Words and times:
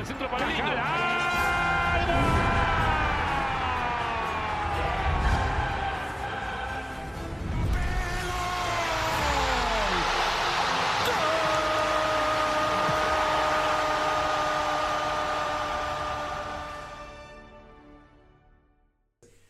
al 0.00 0.06
centro 0.06 0.30
para 0.30 0.46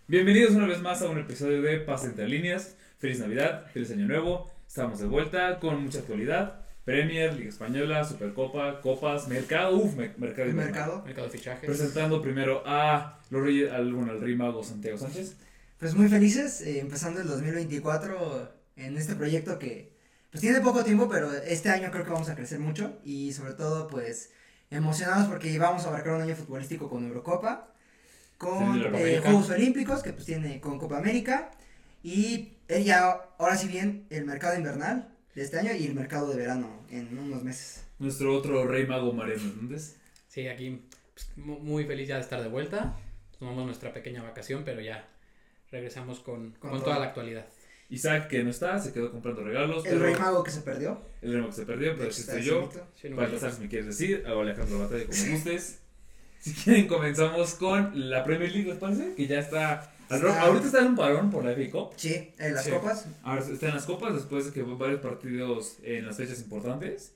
Bienvenidos 0.09 0.57
una 0.57 0.67
vez 0.67 0.83
más 0.83 1.01
a 1.03 1.09
un 1.09 1.19
episodio 1.19 1.63
de 1.63 1.79
Paz 1.79 2.05
entre 2.05 2.29
líneas. 2.29 2.77
Feliz 2.99 3.21
Navidad, 3.21 3.67
feliz 3.73 3.93
Año 3.93 4.09
Nuevo. 4.09 4.51
Estamos 4.67 4.99
de 4.99 5.07
vuelta 5.07 5.61
con 5.61 5.85
mucha 5.85 6.01
actualidad. 6.01 6.60
Premier, 6.85 7.35
Liga 7.35 7.49
Española, 7.51 8.05
Supercopa, 8.05 8.81
Copas, 8.81 9.29
Mercado, 9.29 9.77
uff, 9.77 9.95
Mercado 9.97 10.49
El 10.49 10.55
mercado. 10.55 11.03
Mercado 11.05 11.29
de 11.29 11.39
fichajes. 11.39 11.67
Presentando 11.67 12.23
primero 12.23 12.63
a 12.67 13.21
los 13.31 13.43
Reyes, 13.43 13.71
al, 13.71 13.93
bueno, 13.93 14.13
al 14.13 14.21
Rey 14.21 14.35
Mago 14.35 14.65
Santiago 14.65 14.99
Sánchez. 14.99 15.37
Pues 15.79 15.95
muy 15.95 16.09
felices, 16.09 16.61
eh, 16.63 16.81
empezando 16.81 17.21
el 17.21 17.29
2024 17.29 18.53
en 18.77 18.97
este 18.97 19.15
proyecto 19.15 19.59
que 19.59 19.93
pues 20.31 20.41
tiene 20.41 20.61
poco 20.61 20.85
tiempo, 20.85 21.09
pero 21.09 21.33
este 21.33 21.71
año 21.71 21.91
creo 21.91 22.05
que 22.05 22.11
vamos 22.11 22.29
a 22.29 22.37
crecer 22.37 22.61
mucho 22.61 22.99
y 23.05 23.33
sobre 23.33 23.55
todo 23.55 23.89
pues 23.89 24.31
emocionados 24.71 25.27
porque 25.29 25.59
vamos 25.59 25.85
a 25.85 25.89
abarcar 25.89 26.15
un 26.15 26.23
año 26.23 26.37
futbolístico 26.37 26.89
con 26.89 27.07
Eurocopa, 27.07 27.73
con 28.39 28.81
eh. 28.95 29.21
Juegos 29.23 29.51
Olímpicos 29.51 30.03
que 30.03 30.13
pues 30.13 30.27
tiene 30.27 30.61
con 30.61 30.79
Copa 30.79 30.99
América 30.99 31.51
y 32.03 32.53
eh, 32.69 32.85
ya 32.85 33.21
ahora 33.39 33.57
sí 33.57 33.67
bien 33.67 34.07
el 34.11 34.25
mercado 34.25 34.57
invernal 34.57 35.09
de 35.35 35.43
este 35.43 35.59
año 35.59 35.73
y 35.75 35.87
el 35.87 35.95
mercado 35.95 36.31
de 36.31 36.37
verano 36.37 36.85
en 36.91 37.17
unos 37.19 37.43
meses. 37.43 37.85
Nuestro 37.99 38.35
otro 38.35 38.67
Rey 38.67 38.87
Mago 38.87 39.13
Mariano 39.13 39.43
Hernández. 39.49 39.97
Sí, 40.29 40.49
aquí 40.49 40.83
pues, 41.15 41.29
mu- 41.37 41.59
muy 41.59 41.85
feliz 41.85 42.09
ya 42.09 42.17
de 42.17 42.23
estar 42.23 42.43
de 42.43 42.49
vuelta. 42.49 42.97
Tomamos 43.39 43.65
nuestra 43.67 43.93
pequeña 43.93 44.23
vacación, 44.23 44.63
pero 44.65 44.81
ya 44.81 45.09
regresamos 45.71 46.21
con, 46.21 46.53
Con 46.53 46.71
con, 46.71 46.83
toda 46.85 46.99
la 46.99 47.07
actualidad. 47.07 47.47
Isaac, 47.89 48.29
que 48.29 48.45
no 48.45 48.51
está, 48.51 48.79
se 48.79 48.93
quedó 48.93 49.11
comprando 49.11 49.43
regalos. 49.43 49.85
El 49.85 49.93
pero 49.95 50.05
Rey 50.05 50.15
Mago 50.15 50.45
que 50.45 50.51
se 50.53 50.61
perdió. 50.61 51.01
El 51.23 51.33
Rey 51.33 51.41
Mago 51.41 51.51
que 51.51 51.57
se 51.57 51.67
perdió, 51.67 51.97
pero 51.97 52.13
sí 52.13 52.21
Está 52.21 52.39
estoy 52.39 52.49
yo. 52.49 52.71
Sí, 53.01 53.09
no, 53.11 53.17
Baltasar, 53.17 53.53
si 53.53 53.63
me 53.63 53.69
quieres 53.69 53.87
decir, 53.87 54.25
o 54.29 54.41
Alejandro 54.41 54.79
Batalla, 54.79 55.05
como 55.07 55.19
gustes. 55.33 55.81
Si 56.39 56.55
quieren, 56.55 56.87
comenzamos 56.87 57.55
con 57.55 58.09
la 58.09 58.25
Premier 58.25 58.51
League, 58.53 58.69
¿les 58.71 58.79
parece? 58.79 59.15
Que 59.15 59.27
ya 59.27 59.41
está. 59.41 59.93
Está- 60.17 60.43
Ahorita 60.43 60.67
está 60.67 60.81
en 60.81 60.87
un 60.89 60.97
parón 60.97 61.31
por 61.31 61.45
la 61.45 61.53
FA 61.53 61.71
Cup. 61.71 61.93
Sí, 61.97 62.33
en 62.39 62.55
las 62.55 62.65
Sí. 62.65 62.71
copas. 62.71 63.07
Ahora 63.23 63.41
está 63.43 63.69
en 63.69 63.75
las 63.75 63.85
copas 63.87 64.15
después 64.15 64.47
de 64.47 64.53
que 64.53 64.63
varios 64.63 65.01
partidos 65.01 65.79
en 65.83 66.07
las 66.07 66.17
fechas 66.17 66.41
importantes. 66.41 67.15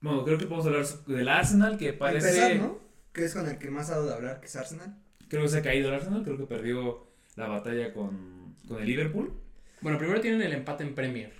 Bueno, 0.00 0.24
creo 0.24 0.38
que 0.38 0.46
podemos 0.46 0.66
hablar 0.66 0.86
del 1.06 1.28
Arsenal, 1.28 1.76
que 1.78 1.92
parece. 1.92 2.28
Empezar, 2.28 2.56
¿no? 2.56 2.78
Que 3.12 3.24
es 3.26 3.34
con 3.34 3.48
el 3.48 3.58
que 3.58 3.70
más 3.70 3.90
ha 3.90 3.96
dado 3.96 4.06
de 4.08 4.14
hablar, 4.14 4.40
que 4.40 4.46
es 4.46 4.56
Arsenal. 4.56 4.96
Creo 5.28 5.42
que 5.42 5.48
se 5.48 5.58
ha 5.58 5.62
caído 5.62 5.88
el 5.90 5.94
Arsenal, 5.94 6.22
creo 6.24 6.36
que 6.38 6.44
perdió 6.46 7.06
la 7.36 7.46
batalla 7.48 7.92
con, 7.92 8.56
con 8.66 8.80
el 8.80 8.86
Liverpool. 8.86 9.32
Bueno, 9.80 9.98
primero 9.98 10.20
tienen 10.20 10.42
el 10.42 10.52
empate 10.52 10.82
en 10.84 10.94
Premier. 10.94 11.32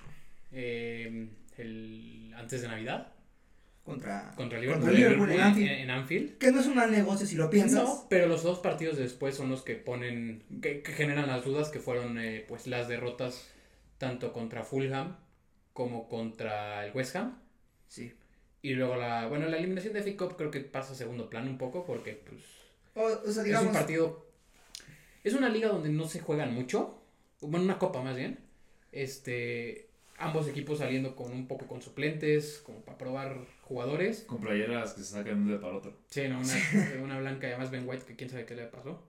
eh, 0.55 1.28
el, 1.56 2.34
antes 2.37 2.61
de 2.62 2.69
Navidad. 2.69 3.12
Contra, 3.84 4.33
Contra 4.36 4.61
Liverpool. 4.61 4.94
Liverpool 4.94 5.33
en 5.33 5.41
Anfield. 5.41 5.70
en 5.70 5.91
Anfield. 5.91 6.38
Que 6.38 6.52
no 6.52 6.61
es 6.61 6.66
un 6.66 6.77
mal 6.77 6.91
negocio 6.92 7.27
si 7.27 7.34
lo 7.34 7.50
piensas. 7.50 7.83
No, 7.83 8.06
pero 8.08 8.28
los 8.28 8.42
dos 8.44 8.61
partidos 8.61 8.97
después 8.97 9.34
son 9.34 9.50
los 9.50 9.62
que 9.62 9.75
ponen, 9.75 10.44
que, 10.62 10.82
que 10.82 10.93
generan 10.93 11.26
las 11.26 11.44
dudas, 11.44 11.69
que 11.69 11.81
fueron 11.81 12.19
eh, 12.19 12.44
pues 12.47 12.66
las 12.69 12.87
derrotas 12.87 13.48
tanto 13.98 14.32
contra 14.32 14.62
Fulham 14.62 15.16
como 15.72 16.09
contra 16.09 16.87
el 16.87 16.93
West 16.93 17.16
Ham. 17.16 17.38
Sí. 17.88 18.12
Y 18.62 18.75
luego 18.75 18.94
la, 18.97 19.26
bueno, 19.26 19.48
la 19.48 19.56
eliminación 19.56 19.93
de 19.94 20.03
FA 20.03 20.16
Cup 20.16 20.37
creo 20.37 20.50
que 20.50 20.60
pasa 20.60 20.93
a 20.93 20.97
segundo 20.97 21.28
plano 21.28 21.50
un 21.50 21.59
poco 21.59 21.84
porque 21.84 22.12
pues 22.12 22.41
O, 22.94 23.28
o 23.28 23.32
sea, 23.32 23.44
es 23.44 23.60
un 23.60 23.72
partido, 23.72 24.26
es 25.25 25.34
una 25.34 25.49
liga 25.49 25.69
donde 25.69 25.88
no 25.88 26.06
se 26.09 26.20
juegan 26.20 26.54
mucho, 26.54 27.03
bueno, 27.41 27.64
una 27.64 27.78
copa 27.78 28.03
más 28.03 28.16
bien. 28.16 28.38
Este, 28.93 29.88
ambos 30.25 30.49
equipos 30.49 30.78
saliendo 30.78 31.15
con 31.16 31.33
un 31.33 31.47
poco 31.47 31.66
con 31.66 31.83
suplentes, 31.83 32.62
como 32.65 32.81
para 32.84 32.99
probar 32.99 33.38
jugadores. 33.62 34.22
Con 34.22 34.41
playeras 34.41 34.94
que 34.94 35.03
se 35.03 35.12
sacan 35.12 35.34
de 35.37 35.41
un 35.43 35.49
día 35.49 35.60
para 35.60 35.77
otro. 35.77 35.97
Sí, 36.09 36.22
no, 36.28 36.38
una, 36.41 36.55
una 37.05 37.19
blanca 37.19 37.47
y 37.47 37.50
además 37.50 37.71
Ben 37.71 37.88
White 37.88 38.05
que 38.06 38.16
quién 38.16 38.31
sabe 38.31 38.47
qué 38.47 38.55
le 38.55 38.66
pasó. 38.66 39.03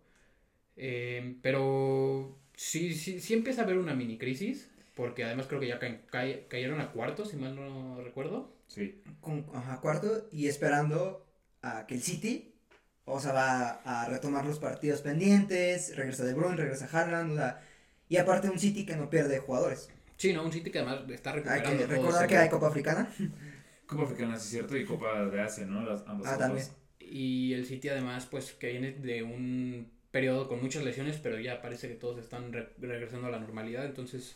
Eh, 0.75 1.37
pero 1.41 2.37
sí, 2.55 2.93
sí, 2.95 3.19
sí 3.19 3.33
empieza 3.33 3.61
a 3.61 3.63
haber 3.65 3.77
una 3.77 3.93
mini 3.93 4.17
crisis, 4.17 4.69
porque 4.95 5.23
además 5.23 5.47
creo 5.47 5.59
que 5.59 5.67
ya 5.67 5.79
ca- 5.79 6.01
ca- 6.07 6.47
cayeron 6.47 6.81
a 6.81 6.91
cuartos, 6.91 7.29
si 7.29 7.37
mal 7.37 7.55
no 7.55 8.01
recuerdo. 8.03 8.51
Sí. 8.67 9.01
con- 9.21 9.45
ajá, 9.53 9.79
cuarto. 9.81 10.27
Y 10.31 10.47
esperando 10.47 11.25
a 11.61 11.85
que 11.85 11.95
el 11.95 12.01
City. 12.01 12.49
O 13.05 13.19
sea, 13.19 13.33
va 13.33 13.69
a 13.83 14.07
retomar 14.09 14.45
los 14.45 14.59
partidos 14.59 15.01
pendientes. 15.01 15.95
Regresa 15.95 16.23
De 16.23 16.33
Bruyne, 16.33 16.55
regresa 16.55 16.87
Haaland. 16.91 17.33
O 17.33 17.35
sea, 17.35 17.61
y 18.09 18.17
aparte 18.17 18.49
un 18.49 18.57
City 18.59 18.85
que 18.85 18.95
no 18.95 19.09
pierde 19.09 19.39
jugadores. 19.39 19.89
Sí, 20.17 20.33
no, 20.33 20.43
un 20.43 20.51
City 20.51 20.71
que 20.71 20.79
además 20.79 21.01
está 21.09 21.31
Hay 21.31 21.39
recuperando 21.41 21.71
que 21.79 21.85
todo 21.87 21.87
recordar 21.97 22.27
que 22.27 22.37
hay 22.37 22.49
Copa 22.49 22.67
Africana. 22.67 23.09
Copa 23.87 24.03
Africana, 24.03 24.35
sí 24.37 24.45
es 24.45 24.49
cierto, 24.51 24.77
y 24.77 24.85
Copa 24.85 25.25
de 25.25 25.41
Asia, 25.41 25.65
¿no? 25.65 25.83
Las, 25.85 26.03
ambas 26.07 26.31
Ah, 26.31 26.37
también. 26.37 26.65
Y 26.99 27.53
el 27.53 27.65
City 27.65 27.89
además, 27.89 28.25
pues 28.25 28.53
que 28.53 28.69
viene 28.71 28.91
de 28.93 29.23
un 29.23 29.91
periodo 30.11 30.47
con 30.47 30.61
muchas 30.61 30.83
lesiones, 30.83 31.17
pero 31.21 31.39
ya 31.39 31.61
parece 31.61 31.87
que 31.87 31.95
todos 31.95 32.19
están 32.19 32.53
re- 32.53 32.69
regresando 32.79 33.27
a 33.27 33.31
la 33.31 33.39
normalidad. 33.39 33.85
Entonces, 33.85 34.35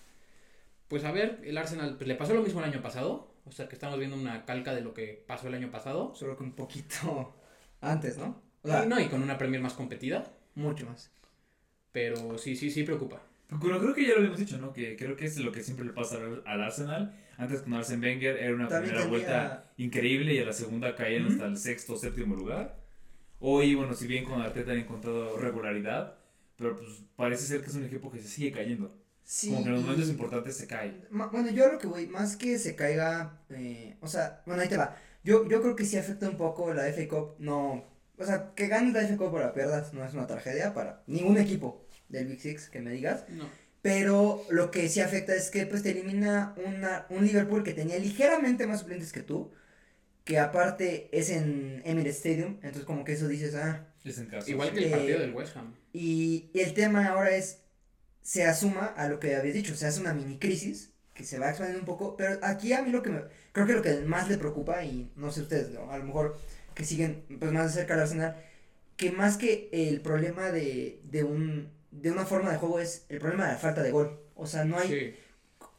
pues 0.87 1.03
a 1.05 1.11
ver, 1.11 1.41
el 1.43 1.57
Arsenal 1.57 1.95
pues, 1.97 2.07
le 2.07 2.15
pasó 2.15 2.33
lo 2.33 2.43
mismo 2.43 2.61
el 2.61 2.67
año 2.71 2.81
pasado. 2.81 3.31
O 3.45 3.51
sea 3.51 3.67
que 3.69 3.75
estamos 3.75 3.99
viendo 3.99 4.17
una 4.17 4.45
calca 4.45 4.75
de 4.75 4.81
lo 4.81 4.93
que 4.93 5.23
pasó 5.27 5.47
el 5.47 5.55
año 5.55 5.71
pasado. 5.71 6.13
Solo 6.15 6.37
que 6.37 6.43
un 6.43 6.53
poquito 6.53 7.35
antes, 7.81 8.17
¿no? 8.17 8.41
O 8.63 8.67
sea, 8.67 8.83
Y 8.83 8.87
no, 8.87 8.99
y 8.99 9.07
con 9.07 9.23
una 9.23 9.37
Premier 9.37 9.61
más 9.61 9.73
competida. 9.73 10.25
mucho 10.55 10.85
más. 10.85 11.09
Pero 11.91 12.37
sí, 12.37 12.55
sí, 12.55 12.71
sí 12.71 12.83
preocupa. 12.83 13.21
Pero 13.49 13.79
creo 13.79 13.93
que 13.93 14.03
ya 14.03 14.09
lo 14.09 14.17
habíamos 14.17 14.39
dicho, 14.39 14.57
¿no? 14.57 14.73
Que 14.73 14.95
creo 14.97 15.15
que 15.15 15.25
es 15.25 15.37
lo 15.37 15.51
que 15.51 15.63
siempre 15.63 15.85
le 15.85 15.93
pasa 15.93 16.17
al, 16.17 16.43
al 16.45 16.61
Arsenal. 16.63 17.15
Antes 17.37 17.61
con 17.61 17.73
Arsene 17.75 18.05
Wenger 18.05 18.37
era 18.37 18.53
una 18.53 18.67
También 18.67 18.93
primera 18.95 19.09
tenía- 19.09 19.09
vuelta 19.09 19.71
increíble 19.77 20.33
y 20.33 20.39
a 20.39 20.45
la 20.45 20.53
segunda 20.53 20.95
caían 20.95 21.23
Ujú. 21.25 21.33
hasta 21.33 21.45
el 21.45 21.57
sexto 21.57 21.93
o 21.93 21.97
séptimo 21.97 22.35
lugar. 22.35 22.77
Hoy, 23.39 23.75
bueno, 23.75 23.93
si 23.93 24.07
bien 24.07 24.25
con 24.25 24.41
Arteta 24.41 24.71
han 24.71 24.79
encontrado 24.79 25.37
regularidad, 25.37 26.15
pero 26.57 26.75
pues 26.75 27.03
parece 27.15 27.43
ser 27.45 27.61
que 27.61 27.67
es 27.67 27.75
un 27.75 27.85
equipo 27.85 28.11
que 28.11 28.19
se 28.19 28.27
sigue 28.27 28.51
cayendo. 28.51 28.97
Sí. 29.23 29.49
Como 29.49 29.63
que 29.63 29.67
en 29.69 29.73
los 29.75 29.81
y- 29.81 29.85
momentos 29.85 30.09
importantes 30.09 30.57
se 30.57 30.67
cae. 30.67 31.05
Ma- 31.11 31.27
Bueno, 31.27 31.51
yo 31.51 31.65
a 31.65 31.73
lo 31.73 31.77
que 31.79 31.87
voy, 31.87 32.07
más 32.07 32.35
que 32.37 32.57
se 32.57 32.75
caiga, 32.75 33.41
eh, 33.49 33.95
o 34.01 34.07
sea, 34.07 34.41
bueno, 34.45 34.61
ahí 34.61 34.67
te 34.69 34.77
va. 34.77 34.95
Yo, 35.23 35.47
yo 35.47 35.61
creo 35.61 35.75
que 35.75 35.85
sí 35.85 35.97
afecta 35.97 36.29
un 36.29 36.37
poco 36.37 36.73
la 36.73 36.87
FA 36.87 37.07
Cup, 37.07 37.35
no, 37.39 37.85
o 38.17 38.25
sea, 38.25 38.53
que 38.55 38.67
ganes 38.67 38.93
la 38.93 39.01
FA 39.01 39.17
Cup 39.17 39.33
o 39.33 39.39
la 39.39 39.53
pierdas 39.53 39.93
no 39.93 40.03
es 40.03 40.13
una 40.13 40.25
tragedia 40.27 40.73
para 40.73 41.03
ningún 41.07 41.37
equipo 41.37 41.85
del 42.09 42.27
Big 42.27 42.39
Six 42.41 42.69
que 42.69 42.81
me 42.81 42.91
digas, 42.91 43.25
No. 43.29 43.49
pero 43.81 44.43
lo 44.49 44.71
que 44.71 44.89
sí 44.89 45.01
afecta 45.01 45.35
es 45.35 45.49
que 45.51 45.65
pues 45.65 45.83
te 45.83 45.91
elimina 45.91 46.55
una, 46.65 47.05
un 47.09 47.25
Liverpool 47.25 47.63
que 47.63 47.73
tenía 47.73 47.97
ligeramente 47.99 48.67
más 48.67 48.79
suplentes 48.81 49.11
que 49.11 49.21
tú, 49.23 49.51
que 50.25 50.39
aparte 50.39 51.09
es 51.17 51.29
en 51.29 51.81
Emirates 51.85 52.17
Stadium, 52.17 52.55
entonces 52.63 52.83
como 52.85 53.03
que 53.05 53.13
eso 53.13 53.27
dices, 53.27 53.55
ah, 53.55 53.87
Es 54.03 54.17
en. 54.19 54.29
Igual 54.47 54.73
que 54.73 54.79
el 54.79 54.85
Eh, 54.85 54.89
partido 54.91 55.19
del 55.19 55.33
West 55.33 55.55
Ham. 55.57 55.75
y 55.93 56.49
el 56.53 56.73
tema 56.73 57.05
ahora 57.07 57.35
es, 57.35 57.59
se 58.21 58.43
asuma 58.45 58.85
a 58.87 59.07
lo 59.09 59.19
que 59.19 59.35
habías 59.35 59.53
dicho, 59.55 59.75
se 59.75 59.85
hace 59.87 60.01
una 60.01 60.13
mini 60.13 60.37
crisis 60.39 60.91
que 61.13 61.23
se 61.23 61.39
va 61.39 61.49
expandiendo 61.49 61.79
un 61.81 61.85
poco, 61.85 62.15
pero 62.17 62.39
aquí 62.43 62.73
a 62.73 62.81
mí 62.83 62.91
lo 62.91 63.01
que 63.03 63.09
me, 63.09 63.21
creo 63.53 63.65
que 63.67 63.73
lo 63.73 63.81
que 63.81 63.95
más 64.01 64.29
le 64.29 64.37
preocupa, 64.37 64.83
y 64.83 65.11
no 65.15 65.31
sé 65.31 65.41
ustedes, 65.41 65.69
¿no? 65.71 65.91
a 65.91 65.97
lo 65.97 66.03
mejor 66.05 66.37
que 66.75 66.83
siguen 66.85 67.23
pues 67.39 67.51
más 67.51 67.67
de 67.73 67.79
cerca 67.81 67.95
al 67.95 68.01
Arsenal, 68.01 68.35
que 68.97 69.11
más 69.11 69.37
que 69.37 69.69
el 69.71 70.01
problema 70.01 70.51
de, 70.51 70.99
de, 71.05 71.23
un, 71.23 71.69
de 71.91 72.11
una 72.11 72.25
forma 72.25 72.51
de 72.51 72.57
juego 72.57 72.79
es 72.79 73.05
el 73.09 73.19
problema 73.19 73.45
de 73.47 73.53
la 73.53 73.57
falta 73.57 73.83
de 73.83 73.91
gol. 73.91 74.19
O 74.35 74.45
sea, 74.47 74.65
no 74.65 74.77
hay, 74.77 74.87
Sí. 74.89 75.15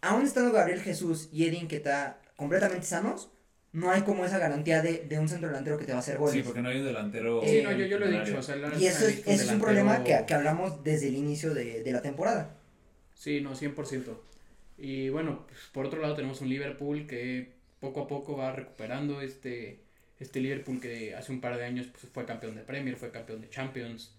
aún 0.00 0.25
estando 0.25 0.52
Gabriel 0.52 0.81
Jesús 0.82 1.28
y 1.32 1.46
Edin 1.46 1.69
que 1.69 1.76
está 1.76 2.20
completamente 2.37 2.87
sanos, 2.87 3.31
no 3.72 3.90
hay 3.90 4.02
como 4.02 4.25
esa 4.25 4.38
garantía 4.38 4.82
de, 4.82 5.05
de 5.08 5.19
un 5.19 5.28
centro 5.28 5.49
delantero 5.49 5.78
que 5.78 5.84
te 5.84 5.93
va 5.93 5.99
a 5.99 6.00
hacer 6.00 6.16
goles. 6.19 6.34
Sí, 6.34 6.43
porque 6.43 6.62
no 6.62 6.69
hay 6.70 6.78
un 6.78 6.87
delantero. 6.87 7.43
Sí, 7.44 7.60
no, 7.62 7.72
yo, 7.72 7.87
yo 7.87 7.99
lo 7.99 8.06
he 8.06 8.10
dicho. 8.10 8.22
área. 8.22 8.38
O 8.38 8.43
sea, 8.43 8.55
el 8.55 8.62
Y 8.81 8.87
eso 8.87 9.06
es, 9.06 9.25
necesita 9.26 9.32
eso 9.32 9.44
es 9.44 9.50
un 9.50 9.60
problema 9.60 10.02
que, 10.05 10.25
que 10.26 10.34
hablamos 10.34 10.82
desde 10.84 11.08
el 11.08 11.16
inicio 11.16 11.52
de, 11.55 11.82
de 11.82 11.93
la 11.93 12.02
temporada. 12.02 12.56
Sí, 13.14 13.40
no, 13.40 13.55
100%. 13.55 14.16
Y 14.78 15.08
bueno, 15.10 15.44
pues, 15.49 15.60
por 15.72 15.87
otro 15.87 16.00
lado 16.00 16.14
tenemos 16.14 16.40
un 16.40 16.49
Liverpool 16.49 17.06
que 17.06 17.52
poco 17.81 18.02
a 18.02 18.08
poco 18.08 18.37
va 18.37 18.52
recuperando 18.52 19.20
este, 19.20 19.81
este 20.19 20.40
Liverpool 20.40 20.81
que 20.81 21.14
hace 21.14 21.32
un 21.32 21.40
par 21.40 21.56
de 21.56 21.64
años 21.64 21.88
pues, 21.88 22.05
fue 22.12 22.25
campeón 22.25 22.55
de 22.56 22.62
Premier, 22.62 22.96
fue 22.96 23.10
campeón 23.10 23.40
de 23.40 23.50
Champions. 23.50 24.14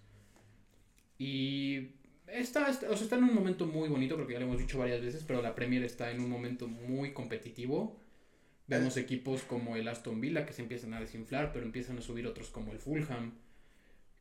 Y 1.22 1.90
está, 2.26 2.70
está- 2.70 2.88
o 2.90 2.94
sea, 2.96 3.04
está 3.04 3.16
en 3.16 3.24
un 3.24 3.34
momento 3.34 3.66
muy 3.66 3.88
bonito, 3.90 4.16
porque 4.16 4.32
ya 4.32 4.38
lo 4.40 4.46
hemos 4.46 4.58
dicho 4.58 4.78
varias 4.78 5.02
veces, 5.02 5.22
pero 5.26 5.42
la 5.42 5.54
Premier 5.54 5.82
está 5.84 6.10
en 6.10 6.20
un 6.20 6.30
momento 6.30 6.66
muy 6.66 7.12
competitivo. 7.12 8.00
Vemos 8.66 8.96
equipos 8.96 9.42
como 9.42 9.76
el 9.76 9.86
Aston 9.86 10.18
Villa 10.20 10.46
que 10.46 10.52
se 10.54 10.62
empiezan 10.62 10.94
a 10.94 11.00
desinflar, 11.00 11.52
pero 11.52 11.66
empiezan 11.66 11.98
a 11.98 12.00
subir 12.00 12.26
otros 12.26 12.48
como 12.50 12.72
el 12.72 12.78
Fulham. 12.78 13.32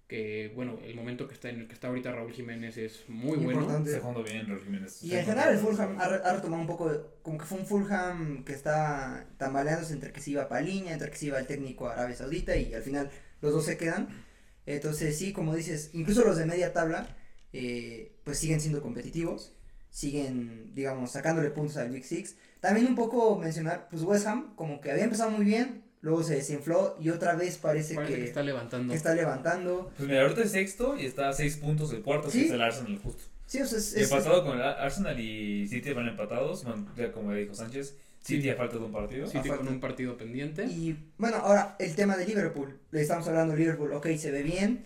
que 0.07 0.51
bueno, 0.55 0.79
el 0.83 0.95
momento 0.95 1.27
que 1.27 1.35
está 1.35 1.49
en 1.49 1.59
el 1.59 1.67
que 1.67 1.75
está 1.75 1.87
ahorita 1.89 2.11
Raúl 2.11 2.33
Jiménez 2.33 2.77
es 2.77 3.07
muy 3.07 3.37
bueno. 3.37 3.61
Importante. 3.61 3.91
Está 3.91 4.01
jugando 4.01 4.23
bien 4.23 4.47
Raúl 4.47 4.63
Jiménez. 4.63 5.03
Y 5.03 5.13
en 5.15 5.23
general 5.23 5.53
el 5.53 5.59
Fulham 5.59 5.99
ha, 5.99 6.09
re- 6.09 6.21
ha 6.25 6.33
retomado 6.33 6.61
un 6.63 6.67
poco, 6.67 6.91
de- 6.91 6.99
como 7.21 7.37
que 7.37 7.45
fue 7.45 7.59
un 7.59 7.65
Fulham 7.67 8.43
que 8.43 8.53
está 8.53 9.27
tambaleándose 9.37 9.93
entre 9.93 10.11
que 10.11 10.19
se 10.19 10.31
iba 10.31 10.49
Paliña, 10.49 10.93
entre 10.93 11.11
que 11.11 11.15
se 11.15 11.27
iba 11.27 11.37
el 11.37 11.45
técnico 11.45 11.87
a 11.87 11.93
Arabia 11.93 12.15
Saudita 12.15 12.57
y 12.57 12.73
al 12.73 12.81
final 12.81 13.11
los 13.41 13.53
dos 13.53 13.63
se 13.65 13.77
quedan. 13.77 14.07
Entonces 14.75 15.17
sí, 15.17 15.33
como 15.33 15.55
dices, 15.55 15.89
incluso 15.93 16.23
los 16.23 16.37
de 16.37 16.45
media 16.45 16.73
tabla, 16.73 17.07
eh, 17.53 18.11
pues 18.23 18.37
siguen 18.37 18.61
siendo 18.61 18.81
competitivos, 18.81 19.53
siguen, 19.89 20.71
digamos, 20.75 21.11
sacándole 21.11 21.49
puntos 21.49 21.77
al 21.77 21.89
Big 21.89 22.05
Six. 22.05 22.35
También 22.59 22.85
un 22.87 22.95
poco 22.95 23.37
mencionar, 23.37 23.87
pues 23.89 24.03
West 24.03 24.27
Ham, 24.27 24.53
como 24.55 24.79
que 24.81 24.91
había 24.91 25.05
empezado 25.05 25.31
muy 25.31 25.45
bien, 25.45 25.83
luego 26.01 26.21
se 26.23 26.35
desinfló 26.35 26.95
y 27.01 27.09
otra 27.09 27.35
vez 27.35 27.57
parece, 27.57 27.95
Parece 27.95 28.13
que, 28.13 28.19
que 28.21 28.27
está 28.27 28.43
levantando. 28.43 28.91
que 28.91 28.97
está 28.97 29.15
levantando. 29.15 29.91
Pues 29.97 30.07
mira, 30.07 30.21
ahorita 30.21 30.43
es 30.43 30.51
sexto 30.51 30.95
y 30.97 31.05
está 31.05 31.29
a 31.29 31.33
seis 31.33 31.57
puntos 31.57 31.89
del 31.89 32.03
cuarto, 32.03 32.29
Sí. 32.29 32.41
que 32.41 32.45
es 32.47 32.51
el 32.51 32.61
Arsenal 32.61 32.99
justo. 32.99 33.23
Sí, 33.47 33.59
o 33.61 33.65
sea, 33.65 33.79
es, 33.79 33.95
Y 33.97 34.01
es- 34.01 34.11
empatado 34.11 34.45
con 34.45 34.57
el 34.57 34.61
Arsenal 34.63 35.19
y 35.19 35.67
City 35.67 35.91
van 35.93 36.07
empatados, 36.07 36.63
bueno, 36.63 36.87
ya 36.95 37.11
como 37.11 37.33
dijo 37.33 37.55
Sánchez, 37.55 37.95
City 38.35 38.49
a 38.49 38.55
falta 38.55 38.77
de 38.77 38.83
un 38.85 38.91
partido. 38.91 39.25
City 39.27 39.39
Aparte. 39.49 39.57
con 39.65 39.67
un 39.73 39.79
partido 39.79 40.17
pendiente. 40.17 40.65
Y 40.65 41.11
bueno, 41.17 41.37
ahora 41.37 41.75
el 41.79 41.95
tema 41.95 42.15
de 42.17 42.25
Liverpool. 42.25 42.79
Le 42.91 43.01
estamos 43.01 43.27
hablando 43.27 43.53
de 43.53 43.59
Liverpool, 43.59 43.93
ok, 43.93 44.07
se 44.17 44.31
ve 44.31 44.43
bien, 44.43 44.85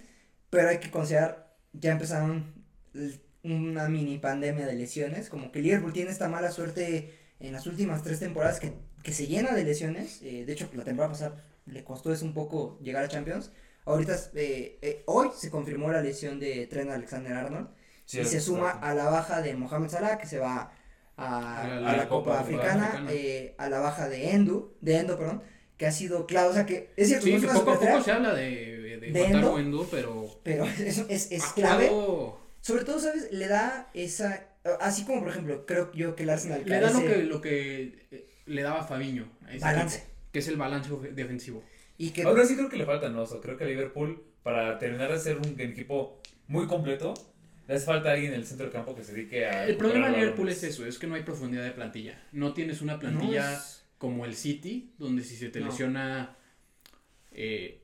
pero 0.50 0.70
hay 0.70 0.80
que 0.80 0.90
considerar, 0.92 1.56
ya 1.74 1.92
empezaron 1.92 2.54
una 3.44 3.90
mini 3.90 4.18
pandemia 4.20 4.66
de 4.66 4.74
lesiones. 4.76 5.30
Como 5.30 5.52
que 5.52 5.62
Liverpool 5.62 5.94
tiene 5.94 6.12
esta 6.12 6.30
mala 6.30 6.52
suerte 6.52 7.14
en 7.40 7.52
las 7.54 7.68
últimas 7.68 8.04
tres 8.04 8.20
temporadas 8.20 8.60
que, 8.60 8.74
que 9.04 9.14
se 9.14 9.28
llena 9.28 9.54
de 9.54 9.64
lesiones. 9.64 10.22
eh, 10.22 10.46
de 10.46 10.54
hecho, 10.54 10.70
la 10.74 10.84
temporada 10.84 11.14
pasada 11.14 11.44
le 11.66 11.84
costó 11.84 12.12
eso 12.14 12.26
un 12.26 12.34
poco 12.34 12.80
llegar 12.82 13.04
a 13.04 13.08
Champions. 13.08 13.52
Ahorita, 13.86 14.16
eh, 14.36 14.80
eh, 14.82 15.04
hoy 15.08 15.30
se 15.36 15.50
confirmó 15.50 15.92
la 15.92 16.02
lesión 16.02 16.40
de 16.40 16.68
Trent 16.68 16.90
Alexander-Arnold 16.90 17.68
Sí, 18.06 18.20
y 18.20 18.26
se 18.26 18.38
es- 18.38 18.44
suma 18.46 18.72
a 18.72 18.94
la 18.94 19.06
baja 19.06 19.42
de 19.42 19.56
Mohamed 19.56 19.90
Salah 19.90 20.18
que 20.18 20.28
se 20.28 20.40
va 20.40 20.72
a, 21.18 21.62
A 21.62 21.78
a 21.92 21.98
la 21.98 22.08
Copa 22.10 22.32
Copa, 22.32 22.40
Africana, 22.42 22.86
Africana. 22.88 23.12
eh, 23.12 23.56
a 23.58 23.70
la 23.70 23.80
baja 23.80 24.10
de 24.10 24.32
Endo, 24.32 24.74
de 24.82 24.98
Endo, 24.98 25.18
perdón, 25.18 25.44
que 25.78 25.86
ha 25.86 25.92
sido 25.92 26.26
clave, 26.26 26.50
o 26.50 26.54
sea 26.54 26.66
que 26.66 26.90
es 26.96 27.08
cierto, 27.08 27.26
Sí, 27.26 27.34
no 27.34 27.42
que 27.42 27.48
poco 27.48 27.72
a 27.72 27.80
poco 27.80 28.02
se 28.02 28.12
habla 28.12 28.34
de, 28.34 28.78
de, 29.00 29.12
¿De 29.12 29.26
Endo? 29.26 29.60
Endo, 29.60 29.88
pero 29.92 30.28
pero 30.44 30.66
es, 30.80 31.00
es, 31.10 31.32
es 31.32 31.44
clave, 31.54 31.90
jugado- 31.90 32.40
sobre 32.62 32.84
todo, 32.86 33.00
¿sabes? 33.00 33.30
Le 33.32 33.48
da 33.48 33.90
esa, 33.94 34.48
así 34.80 35.04
como 35.06 35.20
por 35.22 35.30
ejemplo, 35.30 35.66
creo 35.66 35.92
yo 35.94 36.16
que 36.16 36.24
el 36.24 36.30
Arsenal 36.30 36.64
le 36.66 36.80
da 36.80 36.92
lo 36.92 37.00
que, 37.02 37.18
lo 37.24 37.42
que 37.42 38.06
eh, 38.12 38.26
le 38.46 38.62
daba 38.62 38.84
Fabiño 38.84 39.28
Balance. 39.60 39.98
equipo, 39.98 40.12
que 40.32 40.40
es 40.40 40.48
el 40.48 40.58
balance 40.58 40.90
defensivo. 41.14 41.64
y 41.98 42.12
que 42.12 42.24
Ahora 42.24 42.46
sí 42.46 42.56
creo 42.56 42.70
que 42.70 42.78
le 42.78 42.86
falta, 42.86 43.10
¿no? 43.10 43.22
O 43.24 43.26
sea, 43.26 43.40
creo 43.42 43.58
que 43.58 43.66
Liverpool, 43.66 44.24
para 44.44 44.80
terminar 44.80 45.12
de 45.12 45.20
ser 45.20 45.38
un 45.38 45.60
equipo 45.60 46.20
muy 46.48 46.66
completo, 46.68 47.14
le 47.68 47.74
hace 47.76 47.86
falta 47.86 48.12
alguien 48.12 48.34
en 48.34 48.40
el 48.40 48.46
centro 48.46 48.66
del 48.66 48.74
campo 48.74 48.96
que 48.96 49.04
se 49.04 49.14
dedique 49.14 49.46
a... 49.46 49.66
El 49.68 49.78
problema 49.78 50.10
de 50.10 50.18
Liverpool 50.18 50.50
es 50.50 50.64
eso, 50.64 50.86
es 50.86 51.00
que 51.00 51.08
no 51.08 51.16
hay 51.16 51.24
profundidad 51.24 51.64
de 51.64 51.72
plantilla. 51.72 52.22
No 52.32 52.54
tienes 52.54 52.82
una 52.82 52.94
no 52.94 53.00
plantilla 53.00 53.54
es- 53.54 53.86
como 53.98 54.26
el 54.26 54.36
City, 54.36 54.92
donde 54.98 55.24
si 55.24 55.36
se 55.38 55.50
te 55.50 55.60
No. 55.62 55.68
lesiona 55.68 56.36
eh, 57.32 57.82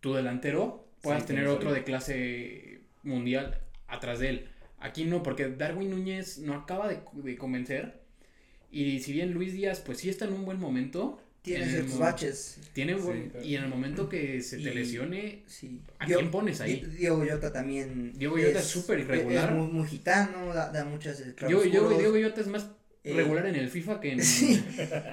tu 0.00 0.14
delantero, 0.14 0.86
puedas 1.00 1.22
Sí, 1.22 1.28
tener 1.28 1.46
otro 1.46 1.72
de 1.72 1.84
clase 1.84 2.80
mundial 3.02 3.58
atrás 3.88 4.18
de 4.20 4.28
él. 4.28 4.48
Aquí 4.78 5.04
no, 5.04 5.22
porque 5.22 5.48
Darwin 5.48 5.90
Núñez 5.90 6.38
no 6.38 6.54
acaba 6.54 6.88
de, 6.88 7.00
de 7.14 7.36
convencer. 7.36 8.02
Y 8.70 9.00
si 9.00 9.12
bien 9.12 9.32
Luis 9.32 9.52
Díaz, 9.54 9.80
pues 9.80 9.98
sí 9.98 10.10
está 10.10 10.26
en 10.26 10.32
un 10.34 10.44
buen 10.44 10.58
momento, 10.58 11.18
tiene 11.44 11.68
ciertos 11.68 11.98
baches, 11.98 12.58
tiene 12.72 12.94
un 12.94 13.02
Sí, 13.02 13.28
claro. 13.30 13.46
y 13.46 13.56
en 13.56 13.62
el 13.64 13.68
momento 13.68 14.08
que 14.08 14.40
se 14.42 14.56
te 14.56 14.62
Y- 14.62 14.74
lesione, 14.74 15.42
sí. 15.46 15.80
¿a 15.98 16.06
Dio- 16.06 16.18
quién 16.18 16.30
pones 16.30 16.60
ahí? 16.60 16.80
Di- 16.80 16.96
Diego 16.96 17.22
Llota 17.24 17.52
también 17.52 18.12
Diego 18.16 18.36
Llota 18.38 18.58
es 18.60 18.64
súper 18.64 19.00
irregular. 19.00 19.50
es 19.50 19.54
muy, 19.56 19.66
muy 19.68 19.86
gitano, 19.86 20.46
da, 20.54 20.70
da 20.72 20.82
Diego, 20.84 20.98
claroscuros. 21.36 21.70
Diego, 21.70 21.90
Diego 21.98 22.16
Llota 22.16 22.40
es 22.40 22.46
más 22.48 22.66
Eh, 23.04 23.12
regular 23.12 23.44
en 23.46 23.56
el 23.56 23.68
FIFA 23.68 24.00
que 24.00 24.12
en... 24.12 24.18
Sí. 24.24 24.64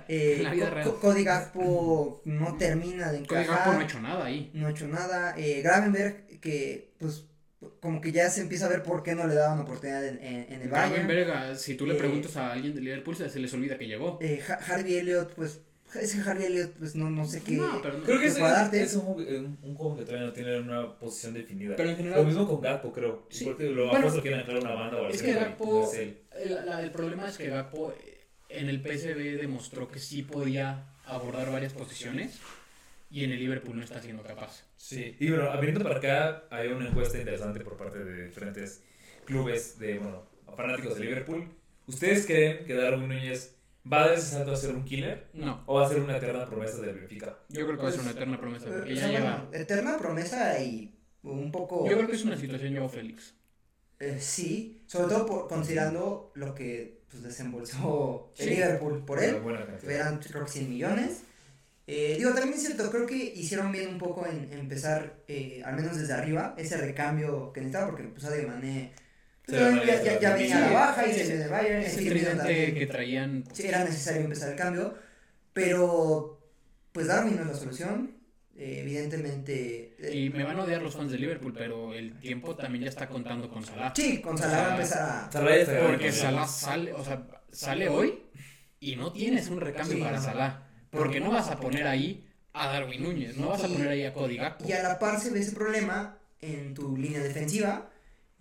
Eh, 0.07 0.35
En 0.37 0.43
la 0.43 0.53
vida 0.53 0.69
Co- 0.69 0.75
real. 0.75 0.87
Co- 0.87 0.99
Cody 1.01 1.23
Gakpo 1.25 2.21
no 2.23 2.55
termina 2.57 3.11
de 3.11 3.25
Cody 3.25 3.41
encajar. 3.41 3.47
Gakpo 3.57 3.73
no 3.73 3.79
ha 3.79 3.83
hecho 3.83 3.99
nada 3.99 4.25
ahí. 4.25 4.49
no 4.53 4.67
ha 4.67 4.71
hecho 4.71 4.87
nada. 4.87 5.35
Eh, 5.37 5.61
Gravenberg, 5.61 6.39
que 6.39 6.93
pues 6.97 7.25
como 7.81 7.99
que 7.99 8.11
ya 8.13 8.29
se 8.29 8.41
empieza 8.41 8.65
a 8.67 8.69
ver 8.69 8.81
por 8.81 9.03
qué 9.03 9.13
no 9.13 9.27
le 9.27 9.35
daban 9.35 9.59
oportunidad 9.59 10.07
en, 10.07 10.17
en, 10.23 10.53
en 10.53 10.61
el 10.61 10.69
Bayern. 10.69 11.05
Gravenberg, 11.07 11.57
si 11.57 11.75
tú 11.75 11.85
le 11.85 11.95
Eh, 11.95 11.97
preguntas 11.97 12.35
a 12.37 12.53
alguien 12.53 12.73
de 12.73 12.79
Liverpool, 12.81 13.15
se 13.17 13.29
se 13.29 13.39
les 13.39 13.53
olvida 13.53 13.77
que 13.77 13.85
llegó. 13.87 14.17
Eh, 14.21 14.41
Ha- 14.47 14.53
Harvey 14.73 14.95
Elliott, 14.95 15.33
pues 15.35 15.59
es 15.99 16.15
que 16.15 16.21
Harvey 16.29 16.45
Elliott, 16.45 16.71
pues 16.77 16.95
no, 16.95 17.09
no 17.09 17.25
sé 17.25 17.41
qué. 17.41 17.53
No, 17.53 17.81
pero, 17.81 17.97
no- 17.97 18.03
Creo 18.03 18.17
que 18.19 18.23
que 18.71 18.81
es, 18.83 18.95
un, 18.95 19.05
un, 19.07 19.57
un 19.63 19.75
juego 19.75 19.97
que 19.97 20.03
todavía 20.05 20.27
no 20.27 20.33
tiene 20.33 20.59
una 20.59 20.97
posición 20.97 21.33
definida. 21.33 21.75
pero 21.75 21.89
en 21.89 21.95
Lo 21.95 22.03
general, 22.03 22.25
mismo 22.25 22.47
con 22.47 22.61
Gakpo, 22.61 22.91
creo. 22.93 23.25
Sí. 23.29 23.45
Porque 23.45 23.65
lo 23.69 23.85
Bueno, 23.87 23.97
apuesto 23.99 24.21
que 24.21 24.29
quieren 24.29 24.39
entrar 24.41 24.57
a 24.57 24.61
una 24.61 24.73
banda 24.73 25.01
o 25.01 25.05
al 25.05 25.11
es 25.11 25.21
que 25.21 25.35
Gakpo- 25.35 25.91
la- 26.65 26.81
el 26.81 26.91
problema 26.91 27.27
es 27.27 27.37
que 27.37 27.47
Gakpo 27.49 27.91
eh, 27.91 28.17
en 28.49 28.69
el 28.69 28.81
PSV 28.81 29.37
demostró 29.41 29.87
que 29.89 29.99
sí 29.99 30.23
podía 30.23 30.85
abordar 31.05 31.51
varias 31.51 31.73
posiciones 31.73 32.39
y 33.09 33.23
en 33.25 33.31
el 33.31 33.39
Liverpool 33.39 33.75
no 33.77 33.83
está 33.83 34.01
siendo 34.01 34.23
capaz. 34.23 34.63
Sí, 34.77 35.15
y 35.19 35.29
bueno, 35.29 35.51
viniendo 35.59 35.83
para 35.83 35.97
acá, 35.97 36.43
hay 36.49 36.69
una 36.69 36.87
encuesta 36.87 37.17
interesante 37.17 37.59
por 37.61 37.75
parte 37.77 37.99
de 37.99 38.25
diferentes 38.27 38.81
clubes 39.25 39.77
de, 39.79 39.99
bueno, 39.99 40.23
fanáticos 40.55 40.95
de 40.95 41.01
Liverpool. 41.05 41.47
¿Ustedes 41.87 42.25
creen 42.25 42.65
que 42.65 42.73
Darwin 42.73 43.07
Núñez 43.09 43.55
va 43.91 44.03
a 44.03 44.07
dar 44.07 44.13
ese 44.17 44.27
salto 44.31 44.51
a 44.51 44.55
ser 44.55 44.71
un 44.75 44.83
killer 44.85 45.29
No, 45.33 45.63
o 45.65 45.75
va 45.75 45.85
a 45.85 45.89
ser 45.89 46.01
una 46.01 46.17
eterna 46.17 46.45
promesa 46.45 46.81
del 46.81 46.95
Benfica? 46.95 47.37
yo 47.49 47.65
creo 47.65 47.77
que 47.77 47.83
va 47.83 47.89
a 47.89 47.91
ser 47.91 48.01
una 48.01 48.11
eterna 48.11 48.39
promesa 48.39 48.65
porque 48.69 48.95
ya 48.95 49.07
lleva... 49.07 49.49
eterna 49.51 49.97
promesa 49.97 50.59
y 50.61 50.97
un 51.23 51.51
poco. 51.51 51.87
Yo 51.87 51.95
creo 51.97 52.07
que 52.07 52.15
es 52.15 52.23
una 52.25 52.37
situación 52.37 52.75
Joao 52.75 52.89
Félix. 52.89 53.35
eh, 53.99 54.19
sí, 54.19 54.83
sobre 54.87 55.07
todo 55.13 55.25
por, 55.25 55.47
considerando 55.47 56.31
lo 56.35 56.55
que 56.55 57.03
pues, 57.09 57.23
desembolsó 57.23 58.33
el. 58.37 58.49
Liverpool 58.49 59.05
por 59.05 59.23
él. 59.23 59.37
Eran 59.87 60.19
creo 60.19 60.45
que 60.45 60.51
100 60.51 60.69
millones. 60.69 61.23
Eh, 61.87 62.15
digo, 62.17 62.31
también 62.33 62.53
es 62.53 62.61
cierto, 62.61 62.89
creo 62.91 63.05
que 63.05 63.15
hicieron 63.17 63.71
bien 63.71 63.89
un 63.89 63.97
poco 63.97 64.25
en, 64.25 64.51
en 64.53 64.59
empezar, 64.59 65.23
eh, 65.27 65.61
al 65.65 65.75
menos 65.75 65.97
desde 65.97 66.13
arriba, 66.13 66.55
ese 66.57 66.77
recambio 66.77 67.51
que 67.53 67.59
necesitaba, 67.61 67.87
porque 67.91 68.03
pues 68.05 68.23
Sadio 68.23 68.47
Pues, 69.45 70.21
ya, 70.21 70.33
venía 70.35 70.59
la 70.59 70.71
baja 70.71 71.07
y 71.07 71.13
Sí, 71.13 71.19
se 71.21 71.27
le 71.29 71.37
de 71.39 71.47
Bayern, 71.47 71.81
Ese 71.83 72.05
tridente 72.05 72.73
que 72.73 72.87
traían... 72.87 73.43
Sí, 73.53 73.67
era 73.67 73.83
necesario 73.83 74.21
empezar 74.21 74.49
el 74.51 74.55
cambio, 74.55 74.93
pero 75.53 76.39
pues 76.91 77.07
Darwin 77.07 77.35
no 77.35 77.41
es 77.43 77.47
la 77.47 77.53
solución, 77.55 78.11
eh, 78.55 78.79
evidentemente. 78.81 79.95
eh, 79.99 80.15
Y 80.15 80.29
me 80.29 80.43
van 80.43 80.59
a 80.59 80.63
odiar 80.63 80.81
los 80.81 80.95
fans 80.95 81.11
de 81.11 81.17
Liverpool, 81.17 81.53
pero 81.57 81.93
el 81.93 82.17
tiempo 82.19 82.55
también 82.55 82.83
ya 82.83 82.89
está 82.89 83.07
contando 83.07 83.49
con 83.49 83.65
Salah. 83.65 83.93
sí, 83.95 84.21
con 84.21 84.37
Salah 84.37 84.61
va 84.61 84.67
a 84.67 84.71
empezar 84.75 85.01
a... 85.27 85.31
Salah 85.31 85.49
ya 85.51 85.61
está 85.61 85.87
Porque. 85.87 86.11
Salah 86.11 86.47
sale, 86.47 86.93
o 86.93 87.03
sea, 87.03 87.27
sale 87.51 87.89
hoy 87.89 88.21
y 88.79 88.95
no 88.95 89.11
tienes 89.11 89.47
un 89.49 89.59
recambio 89.61 89.97
Sí, 89.97 90.01
para 90.03 90.17
no. 90.17 90.23
Salah. 90.23 90.67
Porque 90.89 91.19
no 91.19 91.31
vas 91.31 91.49
a 91.49 91.59
poner 91.59 91.87
ahí 91.87 92.27
a 92.53 92.67
Darwin 92.67 93.03
Núñez, 93.03 93.37
no 93.37 93.49
vas 93.49 93.63
a 93.63 93.67
poner 93.67 93.87
ahí 93.89 94.03
a 94.05 94.13
Cody 94.13 94.37
Gakpo. 94.37 94.65
Y 94.67 94.73
a 94.73 94.83
la 94.83 94.99
par 94.99 95.19
se 95.19 95.29
ve 95.31 95.39
ese 95.39 95.53
problema 95.53 96.17
en 96.41 96.73
tu 96.73 96.97
línea 96.97 97.21
defensiva, 97.21 97.89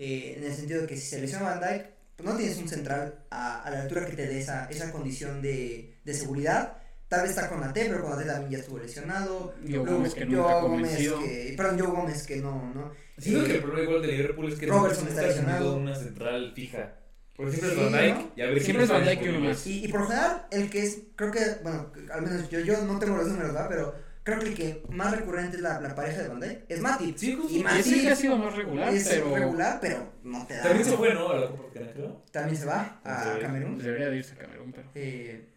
eh, 0.02 0.34
en 0.38 0.44
el 0.44 0.54
sentido 0.54 0.80
de 0.82 0.86
que 0.88 0.96
si 0.96 1.06
se 1.06 1.20
lesiona 1.20 1.44
Van 1.50 1.60
Dijk, 1.60 1.84
pues 2.16 2.28
no 2.28 2.36
tienes 2.36 2.56
un 2.58 2.68
central 2.68 3.24
a, 3.30 3.62
a 3.62 3.70
la 3.70 3.82
altura 3.82 4.06
que 4.06 4.12
te 4.16 4.26
dé 4.26 4.40
esa, 4.40 4.66
esa 4.70 4.90
condición 4.90 5.40
de, 5.42 5.94
de 6.04 6.14
seguridad. 6.14 6.78
Tal 7.08 7.22
vez 7.22 7.30
está 7.30 7.48
con 7.48 7.62
Ate, 7.64 7.86
pero 7.86 8.02
con 8.04 8.12
Ate 8.12 8.24
también 8.24 8.50
ya 8.52 8.58
estuvo 8.58 8.78
lesionado. 8.78 9.54
Diego 9.62 9.84
Luego, 9.84 9.98
Gómez 9.98 10.14
que 10.14 10.26
Joao 10.26 10.58
ha 10.58 10.60
convencido. 10.62 11.16
Gómez 11.16 11.30
que, 11.30 11.54
perdón, 11.56 11.78
Joe 11.80 11.88
Gómez 11.88 12.26
que 12.26 12.36
no, 12.36 12.72
¿no? 12.74 12.92
Siento 13.18 13.44
Eh, 13.44 13.48
que 13.48 13.54
el 13.56 13.62
problema 13.62 13.82
igual 13.82 14.02
de 14.02 14.08
Liverpool 14.08 14.52
es 14.52 14.58
que 14.58 14.66
Robertson 14.66 15.04
no 15.04 15.10
está 15.10 15.22
está 15.26 15.40
lesionado. 15.42 15.76
una 15.76 15.94
central 15.96 16.52
fija. 16.54 16.94
Porque 17.36 17.52
siempre 17.52 17.70
Sí, 17.74 17.80
es 17.80 17.90
Van 17.92 18.00
Dijk 18.00 18.14
¿no? 18.16 18.32
y 18.36 18.40
a 18.42 18.46
ver 18.46 18.62
Siempre 18.62 18.84
es 18.84 18.90
Van 18.90 19.08
está 19.08 19.24
y 19.24 19.28
uno 19.28 19.40
más. 19.40 19.66
Y, 19.66 19.84
y 19.84 19.88
por 19.88 20.06
general, 20.06 20.46
el 20.50 20.70
que 20.70 20.82
es, 20.82 20.98
creo 21.16 21.30
que, 21.32 21.40
bueno, 21.62 21.92
al 22.12 22.22
menos 22.22 22.48
yo, 22.50 22.60
yo 22.60 22.84
no 22.84 22.98
tengo 22.98 23.16
los 23.16 23.26
números, 23.28 23.52
¿verdad? 23.54 23.68
Pero 23.70 23.94
creo 24.30 24.40
que 24.40 24.48
el 24.48 24.54
que 24.54 24.82
más 24.90 25.16
recurrente 25.16 25.56
es 25.56 25.62
la, 25.62 25.80
la 25.80 25.94
pareja 25.94 26.22
de 26.22 26.46
Dijk 26.48 26.64
es 26.68 26.80
Matip. 26.80 27.16
Sí, 27.16 27.34
justo. 27.34 27.52
Y 27.52 27.58
Y 27.60 27.62
Matip 27.64 27.80
ese 27.80 28.00
que 28.00 28.10
ha 28.10 28.16
sido 28.16 28.36
más 28.36 28.54
regular, 28.54 28.94
es 28.94 29.08
pero 29.08 29.34
regular, 29.34 29.78
pero 29.80 30.12
no 30.22 30.46
te 30.46 30.54
da. 30.56 30.62
También 30.62 30.84
se 30.84 30.96
fue, 30.96 31.14
¿no? 31.14 31.28
A 31.30 31.36
la 31.38 31.48
Copa 31.48 31.62
Africana, 31.64 31.92
creo. 31.92 32.24
También 32.30 32.56
se 32.56 32.66
va 32.66 33.00
a 33.04 33.34
Sí. 33.34 33.40
Camerún. 33.40 33.78
debería 33.78 34.08
de 34.08 34.16
irse 34.16 34.34
a 34.34 34.38
Camerún, 34.38 34.72
pero... 34.72 34.88
Eh, 34.94 35.48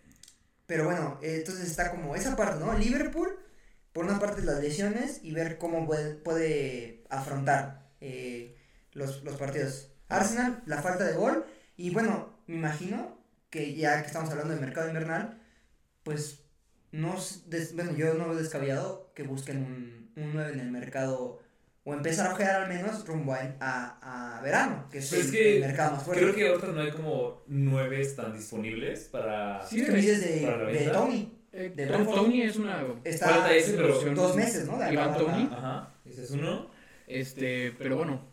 pero 0.66 0.86
bueno, 0.86 1.20
eh, 1.22 1.36
entonces 1.38 1.70
está 1.70 1.92
como 1.92 2.16
esa 2.16 2.36
parte, 2.36 2.64
¿no? 2.64 2.78
Liverpool, 2.78 3.38
por 3.92 4.06
una 4.06 4.20
parte 4.20 4.42
las 4.44 4.60
lesiones 4.60 5.20
y 5.24 5.32
ver 5.34 5.58
cómo 5.58 5.86
puede, 5.86 6.16
puede 6.16 7.04
afrontar 7.10 7.92
eh, 8.02 8.58
los, 8.94 9.24
los 9.24 9.36
partidos. 9.38 9.92
Arsenal, 10.10 10.64
la 10.66 10.82
falta 10.82 11.04
de 11.04 11.14
gol. 11.14 11.46
Y 11.76 11.90
bueno, 11.92 12.34
me 12.48 12.56
imagino 12.56 13.18
que 13.50 13.76
ya 13.76 14.02
que 14.02 14.08
estamos 14.08 14.30
hablando 14.32 14.54
de 14.54 14.60
mercado 14.62 14.88
invernal, 14.88 15.42
pues 16.04 16.43
no, 16.94 17.18
es 17.18 17.50
des- 17.50 17.76
bueno, 17.76 17.92
yo 17.98 18.14
no 18.14 18.30
veo 18.30 18.38
descabellado 18.38 19.12
que 19.14 19.24
busquen 19.24 19.58
un, 19.58 20.24
un 20.24 20.34
9 20.34 20.54
en 20.54 20.60
el 20.62 20.72
mercado 20.72 21.42
o 21.84 21.94
empezar 21.94 22.28
a 22.28 22.34
ojear 22.34 22.62
al 22.62 22.70
menos 22.70 23.06
rumbo 23.06 23.34
a, 23.34 23.40
a, 23.60 24.38
a 24.38 24.42
verano, 24.42 24.88
que 24.90 25.00
es, 25.00 25.10
Pero 25.10 25.22
el, 25.22 25.28
es 25.28 25.32
que 25.34 25.56
el 25.56 25.62
mercado 25.62 25.92
más 25.96 26.04
fuerte. 26.04 26.24
Creo 26.24 26.36
que 26.36 26.48
ahorita 26.48 26.68
no 26.68 26.82
hay 26.82 26.92
como 26.92 27.44
nueves 27.48 28.16
tan 28.16 28.32
disponibles 28.32 29.10
para... 29.12 29.66
Sí, 29.68 29.84
que 29.84 29.92
dices 29.92 30.22
de, 30.22 30.48
para 30.48 30.64
la 30.64 30.70
de. 30.72 30.90
Tony. 30.90 31.38
Eh, 31.52 31.74
De. 31.76 31.88
Tony 31.88 32.42
es 32.44 32.56
una... 32.56 32.84
Está 33.04 33.28
Falta 33.30 33.54
ese, 33.54 33.74
pero 33.74 34.00
dos 34.16 34.36
meses, 34.36 34.66
¿no? 34.66 34.80
De 34.80 34.94
Iván 34.94 35.18
Toney. 35.18 35.50
Ajá, 35.52 35.94
ese 36.06 36.24
es 36.24 36.32
uno. 36.32 36.72
Este, 37.06 37.74
pero 37.78 37.98
bueno. 37.98 38.32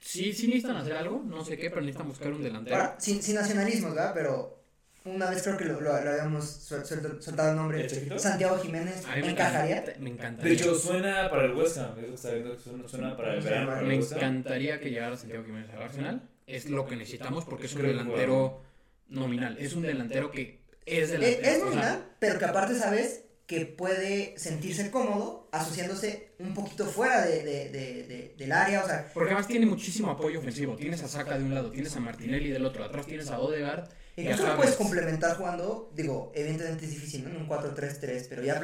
Sí, 0.00 0.32
sí 0.32 0.46
necesitan 0.46 0.76
hacer 0.76 0.94
algo, 0.94 1.22
no 1.24 1.44
sé 1.44 1.56
qué, 1.56 1.70
pero 1.70 1.80
necesitan 1.82 2.08
buscar 2.08 2.32
un 2.32 2.42
delantero. 2.42 2.76
Ahora, 2.76 2.96
sin, 2.98 3.22
sin 3.22 3.34
nacionalismos, 3.36 3.94
¿verdad? 3.94 4.12
Pero 4.14 4.61
una 5.04 5.30
vez 5.30 5.42
creo 5.42 5.56
que 5.56 5.64
lo, 5.64 5.80
lo, 5.80 6.00
lo 6.02 6.10
habíamos 6.10 6.44
soltado 6.44 7.50
el 7.50 7.56
nombre. 7.56 7.84
¿El? 7.86 8.20
Santiago 8.20 8.58
Jiménez 8.58 9.04
me 9.20 9.30
encajaría. 9.30 9.76
encanta- 9.78 10.00
Me 10.00 10.10
encantaría. 10.10 10.50
De 10.52 10.56
hecho, 10.56 10.74
suena 10.74 11.28
para 11.30 11.44
el 11.46 11.52
West 11.54 11.78
Ham. 11.78 11.92
Es 11.96 12.02
lo 12.02 12.08
que 12.08 12.14
está 12.14 12.30
viendo 12.30 12.56
que 12.56 12.62
suena, 12.62 12.88
suena 12.88 13.16
para 13.16 13.34
el 13.34 13.42
Sí, 13.42 13.48
verano. 13.48 13.66
para 13.68 13.82
me 13.82 13.94
el 13.96 14.02
encantaría 14.02 14.80
que 14.80 14.90
llegara 14.90 15.16
Santiago 15.16 15.44
Jiménez 15.44 15.70
al 15.70 15.82
Arsenal. 15.82 16.28
Es 16.46 16.68
lo 16.68 16.86
que 16.86 16.96
necesitamos 16.96 17.44
porque 17.44 17.66
es 17.66 17.74
un 17.74 17.82
delantero 17.82 18.62
nominal. 19.08 19.56
Es 19.58 19.74
un 19.74 19.82
delantero 19.82 20.30
que 20.30 20.60
es 20.86 21.04
Es, 21.04 21.10
delantero. 21.10 21.42
es 21.48 21.56
o 21.56 21.58
sea, 21.58 21.64
nominal, 21.66 22.04
pero 22.18 22.38
que 22.38 22.44
aparte 22.44 22.74
sabes 22.74 23.24
que 23.46 23.66
puede 23.66 24.38
sentirse 24.38 24.90
cómodo 24.90 25.48
asociándose 25.52 26.30
un 26.38 26.54
poquito 26.54 26.86
fuera 26.86 27.22
de, 27.26 27.42
de, 27.44 27.68
de, 27.68 28.02
de- 28.06 28.34
del 28.38 28.52
área. 28.52 28.82
O 28.82 28.86
sea, 28.86 29.08
Porque 29.12 29.30
además 29.30 29.46
tiene 29.46 29.66
muchísimo 29.66 30.10
apoyo 30.10 30.38
ofensivo. 30.38 30.76
Tienes 30.76 31.02
a 31.02 31.08
Saka 31.08 31.36
de 31.38 31.44
un 31.44 31.54
lado, 31.54 31.70
tienes 31.70 31.94
a 31.96 32.00
Martinelli 32.00 32.50
del 32.50 32.64
otro, 32.64 32.84
atrás 32.84 33.04
tienes 33.06 33.30
a 33.30 33.40
Odegaard. 33.40 33.88
Incluso 34.16 34.46
lo 34.46 34.56
puedes 34.56 34.76
complementar 34.76 35.36
jugando. 35.36 35.90
Digo, 35.94 36.32
evidentemente 36.34 36.84
es 36.84 36.90
difícil, 36.90 37.24
¿no? 37.24 37.30
En 37.30 37.36
un 37.36 37.48
4-3-3, 37.48 38.26
pero 38.28 38.42
ya 38.42 38.60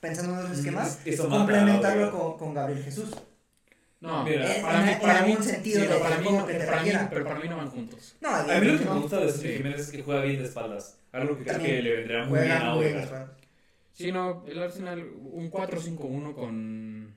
pensando 0.00 0.34
en 0.40 0.48
los 0.48 0.58
esquemas, 0.58 1.00
Eso 1.04 1.24
mata 1.24 1.34
a 1.34 1.38
complementarlo 1.38 2.10
con, 2.12 2.38
con 2.38 2.54
Gabriel 2.54 2.82
Jesús. 2.82 3.10
No, 4.00 4.24
Mira, 4.24 4.54
En- 4.56 4.62
para 4.62 4.78
en- 4.80 4.84
mí, 4.86 4.92
en 4.92 5.00
para 5.00 5.22
mí, 5.22 5.30
algún 5.32 5.44
sentido 5.44 5.80
sí, 5.80 5.86
de- 5.86 5.94
para 5.98 6.18
mí, 6.18 6.28
no, 6.30 6.46
que 6.46 6.54
te 6.54 6.64
para 6.66 6.82
mí, 6.82 6.90
pero 7.10 7.24
para 7.24 7.40
mí 7.40 7.48
no 7.48 7.56
van 7.56 7.70
juntos. 7.70 8.16
No, 8.20 8.28
A 8.28 8.42
mí 8.44 8.66
lo 8.66 8.78
que 8.78 8.84
me 8.84 8.90
no, 8.90 9.00
gusta 9.00 9.20
de 9.20 9.32
Sergio 9.32 9.50
Sí. 9.50 9.56
Jiménez 9.56 9.80
es 9.80 9.90
que 9.90 10.02
juega 10.02 10.22
bien 10.22 10.38
de 10.38 10.44
espaldas. 10.44 10.98
Algo 11.12 11.38
que 11.38 11.44
creo 11.44 11.58
que 11.62 11.82
le 11.82 11.96
vendrá 11.96 12.24
muy 12.26 12.38
bien 12.40 12.50
juega 12.50 12.66
a. 12.66 12.76
Odegaard. 12.76 13.28
Sí, 13.92 14.12
no, 14.12 14.44
el 14.46 14.62
Arsenal, 14.62 15.02
un 15.32 15.50
4-5-1 15.50 16.34
con, 16.34 17.14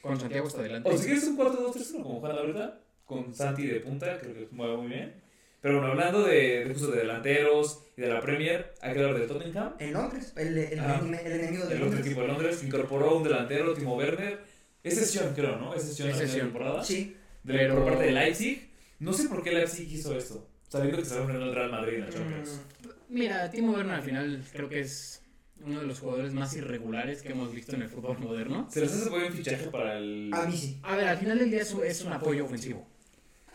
con 0.00 0.20
Santiago 0.20 0.46
hasta 0.46 0.60
adelante. 0.60 0.88
O 0.88 0.96
si 0.96 1.06
quieres 1.06 1.24
un 1.24 1.36
4-2-3-1 1.36 2.02
como 2.04 2.20
juegan 2.20 2.38
ahorita, 2.38 2.78
con 3.04 3.34
Santi 3.34 3.66
de 3.66 3.80
punta, 3.80 4.18
creo 4.20 4.32
que 4.32 4.48
mueve 4.52 4.76
muy 4.76 4.86
bien. 4.86 5.21
Pero 5.62 5.76
bueno, 5.78 5.92
hablando 5.92 6.24
de, 6.24 6.64
de 6.66 6.72
justo 6.74 6.90
de 6.90 6.98
delanteros 6.98 7.84
y 7.96 8.00
de 8.02 8.08
la 8.08 8.20
Premier, 8.20 8.74
hay 8.82 8.92
que 8.92 8.98
hablar 9.00 9.18
de 9.20 9.26
Tottenham. 9.26 9.74
En 9.78 9.92
Londres, 9.94 10.32
el, 10.36 10.58
el, 10.58 10.78
Ah. 10.80 11.00
el, 11.02 11.14
el 11.14 11.40
enemigo 11.40 11.64
de 11.64 11.70
El 11.76 11.82
otro 11.82 11.84
Londres. 11.86 12.06
equipo 12.06 12.20
de 12.22 12.26
Londres 12.28 12.62
incorporó 12.64 13.16
un 13.16 13.22
delantero, 13.22 13.72
Timo 13.72 13.96
Werner. 13.96 14.40
Es 14.82 14.96
sesión, 14.96 15.32
creo, 15.34 15.56
¿no? 15.56 15.74
Es 15.74 15.84
sesión 15.84 16.10
Es 16.10 16.18
la 16.18 16.40
temporada. 16.42 16.82
Sí. 16.84 17.16
De- 17.44 17.54
Pero- 17.54 17.76
Por 17.76 17.84
parte 17.92 18.04
de 18.04 18.12
Leipzig. 18.12 18.70
No 18.98 19.12
sé 19.12 19.28
por 19.28 19.42
qué 19.42 19.52
Leipzig 19.52 19.88
hizo 19.92 20.16
esto. 20.16 20.48
Sabiendo 20.68 20.98
que 20.98 21.04
se 21.04 21.14
va 21.14 21.20
a 21.20 21.22
enfrentar 21.24 21.48
al 21.48 21.54
Real 21.54 21.70
Madrid 21.70 21.94
en 21.94 22.00
la 22.06 22.10
Champions. 22.10 22.60
Mm, 22.82 23.14
Mira, 23.14 23.50
Timo 23.50 23.72
Werner 23.72 23.94
al 23.96 24.02
final 24.02 24.42
creo 24.52 24.68
que 24.68 24.80
es 24.80 25.22
uno 25.64 25.80
de 25.80 25.86
los 25.86 26.00
jugadores 26.00 26.32
más 26.32 26.56
irregulares 26.56 27.22
que 27.22 27.30
hemos 27.30 27.52
visto 27.54 27.76
en 27.76 27.82
el 27.82 27.88
fútbol 27.88 28.18
moderno. 28.18 28.66
Se 28.70 28.80
les 28.80 28.92
hace 28.92 29.10
buen 29.10 29.32
fichaje 29.32 29.66
para 29.68 29.98
el. 29.98 30.30
a 30.32 30.46
mí 30.46 30.56
sí. 30.56 30.80
A 30.82 30.96
ver, 30.96 31.06
al 31.08 31.18
final 31.18 31.38
del 31.38 31.50
día 31.50 31.62
es 31.62 32.02
un 32.04 32.12
apoyo 32.12 32.44
ofensivo. 32.46 32.88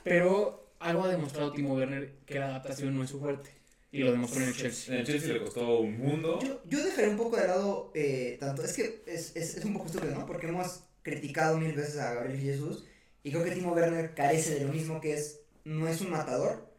Pero 0.03 0.66
algo 0.79 1.03
ha 1.05 1.09
demostrado 1.09 1.53
Timo 1.53 1.75
Werner 1.75 2.19
que 2.25 2.39
la 2.39 2.47
adaptación 2.47 2.95
no 2.95 3.03
es 3.03 3.09
su 3.09 3.19
fuerte. 3.19 3.49
Y 3.91 3.99
lo 3.99 4.11
demostró 4.11 4.41
en 4.41 4.49
el 4.49 4.53
En 4.53 4.55
Chelsea. 4.55 4.95
el 4.99 5.05
Chelsea 5.05 5.33
le 5.33 5.41
costó 5.41 5.79
un 5.79 5.97
mundo. 5.97 6.39
Yo, 6.39 6.61
yo 6.65 6.83
dejaré 6.83 7.09
un 7.09 7.17
poco 7.17 7.37
de 7.37 7.47
lado 7.47 7.91
eh, 7.95 8.37
tanto. 8.39 8.63
Es 8.63 8.73
que 8.73 9.03
es, 9.07 9.35
es, 9.35 9.55
es 9.57 9.65
un 9.65 9.73
poco 9.73 9.87
estúpido, 9.87 10.13
¿no? 10.15 10.25
Porque 10.25 10.47
hemos 10.47 10.83
criticado 11.03 11.57
mil 11.57 11.73
veces 11.73 11.97
a 11.97 12.13
Gabriel 12.15 12.39
Jesús. 12.41 12.85
Y 13.23 13.31
creo 13.31 13.43
que 13.43 13.51
Timo 13.51 13.73
Werner 13.73 14.13
carece 14.13 14.55
de 14.55 14.65
lo 14.65 14.73
mismo 14.73 14.99
que 15.01 15.13
es. 15.13 15.41
No 15.63 15.87
es 15.87 16.01
un 16.01 16.11
matador. 16.11 16.69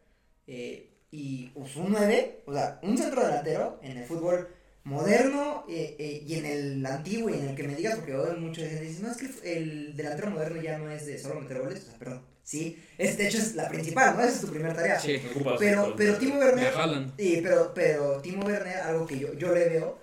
eh, 0.47 0.85
y 1.11 1.47
pues, 1.49 1.75
un 1.75 1.91
9. 1.91 2.43
O 2.45 2.53
sea, 2.53 2.79
un 2.83 2.97
centro 2.97 3.21
delantero 3.25 3.79
en 3.83 3.97
el 3.97 4.05
fútbol 4.05 4.47
moderno 4.83 5.65
eh, 5.69 5.95
eh, 5.99 6.23
y 6.25 6.35
en 6.35 6.45
el 6.45 6.85
antiguo 6.85 7.29
y 7.29 7.33
en 7.39 7.49
el 7.49 7.55
que 7.55 7.63
me 7.63 7.75
digas, 7.75 7.95
porque 7.97 8.15
hoy 8.15 8.37
muchos 8.39 8.63
dicen, 8.65 9.03
no, 9.03 9.11
es 9.11 9.17
que 9.17 9.55
el 9.57 9.95
delantero 9.95 10.31
moderno 10.31 10.61
ya 10.61 10.77
no 10.77 10.89
es 10.91 11.05
de 11.07 11.17
solo 11.19 11.41
meter 11.41 11.59
goles. 11.61 11.81
O 11.83 11.85
sea, 11.89 11.99
perdón. 11.99 12.28
Sí, 12.49 12.79
es, 12.97 13.15
de 13.15 13.27
hecho 13.27 13.37
es 13.37 13.53
la 13.53 13.69
principal, 13.69 14.17
¿no? 14.17 14.23
Esa 14.23 14.33
es 14.33 14.41
tu 14.41 14.47
primera 14.47 14.73
tarea. 14.73 14.99
Sí. 14.99 15.21
Ocupas 15.29 15.57
Pero, 15.59 15.93
pero. 15.95 16.15
Timo 16.17 16.39
De 16.39 16.45
Werner. 16.45 16.73
Sí, 17.15 17.39
pero, 17.43 17.71
pero 17.75 18.19
Timo 18.21 18.43
Werner, 18.43 18.77
algo 18.77 19.05
que 19.05 19.19
yo, 19.19 19.33
yo 19.35 19.53
le 19.53 19.69
veo, 19.69 19.99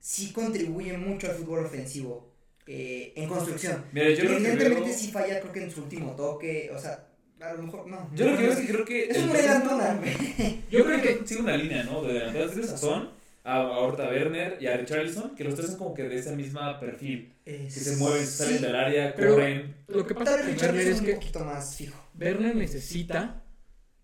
sí 0.00 0.32
contribuye 0.32 0.98
mucho 0.98 1.28
al 1.30 1.36
fútbol 1.36 1.64
ofensivo 1.64 2.32
eh, 2.66 3.12
en 3.14 3.28
construcción. 3.28 3.84
Mira, 3.92 4.10
yo 4.10 4.24
Evidentemente 4.24 4.80
veo. 4.80 4.92
sí 4.98 5.12
falla, 5.12 5.38
creo 5.40 5.52
que 5.52 5.62
en 5.62 5.70
su 5.70 5.82
último 5.84 6.16
toque, 6.16 6.72
o 6.74 6.78
sea, 6.80 7.06
a 7.40 7.52
lo 7.52 7.62
mejor 7.62 7.86
no. 7.86 8.10
Yo 8.16 8.30
lo 8.30 8.36
que 8.36 8.42
veo 8.42 8.52
es 8.52 8.58
que 8.58 8.66
creo 8.66 8.84
que. 8.84 9.04
Es 9.04 9.16
el 9.18 9.22
un 9.24 9.30
Tottenham- 9.30 9.56
Antuna, 9.62 9.94
güey. 10.00 10.62
Yo 10.68 10.84
creo 10.84 11.00
que 11.02 11.20
sigue 11.24 11.40
una 11.40 11.56
línea, 11.56 11.84
¿no? 11.84 12.02
De 12.02 12.14
delanteros. 12.14 12.70
A 12.72 12.76
Son, 12.78 13.10
a, 13.46 13.60
a 13.60 13.78
Horta 13.78 14.08
Werner 14.08 14.58
y 14.60 14.66
a 14.66 14.76
Richarlison, 14.76 15.36
que 15.36 15.44
los 15.44 15.54
tres 15.54 15.68
son 15.68 15.78
como 15.78 15.94
que 15.94 16.02
de 16.02 16.16
ese 16.18 16.34
mismo 16.34 16.60
perfil. 16.80 17.32
Que 17.44 17.70
se 17.70 17.96
mueven, 17.96 18.26
salen 18.26 18.60
del 18.60 18.74
área, 18.74 19.14
Pero- 19.14 19.34
corren. 19.34 19.76
Lo 19.86 20.04
que 20.04 20.14
pasa 20.14 20.38
con 20.38 20.48
Werner 20.48 20.80
es 20.80 20.86
es 20.88 21.00
un 21.00 21.06
que 21.06 21.12
poquito 21.14 21.44
más 21.44 21.76
fijo. 21.76 21.96
Werner 22.18 22.56
necesita, 22.56 23.44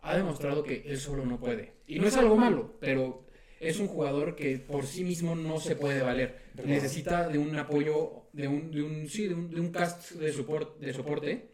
ha 0.01 0.17
demostrado 0.17 0.63
que 0.63 0.85
él 0.87 0.97
solo 0.99 1.27
no 1.27 1.41
puede. 1.41 1.73
Y 1.89 1.99
no 1.99 2.07
es 2.07 2.17
algo 2.17 2.37
malo, 2.37 2.77
pero 2.81 3.27
es 3.59 3.81
un 3.81 3.89
jugador 3.89 4.37
que 4.37 4.59
por 4.59 4.87
sí 4.87 5.03
mismo 5.03 5.35
no 5.35 5.59
se 5.59 5.75
puede 5.75 6.03
valer. 6.03 6.39
Necesita 6.65 7.29
de 7.29 7.39
un 7.39 7.57
apoyo, 7.57 8.29
de 8.33 8.47
un, 8.47 8.71
de 8.71 8.83
un, 8.83 9.09
sí, 9.09 9.27
de 9.27 9.35
un, 9.35 9.51
de 9.51 9.61
un 9.61 9.73
cast 9.73 10.13
de, 10.13 10.33
support, 10.33 10.79
de 10.79 10.93
soporte 10.93 11.49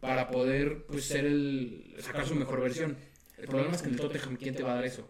para 0.00 0.28
poder 0.28 0.86
pues, 0.86 1.04
ser 1.04 1.24
el, 1.24 1.94
sacar 2.00 2.26
su 2.26 2.34
mejor 2.34 2.60
versión. 2.60 2.96
El 3.38 3.46
problema 3.46 3.76
es 3.76 3.82
que 3.82 3.88
en 3.88 3.94
el 3.94 4.00
Tottenham, 4.00 4.36
¿quién 4.36 4.56
te 4.56 4.64
va 4.64 4.72
a 4.72 4.74
dar 4.76 4.84
eso? 4.84 5.08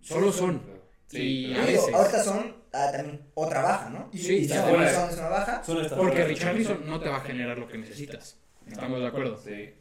Solo 0.00 0.32
son. 0.32 0.77
Y 1.10 1.54
a 1.54 1.64
Digo, 1.64 1.82
veces. 1.86 1.94
ahorita 1.94 2.24
son 2.24 2.56
ah, 2.72 2.90
también 2.92 3.22
otra 3.34 3.62
baja, 3.62 3.88
¿no? 3.90 4.10
Sí, 4.12 4.36
y 4.36 4.48
son 4.48 4.82
es 4.82 4.96
una 5.18 5.28
baja. 5.28 5.62
Son 5.64 5.88
Porque. 5.96 6.24
Richarlison 6.24 6.86
no 6.86 7.00
te 7.00 7.08
va 7.08 7.16
a 7.16 7.20
generar 7.20 7.58
lo 7.58 7.66
que 7.68 7.78
necesitas. 7.78 8.36
Estamos 8.66 9.00
de 9.00 9.06
acuerdo. 9.06 9.40
Sí. 9.42 9.74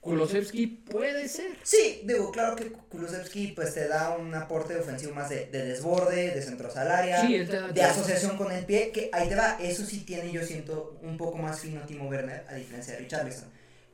Kulusevski 0.00 0.66
puede 0.68 1.28
ser. 1.28 1.50
Sí, 1.64 2.02
digo, 2.04 2.30
claro 2.30 2.54
que 2.54 2.70
Kulusevski 2.70 3.48
pues 3.48 3.74
te 3.74 3.88
da 3.88 4.16
un 4.16 4.32
aporte 4.34 4.76
ofensivo 4.76 5.12
más 5.14 5.28
de, 5.30 5.46
de 5.46 5.64
desborde, 5.64 6.30
de 6.30 6.42
centros 6.42 6.76
al 6.76 6.90
área. 6.92 7.22
Sí, 7.22 7.34
él 7.34 7.48
te 7.48 7.56
da- 7.60 7.68
de 7.68 7.82
asociación 7.82 8.36
con 8.36 8.52
el 8.52 8.64
pie, 8.64 8.92
que 8.92 9.10
ahí 9.12 9.28
te 9.28 9.34
va, 9.34 9.56
eso 9.60 9.84
sí 9.84 10.00
tiene, 10.00 10.30
yo 10.30 10.44
siento, 10.44 10.96
un 11.02 11.16
poco 11.16 11.38
más 11.38 11.58
fino 11.58 11.80
Timo 11.82 12.08
Werner, 12.08 12.44
a 12.48 12.54
diferencia 12.54 12.92
de 12.94 13.00
Richarlison. 13.00 13.48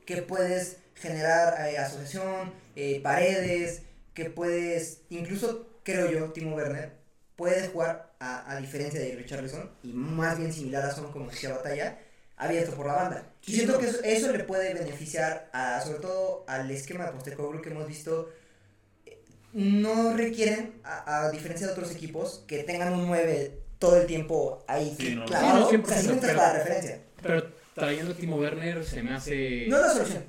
Que 0.05 0.21
puedes 0.21 0.77
generar 0.95 1.67
eh, 1.67 1.79
asociación, 1.79 2.53
eh, 2.75 2.99
paredes, 3.01 3.81
que 4.13 4.25
puedes, 4.29 5.01
incluso 5.09 5.67
creo 5.83 6.09
yo, 6.11 6.31
Timo 6.31 6.55
Werner, 6.55 6.93
puedes 7.35 7.69
jugar, 7.69 8.13
a, 8.19 8.51
a 8.51 8.59
diferencia 8.61 8.99
de 8.99 9.15
Richarlison, 9.15 9.69
y 9.83 9.91
más 9.93 10.37
bien 10.37 10.53
similar 10.53 10.85
a 10.85 10.91
Son, 10.91 11.11
como 11.11 11.29
decía 11.29 11.49
Batalla, 11.51 11.99
abierto 12.37 12.73
por 12.75 12.87
la 12.87 12.93
banda. 12.93 13.33
Y 13.45 13.53
siento 13.53 13.77
que 13.79 13.87
eso, 13.87 13.99
eso 14.03 14.31
le 14.31 14.43
puede 14.43 14.73
beneficiar, 14.73 15.49
a, 15.53 15.81
sobre 15.81 15.99
todo 15.99 16.45
al 16.47 16.69
esquema 16.71 17.05
de 17.05 17.11
Postecoglou 17.11 17.61
que 17.61 17.69
hemos 17.69 17.87
visto 17.87 18.29
no 19.53 20.15
requieren, 20.17 20.73
a, 20.83 21.25
a 21.25 21.31
diferencia 21.31 21.67
de 21.67 21.73
otros 21.73 21.91
equipos, 21.91 22.43
que 22.47 22.63
tengan 22.63 22.93
un 22.93 23.05
9 23.07 23.59
todo 23.77 23.97
el 23.97 24.07
tiempo 24.07 24.63
ahí 24.67 24.95
Sí, 24.97 25.13
no. 25.15 25.25
clavado. 25.25 25.69
Sí, 25.69 25.77
no, 25.77 25.83
o 25.83 25.87
sea, 25.87 25.97
100%, 25.97 26.01
siempre 26.01 26.29
es 26.29 26.33
pero- 26.35 26.37
la 26.37 26.53
referencia. 26.53 27.01
Pero 27.21 27.43
trayendo 27.75 28.11
a 28.13 28.15
Timo 28.15 28.37
Werner 28.37 28.83
se 28.83 29.03
me 29.03 29.13
hace. 29.13 29.65
No 29.67 29.77
es 29.77 29.81
la 29.83 29.89
solución. 29.93 30.25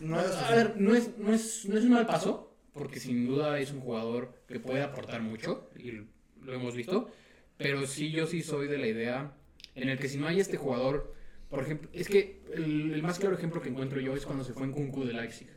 No 0.00 0.20
es 0.20 0.26
la 0.26 0.30
a 0.30 0.32
solución. 0.46 0.56
ver, 0.58 0.80
no 0.80 0.94
es, 0.94 1.18
no, 1.18 1.32
es, 1.34 1.64
no 1.66 1.78
es 1.78 1.84
un 1.84 1.90
mal 1.90 2.06
paso, 2.06 2.45
porque 2.76 3.00
sin 3.00 3.26
duda 3.26 3.58
es 3.58 3.72
un 3.72 3.80
jugador 3.80 4.42
que 4.46 4.60
puede 4.60 4.82
aportar 4.82 5.22
mucho, 5.22 5.70
y 5.76 5.92
lo 6.40 6.54
hemos 6.54 6.74
visto. 6.74 7.10
Pero 7.56 7.86
sí, 7.86 8.10
yo 8.10 8.26
sí 8.26 8.42
soy 8.42 8.68
de 8.68 8.78
la 8.78 8.86
idea 8.86 9.36
en 9.74 9.88
el 9.88 9.98
que 9.98 10.08
si 10.08 10.18
no 10.18 10.26
hay 10.26 10.40
este 10.40 10.56
jugador, 10.56 11.14
por 11.48 11.62
ejemplo, 11.62 11.88
es 11.92 12.08
que 12.08 12.42
el, 12.52 12.92
el 12.92 13.02
más 13.02 13.18
claro 13.18 13.36
ejemplo 13.36 13.60
que 13.60 13.68
encuentro 13.68 14.00
yo 14.00 14.14
es 14.14 14.26
cuando 14.26 14.44
se 14.44 14.52
fue 14.52 14.64
en 14.64 14.72
Kunku 14.72 15.04
de 15.04 15.12
Leipzig. 15.12 15.48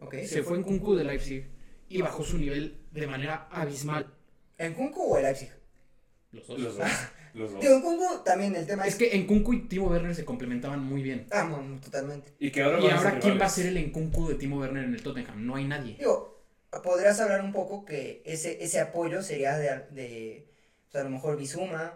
Ok. 0.00 0.14
Se 0.24 0.42
fue 0.42 0.56
en 0.56 0.62
Kunku 0.62 0.94
de 0.94 1.04
Leipzig 1.04 1.48
y 1.88 2.02
bajó 2.02 2.24
su 2.24 2.38
nivel 2.38 2.78
de 2.90 3.06
manera 3.06 3.48
abismal. 3.50 4.14
¿En 4.58 4.74
Kunku 4.74 5.14
o 5.14 5.16
el 5.16 5.24
Leipzig? 5.24 5.50
Los 6.32 6.46
dos. 6.46 6.58
Los 6.58 6.76
dos. 6.76 6.86
Los 7.38 7.52
dos. 7.52 7.60
Digo, 7.60 7.74
en 7.74 7.82
Kunku 7.82 8.04
también 8.24 8.54
el 8.56 8.66
tema 8.66 8.84
es... 8.84 8.94
Es 8.94 8.98
que 8.98 9.14
en 9.16 9.26
Kunku 9.26 9.52
y 9.54 9.60
Timo 9.68 9.86
Werner 9.88 10.14
se 10.14 10.24
complementaban 10.24 10.82
muy 10.82 11.02
bien. 11.02 11.26
Ah, 11.30 11.44
no, 11.44 11.80
totalmente. 11.80 12.32
Y 12.38 12.50
que 12.50 12.62
ahora 12.62 12.80
Y 12.80 12.88
ahora, 12.90 13.18
¿quién 13.20 13.40
va 13.40 13.46
a 13.46 13.48
ser 13.48 13.66
el 13.66 13.76
Enkunku 13.76 14.28
de 14.28 14.34
Timo 14.34 14.58
Werner 14.58 14.84
en 14.84 14.94
el 14.94 15.02
Tottenham? 15.02 15.46
No 15.46 15.54
hay 15.56 15.64
nadie. 15.64 15.96
Digo, 15.98 16.42
podrías 16.82 17.20
hablar 17.20 17.42
un 17.42 17.52
poco 17.52 17.84
que 17.84 18.22
ese, 18.26 18.62
ese 18.62 18.80
apoyo 18.80 19.22
sería 19.22 19.56
de, 19.56 19.84
de 19.90 20.48
o 20.88 20.90
sea, 20.90 21.00
a 21.02 21.04
lo 21.04 21.10
mejor 21.10 21.36
Bizuma. 21.36 21.94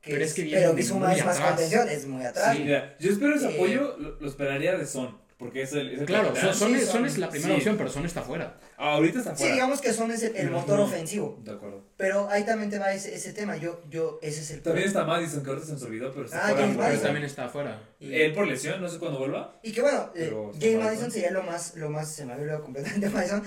Que 0.00 0.12
Pero 0.12 0.22
es, 0.22 0.30
es 0.30 0.36
que 0.36 0.42
viene 0.44 0.58
pero 0.60 0.70
de 0.70 0.76
Bizuma 0.76 1.12
es 1.12 1.24
más 1.24 1.36
atrás. 1.36 1.48
contención, 1.50 1.88
es 1.88 2.06
muy 2.06 2.24
atrás. 2.24 2.56
Sí. 2.56 2.62
Mira, 2.62 2.96
yo 3.00 3.10
espero 3.10 3.34
ese 3.34 3.50
Eh, 3.50 3.54
apoyo, 3.54 3.96
lo, 3.98 4.20
lo 4.20 4.28
esperaría 4.28 4.78
de 4.78 4.86
Son. 4.86 5.18
Porque 5.38 5.62
es 5.62 5.72
el. 5.72 5.92
Es 5.92 6.00
el 6.00 6.06
Claro. 6.06 6.34
Son, 6.34 6.52
Son 6.52 6.68
Sí, 6.70 6.74
es, 6.78 6.84
Son 6.86 6.92
Son- 6.94 7.06
es 7.06 7.16
la 7.18 7.30
primera 7.30 7.52
sí. 7.54 7.56
opción, 7.58 7.76
pero 7.76 7.88
Son 7.90 8.04
está 8.04 8.22
fuera. 8.22 8.58
Ah, 8.76 8.94
ahorita 8.94 9.18
está 9.20 9.32
Sí, 9.36 9.38
fuera. 9.42 9.54
digamos 9.54 9.80
que 9.80 9.92
Son 9.92 10.10
es 10.10 10.22
el, 10.24 10.34
el 10.36 10.50
motor 10.50 10.80
ofensivo. 10.80 11.38
De 11.44 11.52
acuerdo. 11.52 11.84
Pero 11.96 12.28
ahí 12.28 12.44
también 12.44 12.70
te 12.70 12.78
va 12.80 12.92
ese, 12.92 13.14
ese 13.14 13.32
tema. 13.32 13.56
Yo, 13.56 13.80
yo, 13.88 14.18
ese 14.20 14.40
es 14.40 14.50
el 14.50 14.62
También 14.62 14.88
está 14.88 15.04
Madison, 15.04 15.42
que 15.44 15.50
ahorita 15.50 15.66
se 15.66 15.72
nos 15.74 15.82
olvidó, 15.84 16.10
pero 16.12 16.24
está 16.24 16.38
Ah, 16.38 16.48
fuera. 16.48 16.62
James 16.62 16.76
Madison. 16.76 17.02
también 17.04 17.24
está 17.24 17.48
fuera. 17.48 17.82
Y, 18.00 18.12
Él 18.14 18.34
por 18.34 18.48
lesión, 18.48 18.80
no 18.80 18.88
sé 18.88 18.98
cuándo 18.98 19.20
vuelva. 19.20 19.60
y 19.62 19.70
que 19.72 19.80
bueno, 19.80 20.10
eh, 20.16 20.32
James 20.60 20.78
Madison 20.84 21.10
sería 21.12 21.30
lo 21.30 21.42
más, 21.44 21.76
lo 21.76 21.88
más, 21.88 22.12
se 22.12 22.24
me 22.26 22.32
había 22.32 22.42
olvidado 22.42 22.64
completamente 22.64 23.08
Madison. 23.10 23.42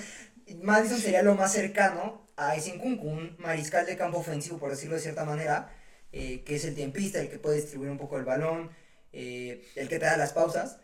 Madison 0.63 0.97
sería 0.97 1.23
lo 1.23 1.35
más 1.35 1.51
cercano 1.51 2.29
a 2.37 2.55
ese 2.55 2.73
Nkunku, 2.75 3.07
un 3.07 3.35
mariscal 3.37 3.85
de 3.85 3.97
campo 3.97 4.17
ofensivo, 4.19 4.57
por 4.59 4.69
decirlo 4.71 4.95
de 4.95 5.01
cierta 5.01 5.25
manera, 5.25 5.73
eh, 6.13 6.43
que 6.45 6.55
es 6.55 6.63
el 6.65 6.73
tiempista, 6.75 7.19
el 7.19 7.29
que 7.29 7.37
puede 7.37 7.57
distribuir 7.57 7.89
un 7.91 7.97
poco 7.97 8.17
el 8.17 8.23
balón, 8.25 8.69
eh, 9.13 9.65
el 9.75 9.87
que 9.89 9.99
te 9.99 10.05
da 10.05 10.15
las 10.17 10.31
pausas. 10.33 10.77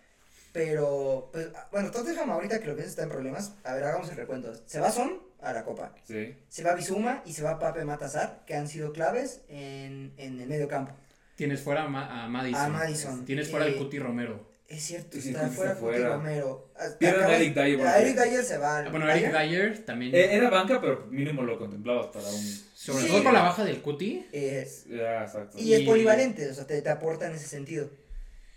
Pero, 0.61 1.29
pues, 1.31 1.49
ah, 1.55 1.67
bueno, 1.71 1.91
Tottenham 1.91 2.31
ahorita 2.31 2.59
que 2.59 2.65
lo 2.65 2.73
piensas 2.73 2.89
está 2.93 3.03
en 3.03 3.09
problemas. 3.09 3.53
A 3.63 3.75
ver, 3.75 3.83
hagamos 3.83 4.09
el 4.09 4.15
recuento. 4.17 4.51
Se 4.65 4.79
va 4.79 4.91
Son 4.91 5.21
a 5.39 5.53
la 5.53 5.63
Copa. 5.63 5.93
Sí. 6.03 6.33
Se 6.49 6.63
va 6.63 6.73
Bizuma 6.73 7.21
y 7.27 7.33
se 7.33 7.43
va 7.43 7.59
Pape 7.59 7.85
Matazar, 7.85 8.43
que 8.47 8.55
han 8.55 8.67
sido 8.67 8.91
claves 8.91 9.41
en, 9.49 10.13
en 10.17 10.41
el 10.41 10.47
medio 10.47 10.67
campo. 10.67 10.93
Tienes 11.35 11.61
fuera 11.61 11.83
a, 11.83 11.87
Ma- 11.87 12.23
a 12.23 12.27
Madison. 12.27 12.61
A 12.61 12.69
Madison. 12.69 13.23
Tienes 13.25 13.51
fuera 13.51 13.65
al 13.67 13.73
Eh, 13.73 13.77
Cuti 13.77 13.99
Romero. 13.99 14.47
Es 14.67 14.81
cierto, 14.81 15.21
Sí, 15.21 15.29
está 15.29 15.47
fuera 15.49 15.75
Cuti. 15.75 15.99
Romero. 15.99 16.71
Ah, 16.75 16.87
Pierden 16.97 17.23
a 17.25 17.35
Eric 17.35 17.53
Dyer, 17.53 17.79
a 17.79 17.83
porque- 17.93 18.01
Eric 18.01 18.17
Dyer 18.23 18.43
se 18.43 18.57
va. 18.57 18.77
al- 18.79 18.89
Bueno, 18.89 19.07
Eric 19.11 19.31
Dyer, 19.31 19.49
Dyer 19.49 19.85
también. 19.85 20.15
Eh, 20.15 20.35
Era 20.35 20.49
banca, 20.49 20.81
pero 20.81 21.05
mínimo 21.11 21.43
lo 21.43 21.59
contemplabas 21.59 22.07
para 22.07 22.25
un. 22.27 22.41
sobre 22.73 23.03
sí. 23.03 23.09
todo 23.09 23.23
con 23.23 23.33
la 23.35 23.43
baja 23.43 23.63
del 23.63 23.79
Cuti. 23.83 24.25
Ya, 24.33 25.21
exacto. 25.23 25.59
Y 25.59 25.73
es 25.75 25.81
polivalente, 25.81 26.49
o 26.49 26.53
sea, 26.55 26.65
te, 26.65 26.81
te 26.81 26.89
aporta 26.89 27.27
en 27.27 27.33
ese 27.33 27.47
sentido. 27.47 27.87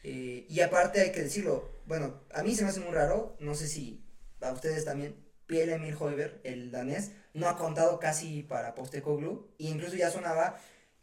Eh, 0.03 0.47
y 0.49 0.61
aparte 0.63 1.03
hay 1.03 1.13
que 1.13 1.23
decirlo, 1.25 1.69
bueno, 1.91 2.21
a 2.33 2.45
mí 2.45 2.55
se 2.55 2.63
me 2.63 2.69
hace 2.71 2.79
muy 2.81 2.93
raro, 2.95 3.37
no 3.41 3.55
sé 3.57 3.67
si 3.67 4.05
a 4.41 4.53
ustedes 4.53 4.85
también, 4.85 5.17
Pierre 5.47 5.75
Emil 5.75 5.97
Hoiber, 5.99 6.41
el 6.45 6.71
danés, 6.71 7.11
no 7.35 7.49
ha 7.49 7.57
contado 7.57 7.99
casi 7.99 8.45
para 8.45 8.75
Postecoglou, 8.77 9.49
e 9.59 9.65
incluso 9.65 9.97
ya 9.97 10.09
sonaba 10.09 10.57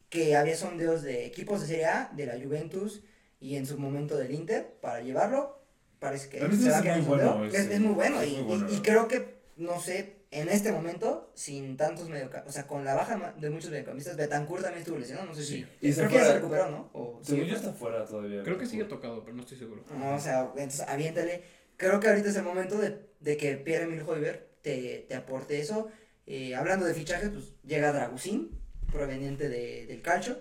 que 0.09 0.37
había 0.37 0.55
sondeos 0.55 1.01
de 1.03 1.25
equipos 1.25 1.59
de 1.59 1.67
Serie 1.67 1.85
A, 1.87 2.09
de 2.15 2.25
la 2.25 2.39
Juventus 2.41 3.03
y 3.41 3.57
en 3.57 3.65
su 3.65 3.77
momento 3.77 4.15
del 4.17 4.31
Inter 4.31 4.77
para 4.81 5.01
llevarlo. 5.01 5.61
Parece 5.99 6.29
que 6.29 6.39
se 6.39 6.69
va 6.71 6.79
es 6.79 6.85
a 6.85 6.95
muy 6.95 7.05
bueno 7.05 7.43
Es, 7.43 7.79
muy 7.81 7.93
bueno, 7.93 8.21
es 8.21 8.29
y, 8.29 8.35
muy 8.35 8.43
bueno, 8.43 8.65
y- 8.69 8.73
y 8.73 8.77
¿no? 8.77 8.83
creo 8.83 9.07
que, 9.09 9.41
no 9.57 9.81
sé, 9.81 10.16
en 10.31 10.49
este 10.49 10.71
momento, 10.71 11.31
sin 11.35 11.77
tantos 11.77 12.09
mediocampistas, 12.09 12.49
o 12.49 12.51
sea, 12.51 12.67
con 12.67 12.83
la 12.83 12.95
baja 12.95 13.33
de 13.39 13.49
muchos 13.49 13.69
mediocampistas, 13.71 14.17
Betancourt 14.17 14.61
también 14.63 14.81
estuvo 14.81 14.97
lesionado, 14.99 15.27
no 15.27 15.33
sé 15.35 15.43
Sí. 15.43 15.65
si. 15.81 15.87
Y 15.87 15.93
se 15.93 16.01
creo 16.05 16.11
que 16.19 16.25
se 16.25 16.33
recuperó, 16.35 16.69
¿no? 16.69 16.89
O 16.93 17.19
Según 17.23 17.45
yo 17.45 17.55
está 17.55 17.71
fuera 17.73 18.05
todavía. 18.05 18.43
Creo 18.43 18.57
que 18.57 18.65
sigue 18.65 18.83
tocado, 18.85 19.23
pero 19.23 19.35
no 19.35 19.41
estoy 19.43 19.57
seguro. 19.57 19.83
no, 19.97 20.15
o 20.15 20.19
sea, 20.19 20.51
entonces 20.55 20.81
aviéntale. 20.81 21.43
Creo 21.77 21.99
que 21.99 22.07
ahorita 22.09 22.29
es 22.29 22.35
el 22.35 22.43
momento 22.43 22.77
de, 22.79 22.99
de 23.19 23.37
que 23.37 23.55
Pierre-Emile 23.57 24.03
Hoiber 24.03 24.49
te, 24.61 25.05
te 25.07 25.15
aporte 25.15 25.59
eso. 25.59 25.87
Eh, 26.25 26.55
hablando 26.55 26.85
de 26.85 26.93
fichajes, 26.93 27.29
pues 27.29 27.53
llega 27.65 27.93
Dragusín, 27.93 28.49
proveniente 28.91 29.47
de, 29.47 29.85
del 29.85 30.01
calcio. 30.01 30.39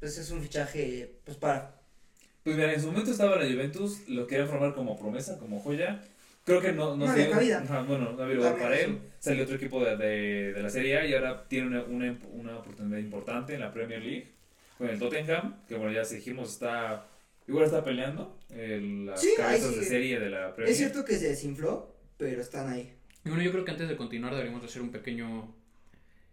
Pues 0.00 0.16
es 0.18 0.30
un 0.30 0.40
fichaje, 0.40 1.20
pues 1.24 1.36
para... 1.36 1.76
Pues 2.42 2.56
mira, 2.56 2.72
en 2.72 2.80
su 2.80 2.86
momento 2.86 3.10
estaba 3.10 3.36
la 3.36 3.44
Juventus, 3.44 4.08
lo 4.08 4.26
querían 4.26 4.48
formar 4.48 4.74
como 4.74 4.98
promesa, 4.98 5.38
como 5.38 5.60
joya. 5.60 6.02
Creo 6.58 6.60
que 6.62 6.72
no, 6.72 6.96
no, 6.96 7.06
No 7.06 7.06
sé. 7.06 7.22
había 7.22 7.30
cabida. 7.30 7.58
Ajá, 7.62 7.82
bueno, 7.82 8.12
no 8.12 8.22
había 8.22 8.34
lugar 8.36 8.58
para 8.58 8.78
él. 8.78 8.98
Salió 9.18 9.44
otro 9.44 9.56
equipo 9.56 9.84
de, 9.84 9.96
de, 9.96 10.52
de 10.52 10.62
la 10.62 10.70
Serie 10.70 10.98
A 10.98 11.06
y 11.06 11.14
ahora 11.14 11.46
tiene 11.48 11.66
una, 11.68 11.82
una, 11.84 12.18
una 12.32 12.58
oportunidad 12.58 12.98
importante 12.98 13.54
en 13.54 13.60
la 13.60 13.72
Premier 13.72 14.00
League 14.02 14.32
con 14.78 14.88
el 14.88 14.98
Tottenham, 14.98 15.56
que 15.68 15.74
bueno, 15.76 15.92
ya 15.92 16.02
dijimos, 16.04 16.50
está. 16.52 17.06
Igual 17.48 17.64
está 17.66 17.82
peleando 17.82 18.38
en 18.50 19.06
las 19.06 19.20
Sí, 19.20 19.30
cabezas 19.36 19.74
de 19.76 19.84
serie 19.84 20.20
de 20.20 20.30
la 20.30 20.54
Premier 20.54 20.70
Es 20.70 20.78
cierto 20.78 21.04
que 21.04 21.16
se 21.16 21.28
desinfló, 21.28 21.96
pero 22.16 22.40
están 22.40 22.68
ahí. 22.72 22.92
Y 23.24 23.28
Bueno, 23.28 23.42
yo 23.42 23.50
creo 23.50 23.64
que 23.64 23.72
antes 23.72 23.88
de 23.88 23.96
continuar 23.96 24.32
deberíamos 24.32 24.64
hacer 24.64 24.80
un 24.82 24.90
pequeño, 24.90 25.52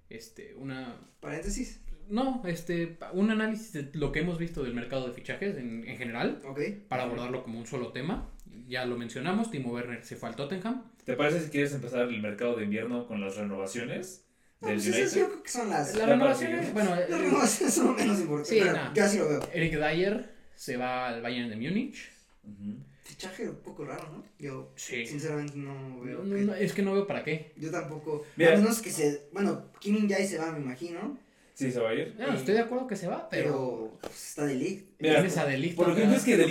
este, 0.09 0.53
una, 0.55 0.95
Paréntesis. 1.19 1.81
no, 2.09 2.43
este, 2.45 2.97
un 3.13 3.31
análisis 3.31 3.73
de 3.73 3.89
lo 3.93 4.11
que 4.11 4.19
hemos 4.19 4.37
visto 4.37 4.63
del 4.63 4.73
mercado 4.73 5.07
de 5.07 5.13
fichajes 5.13 5.57
en, 5.57 5.85
en 5.87 5.97
general, 5.97 6.39
Ok. 6.45 6.59
para 6.87 7.03
abordarlo 7.03 7.43
como 7.43 7.59
un 7.59 7.65
solo 7.67 7.91
tema. 7.91 8.29
Ya 8.67 8.85
lo 8.85 8.97
mencionamos, 8.97 9.51
Timo 9.51 9.71
Werner 9.71 10.03
se 10.03 10.15
fue 10.15 10.29
al 10.29 10.35
Tottenham. 10.35 10.83
¿Te 11.05 11.13
parece 11.13 11.41
si 11.41 11.49
quieres 11.49 11.73
empezar 11.73 12.01
el 12.07 12.21
mercado 12.21 12.55
de 12.55 12.63
invierno 12.65 13.07
con 13.07 13.21
las 13.21 13.35
renovaciones 13.37 14.25
No, 14.61 14.67
del 14.69 14.77
pues 14.77 14.87
esas 14.87 14.99
United? 15.13 15.19
yo 15.19 15.27
creo 15.29 15.43
que 15.43 15.49
son 15.49 15.69
las... 15.69 15.95
Renovaciones, 15.95 16.73
bueno, 16.73 16.89
Las 16.91 17.09
el- 17.09 17.19
renovaciones 17.19 17.73
son 17.75 17.87
lo 17.87 17.93
menos 17.93 18.19
importantes. 18.19 18.49
Sí, 18.49 18.59
pero 18.61 18.73
nah. 18.73 18.93
yo 18.93 19.03
así 19.03 19.17
lo 19.17 19.29
veo. 19.29 19.49
Eric 19.53 19.73
Dyer 19.75 20.35
se 20.55 20.77
va 20.77 21.07
al 21.07 21.21
Bayern 21.21 21.49
de 21.49 21.55
Múnich. 21.55 22.09
Ujú. 22.43 22.77
Fichaje 23.03 23.47
un 23.49 23.55
poco 23.61 23.85
raro, 23.85 24.09
¿no? 24.11 24.23
Yo 24.37 24.73
Sí. 24.75 25.05
sinceramente 25.05 25.55
no 25.57 26.01
veo 26.01 26.23
No, 26.23 26.35
que- 26.35 26.41
no, 26.41 26.53
es 26.53 26.73
que 26.73 26.81
no 26.81 26.93
veo 26.93 27.07
para 27.07 27.23
qué. 27.23 27.53
Yo 27.55 27.71
tampoco. 27.71 28.25
Mira. 28.35 28.53
A 28.53 28.57
menos 28.57 28.81
que 28.81 28.89
se. 28.91 29.29
Bueno, 29.31 29.71
Kim 29.79 30.09
Jai 30.09 30.27
se 30.27 30.37
va, 30.37 30.51
me 30.51 30.59
imagino. 30.59 31.17
Sí, 31.57 31.71
se 31.71 31.79
va 31.79 31.89
a 31.89 31.93
ir. 31.95 32.15
No, 32.19 32.33
estoy 32.33 32.53
de 32.53 32.59
acuerdo 32.59 32.85
que 32.85 32.95
se 32.95 33.07
va, 33.07 33.27
pero 33.29 33.45
Pero. 33.49 33.97
pues, 34.01 34.27
está 34.29 34.45
de 34.45 34.53
league. 34.55 34.85
Mira, 34.99 35.15
tienes 35.15 35.37
a 35.37 35.45
De 35.45 35.57
Ligt 35.57 35.75
Por 35.75 35.87
lo 35.87 35.95
que 35.95 36.03
es 36.03 36.23
que 36.23 36.37
De 36.37 36.45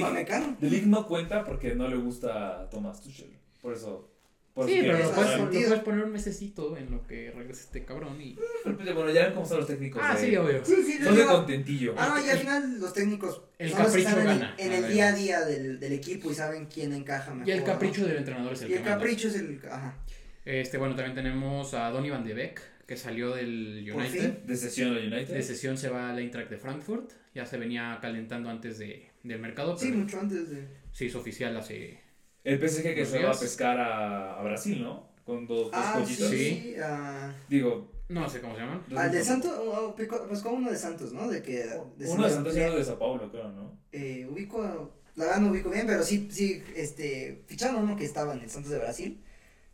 Ligt 0.68 0.86
no 0.86 1.06
cuenta 1.06 1.44
porque 1.44 1.76
no 1.76 1.86
le 1.86 1.96
gusta 1.96 2.60
a 2.62 2.68
Thomas 2.70 3.00
Tuchel. 3.02 3.30
Por 3.62 3.72
eso. 3.74 4.10
Por 4.52 4.66
Sí, 4.66 4.78
pero 4.80 4.98
lo 4.98 5.10
puedes, 5.12 5.38
lo 5.38 5.50
puedes 5.50 5.80
poner 5.80 6.04
un 6.06 6.12
mesecito 6.12 6.76
en 6.76 6.90
lo 6.90 7.06
que 7.06 7.30
regrese 7.30 7.60
este 7.64 7.84
cabrón 7.84 8.20
y... 8.20 8.36
Pero, 8.64 8.76
pues, 8.78 8.94
bueno, 8.94 9.10
ya 9.12 9.24
ven 9.26 9.34
cómo 9.34 9.46
son 9.46 9.58
los 9.58 9.66
técnicos. 9.68 10.02
Ah, 10.04 10.14
de- 10.16 10.26
sí, 10.30 10.36
obvio. 10.36 10.64
Sí, 10.64 10.74
sí, 10.84 10.98
Son 11.04 11.14
de 11.14 11.24
contentillo. 11.26 11.94
Ah, 11.96 12.14
no, 12.16 12.26
y 12.26 12.30
al 12.30 12.38
final 12.38 12.80
los 12.80 12.92
técnicos. 12.92 13.42
El 13.58 13.70
son 13.70 13.82
los 13.84 13.92
que 13.94 14.02
capricho 14.02 14.08
están 14.08 14.26
en 14.26 14.32
el- 14.32 14.38
gana, 14.40 14.54
En 14.58 14.72
el 14.72 14.92
día 14.92 15.08
a 15.08 15.12
día 15.12 15.40
del, 15.44 15.78
del 15.78 15.92
equipo 15.92 16.30
y 16.32 16.34
saben 16.34 16.66
quién 16.66 16.92
encaja 16.94 17.32
mejor. 17.32 17.48
Y 17.48 17.52
el 17.52 17.60
¿no? 17.60 17.64
capricho 17.66 18.06
del 18.06 18.16
entrenador 18.16 18.54
es 18.54 18.62
el 18.62 18.70
Y 18.70 18.74
el 18.74 18.80
manda. 18.80 18.94
capricho 18.96 19.28
es 19.28 19.34
el. 19.36 19.60
Ajá. 19.70 19.94
Este, 20.46 20.78
bueno, 20.78 20.96
también 20.96 21.14
tenemos 21.14 21.74
a 21.74 21.90
Donny 21.90 22.08
Van 22.10 22.24
de 22.24 22.32
Beek, 22.34 22.62
que 22.86 22.96
salió 22.96 23.34
del 23.34 23.88
Por 23.92 24.02
United. 24.02 24.20
fin. 24.38 24.46
De 24.46 24.56
sesión 24.56 24.90
al 24.96 25.12
United. 25.12 25.34
De 25.34 25.42
sesión 25.42 25.76
se 25.76 25.88
va 25.88 26.10
al 26.10 26.18
Eintracht 26.18 26.50
de 26.50 26.56
Frankfurt. 26.58 27.10
Ya 27.34 27.44
se 27.46 27.58
venía 27.58 27.98
calentando 28.00 28.48
antes 28.48 28.78
de, 28.78 29.10
del 29.22 29.40
mercado, 29.40 29.76
Sí, 29.76 29.86
pero 29.88 29.98
mucho 29.98 30.20
antes 30.20 30.50
de. 30.50 30.68
se 30.92 31.04
hizo 31.06 31.18
oficial 31.18 31.56
hace... 31.56 32.00
El 32.44 32.58
PSG 32.60 32.94
que 32.94 33.04
se 33.04 33.16
va 33.18 33.24
a 33.24 33.26
días. 33.32 33.38
pescar 33.40 33.78
a, 33.80 34.38
a 34.38 34.42
Brasil, 34.44 34.80
¿no? 34.80 35.08
Con 35.24 35.46
dos, 35.48 35.64
dos 35.64 35.70
Ah, 35.74 35.94
sí, 35.96 36.02
pollitos. 36.04 36.30
Sí. 36.30 36.36
sí. 36.38 36.74
Digo. 37.48 37.92
No 38.08 38.28
sé 38.30 38.40
cómo 38.40 38.54
se 38.54 38.60
llaman. 38.60 38.84
al 38.96 39.10
de. 39.10 39.24
Santos. 39.24 39.52
oh, 39.58 39.92
pico- 39.96 40.24
pues 40.28 40.40
como 40.40 40.58
uno 40.58 40.70
de 40.70 40.76
Santos, 40.78 41.12
¿no? 41.12 41.26
De 41.28 41.42
que. 41.42 41.64
de 41.64 42.08
Uno 42.08 42.24
de 42.24 42.30
Santos 42.30 42.56
y 42.56 42.60
uno 42.60 42.76
de 42.76 42.84
Sao 42.84 43.00
Paulo, 43.00 43.28
creo, 43.32 43.50
¿no? 43.50 43.76
eh, 43.90 44.24
ubico, 44.30 44.92
la 45.16 45.24
verdad 45.24 45.40
no 45.40 45.50
ubico 45.50 45.70
bien, 45.70 45.88
pero 45.88 46.04
sí, 46.04 46.28
sí, 46.30 46.62
este, 46.76 47.42
ficharon 47.48 47.82
uno 47.82 47.96
que 47.96 48.04
estaba 48.04 48.32
en 48.34 48.42
el 48.42 48.48
Santos 48.48 48.70
de 48.70 48.78
Brasil, 48.78 49.24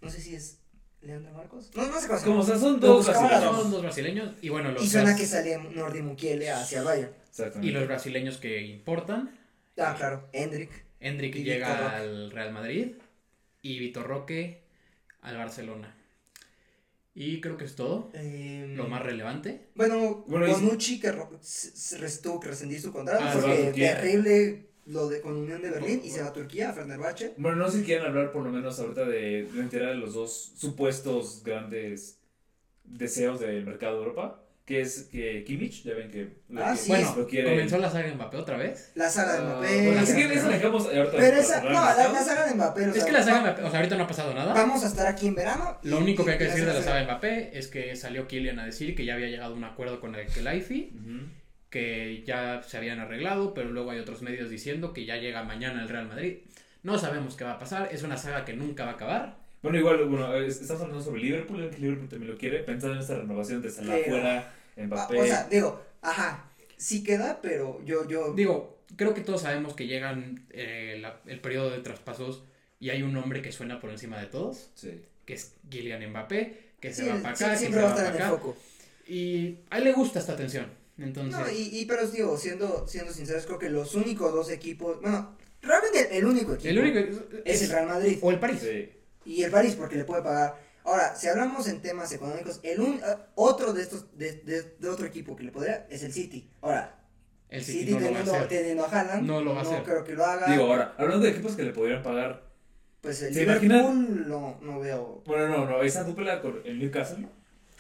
no 0.01 0.09
sé 0.09 0.23
si 0.23 0.35
es 0.35 0.62
Leandro 1.03 1.33
Marcos, 1.33 1.71
no, 1.75 1.87
no 1.87 2.01
sé 2.01 2.07
cómo 2.07 2.19
se 2.19 2.25
Como, 2.27 2.39
o 2.41 2.43
sea, 2.45 2.59
son 2.59 2.79
dos 2.81 3.05
brasileños. 3.07 3.57
Son 3.57 3.71
dos 3.73 3.83
brasileños 3.83 4.33
y 4.41 4.49
bueno, 4.51 4.71
los, 4.73 4.83
y 4.85 4.89
suena 4.89 5.17
que 5.17 5.27
sale 5.27 5.59
Nordi 5.59 6.01
Mukiele 6.03 6.51
hacia 6.51 6.79
el 6.79 6.85
Bayern, 6.85 7.13
Exactamente. 7.29 7.67
y 7.69 7.73
los 7.73 7.87
brasileños 7.87 8.39
que 8.39 8.61
importan. 8.63 9.37
ah, 9.79 9.95
claro, 9.99 10.29
Hendrik, 10.33 10.71
Hendrik 11.01 11.35
llega 11.37 11.97
al 11.97 12.31
Real 12.31 12.53
Madrid 12.53 12.93
y 13.63 13.79
Vitor 13.81 14.07
Roque 14.07 14.63
al 15.23 15.37
Barcelona. 15.37 15.97
Y 17.15 17.41
creo 17.43 17.57
que 17.59 17.65
es 17.67 17.75
todo. 17.75 18.11
eh, 18.15 18.73
Lo 18.77 18.89
más 18.89 19.03
relevante. 19.03 19.69
bueno, 19.75 20.25
Bueno, 20.27 20.47
Bonucci 20.47 20.99
que 20.99 21.13
res- 21.13 22.21
tuvo 22.23 22.41
que 22.41 22.49
rescindir 22.49 22.81
su 22.81 22.91
contrato, 22.93 23.23
Ah, 23.23 23.33
porque 23.35 23.73
terrible 23.75 24.71
lo 24.87 25.09
de 25.09 25.21
con 25.21 25.37
Unión 25.37 25.63
de 25.63 25.71
Berlín, 25.71 26.01
y 26.05 26.11
se 26.11 26.23
va 26.23 26.29
a 26.29 26.33
Turquía, 26.33 26.71
a 26.71 26.73
Fenerbahce, 26.73 27.35
Bueno, 27.37 27.57
no 27.59 27.71
sé 27.71 27.79
si 27.79 27.85
quieren 27.85 28.05
hablar 28.07 28.33
por 28.33 28.43
lo 28.45 28.51
menos 28.51 28.79
ahorita 28.81 29.05
de, 29.07 29.41
enterar 29.59 29.91
de 29.91 29.97
los 29.97 30.15
dos 30.15 30.53
supuestos 30.57 31.43
grandes 31.45 32.19
deseos 32.85 33.41
del 33.41 33.65
mercado 33.65 33.95
de 33.95 33.99
Europa. 34.01 34.39
Que 34.65 34.81
es 34.81 35.09
que 35.11 35.43
Kimmich, 35.43 35.83
ya 35.83 35.93
ven 35.95 36.09
que 36.09 36.37
lo, 36.49 36.65
Ah, 36.65 36.71
que- 36.73 36.79
sí, 36.79 36.89
bueno, 36.89 37.15
lo 37.17 37.27
quiere. 37.27 37.51
comenzó 37.51 37.79
la 37.79 37.91
saga 37.91 38.07
de 38.07 38.15
Mbappé 38.15 38.37
otra 38.37 38.57
vez. 38.57 38.93
la 38.95 39.11
saga 39.11 39.33
de 39.33 39.39
Ah, 39.41 39.43
Mbappé, 39.43 39.75
bueno, 39.77 39.93
la 39.95 40.01
así 40.03 40.15
que 40.15 40.35
eso 40.35 40.47
lo 40.47 40.53
dejamos 40.53 40.87
ahorita. 40.87 41.11
pero 41.17 41.37
esa, 41.37 41.63
no, 41.63 41.71
la, 41.71 42.09
la 42.13 42.23
saga 42.25 42.47
de 42.47 42.55
Mbappé, 42.55 42.81
o 42.83 42.89
Es 42.91 42.95
sea, 42.95 43.05
que 43.07 43.13
la 43.13 43.23
saga 43.25 43.37
de 43.39 43.43
Mbappé, 43.43 43.63
o 43.65 43.71
sea, 43.71 43.79
ahorita 43.81 43.97
no 43.97 44.05
ha 44.05 44.07
pasado 44.07 44.35
nada. 44.35 44.55
vamos 44.55 44.85
a 44.85 44.87
estar 44.87 45.07
aquí 45.09 45.27
en 45.27 45.35
verano, 45.35 45.79
Lo 45.83 45.99
y- 45.99 46.03
único 46.05 46.25
que 46.25 46.31
hay 46.31 46.39
que 46.39 46.45
decir 46.45 46.65
de 46.65 46.75
la 46.75 46.81
saga 46.83 46.99
de 47.01 47.05
Mbappé 47.07 47.59
es 47.59 47.67
que 47.67 47.97
salió 47.97 48.29
Kylian 48.29 48.61
a 48.61 48.65
decir 48.65 48.95
que 48.95 49.05
ya 49.05 49.15
había 49.15 49.27
llegado 49.27 49.53
a 49.53 49.57
un 49.57 49.65
acuerdo 49.65 49.99
con 50.01 50.15
el 50.15 50.29
Kelaifi, 50.29 50.93
Ujú. 50.95 51.27
Que 51.73 52.23
ya 52.25 52.63
se 52.63 52.77
habían 52.77 53.01
arreglado, 53.01 53.55
pero 53.55 53.71
luego 53.71 53.91
hay 53.91 53.99
otros 53.99 54.23
medios 54.23 54.49
diciendo 54.51 54.93
que 54.93 55.07
ya 55.07 55.17
llega 55.17 55.43
mañana 55.43 55.83
el 55.83 55.89
Real 55.89 56.07
Madrid. 56.07 56.37
No 56.85 56.99
sabemos 56.99 57.35
qué 57.35 57.45
va 57.45 57.53
a 57.55 57.59
pasar, 57.59 57.89
es 57.91 58.03
una 58.05 58.17
saga 58.19 58.45
que 58.45 58.53
nunca 58.53 58.85
va 58.85 58.91
a 58.93 58.95
acabar. 58.95 59.37
Bueno, 59.63 59.79
igual, 59.79 60.05
bueno, 60.05 60.35
es- 60.37 60.61
estamos 60.61 60.83
hablando 60.83 61.03
sobre 61.03 61.23
Liverpool, 61.23 61.71
que 61.71 61.79
Liverpool 61.79 62.09
también 62.09 62.31
lo 62.33 62.37
quiere, 62.39 62.59
pensando 62.61 62.95
en 62.97 63.01
esta 63.01 63.17
renovación 63.17 63.63
de 63.63 63.71
Salah 63.71 63.95
Pero- 63.95 64.11
fuera, 64.11 64.55
Ah, 64.77 64.83
Mbappé. 64.85 65.21
O 65.21 65.25
sea, 65.27 65.49
digo, 65.49 65.83
ajá, 66.03 66.45
sí 66.77 67.03
queda, 67.03 67.41
pero 67.43 67.83
yo, 67.85 68.07
yo, 68.09 68.35
Digo, 68.35 68.79
creo 68.97 69.15
que 69.15 69.21
todos 69.23 69.43
sabemos 69.43 69.75
que 69.75 69.87
llegan 69.87 70.45
eh, 70.51 70.99
la- 71.01 71.21
el 71.27 71.41
periodo 71.41 71.71
de 71.71 71.79
traspasos 71.79 72.45
y 72.81 72.91
hay 72.91 73.03
un 73.03 73.13
nombre 73.15 73.41
que 73.43 73.53
suena 73.53 73.81
por 73.81 73.91
encima 73.91 74.19
de 74.21 74.27
todos, 74.27 74.71
sí. 74.75 75.01
que 75.25 75.35
es 75.35 75.55
Kylian 75.71 76.11
Mbappé, 76.11 76.73
que 76.81 76.93
se 76.93 77.09
va 77.09 77.23
para 77.23 77.37
sí, 77.37 77.45
acá, 77.45 77.53
que 77.53 77.57
se 77.59 77.61
siempre 77.67 77.83
va 77.83 77.89
a 77.89 77.93
va 77.93 77.99
estar 77.99 78.13
para 78.13 78.27
acá. 78.27 78.37
foco. 78.37 78.57
Y 79.07 79.59
a 79.71 79.79
él 79.79 79.85
le 79.85 79.93
gusta 79.93 80.19
esta 80.19 80.35
tensión. 80.37 80.67
Entonces, 80.99 81.33
No, 81.41 81.51
y, 81.51 81.81
y 81.81 81.87
pero 81.87 82.07
digo, 82.07 82.37
siendo, 82.37 82.87
siendo 82.87 83.13
sinceros, 83.13 83.47
creo 83.47 83.59
que 83.59 83.71
los 83.71 83.95
únicos 83.95 84.33
dos 84.33 84.51
equipos, 84.51 85.01
bueno, 85.01 85.37
realmente 85.63 86.17
el 86.19 86.25
único 86.27 86.55
equipo 86.55 86.69
el 86.69 86.79
único 86.79 86.99
es 87.45 87.63
el 87.63 87.71
Real 87.71 87.87
Madrid 87.89 88.19
o 88.23 88.31
el 88.31 88.39
París. 88.39 88.61
Sí. 88.61 88.91
y 89.25 89.43
el 89.43 89.51
París 89.51 89.75
porque 89.75 89.97
le 89.97 90.05
puede 90.05 90.23
pagar. 90.23 90.57
Ahora, 90.85 91.15
si 91.15 91.29
hablamos 91.29 91.69
en 91.69 91.81
temas 91.81 92.13
económicos, 92.13 92.59
el 92.65 92.81
un, 92.81 93.01
ah, 93.05 93.27
otro 93.37 93.73
de 93.73 93.83
estos, 93.83 94.17
de, 94.19 94.33
de, 94.43 94.63
de 94.79 94.89
otro 94.89 95.07
equipo 95.07 95.37
que 95.37 95.45
le 95.45 95.53
podría 95.53 95.87
es 95.91 96.03
el 96.03 96.13
City. 96.13 96.51
Ahora, 96.61 96.99
El 97.49 97.63
City, 97.65 97.81
City 97.81 97.93
no 97.93 98.01
lo 98.01 98.05
va 98.07 98.11
a 98.11 98.13
teniendo, 98.13 98.35
hacer. 98.35 98.49
teniendo 98.49 98.85
a 98.85 98.89
Haaland, 98.89 99.27
No 99.27 99.41
lo 99.43 99.55
va 99.55 99.61
a 99.61 99.63
hacer. 99.63 99.83
creo 99.85 100.05
que 100.05 100.15
lo 100.15 100.25
haga. 100.25 100.51
Digo, 100.51 100.65
ahora, 100.65 100.95
hablando 100.99 101.25
de 101.25 101.31
equipos 101.31 101.55
que 101.57 101.63
le 101.63 101.71
podrían 101.73 102.03
pagar. 102.03 102.51
pues 103.01 103.23
el 103.23 103.33
¿se 103.33 103.41
Liverpool 103.41 103.65
imaginan? 103.67 104.29
no, 104.29 104.59
no 104.61 104.81
veo. 104.81 105.23
Bueno, 105.27 105.49
no, 105.49 105.67
no, 105.67 105.83
esa 105.83 106.03
dupla 106.05 106.41
con 106.43 106.61
el 106.65 106.79
Newcastle. 106.81 107.29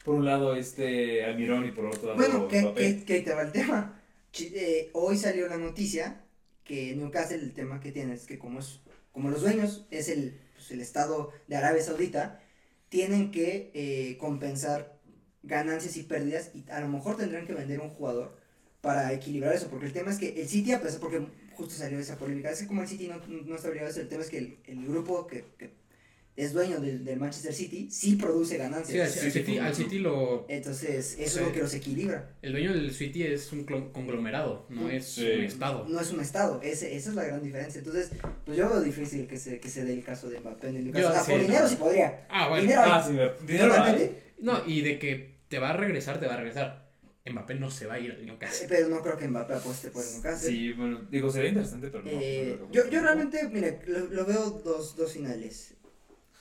Por 0.05 0.17
un 0.17 0.25
lado, 0.25 0.57
este 0.57 1.25
Almirón 1.25 1.67
y 1.67 1.71
por 1.71 1.87
otro 1.87 2.15
lado, 2.15 2.17
Bueno, 2.17 2.49
que, 2.49 2.73
que, 2.75 3.05
que 3.05 3.13
ahí 3.15 3.23
te 3.23 3.35
va 3.35 3.43
el 3.43 3.53
tema. 3.53 4.01
Eh, 4.39 4.91
hoy 4.95 5.17
salió 5.17 5.47
la 5.47 5.59
noticia 5.59 6.23
que 6.65 6.95
Newcastle 6.97 7.37
el 7.37 7.53
tema 7.53 7.81
que 7.81 7.93
tiene 7.93 8.15
es 8.15 8.27
que 8.27 8.39
como 8.39 8.61
es 8.61 8.81
como 9.13 9.31
los 9.31 9.43
dueños 9.43 9.87
es 9.91 10.09
el, 10.09 10.41
pues, 10.55 10.71
el 10.71 10.81
estado 10.81 11.33
de 11.47 11.57
Arabia 11.57 11.83
Saudita 11.83 12.41
tienen 12.89 13.31
que 13.31 13.71
eh, 13.75 14.17
compensar 14.19 14.99
ganancias 15.43 15.97
y 15.97 16.05
pérdidas 16.05 16.51
y 16.55 16.65
a 16.71 16.81
lo 16.81 16.89
mejor 16.89 17.17
tendrán 17.17 17.47
que 17.47 17.55
vender 17.55 17.81
un 17.81 17.91
jugador 17.91 18.39
para 18.81 19.13
equilibrar 19.13 19.55
eso 19.55 19.69
porque 19.69 19.87
el 19.87 19.93
tema 19.93 20.11
es 20.11 20.19
que 20.19 20.41
el 20.41 20.49
City 20.49 20.73
a 20.73 20.81
pesar 20.81 21.01
porque 21.01 21.27
justo 21.53 21.75
salió 21.75 21.99
esa 21.99 22.17
polémica 22.17 22.51
es 22.51 22.61
que 22.61 22.67
como 22.67 22.83
el 22.83 22.89
City 22.89 23.09
no, 23.09 23.19
no 23.27 23.57
está 23.57 23.69
obligado 23.69 23.89
a 23.89 23.91
eso 23.91 24.01
el 24.01 24.09
tema 24.09 24.23
es 24.23 24.31
que 24.31 24.39
el, 24.39 24.59
el 24.67 24.87
grupo 24.87 25.27
que, 25.27 25.45
que 25.59 25.71
es 26.35 26.53
dueño 26.55 26.81
del, 26.81 27.05
del 27.05 27.21
Manchester 27.21 27.53
City 27.53 27.89
sí 27.91 28.17
produce 28.17 28.55
Sí, 28.57 28.61
al, 28.63 28.71
ganancias 28.71 29.23
al 29.23 29.31
City, 29.33 29.59
al 29.59 29.75
City 29.75 29.99
lo. 29.99 30.47
entonces 30.49 31.13
eso 31.13 31.17
Sí. 31.17 31.23
es 31.25 31.37
lo 31.47 31.53
que 31.53 31.61
los 31.61 31.75
equilibra 31.75 32.35
El 32.41 32.53
dueño 32.53 32.73
del 32.73 32.91
City 32.93 33.25
es 33.25 33.53
un 33.53 33.65
conglomerado, 33.65 34.67
no 34.71 34.89
es 34.89 35.05
Sí. 35.05 35.27
un 35.27 35.43
estado. 35.45 35.87
no 35.89 36.01
es 36.01 36.11
un 36.11 36.21
estado, 36.21 36.61
ese, 36.63 36.97
esa 36.97 37.11
es 37.11 37.15
la 37.17 37.25
gran 37.25 37.43
diferencia. 37.43 37.79
Entonces, 37.81 38.11
pues 38.47 38.57
yo 38.57 38.69
veo 38.69 38.81
difícil 38.81 39.27
que 39.27 39.37
se, 39.37 39.61
que 39.61 39.69
se 39.69 39.85
dé 39.85 39.93
el 39.93 40.03
caso 40.05 40.31
de 40.31 40.41
Mbappé 40.41 40.69
en 40.69 40.77
el 40.77 40.87
Yo, 40.87 40.93
caso. 40.93 41.09
Ah, 41.15 41.23
sí, 41.25 41.31
por 41.33 41.41
no. 41.41 41.47
dinero 41.47 41.69
sí 41.69 41.77
podría. 41.77 42.27
Ah, 42.31 42.49
bueno. 42.49 42.63
Dinero 42.63 42.83
Ah, 42.85 43.05
sí, 43.07 43.13
dinero. 43.47 43.75
No, 44.41 44.63
y 44.67 44.81
de 44.81 44.99
que 44.99 45.39
te 45.49 45.59
va 45.59 45.71
a 45.71 45.77
regresar, 45.77 46.19
te 46.19 46.27
va 46.27 46.35
a 46.35 46.37
regresar. 46.39 46.91
Mbappé 47.25 47.55
no 47.55 47.71
se 47.71 47.87
va 47.87 47.95
a 47.95 47.99
ir 48.01 48.11
al 48.11 48.25
Newcastle. 48.27 48.67
Pero 48.69 48.89
no 48.89 49.01
creo 49.03 49.17
que 49.17 49.29
Mbappé 49.29 49.55
apueste 49.55 49.91
por 49.91 50.03
el 50.03 50.13
Newcastle. 50.15 50.49
Sí, 50.51 50.73
bueno, 50.73 51.03
digo, 51.11 51.31
sería 51.31 51.51
interesante, 51.51 51.89
pero 51.89 52.03
no. 52.05 52.11
Eh, 52.11 52.57
no 52.59 52.69
que 52.71 52.79
yo, 52.79 52.89
yo 52.89 53.01
realmente, 53.03 53.49
mire, 53.49 53.79
lo, 53.87 54.07
lo 54.07 54.25
veo 54.27 54.51
dos, 54.65 54.97
dos 54.97 55.13
finales. 55.13 55.75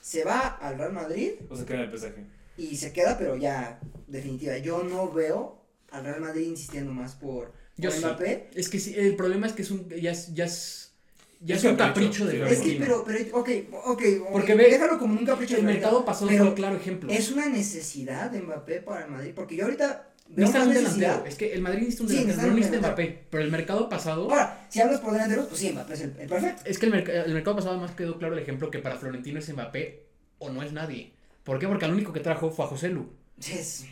Se 0.02 0.24
va 0.24 0.40
al 0.40 0.78
Real 0.78 0.94
Madrid 0.94 1.34
O 1.50 1.56
se 1.56 1.66
queda 1.66 1.84
en 1.84 1.90
el 1.92 1.98
PSG. 1.98 2.16
y 2.58 2.76
se 2.76 2.92
queda, 2.92 3.18
pero 3.18 3.36
ya 3.38 3.80
definitiva. 4.08 4.58
Yo 4.58 4.84
no 4.84 5.12
veo 5.12 5.62
al 5.92 6.04
Real 6.04 6.22
Madrid 6.22 6.48
insistiendo 6.48 6.92
más 6.92 7.14
por, 7.16 7.54
Yo 7.78 7.90
por 7.90 7.98
sí. 8.00 8.06
Mbappé. 8.06 8.50
Es 8.56 8.68
que 8.70 8.80
sí, 8.80 8.94
el 8.98 9.16
problema 9.16 9.48
es 9.48 9.54
que 9.54 9.62
es 9.62 9.72
un, 9.72 9.88
ya 9.90 10.12
es, 10.12 10.34
ya 10.34 10.46
es, 10.46 10.94
ya 11.42 11.56
Es 11.56 11.64
es 11.64 11.72
un 11.72 11.76
capricho, 11.78 12.26
capricho 12.26 12.26
de 12.26 12.52
Es 12.54 12.60
que, 12.62 12.78
pero, 12.80 13.04
pero, 13.06 13.20
ok, 13.38 13.50
ok, 13.86 14.04
Porque 14.32 14.54
ok, 14.54 14.58
ve, 14.60 14.70
déjalo 14.70 15.00
como 15.00 15.18
un 15.20 15.26
capricho 15.26 15.56
de 15.56 15.62
El 15.62 15.66
mercado 15.68 16.04
pasado 16.06 16.30
fue 16.30 16.42
un 16.42 16.54
claro 16.54 16.76
ejemplo. 16.76 17.12
Es 17.12 17.32
una 17.32 17.48
necesidad 17.48 18.30
de 18.32 18.42
Mbappé 18.42 18.82
para 18.82 19.06
el 19.06 19.12
Madrid, 19.12 19.32
porque 19.36 19.56
yo 19.56 19.66
ahorita 19.66 20.11
veo 20.36 20.48
Necesitas 20.48 20.68
más 20.68 20.68
un 20.68 20.74
delantero. 21.00 21.26
Es 21.26 21.36
que 21.36 21.54
el 21.54 21.62
Madrid 21.62 21.80
necesita 21.80 22.04
un 22.04 22.10
Sí, 22.10 22.16
delantero, 22.16 22.54
necesitan 22.54 22.54
no 22.54 22.56
necesita. 22.88 22.88
Mbappé. 22.88 23.24
Pero 23.30 23.44
el 23.44 23.52
mercado 23.52 23.90
pasado. 23.90 24.24
Ahora, 24.30 24.68
si 24.70 24.82
hablas 24.82 25.00
por 25.02 25.14
delanteros, 25.14 25.46
pues 25.48 25.60
sí, 25.60 25.72
Mbappé 25.72 25.94
es 25.94 26.02
el, 26.02 26.14
el 26.20 26.28
perfecto. 26.30 26.62
Es 26.66 26.78
que 26.80 26.86
el, 26.88 26.94
merc- 26.94 27.10
el 27.26 27.34
mercado 27.34 27.56
pasado 27.56 27.78
más 27.80 27.92
quedó 27.92 28.18
claro 28.18 28.34
el 28.34 28.40
ejemplo 28.42 28.70
que 28.72 28.80
para 28.80 28.96
Florentino 28.98 29.40
es 29.40 29.54
Mbappé 29.54 30.08
o 30.40 30.50
no 30.50 30.64
es 30.64 30.72
nadie. 30.74 31.14
¿Por 31.44 31.60
qué? 31.60 31.68
Porque 31.68 31.86
al 31.86 31.94
único 31.94 32.14
que 32.14 32.20
trajo 32.20 32.52
fue 32.52 32.66
a 32.66 32.68
José 32.68 32.90
Lu. 32.90 33.10
Es, 33.40 33.86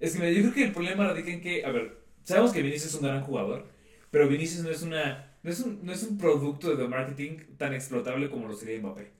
Es 0.00 0.16
que 0.16 0.34
yo 0.34 0.40
creo 0.42 0.54
que 0.54 0.64
el 0.64 0.72
problema 0.72 1.06
radica 1.08 1.30
en 1.30 1.40
que, 1.40 1.64
a 1.64 1.70
ver, 1.70 1.96
sabemos 2.24 2.52
que 2.52 2.60
Vinicius 2.62 2.86
es 2.92 2.94
un 2.96 3.02
gran 3.06 3.22
jugador, 3.22 3.66
pero 4.10 4.28
Vinicius 4.28 4.62
no 4.64 4.70
es 4.70 4.82
una, 4.82 5.32
no 5.42 5.50
es 5.50 5.60
un, 5.60 5.80
no 5.84 5.92
es 5.92 6.02
un 6.02 6.18
producto 6.18 6.74
de 6.76 6.88
marketing 6.88 7.38
tan 7.56 7.72
explotable 7.72 8.28
como 8.30 8.48
lo 8.48 8.54
sería 8.56 8.78
Mbappé. 8.80 9.10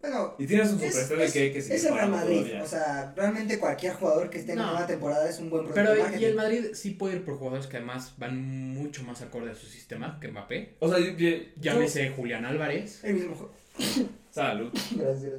Bueno, 0.00 0.34
Y 0.38 0.46
tienes 0.46 0.68
un 0.70 0.76
es, 0.80 0.84
superestrella 0.86 1.24
es- 1.24 1.32
que 1.32 1.38
hay 1.40 1.52
que 1.52 1.60
seguir 1.62 1.76
es 1.76 1.84
el 1.84 1.94
Real 1.94 2.10
Madrid. 2.10 2.36
todavía. 2.38 2.62
O 2.62 2.66
sea, 2.66 3.12
realmente 3.16 3.58
cualquier 3.58 3.92
jugador 3.94 4.30
que 4.30 4.38
esté 4.38 4.52
en 4.52 4.58
No. 4.58 4.62
una 4.64 4.72
nueva 4.72 4.86
temporada 4.86 5.28
es 5.28 5.38
un 5.38 5.50
buen 5.50 5.64
producto 5.66 5.92
Pero 5.94 6.18
y 6.18 6.24
el 6.24 6.34
Madrid 6.34 6.64
sí 6.74 6.90
puede 6.92 7.16
ir 7.16 7.24
por 7.24 7.36
jugadores 7.36 7.66
que 7.66 7.76
además 7.76 8.14
van 8.16 8.72
mucho 8.74 9.02
más 9.04 9.20
acorde 9.22 9.50
a 9.50 9.54
su 9.54 9.66
sistema 9.66 10.18
que 10.20 10.28
Mbappé. 10.28 10.76
O 10.80 10.88
sea, 10.88 10.98
yo, 10.98 11.10
yo- 11.16 11.36
Llámese 11.60 12.10
Julián 12.10 12.44
Álvarez. 12.46 13.04
El 13.04 13.14
mismo 13.14 13.34
juego. 13.34 13.52
Salud. 14.30 14.72
Gracias. 14.96 15.34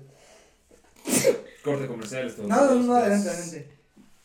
Corte 1.63 1.87
comercial. 1.87 2.27
esto. 2.27 2.43
No, 2.47 2.65
no, 2.65 2.75
no, 2.83 2.95
adelante, 2.95 3.29
adelante. 3.29 3.67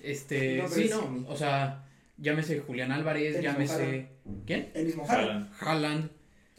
Este, 0.00 0.58
No, 0.58 0.68
sí, 0.68 0.88
no. 0.90 1.24
O 1.28 1.36
sea, 1.36 1.84
llámese 2.18 2.60
Julián 2.60 2.92
Álvarez, 2.92 3.36
El 3.36 3.42
mismo 3.42 3.52
llámese. 3.52 4.08
¿Quién? 4.46 4.70
El 4.74 4.86
mismo 4.86 5.04
Haaland. 5.08 5.50
Haaland. 5.60 6.10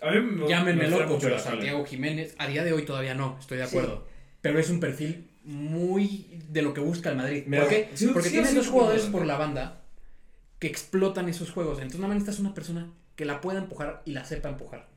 A 0.02 0.12
mí 0.12 0.20
me 0.22 0.48
Llámenme 0.48 0.84
me 0.84 0.90
loco, 0.90 1.18
pero. 1.22 1.40
Santiago 1.40 1.84
Jiménez. 1.86 2.36
A 2.38 2.48
día 2.48 2.64
de 2.64 2.74
hoy 2.74 2.84
todavía 2.86 3.14
no, 3.16 3.38
estoy 3.40 3.58
de 3.58 3.66
Sí. 3.68 3.76
acuerdo. 3.78 4.08
Pero 4.42 4.60
es 4.60 4.70
un 4.70 4.80
perfil 4.80 5.30
muy 5.44 6.28
de 6.50 6.62
lo 6.62 6.74
que 6.74 6.82
busca 6.82 7.10
el 7.10 7.16
Madrid. 7.18 7.44
Mira, 7.48 7.64
¿Por 7.64 7.72
qué? 7.72 7.90
sí, 7.96 8.08
Porque 8.08 8.28
sí, 8.30 8.34
tienes 8.34 8.52
sí, 8.52 8.56
dos 8.58 8.68
jugadores 8.68 9.04
por 9.06 9.26
la 9.26 9.38
banda 9.38 9.82
que 10.60 10.68
explotan 10.68 11.28
esos 11.30 11.52
juegos. 11.52 11.78
Entonces, 11.78 12.00
nada 12.00 12.10
más 12.10 12.16
necesitas 12.22 12.40
una 12.40 12.54
persona 12.54 12.92
que 13.16 13.26
la 13.26 13.42
pueda 13.42 13.60
empujar 13.60 14.02
y 14.06 14.12
la 14.12 14.24
sepa 14.26 14.50
empujar. 14.50 14.88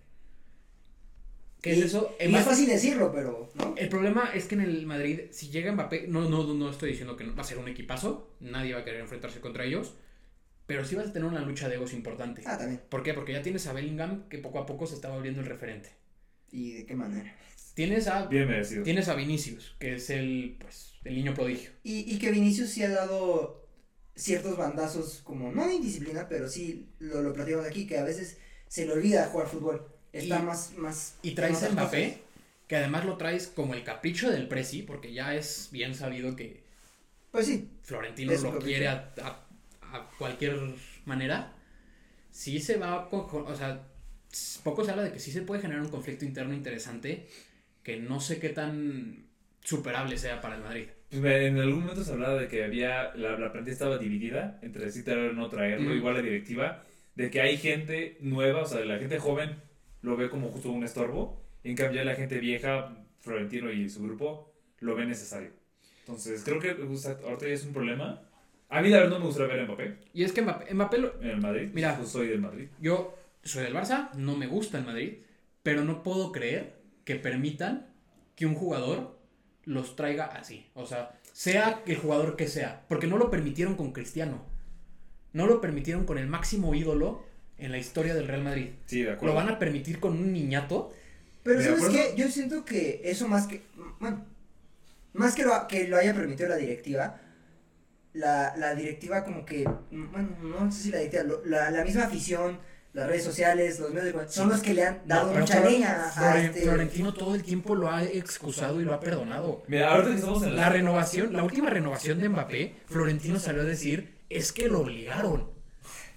¿Qué 1.63 1.75
Y- 1.75 1.79
es 1.81 1.87
eso? 1.87 2.15
Y 2.19 2.35
es 2.35 2.45
fácil 2.45 2.67
decirlo, 2.69 3.13
pero. 3.15 3.51
¿no? 3.55 3.75
El 3.77 3.89
problema 3.89 4.31
es 4.35 4.47
que 4.47 4.55
en 4.55 4.63
el 4.63 4.87
Madrid, 4.87 5.21
si 5.31 5.49
llega 5.51 5.73
Mbappé, 5.73 6.07
no, 6.09 6.29
no, 6.29 6.45
no 6.55 6.71
estoy 6.71 6.91
diciendo 6.91 7.17
que 7.17 7.25
no- 7.25 7.35
va 7.35 7.43
a 7.43 7.45
ser 7.45 7.59
un 7.59 7.69
equipazo, 7.69 8.31
nadie 8.41 8.73
va 8.75 8.81
a 8.81 8.85
querer 8.85 9.01
enfrentarse 9.01 9.41
contra 9.41 9.65
ellos, 9.65 9.95
pero 10.71 10.85
sí 10.85 10.95
vas 10.95 11.09
a 11.09 11.13
tener 11.13 11.27
una 11.29 11.41
lucha 11.41 11.69
de 11.69 11.75
egos 11.75 11.93
importante. 11.93 12.43
Ah, 12.47 12.57
también. 12.57 12.81
¿Por 12.89 13.03
qué? 13.03 13.13
Porque 13.13 13.33
ya 13.33 13.43
tienes 13.43 13.67
a 13.67 13.73
Bellingham 13.73 14.29
que 14.29 14.39
poco 14.39 14.61
a 14.61 14.67
poco 14.67 14.87
se 14.87 14.95
está 14.95 15.09
volviendo 15.11 15.41
el 15.41 15.47
referente. 15.49 15.91
¿Y 16.53 16.75
de 16.75 16.87
qué 16.87 16.95
manera? 16.95 17.35
Tienes 17.75 18.07
a, 18.07 18.27
Bien 18.27 18.47
merecido. 18.47 18.85
tienes 18.85 19.09
a 19.09 19.15
Vinicius, 19.17 19.75
que 19.81 19.97
es 19.97 20.11
el, 20.11 20.57
pues, 20.61 20.93
el 21.03 21.17
niño 21.17 21.35
prodigio. 21.35 21.71
Y, 21.83 22.15
y 22.15 22.21
que 22.21 22.31
Vinicius 22.31 22.71
sí 22.71 22.85
ha 22.85 22.91
dado 22.91 23.67
ciertos 24.15 24.57
bandazos, 24.57 25.23
como 25.25 25.51
no 25.51 25.67
de 25.67 25.75
indisciplina, 25.75 26.29
pero 26.29 26.49
sí 26.49 26.89
lo, 27.01 27.21
lo 27.23 27.33
platicamos 27.33 27.67
aquí, 27.67 27.89
que 27.89 27.99
a 27.99 28.05
veces 28.05 28.39
se 28.69 28.87
le 28.87 28.93
olvida 28.93 29.27
jugar 29.27 29.49
fútbol. 29.49 29.89
Está 30.13 30.39
Y- 30.39 30.43
más, 30.43 30.73
más. 30.77 31.15
Y 31.23 31.33
traes 31.33 31.65
a 31.65 31.71
Mbappé, 31.71 32.05
cosas. 32.11 32.21
que 32.69 32.77
además 32.77 33.05
lo 33.05 33.17
traes 33.17 33.49
como 33.49 33.75
el 33.75 33.83
capricho 33.83 34.31
del 34.31 34.47
Presi, 34.47 34.83
porque 34.83 35.13
ya 35.13 35.35
es 35.35 35.69
bien 35.73 35.95
sabido 35.97 36.37
que 36.37 36.63
Pues 37.33 37.47
sí. 37.47 37.69
Florentino 37.83 38.33
lo 38.33 38.39
capricho. 38.43 38.65
quiere 38.67 38.87
a, 38.89 39.13
a- 39.23 39.47
a 39.93 40.11
cualquier 40.19 40.59
manera, 41.05 41.53
sí 42.31 42.61
se 42.61 42.77
va, 42.77 43.09
o 43.11 43.55
sea, 43.57 43.87
poco 44.63 44.85
se 44.85 44.91
habla 44.91 45.05
de 45.05 45.13
que 45.13 45.19
sí 45.19 45.33
se 45.33 45.43
puede 45.43 45.61
generar 45.63 45.83
un 45.83 45.91
conflicto 45.91 46.25
interno 46.25 46.55
interesante 46.55 47.27
que 47.83 47.99
no 47.99 48.21
sé 48.21 48.39
qué 48.39 48.51
tan 48.51 49.27
superable 49.63 50.17
sea 50.17 50.41
para 50.41 50.57
el 50.57 50.63
Madrid. 50.63 50.87
Pues, 51.11 51.43
en 51.43 51.59
algún 51.59 51.81
momento 51.81 52.05
se 52.05 52.13
hablaba 52.13 52.41
de 52.41 52.47
que 52.49 52.63
había 52.65 53.13
la, 53.15 53.37
la 53.39 53.51
plantilla 53.51 53.73
estaba 53.73 53.99
dividida 53.99 54.59
entre 54.63 54.91
si 54.91 55.03
traerlo 55.03 55.31
o 55.31 55.33
no 55.33 55.49
traerlo, 55.49 55.91
Mm. 55.91 55.97
igual 55.97 56.15
la 56.15 56.23
directiva, 56.23 56.85
de 57.17 57.31
que 57.31 57.41
hay 57.41 57.57
gente 57.59 58.17
nueva, 58.21 58.63
o 58.63 58.67
sea, 58.67 58.85
la 58.85 58.99
gente 58.99 59.19
joven 59.19 59.57
lo 60.03 60.17
ve 60.17 60.31
como 60.31 60.49
justo 60.51 60.71
un 60.71 60.85
estorbo, 60.85 61.43
en 61.65 61.75
cambio 61.77 62.05
la 62.05 62.15
gente 62.15 62.39
vieja, 62.39 62.97
Florentino 63.21 63.71
y 63.71 63.89
su 63.91 64.03
grupo, 64.03 64.53
lo 64.79 64.95
ve 64.95 65.05
necesario. 65.05 65.51
Entonces, 66.01 66.43
creo 66.45 66.61
que 66.61 66.71
o 66.71 66.97
sea, 66.97 67.19
ahorita 67.25 67.49
ya 67.49 67.55
es 67.55 67.65
un 67.65 67.73
problema. 67.73 68.23
A 68.71 68.81
mí 68.81 68.89
la 68.89 68.99
verdad 68.99 69.11
no 69.15 69.19
me 69.19 69.27
gustaría 69.27 69.53
ver 69.55 69.61
a 69.61 69.67
Mbappé 69.67 69.97
Y 70.15 70.23
es 70.25 70.33
que 70.33 70.43
Mbappé, 70.43 70.73
Mbappé 70.75 70.99
lo- 70.99 71.21
en 71.21 71.31
el 71.31 71.41
Madrid. 71.41 71.71
Mira. 71.75 71.97
Pues 71.97 72.09
soy 72.09 72.29
del 72.29 72.41
Madrid. 72.41 72.69
yo 72.81 73.17
soy 73.43 73.65
del 73.65 73.75
Barça, 73.75 74.13
no 74.15 74.37
me 74.37 74.47
gusta 74.47 74.79
el 74.79 74.85
Madrid, 74.85 75.15
pero 75.63 75.83
no 75.85 76.03
puedo 76.03 76.31
creer 76.33 76.75
que 77.05 77.17
permitan 77.17 77.87
que 78.37 78.47
un 78.47 78.55
jugador 78.55 79.19
los 79.65 79.97
traiga 79.97 80.27
así. 80.27 80.67
O 80.75 80.87
sea, 80.87 81.19
sea 81.33 81.83
el 81.87 81.97
jugador 81.97 82.37
que 82.37 82.47
sea, 82.49 82.83
porque 82.89 83.07
no 83.07 83.19
lo 83.19 83.31
permitieron 83.31 83.75
con 83.77 83.93
Cristiano. 83.93 84.45
No 85.33 85.47
lo 85.47 85.61
permitieron 85.61 86.05
con 86.07 86.19
el 86.19 86.27
máximo 86.27 86.75
ídolo 86.75 87.25
en 87.59 87.73
la 87.73 87.79
historia 87.79 88.15
del 88.15 88.27
Real 88.29 88.43
Madrid. 88.43 88.71
Sí, 88.87 89.01
de 89.03 89.11
Lo 89.11 89.13
acuerdo. 89.17 89.35
van 89.37 89.49
a 89.49 89.59
permitir 89.59 90.01
con 90.01 90.13
un 90.13 90.33
niñato. 90.33 90.93
Pero 91.43 91.59
¿De 91.61 91.65
¿sabes 91.65 91.89
qué? 91.89 92.15
Yo 92.17 92.29
siento 92.29 92.65
que 92.65 93.01
eso 93.05 93.27
más 93.29 93.47
que. 93.47 93.63
Bueno, 94.01 94.25
más 95.13 95.35
que 95.35 95.45
lo, 95.45 95.53
que 95.69 95.89
lo 95.89 95.97
haya 95.97 96.15
permitido 96.15 96.49
la 96.49 96.57
directiva, 96.57 97.21
la, 98.13 98.55
la 98.57 98.75
directiva 98.75 99.25
como 99.25 99.45
que. 99.45 99.65
Bueno, 99.91 100.37
no 100.43 100.71
sé 100.73 100.83
si 100.85 100.91
la 100.91 100.99
directiva, 100.99 101.25
lo- 101.25 101.45
la, 101.45 101.71
la 101.71 101.85
misma 101.85 102.05
afición, 102.05 102.59
las 102.93 103.07
redes 103.07 103.23
sociales, 103.25 103.79
los 103.79 103.91
medios 103.91 104.07
de 104.07 104.13
comunicación, 104.13 104.45
son 104.45 104.53
los 104.53 104.63
que 104.63 104.75
le 104.75 104.85
han 104.85 105.03
dado 105.07 105.33
No, 105.33 105.39
mucha 105.41 105.61
leña 105.61 106.11
a 106.17 106.41
este. 106.41 106.63
Florentino 106.63 107.15
todo 107.15 107.35
el 107.35 107.43
tiempo 107.45 107.75
lo 107.75 107.91
ha 107.91 108.03
excusado 108.03 108.81
y 108.81 108.85
lo 108.85 108.95
ha 108.95 109.01
perdonado. 109.01 109.63
Mira, 109.69 109.93
ahorita 109.93 110.11
que 110.11 110.17
estamos 110.17 110.43
en 110.43 110.57
La 110.57 110.69
renovación, 110.69 111.33
la 111.33 111.43
última 111.45 111.71
renovación 111.71 112.19
de 112.19 112.29
Mbappé, 112.29 112.75
Florentino 112.87 113.39
salió 113.39 113.63
a 113.63 113.65
decir, 113.65 114.19
es 114.29 114.53
que 114.53 114.69
lo 114.69 114.81
obligaron. 114.81 115.51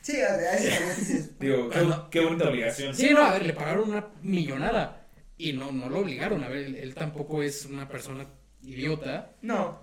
Sí, 0.01 0.19
a 0.19 0.35
veces 0.35 1.39
Digo, 1.39 1.69
qué, 1.69 1.75
Cuando- 1.79 2.09
qué 2.09 2.19
bonita 2.25 2.49
obligación. 2.49 2.93
Sí, 2.95 3.11
no, 3.13 3.23
a 3.23 3.33
ver, 3.33 3.45
le 3.45 3.53
pagaron 3.53 3.89
una 3.91 4.07
millonada. 4.21 5.05
Y 5.37 5.53
no, 5.53 5.71
no 5.71 5.89
lo 5.89 5.99
obligaron. 5.99 6.43
A 6.43 6.47
ver, 6.49 6.57
él, 6.65 6.75
él 6.75 6.93
tampoco 6.95 7.41
es 7.43 7.65
una 7.65 7.87
persona 7.87 8.25
idiota. 8.63 9.31
No. 9.41 9.82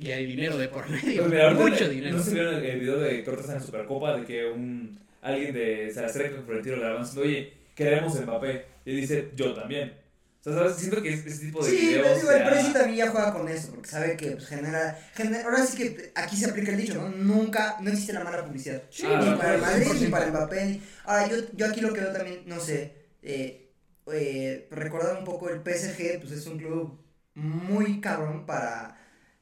Y 0.00 0.10
hay 0.12 0.26
dinero 0.26 0.56
de 0.56 0.68
por 0.68 0.88
medio. 0.88 1.24
Pues 1.28 1.54
mucho 1.54 1.84
le- 1.84 1.90
dinero. 1.90 2.16
No 2.16 2.22
se 2.22 2.34
vieron 2.34 2.54
el 2.64 2.80
video 2.80 2.98
de 2.98 3.24
Cortes 3.24 3.48
en 3.48 3.54
la 3.54 3.60
Supercopa 3.60 4.16
de 4.16 4.24
que 4.24 4.46
un 4.46 4.98
alguien 5.22 5.52
de 5.52 5.90
se 5.92 6.04
acerca 6.04 6.36
con 6.36 6.44
Florentino 6.44 6.76
grabando 6.76 7.00
diciendo, 7.04 7.22
oye, 7.28 7.52
queremos 7.74 8.20
Mbappé. 8.20 8.64
Y 8.84 8.94
dice, 8.96 9.30
yo 9.34 9.52
también. 9.54 9.92
O 10.40 10.44
sea, 10.44 10.52
¿sabes? 10.54 10.76
Siento 10.76 11.02
que 11.02 11.12
es- 11.12 11.26
ese 11.26 11.46
tipo 11.46 11.64
de 11.64 11.70
Sí, 11.70 11.76
videos. 11.76 12.06
pero 12.06 12.14
digo, 12.20 12.30
el 12.30 12.44
Presi 12.44 12.72
también 12.72 12.96
ya 12.96 13.10
juega 13.10 13.32
con 13.32 13.48
eso, 13.48 13.72
porque 13.74 13.88
sabe 13.90 14.16
que 14.16 14.30
pues, 14.30 14.46
genera, 14.46 14.96
genera- 15.14 15.42
Ahora 15.44 15.66
sí 15.66 15.76
que 15.76 16.12
aquí 16.14 16.36
se 16.36 16.48
aplica 16.48 16.70
el 16.70 16.78
dicho, 16.78 16.94
¿no? 16.94 17.08
Nunca, 17.10 17.76
no 17.80 17.90
existe 17.90 18.12
la 18.12 18.22
mala 18.22 18.44
publicidad. 18.46 18.82
Sí, 18.88 19.02
Ah, 19.06 19.20
ni 19.22 19.36
para 19.36 19.56
el 19.56 19.60
Madrid, 19.60 19.86
ni 19.94 19.98
100%. 20.06 20.10
para 20.10 20.30
Mbappé. 20.30 20.64
ni- 20.64 20.80
Ahora, 21.04 21.28
yo, 21.28 21.36
yo 21.54 21.66
aquí 21.66 21.80
lo 21.80 21.92
que 21.92 22.00
veo 22.00 22.12
también, 22.12 22.42
no 22.46 22.60
sé, 22.60 22.92
eh, 23.22 23.68
eh, 24.12 24.68
recordar 24.70 25.18
un 25.18 25.24
poco 25.24 25.50
el 25.50 25.60
PSG, 25.60 26.20
pues 26.20 26.32
es 26.32 26.46
un 26.46 26.56
club 26.58 26.98
muy 27.34 28.00
cabrón 28.00 28.46
para 28.46 28.96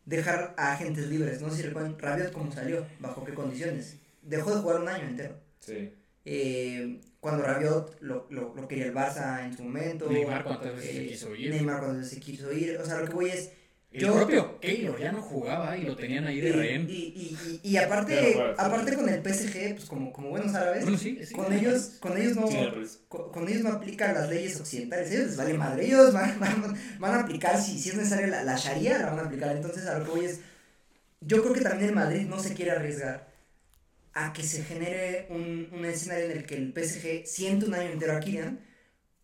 dejar 0.07 0.55
a 0.57 0.73
agentes 0.73 1.09
libres. 1.09 1.43
No 1.43 1.51
sé 1.51 1.57
si 1.57 1.63
recuerdan 1.65 1.99
Rabiot 1.99 2.33
cómo 2.33 2.51
salió, 2.51 2.87
bajo 3.01 3.25
qué 3.25 3.35
condiciones. 3.35 3.99
Dejó 4.23 4.55
de 4.55 4.63
jugar 4.63 4.81
un 4.81 4.89
año 4.89 5.07
entero. 5.09 5.39
Sí. 5.61 5.93
Eh, 6.25 7.01
cuando 7.21 7.45
Rabiot 7.45 8.01
lo, 8.01 8.27
lo, 8.31 8.55
lo 8.55 8.69
quería 8.69 8.87
el 8.87 8.95
Barça 8.95 9.45
en 9.45 9.57
su 9.57 9.65
momento. 9.65 10.11
Neymar 10.11 10.45
cuántas 10.45 10.75
veces 10.75 10.91
se 10.91 11.05
eh, 11.05 11.09
quiso 11.09 11.35
ir. 11.37 11.51
Neymar 11.51 11.81
cuando 11.81 12.03
se 12.05 12.19
quiso 12.21 12.53
ir. 12.53 12.79
O 12.79 12.87
sea, 12.87 13.01
lo 13.01 13.07
que 13.07 13.15
voy 13.15 13.29
es. 13.29 13.53
El 13.97 14.07
Yo- 14.07 14.15
propio 14.15 14.61
Keylor 14.61 15.01
ya 15.01 15.13
no 15.13 15.23
jugaba 15.23 15.77
y 15.77 15.83
lo 15.85 15.97
tenían 15.97 16.27
ahí 16.27 16.41
de 16.41 16.49
y, 16.49 16.53
rehén. 16.53 16.87
y, 16.89 16.93
y, 16.95 17.61
y, 17.65 17.71
y 17.71 17.77
aparte, 17.79 18.35
bueno, 18.35 18.55
aparte 18.59 18.95
con 18.95 19.09
el 19.09 19.23
PSG, 19.23 19.75
pues 19.77 19.85
como, 19.89 20.13
como 20.13 20.29
buenos 20.31 20.55
árabes, 20.55 20.83
Bueno, 20.85 20.99
sí, 20.99 21.19
sí, 21.25 21.35
con 21.35 21.47
sí. 21.51 21.59
ellos, 21.59 21.91
con 22.01 22.17
ellos 22.19 22.37
no, 22.37 22.49
con, 23.09 23.33
con 23.33 23.49
ellos 23.49 23.63
no 23.63 23.71
aplican 23.71 24.15
las 24.15 24.29
leyes 24.29 24.61
occidentales, 24.61 25.11
ellos 25.11 25.27
les 25.29 25.37
vale 25.37 25.55
madre, 25.55 25.87
ellos 25.87 26.13
van, 26.13 26.39
van, 26.41 26.77
van 26.99 27.15
a 27.15 27.21
aplicar, 27.21 27.61
si, 27.61 27.79
si 27.79 27.89
es 27.91 27.97
necesario 27.97 28.27
la, 28.27 28.45
la 28.45 28.57
sharia, 28.57 28.99
la 28.99 29.11
van 29.11 29.19
a 29.21 29.23
aplicar, 29.23 29.57
entonces 29.57 29.87
a 29.87 29.99
lo 29.99 30.05
que 30.05 30.11
voy 30.11 30.25
es, 30.27 30.41
yo 31.21 31.43
creo 31.43 31.55
que 31.55 31.61
también 31.63 31.91
el 31.91 31.95
Madrid 31.97 32.27
no 32.27 32.39
se 32.39 32.55
quiere 32.55 32.73
arriesgar 32.73 33.29
a 34.15 34.33
que 34.33 34.43
se 34.43 34.65
genere 34.65 35.27
un, 35.31 35.69
un 35.73 35.85
escenario 35.85 36.27
en 36.27 36.33
el 36.39 36.47
que 36.47 36.57
el 36.57 36.73
PSG 36.73 37.27
siente 37.27 37.67
un 37.67 37.75
año 37.75 37.91
entero 37.91 38.17
a 38.17 38.21
Kylian, 38.21 38.61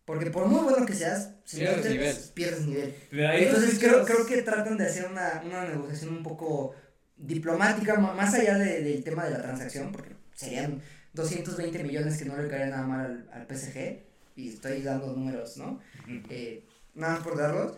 porque 0.04 0.30
por 0.30 0.46
muy 0.46 0.62
bueno 0.64 0.84
que 0.86 0.94
seas, 0.94 1.30
si 1.44 1.62
no 1.62 1.70
te- 1.82 1.90
nivel. 1.90 2.16
pierdes 2.34 2.66
nivel. 2.66 2.94
Entonces 3.46 3.78
creo, 3.78 4.04
creo 4.04 4.26
que 4.26 4.42
tratan 4.42 4.76
de 4.76 4.86
hacer 4.86 5.06
una, 5.10 5.42
una 5.44 5.64
negociación 5.64 6.16
un 6.16 6.22
poco 6.22 6.74
diplomática, 7.16 7.96
más 7.98 8.34
allá 8.34 8.58
de- 8.58 8.82
del 8.82 9.04
tema 9.04 9.24
de 9.24 9.30
la 9.30 9.42
transacción, 9.42 9.92
porque 9.92 10.10
serían 10.34 10.82
220 11.14 11.82
millones 11.84 12.18
que 12.18 12.24
no 12.24 12.36
le 12.36 12.48
caerían 12.48 12.70
nada 12.70 12.86
mal 12.86 13.28
al, 13.32 13.40
al 13.42 13.46
PSG, 13.46 14.00
y 14.34 14.48
estoy 14.48 14.82
dando 14.82 15.08
números, 15.12 15.56
¿no? 15.56 15.78
Eh, 16.30 16.64
nada 16.94 17.14
más 17.14 17.22
por 17.22 17.36
darlos, 17.38 17.76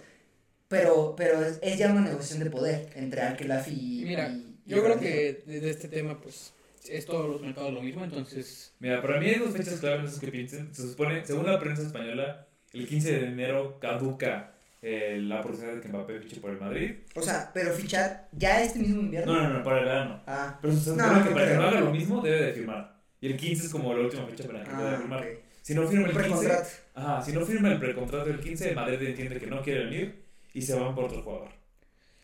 pero, 0.69 1.15
pero 1.17 1.45
es, 1.45 1.59
es 1.61 1.77
ya 1.79 1.91
una 1.93 2.01
negociación 2.01 2.43
de 2.43 2.51
poder 2.51 2.91
entre 2.95 3.21
Al-Khelafi 3.21 3.73
y... 4.01 4.05
Mira, 4.07 4.29
y- 4.29 4.57
y 4.65 4.71
yo 4.71 4.83
creo 4.83 4.99
que 4.99 5.43
de 5.47 5.69
este 5.71 5.89
tema, 5.89 6.19
pues, 6.23 6.54
es 6.89 7.07
todos 7.07 7.29
los 7.29 7.41
mercados 7.41 7.73
lo 7.73 7.83
mismo, 7.83 8.05
entonces, 8.05 8.75
Mira, 8.79 9.01
para 9.03 9.19
mí 9.21 9.27
hay 9.27 9.39
dos 9.39 9.51
fechas 9.57 9.81
clave 9.81 10.09
en 10.09 10.21
que 10.21 10.29
piensen. 10.29 10.75
Se 10.75 10.83
supone, 10.89 11.25
según 11.25 11.47
la 11.47 11.59
prensa 11.59 11.83
española, 11.83 12.47
el 12.73 12.87
15 12.89 13.13
de 13.21 13.27
enero 13.27 13.79
caduca 13.81 14.53
eh, 14.83 15.19
la 15.23 15.41
posibilidad 15.41 15.77
de 15.77 15.81
que 15.81 15.89
Mbappé 15.89 16.21
fiche 16.21 16.41
por 16.41 16.51
el 16.51 16.61
Madrid. 16.61 16.97
O 17.15 17.23
sea, 17.23 17.51
pero 17.55 17.73
fichar 17.73 18.29
ya 18.33 18.63
este 18.63 18.79
mismo 18.81 19.01
invierno. 19.01 19.33
No, 19.33 19.43
no, 19.49 19.59
no, 19.59 19.65
para 19.65 19.79
el 19.79 19.85
verano. 19.87 20.23
Ah, 20.27 20.59
Pero 20.61 20.75
se 20.75 20.81
supone 20.91 21.03
No, 21.07 21.25
que 21.25 21.31
para 21.31 21.49
que 21.49 21.55
no 21.55 21.63
haga 21.63 21.81
lo 21.81 21.91
mismo 21.91 22.21
debe 22.21 22.43
de 22.47 22.53
firmar. 22.53 22.95
Y 23.21 23.29
el 23.29 23.37
15 23.37 23.67
es 23.67 23.73
como 23.73 23.95
la 23.95 24.01
última 24.01 24.27
fecha 24.27 24.45
para 24.45 24.63
que 24.63 24.71
pueda 24.71 24.95
ah 24.95 24.99
firmar. 24.99 25.21
ok. 25.21 25.27
Si 25.63 25.75
no 25.75 25.89
firma 25.89 26.07
el 26.09 26.13
15, 26.13 26.23
Precontrato. 26.29 26.69
ajá, 26.95 27.23
si 27.23 27.33
no 27.33 27.47
firma 27.47 27.73
el 27.73 27.79
precontrato 27.79 28.27
del 28.27 28.41
15, 28.41 28.69
el 28.69 28.75
Madrid 28.77 29.01
entiende 29.09 29.39
que 29.41 29.47
no 29.47 29.63
quiere 29.63 29.85
venir 29.87 30.25
y 30.53 30.61
se 30.61 30.75
van 30.79 30.95
por 30.95 31.05
otro 31.05 31.23
jugador. 31.23 31.49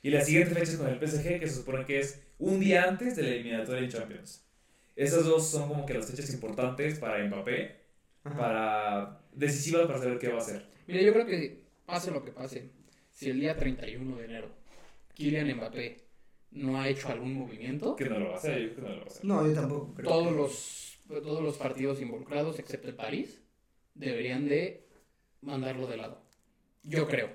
Y 0.02 0.10
la 0.10 0.22
siguiente 0.22 0.54
fecha 0.54 0.72
es 0.72 0.76
con 0.76 0.88
el 0.88 0.98
PSG, 0.98 1.40
que 1.40 1.48
se 1.48 1.54
supone 1.54 1.86
que 1.86 2.00
es 2.00 2.20
un 2.38 2.60
día 2.60 2.84
antes 2.84 3.16
de 3.16 3.22
la 3.22 3.28
eliminatoria 3.30 3.80
en 3.82 3.88
Champions. 3.88 4.44
Esas 4.96 5.24
dos 5.24 5.48
son 5.48 5.68
como 5.68 5.86
que 5.86 5.94
las 5.94 6.10
fechas 6.10 6.32
importantes 6.32 6.98
para 6.98 7.24
Mbappé, 7.24 7.76
Ajá. 8.24 8.36
para 8.36 9.20
decisivas 9.32 9.86
para 9.86 9.98
saber 9.98 10.18
qué 10.18 10.28
va 10.28 10.36
a 10.36 10.38
hacer. 10.42 10.66
mira, 10.86 11.00
yo 11.02 11.12
creo 11.12 11.26
que 11.26 11.64
pase 11.86 12.10
lo 12.10 12.24
que 12.24 12.32
pase, 12.32 12.70
si 13.10 13.30
el 13.30 13.40
día 13.40 13.56
31 13.56 14.16
de 14.16 14.24
enero 14.24 14.48
Kylian 15.14 15.56
Mbappé 15.56 16.04
no 16.52 16.80
ha 16.80 16.88
hecho 16.88 17.08
algún 17.08 17.34
movimiento, 17.34 17.94
Que 17.96 18.06
no 18.06 18.18
lo 18.18 18.28
va 18.28 18.34
a 18.34 18.38
hacer, 18.38 18.60
yo 18.60 18.74
creo 18.74 18.84
que 18.86 18.90
no 18.90 18.96
lo 18.96 19.00
va 19.00 19.06
a 19.06 19.08
hacer. 19.08 19.24
No, 19.24 19.46
yo 19.46 19.54
tampoco 19.54 19.94
creo. 19.94 20.08
todos 20.10 20.32
los, 20.32 20.98
todos 21.22 21.42
los 21.42 21.56
partidos 21.56 22.00
involucrados, 22.00 22.58
excepto 22.58 22.88
el 22.88 22.94
París, 22.96 23.40
deberían 23.94 24.48
de 24.48 24.86
mandarlo 25.42 25.86
de 25.86 25.96
lado. 25.96 26.20
Yo 26.82 27.06
creo. 27.06 27.30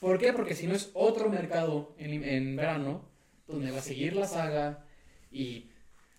¿Por 0.00 0.18
qué? 0.18 0.32
Porque 0.32 0.54
si 0.54 0.66
no 0.66 0.74
es 0.74 0.90
otro 0.94 1.28
mercado 1.28 1.94
en, 1.98 2.22
en 2.24 2.56
verano 2.56 3.04
donde 3.46 3.70
va 3.72 3.78
a 3.78 3.82
seguir 3.82 4.14
la 4.14 4.26
saga 4.26 4.86
y 5.30 5.70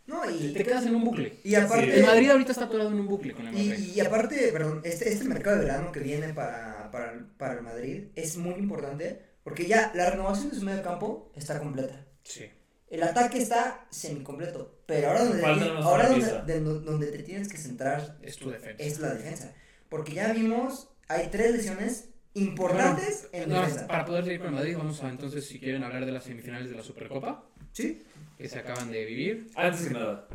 No, 0.08 0.22
te, 0.24 0.32
y, 0.34 0.54
te 0.54 0.64
quedas 0.64 0.86
en 0.86 0.96
un 0.96 1.04
bucle. 1.04 1.40
y 1.44 1.56
aparte... 1.56 2.00
El 2.00 2.06
Madrid 2.06 2.30
ahorita 2.32 2.52
está 2.52 2.66
atorado 2.66 2.90
en 2.90 3.00
un 3.00 3.08
bucle 3.08 3.34
con 3.34 3.48
el 3.48 3.56
Y, 3.58 3.94
y 3.96 4.00
aparte, 4.00 4.50
perdón, 4.52 4.82
este, 4.84 5.12
este 5.12 5.26
mercado 5.26 5.58
de 5.58 5.66
verano 5.66 5.92
que 5.92 6.00
viene 6.00 6.34
para, 6.34 6.90
para, 6.92 7.12
el- 7.14 7.26
para 7.26 7.54
el 7.56 7.62
Madrid 7.62 8.08
es 8.16 8.38
muy 8.38 8.56
importante 8.56 9.22
porque 9.44 9.66
ya 9.68 9.92
la 9.96 10.10
renovación 10.10 10.50
de 10.50 10.56
su 10.58 10.64
medio 10.66 10.82
campo 10.84 11.32
está 11.36 11.60
completa. 11.60 12.06
Sí. 12.24 12.46
El 12.90 13.04
ataque 13.04 13.38
está 13.38 13.86
semicompleto, 13.92 14.80
pero 14.88 15.10
ahora 15.10 15.26
donde, 15.26 15.42
te- 15.44 15.70
ahora 15.84 16.08
donde, 16.10 16.42
de- 16.54 16.60
donde 16.62 17.08
te 17.08 17.20
tienes 17.24 17.48
que 17.48 17.58
centrar 17.58 18.18
Es 18.24 18.38
tu 18.38 18.50
defensa. 18.50 18.84
es 18.84 19.00
la 19.00 19.14
defensa. 19.14 19.54
Porque 19.90 20.14
ya 20.14 20.34
vimos, 20.34 20.90
hay 21.08 21.28
tres 21.28 21.52
lesiones 21.52 22.10
importantes 22.34 23.28
en 23.32 23.50
Nada 23.50 23.62
más, 23.62 23.70
defensa. 23.72 23.88
para 23.88 24.06
poder 24.06 24.24
seguir 24.24 24.40
con 24.40 24.48
el 24.50 24.56
Madrid, 24.56 24.76
vamos 24.78 25.04
a 25.04 25.10
entonces, 25.10 25.46
si 25.48 25.60
quieren 25.60 25.84
hablar 25.84 26.06
de 26.06 26.12
las 26.12 26.24
semifinales 26.24 26.70
de 26.70 26.76
la 26.76 26.84
Supercopa, 26.84 27.46
Sí. 27.84 28.02
que 28.38 28.48
se 28.50 28.60
acaban 28.60 28.92
de 28.92 29.06
vivir. 29.06 29.48
Antes 29.56 29.88
que 29.88 29.94
nada, 29.94 30.28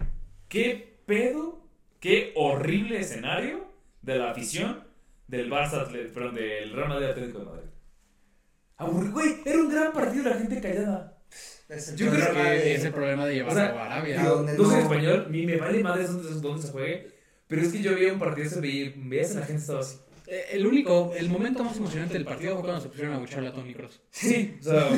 ¿qué 0.48 0.96
pedo, 1.06 1.60
qué 2.00 2.32
horrible 2.36 3.00
escenario 3.00 3.66
de 4.02 4.16
la 4.18 4.30
afición 4.30 4.84
del 5.28 5.50
Barça, 5.50 5.86
Atlet- 5.86 6.12
perdón, 6.12 6.34
del 6.34 6.72
Real 6.72 6.88
Madrid 6.88 7.06
Atlético 7.06 7.38
de 7.40 7.44
Madrid? 7.46 7.68
Aburri- 8.78 9.12
güey, 9.12 9.36
era 9.44 9.58
un 9.58 9.68
gran 9.70 9.92
partido, 9.92 10.24
la 10.28 10.36
gente 10.36 10.60
callada. 10.60 11.10
Yo 11.96 12.10
creo 12.10 12.32
Que 12.34 12.38
de- 12.42 12.74
es 12.74 12.84
el 12.84 12.92
problema 12.92 13.24
de 13.26 13.34
llevarlo 13.36 13.60
O 13.62 13.64
sea, 13.64 13.82
a 13.82 13.86
Arabia. 13.86 14.18
digo, 14.20 14.34
donde 14.36 14.58
No 14.58 14.64
soy 14.70 14.80
español, 14.82 15.26
ni 15.30 15.46
me 15.46 15.56
vale 15.56 15.82
madre 15.82 16.06
dónde, 16.06 16.28
dónde 16.40 16.62
se 16.62 16.72
juegue, 16.72 17.10
pero 17.48 17.62
es 17.62 17.72
que 17.72 17.80
yo 17.80 17.94
veía 17.94 18.12
un 18.12 18.18
partido, 18.18 18.50
se 18.50 18.60
veía, 18.60 18.92
veías 18.96 19.34
a 19.34 19.40
la 19.40 19.46
gente 19.46 19.62
estaba 19.62 19.80
así. 19.80 19.96
Eh, 20.26 20.44
El 20.52 20.66
único, 20.66 21.14
el 21.16 21.28
momento 21.30 21.64
más 21.64 21.76
emocionante 21.78 22.14
del 22.14 22.24
partido 22.24 22.54
fue 22.54 22.62
cuando 22.64 22.80
se 22.82 22.88
pusieron 22.88 23.14
a 23.14 23.18
bucharle 23.18 23.48
a 23.48 23.52
Tony 23.52 23.74
Cross. 23.74 24.02
Sí, 24.10 24.56
o 24.60 24.62
sea, 24.62 24.88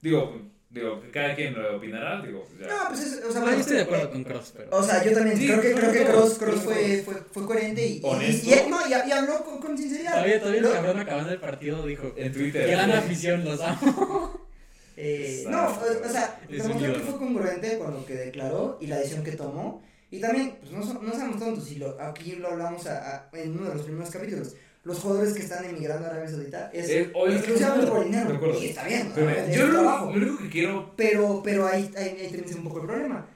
digo, 0.00 0.40
digo, 0.70 1.02
cada 1.12 1.34
quien 1.34 1.54
lo 1.54 1.76
opinará, 1.76 2.20
digo, 2.22 2.46
ya. 2.60 2.66
No, 2.66 2.88
pues 2.88 3.00
es, 3.00 3.24
o 3.24 3.30
sea, 3.32 3.40
yo 3.40 3.46
bueno, 3.46 3.58
estoy 3.60 3.76
de 3.76 3.82
acuerdo 3.82 4.10
con 4.10 4.24
Cross, 4.24 4.52
pero. 4.56 4.68
O 4.76 4.82
sea, 4.82 5.04
yo 5.04 5.12
también 5.12 5.36
Sí, 5.38 5.46
creo 5.46 5.60
que, 5.60 5.70
no, 5.70 5.76
creo 5.76 5.92
que 5.92 6.04
no, 6.04 6.10
Cross, 6.10 6.32
no, 6.32 6.38
Cross 6.46 6.54
no. 6.56 6.60
fue, 6.62 7.02
fue, 7.04 7.14
fue 7.32 7.46
coherente 7.46 7.86
y, 7.86 7.96
y, 7.98 8.00
Honesto. 8.04 8.50
y, 8.50 8.52
y- 8.52 8.70
no, 8.70 8.86
y, 8.86 8.90
y 9.08 9.12
habló 9.12 9.44
con, 9.44 9.58
con 9.60 9.78
sinceridad. 9.78 10.12
Todavía, 10.12 10.38
todavía 10.40 10.60
el 10.60 10.66
Lo- 10.66 10.72
cabrón 10.72 10.98
acabando 11.00 11.30
el 11.32 11.40
partido 11.40 11.86
dijo: 11.86 12.12
En 12.16 12.32
Twitter. 12.32 12.68
Gran 12.70 12.90
afición, 12.92 13.44
los 13.44 13.60
amo. 13.60 14.46
Eh, 14.98 15.44
no, 15.50 15.66
o, 15.66 16.06
o 16.06 16.08
sea, 16.10 16.40
demostró 16.48 16.94
que 16.94 17.00
fue 17.00 17.18
congruente 17.18 17.78
con 17.78 17.92
lo 17.92 18.06
que 18.06 18.14
declaró 18.14 18.78
y 18.80 18.86
la 18.86 18.96
decisión 18.96 19.22
que 19.22 19.32
tomó. 19.32 19.82
Y 20.10 20.20
también, 20.20 20.56
pues 20.58 20.72
no, 20.72 21.02
no 21.02 21.12
seamos 21.12 21.38
tontos, 21.38 21.70
y 21.70 21.74
lo, 21.76 22.00
aquí 22.00 22.36
lo 22.36 22.48
hablamos 22.48 22.86
a- 22.86 23.16
a- 23.16 23.30
en 23.34 23.58
uno 23.58 23.68
de 23.68 23.74
los 23.74 23.82
primeros 23.84 24.08
capítulos. 24.08 24.54
Los 24.86 25.00
jugadores 25.00 25.34
que 25.34 25.42
están 25.42 25.64
emigrando 25.64 26.06
a 26.06 26.10
Arabia 26.10 26.28
Saudita 26.28 26.70
es 26.72 27.08
oye, 27.12 27.36
exclusivamente 27.38 27.90
por 27.90 28.04
dinero. 28.04 28.34
acuerdo. 28.34 28.62
Y 28.62 28.66
está 28.66 28.84
bien, 28.84 29.10
Pero, 29.12 29.30
es 29.30 29.56
yo 29.56 29.66
lo, 29.66 29.72
trabajo. 29.72 30.12
lo 30.12 30.16
único 30.16 30.38
que 30.44 30.48
quiero 30.48 30.94
Pero, 30.94 31.42
pero 31.42 31.66
ahí, 31.66 31.90
ahí, 31.96 32.08
ahí 32.20 32.42
es 32.46 32.54
un 32.54 32.62
poco 32.62 32.80
el 32.82 32.86
problema. 32.86 33.26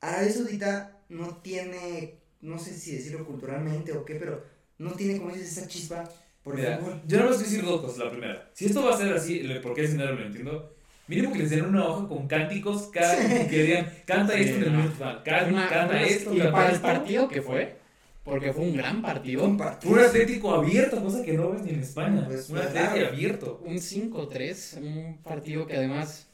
Arabia 0.00 0.32
Saudita 0.32 1.02
no 1.10 1.36
tiene, 1.42 2.14
no 2.40 2.58
sé 2.58 2.72
si 2.72 2.96
decirlo 2.96 3.26
culturalmente 3.26 3.92
o 3.92 4.06
qué, 4.06 4.14
pero 4.14 4.42
no 4.78 4.92
tiene, 4.92 5.18
como 5.18 5.34
dices, 5.34 5.58
esa 5.58 5.68
chispa 5.68 6.08
por 6.42 6.54
el 6.58 6.60
Mira, 6.64 6.78
fútbol. 6.78 7.02
yo 7.06 7.18
no 7.18 7.26
voy 7.26 7.34
a 7.34 7.38
decir 7.38 7.62
dos 7.62 7.80
cosas. 7.82 7.98
La 7.98 8.10
primera, 8.10 8.50
si 8.54 8.64
esto 8.64 8.82
va 8.82 8.94
a 8.94 8.96
ser 8.96 9.12
así, 9.12 9.40
el 9.40 9.60
por 9.60 9.74
qué 9.74 9.84
es 9.84 9.92
dinero 9.92 10.14
lo 10.14 10.24
entiendo. 10.24 10.74
Mínimo 11.08 11.32
que 11.32 11.40
les 11.40 11.50
den 11.50 11.66
una 11.66 11.86
hoja 11.86 12.08
con 12.08 12.26
cánticos 12.26 12.86
cada 12.94 13.16
que 13.18 13.62
digan, 13.64 13.92
canta 14.06 14.32
esto 14.32 14.64
en 14.64 14.74
el 14.74 14.92
canta 15.24 16.02
esto, 16.02 16.32
y 16.32 16.38
para 16.38 16.70
el 16.70 16.80
partido 16.80 17.28
que 17.28 17.42
fue, 17.42 17.79
porque 18.24 18.52
fue 18.52 18.64
un 18.64 18.76
gran 18.76 19.00
partido, 19.02 19.44
Un 19.44 19.56
Fue 19.56 19.66
partido. 19.66 19.92
un 19.94 20.00
Atlético 20.00 20.54
abierto, 20.54 21.02
cosa 21.02 21.22
que 21.22 21.32
no 21.32 21.50
ves 21.52 21.62
ni 21.62 21.70
en 21.70 21.80
España. 21.80 22.24
Pues, 22.26 22.48
un 22.50 22.56
pues, 22.56 22.66
Atlético 22.68 22.92
claro. 22.94 23.08
abierto. 23.08 23.60
un 23.64 23.76
5-3, 23.80 24.76
un 24.82 25.18
partido 25.22 25.66
que 25.66 25.76
además 25.76 26.28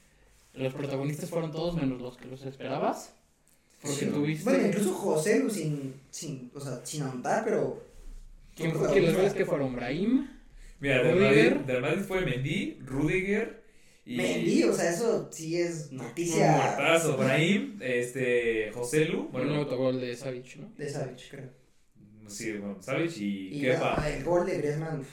los 0.55 0.73
protagonistas 0.75 1.31
fueron 1.31 1.53
todos 1.53 1.75
menos 1.77 2.01
los 2.01 2.17
que 2.17 2.27
los 2.27 2.43
esperabas. 2.45 3.13
Porque 3.83 3.97
Sí. 3.99 4.07
tuviste. 4.07 4.45
Bueno, 4.51 4.67
incluso 4.69 4.95
José 4.95 5.39
Lu 5.41 5.51
sin, 5.51 5.95
sin, 6.11 6.51
o 6.55 6.61
sea, 6.61 6.81
sin 6.85 7.03
anotar, 7.03 7.45
pero... 7.45 7.83
¿Quién 8.57 8.73
fue? 8.73 8.93
que 8.93 9.03
los 9.03 9.15
goles 9.15 9.35
que 9.35 9.45
fueron? 9.45 9.75
Brahim. 9.77 10.29
Mira, 10.81 11.03
Rudiger. 11.03 11.55
Madrid, 11.57 11.67
del 11.67 11.83
Madrid 11.83 12.03
fue 12.03 12.21
Mendy, 12.23 12.79
Rudiger 12.85 13.63
y. 14.07 14.17
Mendy, 14.17 14.65
o 14.65 14.73
sea, 14.73 14.91
eso 14.91 15.29
sí 15.31 15.59
es 15.61 15.89
Un 15.91 15.99
noticia 15.99 16.53
muertazo. 16.53 17.17
Brahim, 17.19 17.79
este, 17.81 18.71
José 18.73 19.05
Lu, 19.07 19.29
Bueno, 19.31 19.53
un 19.53 19.59
autogol 19.59 20.01
de 20.01 20.17
Savic, 20.17 20.57
¿no? 20.57 20.71
de 20.77 20.89
Savic, 20.89 21.31
creo. 21.31 21.51
Sí, 22.29 22.53
bueno, 22.59 22.79
y, 23.17 23.59
Y 23.59 23.61
Kepa. 23.63 23.95
bueno, 23.97 24.09
el 24.09 24.25
gol 24.25 24.47
de 24.47 24.59
Griezmann. 24.59 25.05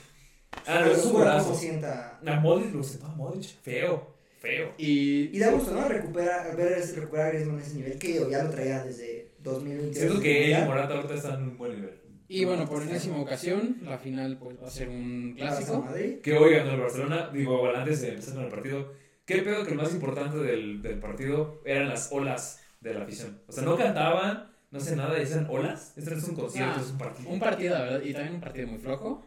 Ah, 0.66 0.80
no, 0.80 0.86
es 0.92 1.04
un 1.04 1.12
golazo. 1.14 1.54
sienta... 1.54 2.20
A 2.24 2.40
Modric 2.40 2.72
lo 2.74 2.82
sentó 2.82 3.06
a 3.06 3.14
Modric, 3.14 3.44
feo, 3.62 4.14
feo. 4.38 4.72
Y, 4.78 5.36
Y 5.36 5.38
da 5.38 5.50
gusto, 5.50 5.72
¿no? 5.72 5.88
Recupera, 5.88 6.54
ver 6.54 6.80
recuperar 6.94 7.26
a 7.26 7.30
Griezmann 7.30 7.58
a 7.58 7.62
ese 7.62 7.74
nivel 7.74 7.98
que 7.98 8.14
ya 8.30 8.42
lo 8.44 8.50
traía 8.50 8.82
desde 8.84 9.32
2022. 9.40 9.96
Siento 9.96 10.20
que 10.20 10.52
él 10.54 10.62
y. 10.62 10.64
Morata 10.66 10.94
ahorita 10.94 11.14
están 11.14 11.42
en 11.42 11.48
un 11.50 11.58
buen 11.58 11.72
nivel. 11.74 12.00
y 12.28 12.44
bueno, 12.44 12.66
por 12.66 12.82
enésima 12.82 13.20
ocasión, 13.20 13.78
la 13.82 13.98
final 13.98 14.38
pues 14.38 14.56
va 14.62 14.68
a 14.68 14.70
ser 14.70 14.88
un 14.88 15.34
clásico. 15.36 15.82
Madrid. 15.82 16.20
Que 16.20 16.34
hoy 16.38 16.54
ganó 16.54 16.72
el 16.72 16.80
Barcelona, 16.80 17.30
digo, 17.32 17.58
bueno, 17.58 17.78
antes 17.78 18.00
de 18.00 18.08
empezar 18.10 18.34
con 18.34 18.44
el 18.44 18.50
partido, 18.50 18.92
¿qué 19.26 19.42
pedo 19.42 19.64
que 19.64 19.74
lo 19.74 19.82
más 19.82 19.92
importante 19.92 20.38
del, 20.38 20.80
del 20.82 20.98
partido 21.00 21.60
eran 21.64 21.88
las 21.88 22.10
olas 22.12 22.60
de 22.80 22.94
la 22.94 23.02
afición? 23.02 23.40
O 23.48 23.52
sea, 23.52 23.64
no 23.64 23.76
cantaban, 23.76 24.53
no 24.74 24.80
hacían 24.80 24.96
nada, 24.98 25.14
decían 25.14 25.46
olas. 25.48 25.96
Esto 25.96 26.10
no 26.10 26.16
es 26.18 26.24
un 26.28 26.34
concierto, 26.34 26.74
Ah, 26.76 26.80
es 26.82 26.90
un 26.90 26.98
partido. 26.98 27.30
Un 27.30 27.38
partido, 27.38 27.74
la 27.74 27.82
verdad, 27.84 28.02
y 28.02 28.12
también 28.12 28.34
un 28.34 28.40
partido 28.40 28.66
muy 28.66 28.78
flojo. 28.78 29.24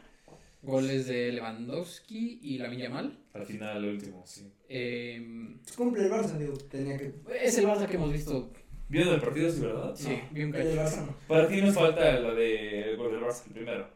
Goles 0.62 1.08
de 1.08 1.32
Lewandowski 1.32 2.40
y 2.44 2.58
Lamine 2.58 2.84
Yamal. 2.84 3.18
Al 3.34 3.46
final, 3.46 3.84
el 3.84 3.92
último, 3.92 4.24
sí. 4.26 4.52
Eh, 4.68 5.56
Cumple 5.78 6.04
el 6.04 6.12
Barça, 6.12 6.38
digo, 6.38 6.58
tenía 6.70 6.98
que... 6.98 7.14
es 7.42 7.58
el 7.58 7.66
Barça 7.66 7.88
que 7.88 7.96
hemos 7.96 8.12
visto 8.12 8.52
¿Vieron 8.90 9.14
el 9.16 9.22
partido, 9.22 9.50
sí, 9.52 9.62
verdad? 9.62 9.96
Sí, 9.96 10.20
vi 10.32 10.44
un 10.44 10.54
El. 10.56 10.78
Barça 10.78 11.06
no. 11.06 11.16
Para 11.28 11.48
ti 11.48 11.62
nos 11.62 11.74
falta 11.76 12.20
la 12.20 12.34
de 12.34 12.90
el 12.92 12.98
gol 12.98 13.12
del 13.12 13.22
Barça, 13.22 13.46
el 13.48 13.54
primero. 13.54 13.88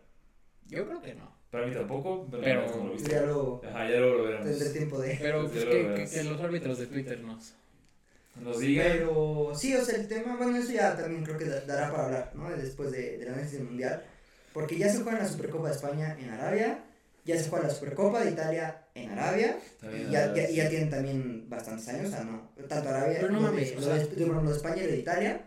Yo 0.67 0.85
creo 0.87 1.01
que 1.01 1.15
no. 1.15 1.31
Para 1.49 1.67
mí 1.67 1.73
tampoco, 1.73 2.27
pero, 2.31 2.43
Pero- 2.43 2.77
no 2.77 2.85
lo 2.87 2.93
viste. 2.93 3.11
Ya 3.11 3.21
lo 3.23 3.61
Ajá, 3.67 3.89
ya 3.89 3.99
lo 3.99 4.23
veremos. 4.23 4.47
tendré 4.47 4.69
tiempo 4.69 4.99
de. 4.99 5.17
Pero 5.21 5.47
Pues 5.49 5.65
que, 5.65 6.07
que 6.13 6.23
los 6.23 6.39
árbitros 6.39 6.77
de 6.77 6.87
Twitter 6.87 7.19
nos. 7.21 7.53
Nos 8.39 8.59
digan. 8.59 8.87
Pero 8.91 9.51
sí, 9.55 9.73
o 9.75 9.83
sea, 9.83 9.95
el 9.97 10.07
tema, 10.07 10.35
bueno, 10.37 10.55
eso 10.57 10.71
ya 10.71 10.95
también 10.95 11.23
creo 11.23 11.37
que 11.37 11.45
da- 11.45 11.61
dará 11.61 11.91
para 11.91 12.05
hablar, 12.05 12.31
¿no? 12.35 12.49
Después 12.51 12.91
de, 12.91 13.17
del 13.17 13.29
análisis 13.29 13.53
del 13.57 13.67
mundial. 13.67 14.03
Porque 14.53 14.77
ya 14.77 14.89
se 14.91 15.01
juega 15.01 15.19
la 15.19 15.27
Supercopa 15.27 15.67
de 15.69 15.75
España 15.75 16.17
en 16.19 16.29
Arabia, 16.29 16.83
ya 17.25 17.37
se 17.41 17.49
juega 17.49 17.67
la 17.67 17.73
Supercopa 17.73 18.23
de 18.23 18.31
Italia 18.31 18.83
en 18.95 19.11
Arabia, 19.11 19.57
También, 19.79 20.09
y 20.09 20.11
ya, 20.11 20.33
ya, 20.35 20.49
y 20.49 20.55
ya 20.55 20.69
tienen 20.69 20.89
también 20.89 21.49
bastantes 21.49 21.87
años, 21.89 22.07
o 22.07 22.11
sea, 22.11 22.23
no, 22.23 22.49
tanto 22.67 22.89
Arabia, 22.89 23.17
Pero 23.21 23.31
no 23.33 23.39
lo 23.41 23.45
de- 23.47 23.51
mames, 23.53 23.71
o 23.71 23.75
lo 23.75 23.81
sea- 23.81 23.95
de, 23.97 24.07
de- 24.07 24.25
lo 24.25 24.41
de 24.43 24.55
España 24.55 24.77
y 24.83 24.85
lo 24.85 24.91
de 24.91 24.97
Italia. 24.99 25.41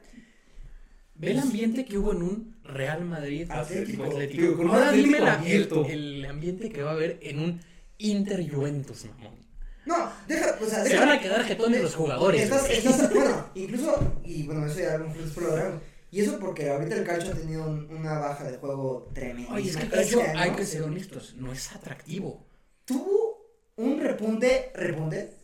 Ve 1.16 1.31
el 1.33 1.38
ambiente 1.38 1.85
que 1.85 1.99
hubo 1.99 2.12
en 2.12 2.23
un 2.23 2.57
Real 2.64 3.05
Madrid 3.05 3.49
Atlético. 3.51 4.05
Atlético. 4.05 4.62
Ahora 4.68 4.90
dime 4.92 5.18
el, 5.18 5.68
el 5.90 6.25
ambiente 6.27 6.70
que 6.70 6.83
va 6.83 6.90
a 6.90 6.94
haber 6.94 7.18
en 7.23 7.38
un 7.40 7.61
Inter 7.99 8.51
Juventus, 8.51 9.05
mamón. 9.05 9.43
No, 9.87 10.11
deja, 10.27 10.57
o 10.61 10.66
sea, 10.66 10.83
Se 10.83 10.88
deja- 10.90 11.01
van 11.05 11.18
a 11.18 11.20
quedar 11.20 11.44
jetones 11.44 11.83
los 11.83 11.94
jugadores. 11.94 12.42
Estás, 12.42 12.70
estás- 12.70 13.12
bueno, 13.12 13.47
incluso, 13.55 14.14
y 14.25 14.42
bueno, 14.44 14.66
eso 14.66 14.81
ya 14.81 14.97
lo 14.99 15.07
hablaremos. 15.51 15.83
Y 16.11 16.20
eso 16.20 16.38
porque 16.38 16.70
ahorita 16.70 16.94
el 16.94 17.05
calcio 17.05 17.33
ha 17.33 17.35
tenido 17.37 17.66
un- 17.66 17.88
una 17.90 18.18
baja 18.18 18.44
de 18.44 18.57
juego 18.59 19.11
tremenda. 19.12 19.53
Oye, 19.53 19.68
es 19.70 19.77
que 19.77 19.83
el 19.83 19.87
Este 19.88 19.97
calcio, 19.99 20.20
año 20.23 20.40
hay 20.40 20.51
que 20.53 20.64
ser 20.64 20.83
honestos, 20.83 21.35
no 21.37 21.53
es 21.53 21.73
atractivo. 21.73 22.47
Tuvo 22.85 23.49
un 23.77 24.01
repunte, 24.01 24.70
repunte, 24.75 25.35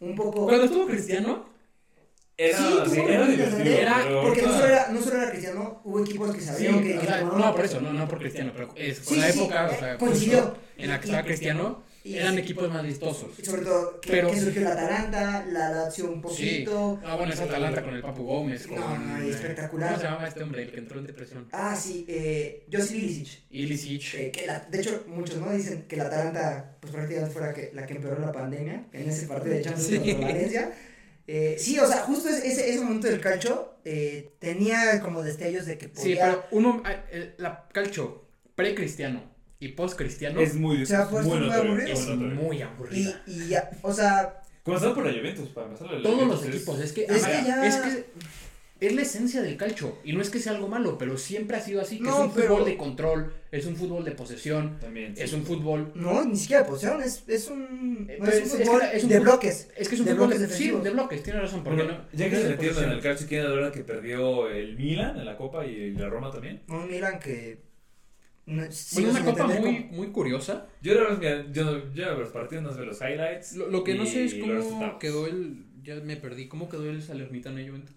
un 0.00 0.14
poco... 0.16 0.46
Cuando 0.46 0.64
estuvo 0.64 0.86
Cristiano, 0.86 1.46
Era, 2.40 2.56
Sí, 2.56 2.64
sí, 2.92 3.00
era 3.00 3.26
divertido. 3.26 3.66
era- 3.68 4.00
pero 4.04 4.22
Porque 4.22 4.42
no 4.42 4.52
solo, 4.52 4.66
era, 4.66 4.88
no 4.92 5.02
solo 5.02 5.16
era 5.22 5.30
Cristiano, 5.30 5.80
hubo 5.84 6.00
equipos 6.04 6.32
que 6.32 6.40
sí, 6.40 6.46
sabían 6.46 6.82
que... 6.84 6.98
o 6.98 7.00
sea, 7.00 7.18
que- 7.18 7.24
no 7.24 7.52
por 7.56 7.64
eso, 7.64 7.80
no, 7.80 7.92
no 7.92 8.06
por 8.06 8.18
Cristiano, 8.20 8.52
pero 8.54 8.68
es 8.76 9.00
por 9.00 9.14
Sí, 9.14 9.20
la 9.20 9.32
sí, 9.32 9.38
época, 9.40 9.66
eh, 9.68 9.74
o 9.74 9.78
sea, 9.80 9.98
coincidió. 9.98 10.56
en 10.76 10.88
la 10.88 11.00
que 11.00 11.06
estaba 11.06 11.22
Y- 11.22 11.26
Cristiano, 11.26 11.82
y- 12.10 12.16
eran 12.18 12.38
equipos 12.38 12.68
más 12.70 12.82
vistosos. 12.82 13.30
Y 13.38 13.44
sobre 13.44 13.62
todo, 13.62 14.00
que, 14.00 14.10
Pero- 14.10 14.30
que 14.30 14.40
surgió 14.40 14.62
la 14.62 14.72
Atalanta, 14.72 15.46
la 15.46 15.70
Lazio 15.70 16.06
un 16.10 16.14
Sí. 16.16 16.20
poquito. 16.64 17.00
Ah, 17.04 17.16
bueno, 17.16 17.32
es 17.32 17.40
Atalanta 17.40 17.82
con 17.82 17.94
el 17.94 18.02
Papu 18.02 18.24
Gómez, 18.24 18.66
con... 18.66 18.76
No, 18.80 18.98
no, 18.98 19.22
eh, 19.22 19.30
espectacular. 19.30 19.90
¿Cómo 19.90 20.00
se 20.02 20.06
llama 20.08 20.28
este 20.28 20.42
hombre, 20.42 20.62
el 20.62 20.70
que 20.72 20.78
entró 20.78 20.98
en 20.98 21.06
depresión? 21.06 21.48
Ah, 21.52 21.74
sí, 21.76 22.04
eh, 22.08 22.66
Josip 22.72 22.96
Ilicic. 22.96 23.40
Ilicic. 23.50 24.14
Eh, 24.14 24.30
que 24.30 24.46
la- 24.46 24.60
de 24.60 24.80
hecho, 24.80 25.04
muchos 25.08 25.36
no 25.38 25.50
dicen 25.52 25.82
que 25.88 25.96
la 25.96 26.04
Atalanta, 26.04 26.76
pues 26.80 26.92
prácticamente 26.92 27.32
fuera 27.32 27.52
que, 27.52 27.70
la 27.74 27.86
que 27.86 27.94
empeoró 27.94 28.20
la 28.20 28.32
pandemia 28.32 28.86
en 28.92 29.08
ese 29.08 29.26
partido 29.26 29.54
de 29.54 29.62
Champions 29.62 29.88
Sí. 29.88 29.98
contra 29.98 30.26
Valencia. 30.28 30.72
Eh, 31.30 31.56
sí, 31.58 31.78
o 31.78 31.86
sea, 31.86 31.98
justo 31.98 32.28
ese, 32.30 32.80
momento 32.80 33.06
del 33.06 33.20
calcio 33.20 33.74
eh, 33.84 34.32
tenía 34.38 34.98
como 35.02 35.22
destellos 35.22 35.66
de 35.66 35.76
que 35.76 35.86
Sí, 35.88 35.92
podía. 35.94 36.24
pero 36.24 36.44
uno, 36.52 36.82
el- 37.12 37.34
la 37.36 37.68
calcio 37.72 38.24
pre-cristiano 38.54 39.22
y 39.60 39.68
post-cristiano 39.68 40.40
Es 40.40 40.54
muy, 40.54 40.86
Se 40.86 40.94
ha 40.96 41.08
puesto 41.08 41.34
muy 41.34 41.50
aburrido. 41.50 41.88
es 41.92 42.06
muy 42.08 42.58
y, 42.58 42.62
aburrida. 42.62 43.22
y 43.26 43.48
ya, 43.48 43.70
o 43.82 43.92
sea, 43.92 44.40
Comenzando 44.62 44.94
por 44.96 45.06
la 45.06 45.12
Juventus, 45.18 45.48
para 45.48 45.66
empezar 45.68 45.90
la 45.90 46.02
Todos 46.02 46.26
los 46.28 46.42
es- 46.44 46.54
equipos, 46.54 46.78
es 46.80 46.92
que, 46.92 47.02
Es 47.04 47.24
que 47.24 47.42
ya- 47.46 47.66
es 47.66 47.76
que 47.76 48.04
es 48.80 48.94
la 48.94 49.02
esencia 49.02 49.42
del 49.42 49.56
calcio 49.56 49.96
y 50.04 50.12
no 50.12 50.20
es 50.22 50.30
que 50.30 50.38
sea 50.38 50.52
algo 50.52 50.68
malo, 50.68 50.98
pero 50.98 51.16
siempre 51.18 51.56
ha 51.56 51.60
sido 51.60 51.80
así, 51.80 51.96
que 51.96 52.04
No, 52.04 52.10
es 52.10 52.28
un 52.28 52.34
pero- 52.34 52.48
fútbol 52.48 52.64
de 52.66 52.76
control, 52.76 53.32
es 53.50 53.66
un 53.66 53.74
fútbol 53.76 54.04
de 54.04 54.12
posesión, 54.12 54.78
También. 54.78 55.16
sí. 55.16 55.22
es 55.22 55.32
un 55.32 55.44
fútbol 55.44 55.90
no, 55.96 56.24
ni 56.24 56.36
siquiera 56.36 56.62
de 56.62 56.68
posición, 56.68 57.02
es, 57.02 57.24
es 57.26 57.48
un, 57.48 58.06
Eh, 58.08 58.18
no 58.20 58.26
es 58.28 58.34
un 58.36 58.42
es- 58.42 58.52
es 58.52 58.52
que 58.58 58.64
fútbol 58.66 58.82
es 58.92 59.02
un 59.02 59.08
de 59.08 59.16
fútbol- 59.16 59.22
bloques. 59.24 59.68
es 59.76 59.88
que 59.88 59.94
es 59.96 60.00
un 60.00 60.06
De 60.06 60.12
fútbol 60.12 60.26
bloques 60.28 60.48
de, 60.48 60.54
sí, 60.56 60.70
de 60.70 60.90
bloques, 60.90 61.22
tiene 61.24 61.40
razón, 61.40 61.64
porque 61.64 61.82
Bueno, 61.82 61.98
no, 61.98 62.04
ya 62.12 62.28
que 62.30 62.36
es 62.36 62.42
se 62.42 62.48
en 62.50 62.56
posesión. 62.56 62.90
el 62.92 63.00
calcio, 63.00 63.26
¿quién 63.26 63.46
ahora 63.46 63.72
que 63.72 63.80
perdió 63.80 64.48
el 64.50 64.76
Milan 64.76 65.18
en 65.18 65.24
la 65.24 65.36
Copa 65.36 65.66
y 65.66 65.92
la 65.92 66.08
Roma 66.08 66.30
también? 66.30 66.60
Un 66.68 66.86
Milan 66.88 67.18
que. 67.18 67.66
No, 68.48 68.62
Bueno, 68.62 68.72
sigo 68.72 69.10
una 69.10 69.24
copa 69.24 69.46
muy, 69.46 69.84
muy 69.90 70.10
curiosa. 70.10 70.66
Yo 70.80 70.94
la 70.94 71.02
verdad, 71.02 71.18
mira, 71.18 71.52
yo, 71.52 71.64
no- 71.64 71.92
yo 71.94 72.14
los 72.18 72.30
partidos, 72.30 72.64
no 72.64 72.74
veo 72.74 72.86
los 72.86 73.00
highlights. 73.00 73.56
Lo, 73.56 73.68
lo 73.68 73.84
que 73.84 73.94
no 73.94 74.06
sé 74.06 74.24
es 74.24 74.34
los 74.38 74.64
cómo 74.64 74.98
quedó 74.98 75.26
el, 75.26 75.66
ya 75.82 75.96
me 75.96 76.16
perdí, 76.16 76.48
cómo 76.48 76.68
quedó 76.68 76.88
el 76.88 77.02
Salernitano 77.02 77.60
y 77.60 77.68
Juventus. 77.68 77.94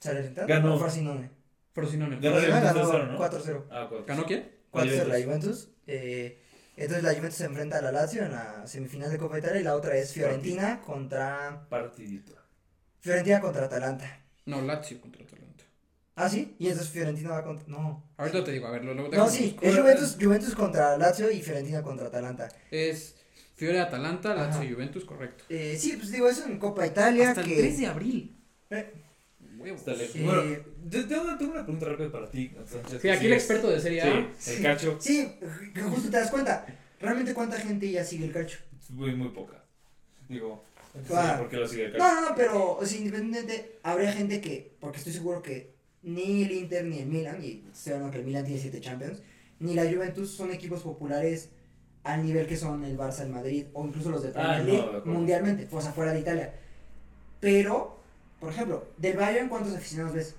¿Salernitano? 0.00 0.48
Ganó. 0.48 0.78
Frosinone? 0.78 1.30
Frosinone. 1.72 2.18
Ganó 2.20 2.36
ganó 2.36 2.80
3-0, 2.80 3.12
¿no? 3.12 3.18
4-0. 3.18 3.64
Ah, 3.70 3.86
cuatro. 3.88 4.04
¿Ganó 4.06 4.24
quién? 4.24 4.50
4-0 4.72 5.06
la 5.06 5.22
Juventus. 5.24 5.68
Eh, 5.86 6.40
entonces 6.76 7.04
la 7.04 7.10
Juventus 7.14 7.34
se 7.36 7.44
enfrenta 7.44 7.78
a 7.78 7.82
la 7.82 7.92
Lazio 7.92 8.24
en 8.24 8.32
la 8.32 8.66
semifinal 8.66 9.10
de 9.10 9.18
Copa 9.18 9.38
Italia 9.38 9.60
y 9.60 9.64
la 9.64 9.76
otra 9.76 9.96
es 9.96 10.12
Fiorentina 10.12 10.80
contra. 10.80 11.66
Partidito. 11.68 12.34
Fiorentina 13.00 13.40
contra 13.40 13.66
Atalanta. 13.66 14.20
No, 14.46 14.60
Lazio 14.60 15.00
contra. 15.00 15.13
Ah, 16.16 16.28
sí. 16.28 16.54
Y 16.58 16.68
entonces 16.68 16.92
Fiorentina 16.92 17.30
va 17.30 17.44
contra. 17.44 17.66
No. 17.68 18.04
Ahorita 18.16 18.44
te 18.44 18.52
digo, 18.52 18.66
a 18.66 18.70
ver, 18.70 18.84
lo, 18.84 18.94
lo 18.94 19.08
No, 19.08 19.28
sí. 19.28 19.56
Es 19.60 19.76
Juventus, 19.76 20.16
Juventus 20.20 20.54
contra 20.54 20.96
Lazio 20.96 21.30
y 21.30 21.42
Fiorentina 21.42 21.82
contra 21.82 22.06
Atalanta. 22.06 22.48
Es 22.70 23.16
Fiore 23.56 23.80
Atalanta, 23.80 24.34
Lazio 24.34 24.60
Ajá. 24.62 24.70
Juventus, 24.72 25.04
correcto. 25.04 25.44
Eh, 25.48 25.76
sí, 25.78 25.94
pues 25.96 26.12
digo, 26.12 26.28
eso 26.28 26.44
en 26.46 26.58
Copa 26.58 26.86
Italia. 26.86 27.30
Hasta 27.30 27.42
que... 27.42 27.54
el 27.54 27.60
3 27.62 27.78
de 27.78 27.86
abril. 27.86 28.36
Eh, 28.70 28.92
Huevos. 29.58 29.86
Lejos. 29.86 30.16
Eh, 30.16 30.22
Bueno, 30.24 30.42
yo 30.88 31.08
tengo 31.08 31.22
una, 31.22 31.38
tengo 31.38 31.52
una 31.52 31.62
pregunta 31.64 31.86
rápida 31.86 32.12
para 32.12 32.30
ti, 32.30 32.52
Sánchez. 32.66 33.00
Sí, 33.02 33.08
aquí 33.08 33.26
el 33.26 33.32
experto 33.32 33.70
de 33.70 33.80
Serie 33.80 34.02
A. 34.02 34.30
Sí, 34.38 34.52
el 34.56 34.62
calcio, 34.62 34.96
Sí, 35.00 35.32
que 35.74 35.80
justo 35.82 36.10
te 36.10 36.16
das 36.18 36.30
cuenta. 36.30 36.66
Realmente 37.00 37.34
cuánta 37.34 37.58
gente 37.58 37.90
ya 37.90 38.04
sigue 38.04 38.26
el 38.26 38.32
calcio. 38.32 38.58
muy, 38.90 39.14
muy 39.16 39.28
poca. 39.30 39.64
Digo, 40.28 40.64
Claro. 41.08 41.40
por 41.40 41.48
qué 41.50 41.56
lo 41.56 41.66
sigue 41.66 41.86
el 41.86 41.92
calcio. 41.92 42.06
No, 42.08 42.20
no, 42.20 42.28
no, 42.30 42.36
pero 42.36 42.76
o 42.76 42.86
sea, 42.86 42.98
independientemente, 42.98 43.78
habría 43.82 44.12
gente 44.12 44.40
que, 44.40 44.76
porque 44.80 44.98
estoy 44.98 45.12
seguro 45.12 45.42
que 45.42 45.73
ni 46.04 46.44
el 46.44 46.52
Inter 46.52 46.84
ni 46.84 46.98
el 47.00 47.06
Milan, 47.06 47.42
y 47.42 47.64
estoy 47.72 47.94
hablando 47.94 48.12
que 48.12 48.18
el 48.20 48.24
Milan 48.26 48.44
tiene 48.44 48.60
7 48.60 48.80
Champions, 48.80 49.22
ni 49.58 49.74
la 49.74 49.84
Juventus 49.90 50.30
son 50.30 50.52
equipos 50.52 50.82
populares 50.82 51.48
al 52.04 52.24
nivel 52.24 52.46
que 52.46 52.56
son 52.56 52.84
el 52.84 52.96
Barça, 52.98 53.20
el 53.22 53.30
Madrid, 53.30 53.66
o 53.72 53.84
incluso 53.86 54.10
los 54.10 54.22
de 54.22 54.28
Premier 54.30 54.54
Ah, 54.54 54.58
no, 54.58 54.64
League 54.64 54.82
de 54.82 54.86
acuerdo. 54.88 55.06
mundialmente, 55.12 55.68
o 55.70 55.80
sea, 55.80 55.92
fuera 55.92 56.12
de 56.12 56.20
Italia. 56.20 56.52
Pero, 57.40 57.98
por 58.40 58.50
ejemplo, 58.52 58.84
del 58.98 59.16
Bayern, 59.16 59.48
¿cuántos 59.48 59.74
aficionados 59.74 60.14
ves? 60.14 60.34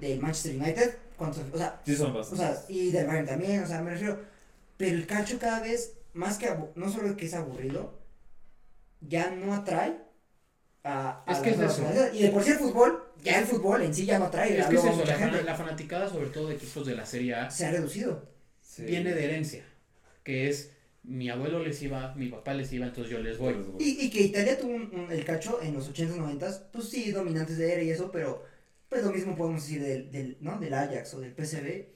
Del 0.00 0.20
Manchester 0.20 0.56
United, 0.60 0.96
¿cuántos? 1.16 1.42
O 1.52 1.58
sea, 1.58 1.80
Sí, 1.84 1.96
son 1.96 2.10
o 2.12 2.14
bastantes. 2.14 2.46
sea, 2.58 2.64
y 2.68 2.90
del 2.90 3.06
Bayern 3.06 3.26
también, 3.26 3.62
o 3.62 3.66
sea, 3.66 3.80
me 3.82 3.90
refiero. 3.90 4.18
Pero 4.76 4.96
el 4.96 5.06
calcio 5.06 5.38
cada 5.38 5.60
vez, 5.60 5.94
más 6.12 6.38
que 6.38 6.52
no 6.74 6.90
solo 6.90 7.16
que 7.16 7.26
es 7.26 7.34
aburrido, 7.34 7.92
ya 9.00 9.30
no 9.30 9.54
atrae 9.54 9.96
a. 10.82 11.22
a 11.26 11.32
Es 11.32 11.38
que 11.38 11.50
es 11.50 11.60
eso. 11.60 11.82
Y 12.12 12.22
de 12.22 12.28
por 12.30 12.42
sí 12.42 12.50
el 12.50 12.58
fútbol, 12.58 13.03
ya 13.24 13.40
el 13.40 13.46
fútbol 13.46 13.82
en 13.82 13.92
sí 13.94 14.04
ya 14.06 14.18
no 14.18 14.26
atrae 14.26 14.58
Es 14.58 14.66
a 14.66 14.68
que 14.68 14.76
es 14.76 14.82
luego 14.82 14.88
eso, 14.96 14.96
mucha 15.06 15.18
la, 15.18 15.18
gente. 15.30 15.42
la 15.42 15.54
fanaticada, 15.56 16.08
sobre 16.08 16.28
todo 16.30 16.48
de 16.48 16.54
equipos 16.54 16.86
de 16.86 16.94
la 16.94 17.04
Serie 17.06 17.34
A, 17.34 17.50
Se 17.50 17.66
ha 17.66 17.70
reducido. 17.72 18.28
Sí. 18.60 18.82
viene 18.84 19.12
de 19.14 19.24
herencia. 19.24 19.64
Que 20.22 20.48
es 20.48 20.70
mi 21.02 21.28
abuelo 21.28 21.58
les 21.58 21.82
iba, 21.82 22.14
mi 22.14 22.28
papá 22.28 22.54
les 22.54 22.72
iba, 22.72 22.86
entonces 22.86 23.12
yo 23.12 23.18
les 23.20 23.36
voy. 23.38 23.54
Y, 23.78 24.06
y 24.06 24.10
que 24.10 24.22
Italia 24.22 24.58
tuvo 24.58 24.74
un- 24.74 24.90
un- 24.94 25.12
el 25.12 25.24
calcio 25.24 25.60
en 25.62 25.74
los 25.74 25.88
80s, 25.88 26.16
90s, 26.16 26.62
pues 26.72 26.88
sí, 26.88 27.10
dominantes 27.12 27.58
de 27.58 27.72
era 27.72 27.82
y 27.82 27.90
eso, 27.90 28.10
pero 28.10 28.42
pues 28.88 29.02
lo 29.04 29.10
mismo 29.12 29.36
podemos 29.36 29.62
decir 29.62 29.82
del, 29.82 30.10
del, 30.10 30.36
¿no? 30.40 30.58
del 30.58 30.72
Ajax 30.72 31.14
o 31.14 31.20
del 31.20 31.32
PSV. 31.34 31.93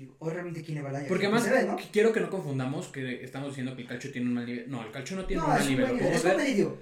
Y 0.00 0.08
hoy 0.18 0.32
realmente 0.32 0.62
quién 0.62 0.76
le 0.76 0.82
va. 0.82 0.98
Porque 1.06 1.26
además, 1.26 1.46
quiero 1.92 2.10
que 2.10 2.20
no 2.20 2.30
confundamos 2.30 2.88
que 2.88 3.22
estamos 3.22 3.48
diciendo 3.50 3.76
que 3.76 3.82
el 3.82 3.88
calcio 3.88 4.10
tiene 4.10 4.28
un 4.28 4.34
mal 4.34 4.46
nivel. 4.46 4.70
No, 4.70 4.82
el 4.82 4.90
calcio 4.90 5.14
no 5.14 5.26
tiene 5.26 5.42
un 5.42 5.48
mal 5.50 5.68
nivel. 5.68 5.86
nivel, 5.88 6.00
es 6.14 6.22
podemos 6.22 6.38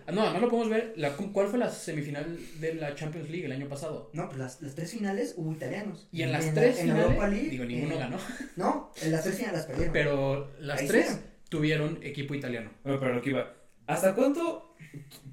ver. 0.07 0.15
No, 0.15 0.23
además 0.23 0.43
lo 0.43 0.49
podemos 0.49 0.71
ver. 0.71 0.93
La, 0.95 1.17
¿Cuál 1.17 1.49
fue 1.49 1.59
la 1.59 1.69
semifinal 1.69 2.39
de 2.61 2.75
la 2.75 2.95
Champions 2.95 3.29
League 3.29 3.47
el 3.47 3.51
año 3.51 3.69
pasado? 3.69 4.11
No, 4.13 4.27
pues 4.29 4.39
las, 4.39 4.63
las 4.63 4.77
tres 4.77 4.93
finales 4.93 5.35
hubo 5.37 5.51
italianos. 5.53 6.07
Y 6.13 6.23
en 6.23 6.31
las 6.31 6.47
la- 6.47 6.55
tres 6.55 6.79
en 6.79 6.89
la 6.91 6.95
finales, 6.95 7.11
Europa 7.17 7.29
League, 7.29 7.49
digo, 7.51 7.65
ninguno 7.65 7.95
eh, 7.97 7.99
ganó, 7.99 8.19
No, 8.57 8.93
en 9.03 9.11
las 9.11 9.25
tres 9.25 9.35
finales 9.35 9.57
las 9.59 9.67
perdieron. 9.67 9.93
pero 9.93 10.51
las 10.61 10.81
Ahí 10.81 10.87
tres 10.87 11.21
tuvieron 11.49 11.99
equipo 12.05 12.35
italiano. 12.37 12.71
Bueno, 12.85 13.01
pero 13.01 13.15
lo 13.15 13.21
que 13.21 13.31
iba. 13.31 13.53
¿Hasta 13.89 14.15
cuánto, 14.15 14.77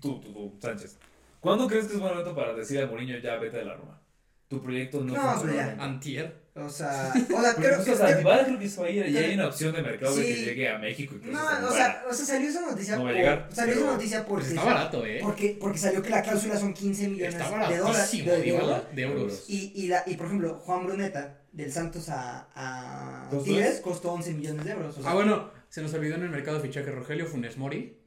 tú, 0.01 0.19
tú, 0.21 0.33
tú, 0.33 0.53
Sánchez, 0.59 0.97
¿cuándo 1.39 1.67
crees 1.67 1.85
que 1.85 1.93
es 1.93 1.99
buen 1.99 2.13
momento 2.13 2.33
para 2.35 2.55
decir 2.55 2.79
a 2.81 2.87
Mourinho 2.87 3.19
ya 3.19 3.35
vete 3.35 3.57
de 3.57 3.65
la 3.65 3.75
Roma? 3.75 4.01
Tu 4.47 4.59
proyecto 4.59 5.01
no, 5.03 5.13
No, 5.13 5.21
funciona. 5.33 5.65
pues. 5.75 5.79
Antier. 5.79 6.44
O 6.57 6.69
sea, 6.69 7.11
o 7.13 7.41
sea, 7.41 7.53
creo 7.55 7.75
justo, 7.75 7.83
que. 7.83 7.91
o 7.91 7.97
sea, 7.97 8.07
creo 8.45 8.57
que 8.59 8.69
se 8.69 8.79
va 8.81 8.87
a 8.87 8.89
ir 8.89 9.07
y 9.09 9.17
hay 9.17 9.33
una 9.33 9.47
opción 9.47 9.75
de 9.75 9.81
mercado 9.81 10.15
de 10.15 10.25
que 10.25 10.35
Sí. 10.35 10.45
llegue 10.45 10.69
a 10.69 10.77
México. 10.79 11.15
incluso 11.15 11.37
no, 11.37 11.67
o 11.67 11.71
sea, 11.73 12.03
o 12.09 12.13
sea, 12.13 12.25
salió 12.25 12.49
esa 12.49 12.61
noticia. 12.61 12.95
No 12.95 13.03
va 13.03 13.09
a 13.09 13.11
por- 13.11 13.19
llegar, 13.19 13.49
salió 13.51 13.73
esa 13.73 13.85
noticia 13.85 14.25
porque. 14.25 14.45
Pues 14.45 14.57
está 14.57 14.63
barato, 14.63 15.05
¿eh? 15.05 15.19
Porque, 15.21 15.57
porque 15.59 15.77
salió 15.77 16.01
que 16.01 16.09
la 16.11 16.21
cláusula 16.23 16.57
son 16.57 16.73
15 16.73 17.09
millones 17.09 17.33
de 17.37 17.77
dólares. 17.77 18.11
De, 18.11 18.23
de 18.23 18.81
de 18.93 19.01
euros. 19.01 19.43
Y, 19.49 19.73
y, 19.75 19.87
la, 19.87 20.03
y 20.05 20.15
por 20.15 20.27
ejemplo, 20.27 20.55
Juan 20.65 20.85
Bruneta, 20.85 21.39
del 21.51 21.71
Santos 21.73 22.07
a, 22.07 22.47
a 22.55 23.27
¿Costó 23.29 23.43
Tigres, 23.43 23.73
eso? 23.73 23.81
costó 23.81 24.11
11 24.13 24.31
millones 24.33 24.63
de 24.65 24.71
euros. 24.71 24.97
O 24.97 25.01
sea, 25.01 25.11
Ah, 25.11 25.13
bueno, 25.13 25.51
se 25.69 25.81
nos 25.81 25.93
olvidó 25.93 26.15
en 26.15 26.23
el 26.23 26.29
mercado 26.29 26.57
de 26.61 26.63
fichaje 26.69 26.89
Rogelio 26.89 27.25
Funes 27.25 27.57
Mori. 27.57 27.97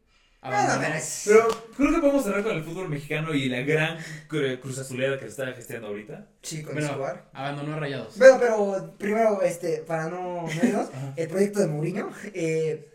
Nada 0.42 0.64
Abandonó. 0.74 0.94
más. 0.94 1.22
Pero 1.26 1.48
creo 1.76 1.94
que 1.94 2.00
podemos 2.00 2.24
cerrar 2.24 2.42
con 2.42 2.56
el 2.56 2.64
fútbol 2.64 2.88
mexicano 2.88 3.34
y 3.34 3.48
la 3.48 3.60
gran 3.62 3.98
cru- 4.28 4.60
cruz 4.60 4.78
azulera 4.78 5.14
que 5.18 5.24
se 5.24 5.30
está 5.30 5.52
gestiendo 5.52 5.88
ahorita. 5.88 6.26
Sí, 6.42 6.62
con 6.62 6.74
Bueno, 6.74 6.88
Escobar. 6.90 7.28
abandonó 7.32 7.74
a 7.74 7.80
Rayados. 7.80 8.16
Bueno, 8.18 8.36
pero 8.40 8.94
primero, 8.98 9.42
este, 9.42 9.78
para 9.78 10.08
no 10.08 10.46
menos, 10.62 10.88
el 11.16 11.28
proyecto 11.28 11.60
de 11.60 11.66
Mourinho, 11.66 12.10
eh, 12.34 12.92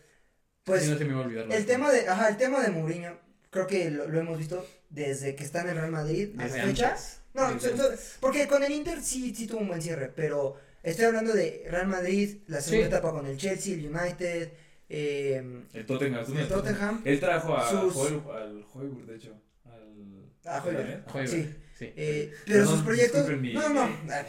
pues 0.63 0.83
Sí, 0.83 0.91
no 0.91 0.97
se 0.97 1.05
me 1.05 1.13
va 1.13 1.21
a 1.21 1.25
olvidar. 1.25 1.51
el 1.51 1.65
tema 1.65 1.91
de, 1.91 2.07
ajá, 2.07 2.29
el 2.29 2.37
tema 2.37 2.61
de 2.61 2.69
Mourinho, 2.69 3.17
creo 3.49 3.67
que 3.67 3.89
lo, 3.91 4.07
lo 4.07 4.19
hemos 4.19 4.37
visto 4.37 4.65
desde 4.89 5.35
que 5.35 5.43
está 5.43 5.61
en 5.61 5.69
el 5.69 5.75
Real 5.75 5.91
Madrid 5.91 6.29
Desde 6.35 6.57
la 6.59 6.63
fecha, 6.65 6.89
antes. 6.89 7.19
No, 7.33 7.59
Sí, 7.59 7.67
so- 7.67 7.77
so- 7.77 7.89
porque 8.19 8.47
con 8.47 8.63
el 8.63 8.71
Inter 8.71 9.01
sí, 9.01 9.33
sí 9.35 9.47
tuvo 9.47 9.59
un 9.61 9.67
buen 9.67 9.81
cierre, 9.81 10.11
pero 10.15 10.55
estoy 10.83 11.05
hablando 11.05 11.33
de 11.33 11.65
Real 11.69 11.87
Madrid, 11.87 12.37
la 12.47 12.61
segunda 12.61 12.85
Sí. 12.87 12.93
etapa 12.93 13.11
con 13.11 13.25
el 13.25 13.37
Chelsea, 13.37 13.73
el 13.73 13.87
United, 13.93 14.51
eh, 14.95 15.63
El 15.73 15.85
Tottenham. 15.85 16.23
el 16.37 16.47
Tottenham. 16.47 17.01
Él 17.03 17.19
trajo 17.19 17.57
a 17.57 17.69
Sus- 17.69 17.95
Hoy- 17.95 18.21
al 18.31 18.65
Hoiberg, 18.73 19.05
de 19.07 19.15
hecho. 19.15 19.33
Al... 19.65 20.31
Ah, 20.45 20.61
Højbjerg. 20.63 21.03
¿Eh? 21.15 21.27
Sí. 21.27 21.55
Sí. 21.79 21.93
Eh, 21.95 22.33
pero 22.45 22.67
sus 22.67 22.81
proyectos. 22.83 23.27
mi- 23.39 23.53
No, 23.53 23.69
no. 23.69 23.87
mi- 23.87 23.95
ah, 24.11 24.23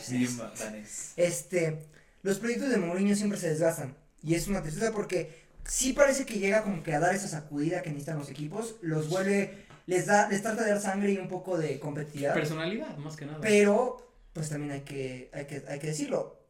danés. 0.59 1.13
Este, 1.17 1.79
los 2.23 2.39
proyectos 2.39 2.71
de 2.71 2.79
Mourinho 2.79 3.15
siempre 3.15 3.39
se 3.39 3.51
desgastan. 3.51 3.95
Y 4.23 4.35
es 4.35 4.49
una 4.49 4.63
tristeza 4.63 4.93
porque 4.93 5.45
sí 5.67 5.93
parece 5.93 6.25
que 6.25 6.39
llega 6.39 6.63
como 6.63 6.83
que 6.83 6.95
a 6.95 7.01
dar 7.01 7.15
esa 7.15 7.29
sacudida 7.29 7.83
que 7.83 7.91
necesitan 7.91 8.19
los 8.19 8.31
equipos. 8.31 8.77
Los 8.81 9.11
vuelve, 9.11 9.67
les 9.87 10.07
da, 10.07 10.29
les 10.31 10.41
trata 10.41 10.63
de 10.65 10.71
dar 10.71 10.81
sangre 10.81 11.13
y 11.13 11.19
un 11.19 11.29
poco 11.29 11.59
de 11.59 11.79
competitividad. 11.79 12.33
Personalidad, 12.33 12.97
más 12.97 13.17
que 13.17 13.27
nada. 13.27 13.41
Pero, 13.43 14.11
pues 14.33 14.49
también 14.49 14.73
hay 14.73 14.81
que, 14.81 15.29
hay 15.35 15.45
que, 15.45 15.63
hay 15.69 15.79
que 15.79 15.89
decirlo. 15.89 16.41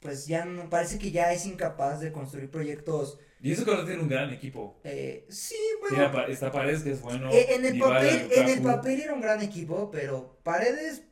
Pues 0.00 0.26
ya 0.26 0.44
no, 0.44 0.68
parece 0.70 0.98
que 0.98 1.10
ya 1.10 1.32
es 1.32 1.46
incapaz 1.46 2.00
de 2.00 2.12
construir 2.12 2.50
proyectos. 2.50 3.18
Y 3.42 3.52
eso 3.52 3.64
que 3.64 3.70
ahora 3.70 3.86
tiene 3.86 4.02
un 4.02 4.08
gran 4.08 4.30
equipo. 4.30 4.78
eh, 4.84 5.26
sí, 5.30 5.56
bueno. 5.80 6.26
está 6.28 6.52
Paredes 6.52 6.82
que 6.82 6.92
es 6.92 7.00
bueno. 7.00 7.30
eh, 7.32 7.54
en, 7.54 7.64
el 7.64 7.78
papel, 7.78 8.28
en 8.34 8.48
el 8.48 8.60
papel 8.62 9.00
era 9.00 9.14
un 9.14 9.20
gran 9.20 9.40
equipo, 9.42 9.90
pero 9.90 10.38
Paredes, 10.42 11.02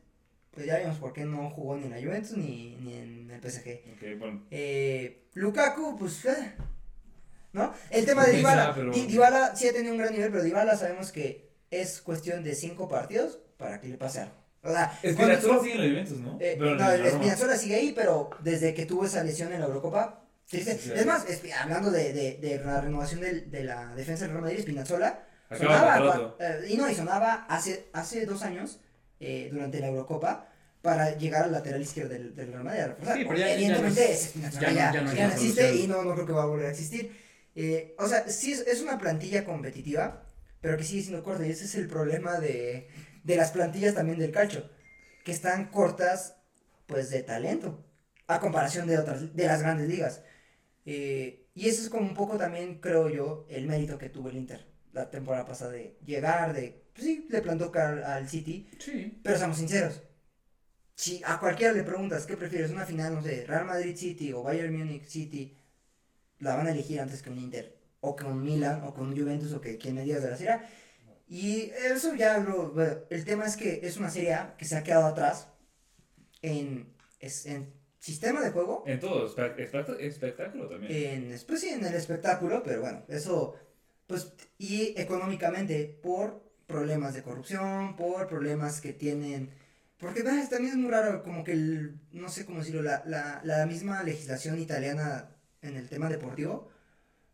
pues 0.51 0.65
ya 0.67 0.77
vimos 0.79 0.97
por 0.97 1.11
qué 1.13 1.25
no 1.25 1.49
jugó 1.49 1.75
ni 1.77 1.85
en 1.85 1.91
la 1.91 1.97
Juventus 2.01 2.37
ni, 2.37 2.75
ni 2.81 2.93
en 2.93 3.31
el 3.31 3.41
PSG. 3.41 3.81
Ok, 3.95 4.19
bueno. 4.19 4.45
Eh, 4.51 5.25
Lukaku, 5.33 5.95
pues, 5.97 6.23
eh, 6.25 6.53
¿no? 7.53 7.73
El 7.89 8.05
tema 8.05 8.25
de 8.25 8.33
Dybala, 8.37 8.73
pero- 8.75 8.91
Dybala 8.91 9.55
sí 9.55 9.67
ha 9.67 9.73
tenido 9.73 9.93
un 9.93 9.99
gran 9.99 10.13
nivel, 10.13 10.29
pero 10.31 10.43
Dybala 10.43 10.77
sabemos 10.77 11.11
que 11.11 11.49
es 11.71 12.01
cuestión 12.01 12.43
de 12.43 12.53
cinco 12.53 12.87
partidos 12.87 13.39
para 13.57 13.81
que 13.81 13.87
le 13.87 13.97
pase 13.97 14.19
algo. 14.21 14.35
O 14.61 14.69
sea, 14.69 14.99
Espinazola 15.01 15.59
sigue 15.61 15.73
en 15.75 15.81
la 15.81 15.87
Juventus, 15.89 16.19
¿no? 16.19 16.37
eh, 16.41 16.57
no, 16.59 16.75
la 16.75 16.93
el 16.95 17.03
Roma. 17.05 17.15
Spinazzola 17.17 17.55
sigue 17.57 17.75
ahí, 17.75 17.93
pero 17.95 18.29
desde 18.41 18.73
que 18.73 18.85
tuvo 18.85 19.05
esa 19.05 19.23
lesión 19.23 19.51
en 19.53 19.61
la 19.61 19.67
Eurocopa. 19.67 20.25
Sí, 20.49 20.61
sí. 20.63 20.91
es 20.95 21.05
más, 21.05 21.27
Espi- 21.27 21.53
hablando 21.53 21.91
de, 21.91 22.11
de, 22.11 22.37
de 22.37 22.57
la 22.63 22.81
renovación 22.81 23.21
de, 23.21 23.63
la 23.63 23.93
defensa 23.93 24.23
del 24.25 24.31
Real 24.31 24.43
Madrid, 24.43 24.61
Spinazzola 24.61 25.23
sonaba, 25.55 26.35
eh, 26.39 26.65
y 26.69 26.75
no, 26.77 26.89
y 26.89 26.95
sonaba 26.95 27.45
hace, 27.47 27.87
hace 27.93 28.25
dos 28.25 28.41
años, 28.41 28.79
eh, 29.19 29.49
durante 29.51 29.79
la 29.79 29.87
Eurocopa, 29.87 30.47
para 30.81 31.15
llegar 31.17 31.43
al 31.43 31.51
lateral 31.51 31.81
izquierdo 31.81 32.13
del, 32.13 32.35
del 32.35 32.51
Real 32.51 32.63
Madrid. 32.63 32.81
a 32.81 32.87
reforzar. 32.87 33.17
Sí, 33.17 33.25
pero 33.25 33.37
ya- 33.37 33.47
ya 33.47 33.53
Evidentemente, 33.55 34.15
Spinazzola 34.15 34.71
ya 34.71 34.91
ya, 34.93 35.01
no 35.01 35.13
ya 35.13 35.27
existe 35.27 35.75
y 35.75 35.87
no, 35.87 36.03
no 36.03 36.13
creo 36.15 36.25
que 36.25 36.33
va 36.33 36.43
a 36.43 36.47
volver 36.47 36.65
a 36.65 36.71
existir. 36.71 37.15
Eh, 37.55 37.95
o 37.99 38.07
sea, 38.07 38.27
sí 38.27 38.53
es, 38.53 38.61
es 38.61 38.81
una 38.81 38.97
plantilla 38.97 39.45
competitiva, 39.45 40.25
pero 40.61 40.77
que 40.77 40.83
sigue 40.83 41.03
siendo 41.03 41.23
corta, 41.23 41.45
y 41.45 41.51
ese 41.51 41.65
es 41.65 41.75
el 41.75 41.87
problema 41.87 42.39
de, 42.39 42.89
de 43.23 43.35
las 43.35 43.51
plantillas 43.51 43.93
también 43.93 44.17
del 44.17 44.31
calcio, 44.31 44.67
que 45.23 45.31
están 45.31 45.69
cortas, 45.69 46.37
pues, 46.87 47.11
de 47.11 47.21
talento, 47.21 47.85
a 48.27 48.39
comparación 48.39 48.87
de 48.87 48.97
otras, 48.97 49.35
de 49.35 49.45
las 49.45 49.61
grandes 49.61 49.87
ligas. 49.87 50.21
Eh, 50.91 51.47
y 51.53 51.67
eso 51.69 51.83
es 51.83 51.89
como 51.89 52.01
un 52.07 52.15
poco 52.15 52.37
también, 52.37 52.79
creo 52.79 53.09
yo, 53.09 53.45
el 53.49 53.67
mérito 53.67 53.97
que 53.99 54.09
tuvo 54.09 54.29
el 54.29 54.37
Inter 54.37 54.65
la 54.91 55.09
temporada 55.11 55.45
pasada 55.45 55.71
de 55.73 55.99
llegar, 56.03 56.51
de, 56.53 56.83
pues 56.93 57.05
sí, 57.05 57.27
le 57.29 57.41
plantó 57.43 57.71
cara 57.71 58.15
al 58.15 58.27
City, 58.27 58.67
Sí. 58.79 59.19
pero 59.23 59.37
seamos 59.37 59.57
sinceros. 59.57 60.01
Si 60.95 61.21
a 61.23 61.39
cualquiera 61.39 61.73
le 61.73 61.83
preguntas 61.83 62.25
qué 62.25 62.35
prefieres, 62.35 62.71
una 62.71 62.85
final, 62.87 63.13
no 63.13 63.21
sé, 63.21 63.45
Real 63.45 63.65
Madrid 63.65 63.95
City 63.95 64.33
o 64.33 64.41
Bayern 64.43 64.75
Munich 64.75 65.05
City, 65.05 65.55
la 66.39 66.55
van 66.55 66.67
a 66.67 66.71
elegir 66.71 66.99
antes 66.99 67.21
que 67.21 67.29
un 67.29 67.37
Inter, 67.37 67.77
o 68.01 68.15
que 68.15 68.25
un 68.25 68.41
Milan, 68.41 68.83
o 68.83 68.93
con 68.95 69.07
un 69.09 69.15
Juventus, 69.17 69.53
o 69.53 69.61
que 69.61 69.77
quien 69.77 69.93
me 69.95 70.03
digas 70.03 70.23
de 70.23 70.31
la 70.31 70.37
serie. 70.37 70.57
Y 71.27 71.69
eso 71.93 72.15
ya 72.15 72.39
lo. 72.39 72.71
bueno, 72.71 72.95
el 73.11 73.23
tema 73.25 73.45
es 73.45 73.55
que 73.57 73.81
es 73.83 73.97
una 73.97 74.09
serie 74.09 74.33
A 74.33 74.55
que 74.57 74.65
se 74.65 74.75
ha 74.75 74.83
quedado 74.83 75.05
atrás 75.05 75.47
en, 76.41 76.95
es- 77.19 77.45
en 77.45 77.73
sistema 77.99 78.41
de 78.41 78.51
juego, 78.51 78.83
En 78.87 78.99
todo, 78.99 79.27
espe- 79.27 79.55
espect- 79.57 79.97
espectáculo 79.99 80.67
también. 80.69 80.91
en, 81.31 81.39
pues 81.47 81.61
sí, 81.61 81.69
en 81.69 81.85
el 81.85 81.93
espectáculo, 81.93 82.63
pero 82.63 82.81
bueno, 82.81 83.03
eso, 83.09 83.55
pues, 84.07 84.33
y 84.57 84.93
económicamente 84.99 85.99
por 86.01 86.41
problemas 86.67 87.13
de 87.13 87.23
corrupción, 87.23 87.95
por 87.95 88.27
problemas 88.27 88.81
que 88.81 88.93
tienen, 88.93 89.51
porque 89.99 90.21
ah, 90.25 90.47
también 90.49 90.73
es 90.73 90.77
muy 90.77 90.91
raro, 90.91 91.23
como 91.23 91.43
que, 91.43 91.51
el, 91.53 91.99
no 92.11 92.29
sé 92.29 92.45
cómo 92.45 92.59
decirlo, 92.59 92.81
la, 92.83 93.03
la, 93.05 93.41
la 93.43 93.65
misma 93.65 94.03
legislación 94.03 94.59
italiana 94.59 95.35
en 95.61 95.75
el 95.75 95.89
tema 95.89 96.09
deportivo 96.09 96.69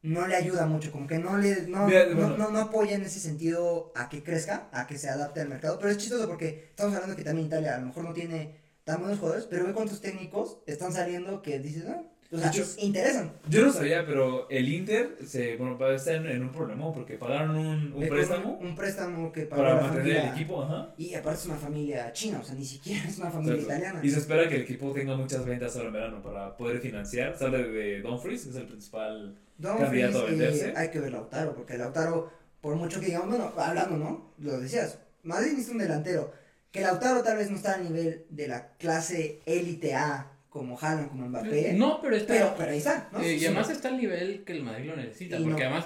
no 0.04 0.28
le 0.28 0.36
ayuda 0.36 0.66
mucho, 0.68 0.92
como 0.92 1.08
que 1.08 1.18
no 1.18 1.38
le, 1.38 1.64
no, 1.68 1.88
Mira, 1.88 2.06
no, 2.06 2.16
bueno. 2.16 2.38
no, 2.38 2.52
no 2.52 2.60
apoya 2.60 2.96
en 2.96 3.02
ese 3.04 3.20
sentido 3.20 3.92
a 3.96 4.08
que 4.10 4.24
crezca, 4.24 4.70
a 4.72 4.86
que 4.88 4.98
se 4.98 5.10
adapte 5.10 5.42
al 5.42 5.50
mercado, 5.50 5.80
pero 5.80 5.90
es 5.92 5.98
chistoso 5.98 6.28
porque 6.28 6.68
estamos 6.70 6.94
hablando 6.94 7.16
que 7.16 7.24
también 7.24 7.48
Italia 7.48 7.76
a 7.76 7.80
lo 7.80 7.88
mejor 7.88 8.04
no 8.04 8.14
tiene 8.14 8.56
tan 8.86 9.02
buenos 9.02 9.20
jugadores, 9.20 9.46
pero 9.50 9.66
ve 9.66 9.74
cuántos 9.74 10.00
técnicos 10.00 10.60
están 10.66 10.94
saliendo 10.94 11.42
que 11.42 11.60
dices, 11.60 11.86
ah, 11.90 12.02
o 12.32 12.38
sea, 12.38 12.50
hecho, 12.50 12.64
interesan. 12.80 13.32
Yo 13.50 13.66
no 13.66 13.72
sabía, 13.72 14.06
pero 14.06 14.50
el 14.50 14.68
Inter 14.68 15.18
se, 15.26 15.58
bueno, 15.58 15.78
está 15.90 16.14
en, 16.14 16.26
en 16.28 16.42
un 16.44 16.52
problema 16.52 16.92
porque 16.94 17.18
pagaron 17.18 17.56
un, 17.56 17.94
un 17.94 18.10
préstamo 18.10 18.58
Un 18.60 18.76
préstamo 18.76 19.32
que 19.32 19.46
pagó 19.46 19.62
para 19.62 19.76
la 19.76 19.82
mantener 19.82 20.08
el 20.08 20.14
familia. 20.18 20.34
equipo, 20.36 20.64
ajá. 20.64 20.94
Y 20.98 21.14
aparte 21.14 21.40
es 21.40 21.46
una 21.46 21.56
familia 21.56 22.14
china, 22.14 22.40
o 22.42 22.44
sea, 22.46 22.56
ni 22.56 22.66
siquiera 22.66 23.08
es 23.08 23.18
una 23.18 23.30
familia 23.32 23.56
Exacto. 23.56 23.74
italiana. 23.76 24.00
Y 24.04 24.10
se 24.10 24.20
espera 24.20 24.50
que 24.50 24.56
el 24.56 24.62
equipo 24.62 24.92
tenga 24.92 25.16
muchas 25.16 25.46
ventas 25.46 25.76
ahora 25.76 25.88
en 25.88 25.94
verano 25.94 26.22
para 26.22 26.58
poder 26.58 26.80
financiar. 26.80 27.38
Sale 27.38 27.64
de 27.68 28.02
Dumfries, 28.02 28.44
que 28.44 28.50
es 28.50 28.56
el 28.56 28.68
principal. 28.68 29.36
Dumfries, 29.58 29.84
candidato 29.86 30.20
a 30.20 30.24
eh, 30.24 30.30
venderse. 30.32 30.74
hay 30.76 30.90
que 30.90 31.00
ver 31.00 31.12
Lautaro, 31.12 31.56
porque 31.56 31.78
Lautaro, 31.78 32.32
por 32.62 32.76
mucho 32.76 33.00
que 33.00 33.06
digamos, 33.08 33.30
bueno, 33.30 33.52
hablando, 33.58 33.98
¿no? 33.98 34.34
Lo 34.40 34.60
decías, 34.60 35.00
Madrid 35.24 35.52
necesita 35.52 35.74
un 35.74 35.80
delantero. 35.80 36.45
Que 36.76 36.82
Lautaro 36.82 37.24
tal 37.24 37.38
vez 37.38 37.50
no 37.50 37.56
está 37.56 37.76
a 37.76 37.78
nivel 37.78 38.26
de 38.30 38.48
la 38.50 38.74
clase 38.78 39.40
élite 39.46 39.94
A, 39.96 40.32
como 40.50 40.78
Haaland, 40.78 41.10
como 41.10 41.28
Mbappé. 41.30 41.74
No, 41.74 42.02
pero 42.02 42.16
está. 42.18 42.34
pero, 42.34 42.56
pero 42.58 42.72
ahí 42.72 42.78
está, 42.80 43.10
¿no? 43.12 43.22
eh, 43.22 43.34
y 43.36 43.40
Sí. 43.40 43.46
además 43.46 43.70
está 43.70 43.88
al 43.88 43.98
nivel 43.98 44.44
que 44.44 44.54
el 44.54 44.64
Madrid 44.64 44.88
lo 44.90 44.96
necesita. 44.98 45.38
Y 45.40 45.44
porque 45.44 45.64
no. 45.64 45.70
además, 45.70 45.86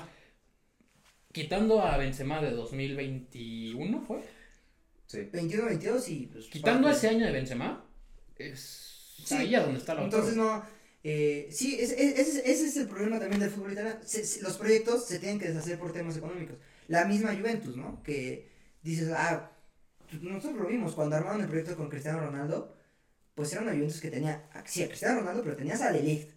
quitando 1.32 1.82
a 1.82 1.98
Benzema 1.98 2.42
de 2.42 2.52
2021, 2.52 4.02
¿fue? 4.02 4.22
Sí. 5.06 5.20
21-22 5.32 6.10
y 6.10 6.26
pues. 6.28 6.46
Quitando 6.48 6.88
parte- 6.88 6.98
ese 6.98 7.08
año 7.16 7.26
de 7.26 7.32
Benzema, 7.32 7.86
es 8.38 9.16
Sí. 9.26 9.36
ahí 9.36 9.56
a 9.56 9.62
donde 9.62 9.80
está 9.80 9.94
la 9.94 10.04
Entonces 10.04 10.36
no, 10.36 10.64
eh, 11.04 11.48
sí, 11.52 11.78
es- 11.80 11.92
es- 11.92 12.18
ese, 12.20 12.52
ese 12.52 12.66
es 12.68 12.78
el 12.78 12.88
problema 12.88 13.20
también 13.20 13.40
del 13.42 13.50
fútbol 13.52 13.74
italiano. 13.74 14.00
Se- 14.04 14.26
se- 14.26 14.42
los 14.42 14.58
proyectos 14.58 15.06
se 15.08 15.20
tienen 15.20 15.40
que 15.40 15.48
deshacer 15.50 15.78
por 15.78 15.94
temas 15.94 16.18
económicos. 16.18 16.56
La 16.88 17.06
misma 17.06 17.36
Juventus, 17.36 17.76
¿no? 17.78 18.02
Que 18.04 18.50
dices, 18.82 19.10
ah, 19.16 19.52
nosotros 20.22 20.62
lo 20.62 20.68
vimos 20.68 20.94
cuando 20.94 21.16
armaron 21.16 21.42
el 21.42 21.48
proyecto 21.48 21.76
con 21.76 21.90
Cristiano 21.90 22.20
Ronaldo, 22.20 22.76
pues 23.36 23.52
era 23.54 23.62
una 23.62 23.72
Juventus 23.72 24.02
que 24.02 24.10
tenía, 24.12 24.50
sí, 24.66 24.84
a 24.84 24.88
Cristiano 24.88 25.20
Ronaldo, 25.22 25.44
pero 25.44 25.56
tenías 25.56 25.82
a 25.82 25.92
Lelicht, 25.92 26.32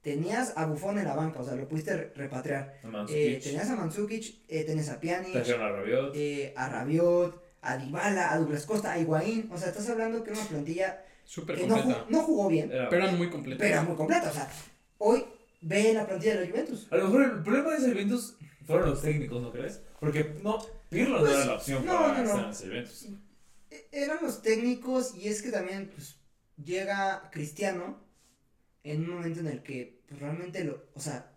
tenías 0.00 0.52
a 0.56 0.66
Buffon 0.66 0.98
en 0.98 1.04
la 1.04 1.14
banca, 1.14 1.40
o 1.40 1.44
sea, 1.44 1.54
lo 1.54 1.68
pudiste 1.68 1.96
re- 1.96 2.12
repatriar. 2.16 2.80
A 2.82 3.06
Eh, 3.08 3.40
tenías 3.42 3.70
a 3.70 3.76
Mandzukic, 3.76 4.42
eh, 4.48 4.64
tenías 4.64 4.88
a 4.88 4.98
Pjanic, 5.00 5.32
trajeron 5.32 5.62
a 5.62 5.68
Rabiot. 5.70 6.12
eh, 6.16 6.52
a 6.56 6.68
Rabiot, 6.68 7.42
a 7.60 7.76
Dybala, 7.76 8.32
a 8.32 8.38
Douglas 8.38 8.66
Costa, 8.66 8.92
a 8.92 8.98
Higuaín, 8.98 9.48
o 9.52 9.56
sea, 9.56 9.68
estás 9.68 9.88
hablando 9.88 10.24
que 10.24 10.30
era 10.30 10.40
una 10.40 10.48
plantilla 10.48 11.04
Súper 11.24 11.56
que 11.56 11.66
no, 11.68 11.76
completa. 11.76 12.06
no 12.08 12.22
jugó 12.22 12.48
bien, 12.48 12.72
Era- 12.72 12.88
Pero 12.88 13.04
eran 13.04 13.16
muy 13.18 13.30
completos. 13.30 13.60
pero 13.60 13.74
era 13.74 13.82
muy 13.84 13.96
completa. 13.96 14.28
O 14.30 14.32
sea, 14.34 14.48
hoy 14.98 15.24
ve 15.60 15.92
la 15.94 16.04
plantilla 16.06 16.34
de 16.36 16.40
la 16.46 16.50
Juventus. 16.50 16.88
A 16.90 16.96
lo 16.96 17.04
mejor 17.04 17.22
el 17.22 17.42
problema 17.44 17.70
de 17.70 17.76
ese 17.76 17.92
Juventus 17.92 18.36
fueron 18.66 18.90
los 18.90 19.00
técnicos, 19.00 19.40
¿no 19.40 19.52
crees? 19.52 19.80
Porque 20.00 20.34
no, 20.42 20.58
Pirlo 20.92 21.18
Pues, 21.20 21.30
no 21.32 21.36
era 21.38 21.46
la 21.46 21.54
opción 21.54 21.86
no, 21.86 21.92
para 21.92 22.22
no, 22.22 22.36
no. 22.48 22.54
Juventus. 22.54 23.08
E- 23.70 23.88
Eran 23.92 24.18
los 24.22 24.42
técnicos 24.42 25.14
y 25.16 25.28
es 25.28 25.42
que 25.42 25.50
también 25.50 25.90
pues, 25.94 26.16
llega 26.62 27.30
Cristiano 27.32 27.98
en 28.84 29.02
un 29.02 29.14
momento 29.16 29.40
en 29.40 29.46
el 29.48 29.62
que 29.62 30.02
pues, 30.08 30.20
realmente 30.20 30.62
lo, 30.64 30.82
o 30.94 31.00
sea, 31.00 31.30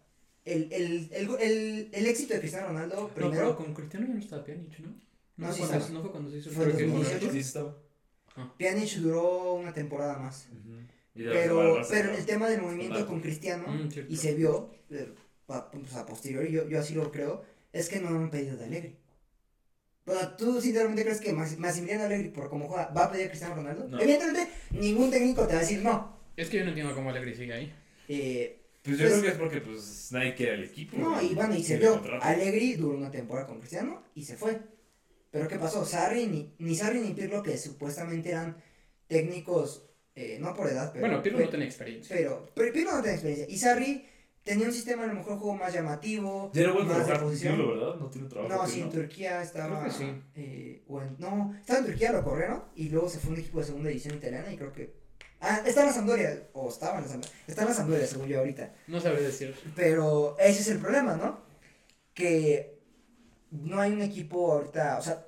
el, 0.44 0.72
el, 0.72 1.10
el, 1.12 1.30
el, 1.40 1.90
el 1.92 2.06
éxito 2.08 2.34
de 2.34 2.40
Cristiano 2.42 2.68
Ronaldo 2.68 2.96
No, 3.02 3.08
primero 3.10 3.34
pero 3.36 3.56
con 3.58 3.74
Cristiano 3.74 4.06
ya 4.08 4.14
no 4.14 4.20
estaba 4.20 4.44
Pjanic, 4.44 4.80
¿no? 4.80 4.90
No, 5.38 5.48
No, 5.48 5.54
sí 5.54 5.62
cuando, 5.68 5.90
no 5.90 6.02
fue 6.02 6.12
cuando 6.12 6.30
se 6.32 6.38
hizo 6.38 6.50
el 6.50 6.56
Fue 6.56 6.66
creo 6.66 6.78
que 6.78 6.84
2018. 6.86 7.26
fue- 7.26 7.34
Sí, 7.34 7.40
estaba. 7.40 7.78
Pjanic 8.58 8.90
duró 8.98 9.54
una 9.54 9.74
temporada 9.74 10.18
más. 10.18 10.48
Semana 10.50 10.88
Pero, 11.14 11.82
pero 11.90 12.12
el 12.14 12.26
tema 12.26 12.50
del 12.50 12.62
movimiento 12.62 12.94
Ronaldo. 12.96 13.08
con 13.12 13.22
Cristiano, 13.22 13.66
Mm, 13.68 13.90
y 14.10 14.18
se 14.18 14.34
vio, 14.36 14.72
eh, 14.90 15.14
a, 15.48 15.72
pues, 15.72 15.94
a 15.96 16.06
posteriori, 16.06 16.52
yo, 16.52 16.68
yo 16.68 16.80
así 16.80 16.94
lo 16.94 17.12
creo, 17.12 17.44
es 17.72 17.88
que 17.90 18.00
no 18.02 18.10
han 18.10 18.30
pedido 18.30 18.58
de 18.58 18.66
Alegre. 18.66 18.96
¿Tú 20.38 20.62
sinceramente 20.62 21.04
crees 21.04 21.20
que 21.20 21.34
Mas- 21.34 21.58
Massimiliano 21.58 22.04
Alegre, 22.04 22.30
por 22.30 22.50
cómo 22.50 22.68
juega, 22.68 22.88
va 22.90 23.06
a 23.06 23.12
pedir 23.12 23.26
a 23.26 23.30
Cristiano 23.30 23.56
Ronaldo? 23.56 23.88
No. 23.88 24.00
Evidentemente, 24.00 24.48
ningún 24.72 25.10
técnico 25.10 25.48
te 25.48 25.54
va 25.54 25.60
a 25.60 25.62
decir 25.64 25.82
no. 25.82 26.16
Es 26.38 26.50
que 26.50 26.58
yo 26.58 26.64
no 26.64 26.70
entiendo 26.70 26.94
cómo 26.94 27.10
Alegre 27.10 27.36
sigue 27.36 27.54
ahí. 27.54 27.74
Eh, 28.08 28.62
Pues 28.84 29.00
yo 29.00 29.06
Pues- 29.08 29.14
creo 29.14 29.24
que 29.24 29.30
es 29.30 29.38
porque 29.40 29.62
pues 29.62 30.10
nadie 30.12 30.36
quiere 30.36 30.54
el 30.54 30.64
equipo. 30.66 30.96
no, 30.96 31.20
y 31.20 31.34
bueno, 31.34 31.56
y 31.56 31.64
se 31.64 31.78
vio. 31.78 32.00
Allegri 32.22 32.76
duró 32.76 32.96
una 32.96 33.10
temporada 33.10 33.48
con 33.48 33.58
Cristiano 33.58 34.04
y 34.14 34.24
se 34.24 34.38
fue. 34.38 34.60
Pero 35.32 35.48
¿qué 35.48 35.58
pasó? 35.58 35.84
Sarri, 35.84 36.28
ni, 36.28 36.54
ni 36.60 36.76
Sarri 36.76 37.00
ni 37.00 37.14
Pirlo, 37.16 37.42
que 37.42 37.58
supuestamente 37.58 38.30
eran 38.30 38.58
técnicos, 39.08 39.90
eh, 40.16 40.38
no 40.40 40.54
por 40.54 40.68
edad, 40.70 40.92
pero... 40.94 41.08
bueno, 41.08 41.24
Pirlo 41.24 41.38
pero- 41.40 41.48
no 41.48 41.52
tenía 41.52 41.66
experiencia. 41.66 42.16
Pero, 42.16 42.48
pero 42.54 42.72
Pirlo 42.72 42.92
no 42.92 43.02
tiene 43.02 43.16
experiencia. 43.16 43.48
Y 43.54 43.58
Sarri 43.58 44.06
tenía 44.46 44.68
un 44.68 44.74
sistema 44.74 45.04
a 45.04 45.08
lo 45.08 45.16
mejor 45.16 45.38
juego 45.38 45.56
más 45.56 45.74
llamativo, 45.74 46.50
Ya 46.54 46.68
no 46.68 46.76
vuelve 46.76 46.94
a 46.94 47.04
trabajar. 47.04 47.24
No 48.00 48.10
tiene 48.10 48.30
trabajo. 48.30 48.54
No, 48.56 48.68
sí, 48.68 48.80
en 48.82 48.90
Turquía 48.92 49.42
estaba. 49.42 49.82
Creo 49.82 49.92
que 49.92 49.98
sí. 49.98 50.22
eh, 50.36 50.84
o 50.88 51.02
en- 51.02 51.16
no, 51.20 51.54
estaba 51.60 51.80
en 51.80 51.86
Turquía, 51.88 52.12
lo 52.14 52.24
corrieron 52.24 52.64
y 52.76 52.88
luego 52.90 53.10
se 53.10 53.20
fue 53.20 53.34
un 53.34 53.40
equipo 53.40 53.60
de 53.60 53.66
segunda 53.66 53.90
división 53.90 54.16
italiana 54.16 54.50
y 54.54 54.56
creo 54.58 54.72
que. 54.72 55.04
Ah, 55.42 55.62
está 55.66 55.82
en 55.82 55.88
la 55.88 55.94
Sampdoria, 55.94 56.48
o 56.54 56.70
estaba 56.70 56.96
en 56.98 57.02
la 57.04 57.08
Sampdoria. 57.10 57.38
Está 57.48 57.62
en 57.64 57.68
la 57.68 57.74
Sampdoria, 57.74 58.08
según 58.08 58.28
yo 58.28 58.40
ahorita. 58.40 58.74
No 58.88 59.02
sabré 59.02 59.22
decir. 59.22 59.54
Pero 59.76 60.38
ese 60.40 60.62
es 60.62 60.68
el 60.70 60.80
problema, 60.80 61.16
¿no? 61.18 61.40
Que 62.14 62.80
no 63.52 63.80
hay 63.82 63.92
un 63.92 64.02
equipo 64.02 64.54
ahorita, 64.54 64.98
o 64.98 65.02
sea, 65.02 65.26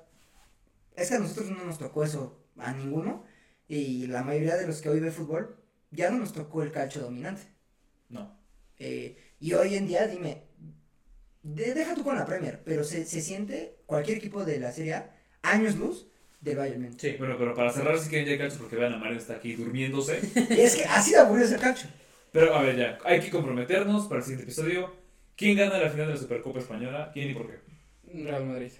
es 0.96 1.08
que 1.08 1.14
a 1.16 1.18
nosotros 1.18 1.50
no 1.50 1.62
nos 1.64 1.78
tocó 1.78 2.02
eso, 2.04 2.38
a 2.56 2.72
ninguno, 2.72 3.24
y 3.68 4.06
la 4.06 4.22
mayoría 4.24 4.56
de 4.56 4.66
los 4.66 4.80
que 4.80 4.88
hoy 4.88 4.98
ve 5.00 5.10
fútbol, 5.10 5.56
ya 5.90 6.10
no 6.10 6.18
nos 6.18 6.32
tocó 6.32 6.62
el 6.62 6.72
calcio 6.72 7.02
dominante. 7.02 7.42
Eh, 8.78 9.16
y 9.40 9.52
hoy 9.54 9.74
en 9.76 9.86
día, 9.86 10.06
dime, 10.06 10.42
de- 11.42 11.74
deja 11.74 11.94
tú 11.94 12.04
con 12.04 12.16
la 12.16 12.26
Premier, 12.26 12.60
pero 12.64 12.84
se, 12.84 13.04
se 13.06 13.20
siente 13.20 13.76
cualquier 13.86 14.18
equipo 14.18 14.44
de 14.44 14.58
la 14.60 14.72
Serie 14.72 14.94
A, 14.94 15.14
años 15.42 15.76
luz 15.76 16.06
del 16.40 16.56
Bayern 16.56 16.82
Múnich. 16.82 17.00
Sí. 17.00 17.16
Bueno, 17.18 17.36
pero 17.38 17.54
para 17.54 17.72
cerrar, 17.72 17.98
si 17.98 18.08
quieren 18.08 18.26
ya 18.26 18.32
el 18.34 18.38
calcio, 18.38 18.60
porque 18.60 18.76
vean 18.76 18.92
a 18.92 18.98
Mario 18.98 19.18
está 19.18 19.34
aquí 19.34 19.54
durmiéndose. 19.54 20.20
Es 20.50 20.76
que 20.76 20.84
así 20.84 21.12
de 21.12 21.18
aburrido 21.18 21.46
es 21.46 21.52
el 21.52 21.60
calcio. 21.60 21.88
Pero 22.32 22.54
a 22.54 22.62
ver, 22.62 22.76
ya, 22.76 22.98
hay 23.04 23.20
que 23.20 23.30
comprometernos 23.30 24.06
para 24.06 24.18
el 24.18 24.22
siguiente 24.24 24.44
episodio. 24.44 24.94
¿Quién 25.36 25.56
gana 25.56 25.78
la 25.78 25.88
final 25.90 26.08
de 26.08 26.14
la 26.14 26.20
Supercopa 26.20 26.58
Española? 26.58 27.10
¿Quién 27.12 27.30
y 27.30 27.34
por 27.34 27.46
qué? 27.48 27.58
Real 28.24 28.44
Madrid. 28.44 28.70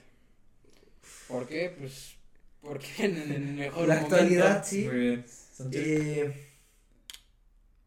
¿Por 1.28 1.46
qué? 1.46 1.74
Pues 1.78 2.14
porque 2.60 2.86
en 2.98 3.16
el 3.32 3.40
mejor 3.40 3.86
La 3.88 3.94
momento. 3.96 4.16
actualidad, 4.16 4.64
sí. 4.64 4.84
Muy 4.86 4.96
bien. 4.98 5.24
Eh, 5.72 6.47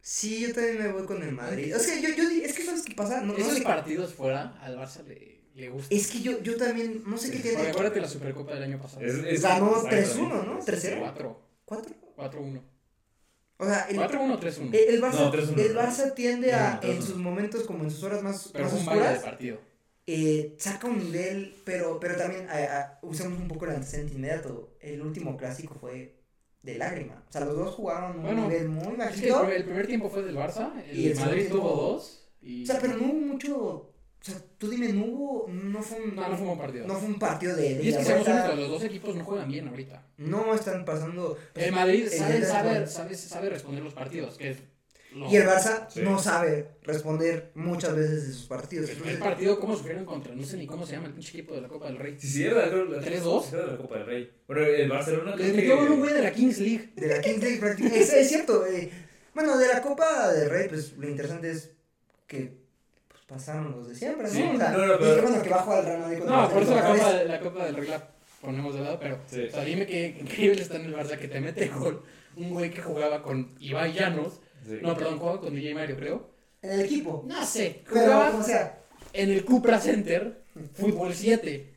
sí, 0.02 0.42
yo 0.42 0.54
también 0.54 0.78
me 0.80 0.92
voy 0.92 1.06
con 1.06 1.22
el 1.24 1.32
Madrid. 1.32 1.74
Es 1.74 1.88
que 1.88 2.02
yo, 2.02 2.10
yo 2.16 2.30
di- 2.30 2.42
es 2.44 2.54
que 2.54 2.64
sabes 2.66 2.82
qué 2.84 2.94
pasa, 2.96 3.22
no, 3.22 3.34
no 3.34 3.38
Esos 3.40 3.58
sé- 3.58 3.64
partidos 3.64 4.14
fuera 4.14 4.58
al 4.62 4.78
Barça 4.78 5.04
le, 5.06 5.42
le 5.56 5.70
gusta. 5.70 5.94
es 5.96 6.08
que 6.08 6.22
yo, 6.22 6.42
yo 6.42 6.58
también, 6.58 7.04
no 7.06 7.18
sé 7.18 7.30
qué 7.32 7.38
Porque 7.38 7.50
tiene. 7.56 7.70
acuérdate 7.70 8.02
la 8.02 8.08
Supercopa 8.08 8.54
del 8.56 8.64
año 8.64 8.82
pasado. 8.82 9.06
Es- 9.06 9.16
es- 9.16 9.42
Ganó 9.42 9.68
exactamente. 9.76 10.10
3-1, 10.14 10.44
¿no? 10.46 10.60
3-0. 10.62 11.00
4. 11.00 11.42
¿Cuatro? 11.66 11.96
4-1. 12.18 12.62
O 13.58 13.66
sea, 13.66 13.82
el, 13.90 13.96
4-1 13.98 14.40
3-1. 14.40 14.74
el, 14.74 14.96
el 14.96 15.02
Barça, 15.02 15.20
No, 15.20 15.32
3-1, 15.32 15.60
el 15.60 15.74
¿no? 15.76 15.82
Barça 15.82 16.14
tiende 16.16 16.52
a, 16.54 16.74
No, 16.76 16.82
3-1. 16.82 16.92
en 16.96 17.02
sus 17.04 17.16
momentos, 17.18 17.64
como 17.64 17.84
en 17.84 17.92
sus 17.92 18.02
horas 18.04 18.24
más, 18.24 18.50
Pero 18.52 18.66
más 18.66 18.74
baile 18.86 19.02
de 19.04 19.08
oscuras, 19.10 19.24
partido. 19.24 19.60
eh, 20.08 20.56
saca 20.58 20.88
un 20.88 20.98
nivel, 20.98 21.56
pero, 21.64 22.00
pero 22.00 22.16
también 22.18 22.48
eh, 22.52 22.68
eh, 22.70 22.84
usamos 23.04 23.40
un 23.40 23.48
poco 23.48 23.66
el 23.66 23.72
antecedente 23.76 24.16
inmediato. 24.16 24.76
El 24.80 25.02
último 25.04 25.38
clásico 25.38 25.76
fue 25.80 26.21
de 26.64 26.78
lágrima. 26.78 27.24
O 27.28 27.32
sea, 27.32 27.46
los 27.46 27.56
dos 27.56 27.76
jugaron 27.76 28.18
un 28.18 28.24
Bueno, 28.24 28.48
nivel 28.48 28.70
muy 28.70 28.84
Es 28.84 28.88
que 28.88 28.92
el 28.94 28.98
bajito. 28.98 29.40
primer, 29.40 29.58
el 29.58 29.64
primer 29.66 29.88
tiempo 29.88 30.10
fue 30.10 30.24
del 30.24 30.36
Barça. 30.38 30.72
El, 30.88 31.00
Y 31.00 31.08
el 31.12 31.20
Madrid 31.20 31.48
tuvo 31.50 31.70
dos. 31.76 32.28
Y... 32.42 32.64
O 32.64 32.66
sea, 32.68 32.80
pero 32.80 32.98
no 32.98 33.06
hubo 33.06 33.14
mucho. 33.14 33.58
O 33.58 34.24
sea, 34.24 34.36
tú 34.60 34.70
dime, 34.70 34.94
no 34.94 35.06
hubo. 35.06 35.48
No 35.50 35.82
fue 35.82 36.00
un, 36.00 36.16
No, 36.16 36.30
no 36.30 36.38
fue 36.38 36.48
un 36.48 36.58
partido. 36.58 36.88
no 36.88 36.94
fue 36.96 37.08
un 37.10 37.18
partido 37.20 37.56
de. 37.56 37.76
de 37.76 37.84
y 37.84 37.90
es 37.90 37.98
que 37.98 38.04
seamos 38.04 38.28
honestos, 38.28 38.60
los 38.60 38.70
dos 38.70 38.84
equipos 38.84 39.16
no 39.16 39.24
juegan 39.26 39.50
bien 39.50 39.68
ahorita. 39.68 40.06
No 40.18 40.54
están 40.54 40.86
pasando. 40.86 41.38
El 41.56 41.72
Madrid 41.72 42.08
sabe, 42.08 42.46
sabe, 42.46 42.86
sabe, 42.88 43.16
sabe 43.16 43.50
responder 43.50 43.84
los 43.84 43.94
partidos. 43.96 44.38
Que 44.38 44.56
Y 45.14 45.36
el 45.36 45.46
Barça 45.46 45.88
Sí. 45.90 46.02
no 46.04 46.18
sabe 46.20 46.70
responder 46.84 47.52
muchas 47.56 47.94
veces 47.96 48.28
de 48.28 48.34
sus 48.34 48.46
partidos. 48.46 48.90
el 48.90 48.96
Entonces, 48.96 49.20
partido, 49.20 49.60
¿cómo 49.60 49.76
sufrieron 49.76 50.06
contra? 50.06 50.34
No 50.34 50.44
sé 50.46 50.56
ni 50.58 50.66
cómo 50.66 50.86
se 50.86 50.94
llama 50.94 51.08
el 51.08 51.14
pinche 51.14 51.32
equipo 51.38 51.54
de 51.54 51.62
la 51.62 51.68
Copa 51.68 51.88
del 51.88 51.98
Rey. 51.98 52.16
Sí, 52.18 52.28
sí, 52.28 52.44
era 52.46 52.66
la 52.68 53.02
3-2. 53.02 53.44
sí, 53.46 53.56
era 53.56 53.66
de 53.66 53.72
la 53.74 53.78
Copa 53.78 53.98
del 53.98 54.06
Rey. 54.06 54.32
Bueno, 54.48 54.62
el 54.66 54.90
Barcelona. 54.90 55.36
Les 55.36 55.54
metió 55.54 55.80
un 55.82 56.00
güey 56.00 56.14
de 56.14 56.22
la 56.22 56.32
Kings 56.32 56.60
League. 56.60 56.94
de 56.96 57.08
la 57.08 57.20
Kings 57.22 57.44
League 57.44 57.58
prácticamente. 57.60 58.04
Es, 58.04 58.14
es 58.14 58.30
cierto. 58.30 58.66
eh, 58.66 58.90
bueno, 59.34 59.58
de 59.58 59.68
la 59.68 59.82
Copa 59.82 60.32
del 60.32 60.50
Rey, 60.50 60.70
pues 60.70 60.94
lo 60.98 61.08
interesante 61.10 61.52
es 61.52 61.72
que 62.28 62.54
pues, 63.10 63.24
pasaron 63.28 63.72
los 63.72 63.90
de 63.90 63.96
siempre, 63.96 64.24
¿no? 64.28 64.30
Sí, 64.34 64.44
o 64.44 64.58
sea, 64.58 64.72
no, 64.72 64.86
no, 64.86 64.98
pero- 64.98 65.16
que 65.16 65.22
bueno, 65.22 65.42
que 65.44 65.50
bajó 65.50 65.74
al 65.74 65.86
Real 65.86 66.00
Madrid 66.00 66.20
No, 66.26 66.50
por 66.50 66.64
eso 66.64 66.74
la 66.76 66.86
Copa, 66.88 67.14
de- 67.14 67.26
la 67.26 67.40
Copa 67.42 67.66
del 67.66 67.76
Rey 67.76 67.88
la 67.90 68.08
ponemos 68.40 68.74
de 68.76 68.82
lado, 68.82 68.98
pero 69.00 69.20
Sí. 69.30 69.44
o 69.44 69.52
sea, 69.52 69.64
dime 69.66 69.86
qué 69.86 70.18
increíble 70.22 70.62
está 70.62 70.78
en 70.78 70.86
el 70.86 70.96
Barça 70.96 71.18
que 71.18 71.28
te 71.28 71.42
mete 71.42 71.68
gol 71.68 72.02
un 72.38 72.52
güey 72.52 72.72
que 72.72 72.82
jugaba 72.82 73.22
con 73.22 73.54
Ibai 73.60 73.92
Llanos. 73.94 74.40
Sí. 74.66 74.80
No, 74.82 74.96
perdón, 74.96 75.20
jugaba 75.20 75.40
con 75.42 75.54
DJ 75.56 75.74
Mario, 75.74 75.96
creo. 75.98 76.30
En 76.62 76.72
el 76.72 76.82
equipo. 76.82 77.24
No 77.28 77.46
sé, 77.46 77.82
Pero, 77.90 78.02
jugaba 78.06 78.32
como 78.32 78.44
sea. 78.44 78.80
en 79.14 79.30
el 79.32 79.44
Cupra 79.46 79.80
Center, 79.80 80.42
Fútbol 80.74 81.14
7. 81.14 81.68